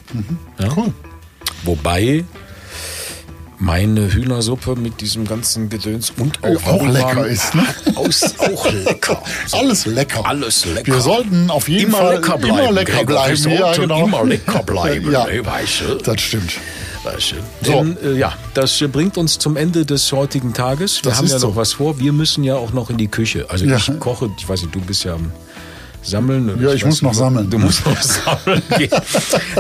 Ja? 0.59 0.69
Cool. 0.77 0.93
Wobei 1.65 2.25
meine 3.61 4.13
Hühnersuppe 4.13 4.77
mit 4.77 5.01
diesem 5.01 5.27
ganzen 5.27 5.69
Gedöns 5.69 6.13
und 6.17 6.39
auch, 6.45 6.49
Auch 6.49 6.67
Vaduvan 6.67 6.93
lecker 6.93 7.27
ist, 7.27 7.55
ne? 7.57 7.65
Aus, 7.97 8.35
auch 8.39 8.71
lecker. 8.71 9.21
Alles 9.53 9.85
lecker. 9.87 10.25
Alles 10.25 10.65
lecker. 10.65 10.93
Wir 10.95 11.01
sollten 11.01 11.51
auf 11.51 11.69
jeden 11.69 11.89
immer 11.89 11.99
Fall 11.99 12.15
lecker 12.17 12.39
bleiben. 12.39 12.59
immer 12.59 12.73
lecker 12.73 12.93
Gregor. 12.93 13.05
bleiben. 13.25 13.45
Wir 13.45 13.55
Ja, 13.59 13.73
genau. 13.75 14.05
immer 14.07 14.25
lecker 14.25 14.63
bleiben. 14.63 15.11
Ja. 15.13 15.27
weißt 15.27 15.81
du? 15.89 15.95
Das 15.97 16.21
stimmt. 16.21 16.53
Du. 17.17 17.67
So. 17.67 17.73
Denn, 17.73 17.97
äh, 18.05 18.19
ja, 18.19 18.33
das 18.55 18.83
bringt 18.93 19.17
uns 19.19 19.39
zum 19.39 19.57
Ende 19.57 19.85
des 19.87 20.11
heutigen 20.13 20.53
Tages. 20.53 21.03
Wir 21.05 21.11
Das 21.11 21.19
haben 21.19 21.27
ja 21.27 21.35
noch 21.35 21.41
so. 21.41 21.57
was 21.57 21.73
vor. 21.75 21.99
Wir 21.99 22.13
müssen 22.13 22.45
ja 22.45 22.57
auch 22.57 22.73
noch 22.73 22.91
in 22.91 22.97
die 22.99 23.09
Küche. 23.09 23.47
Also 23.49 23.65
Ja. 23.65 23.77
ich 23.77 23.91
koche, 24.01 24.31
ich 24.39 24.49
weiß 24.49 24.63
nicht, 24.63 24.75
du 24.75 24.81
bist 24.81 25.05
ja 25.05 25.15
am 25.15 25.33
Sammeln? 26.03 26.59
Ja, 26.63 26.73
ich 26.73 26.85
muss 26.85 27.03
noch 27.03 27.13
sammeln. 27.15 27.51
Du 27.51 27.59
musst 27.59 27.85
noch 27.85 28.01
sammeln 28.03 28.63
gehen. 28.79 28.91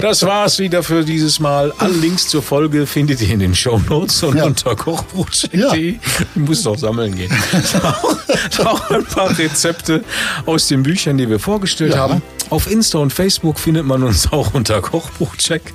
Das 0.01 0.23
war's 0.25 0.59
wieder 0.59 0.83
für 0.83 1.05
dieses 1.05 1.41
Mal. 1.41 1.73
Alle 1.79 1.93
Links 1.95 2.29
zur 2.29 2.43
Folge 2.43 2.87
findet 2.87 3.21
ihr 3.21 3.31
in 3.31 3.41
den 3.41 3.55
Shownotes 3.55 4.23
und 4.23 4.37
Ja. 4.37 4.45
unter 4.45 4.75
kochbuch.de. 4.77 5.59
Ja. 5.93 5.99
Du 6.35 6.41
musst 6.41 6.65
noch 6.65 6.79
sammeln 6.79 7.15
gehen. 7.15 7.31
auch, 7.83 8.65
auch 8.67 8.91
ein 8.91 9.05
paar 9.05 9.37
Rezepte 9.39 10.05
aus 10.47 10.69
den 10.69 10.83
Büchern, 10.83 11.19
die 11.19 11.29
wir 11.29 11.39
vorgestellt 11.39 11.93
Ja. 11.95 12.01
haben. 12.01 12.23
Auf 12.51 12.71
Insta 12.71 12.99
und 12.99 13.13
Facebook 13.13 13.59
findet 13.59 13.85
man 13.85 14.03
uns 14.03 14.33
auch 14.33 14.55
unter 14.55 14.81
Kochbuchcheck. 14.81 15.75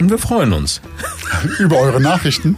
Und 0.00 0.10
wir 0.10 0.18
freuen 0.18 0.52
uns. 0.52 0.80
Über 1.60 1.76
eure 1.78 2.00
Nachrichten. 2.00 2.56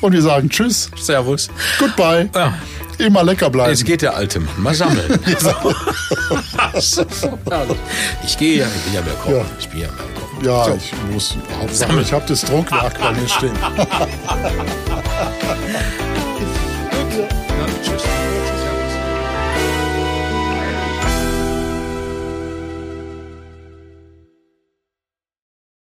Und 0.00 0.12
wir 0.12 0.22
sagen 0.22 0.48
Tschüss, 0.48 0.90
Servus. 0.96 1.48
Goodbye. 1.78 2.28
Ja. 2.34 2.54
Immer 2.98 3.22
lecker 3.22 3.48
bleiben. 3.50 3.70
Jetzt 3.70 3.84
geht 3.84 4.02
der 4.02 4.16
alte 4.16 4.40
Mann 4.40 4.62
mal 4.62 4.74
sammeln. 4.74 5.18
Ich 8.24 8.36
gehe 8.38 8.58
ja, 8.58 8.66
ich 8.66 8.82
bin 8.82 8.94
ja 8.94 9.00
kochen. 9.22 9.36
Ja. 9.36 9.44
Ich 9.58 9.68
bin 9.68 9.80
ja 9.80 9.88
kochen. 9.88 10.44
Ja, 10.44 10.64
So. 10.64 10.74
ich 10.76 10.92
muss. 11.12 11.36
Sammeln. 11.72 12.02
ich 12.02 12.12
habe 12.12 12.24
das 12.28 12.42
Druckwerk 12.42 13.00
bei 13.00 13.12
mir 13.12 13.28
stehen. 13.28 13.52
Dann 13.62 13.86
tschüss. 17.82 18.02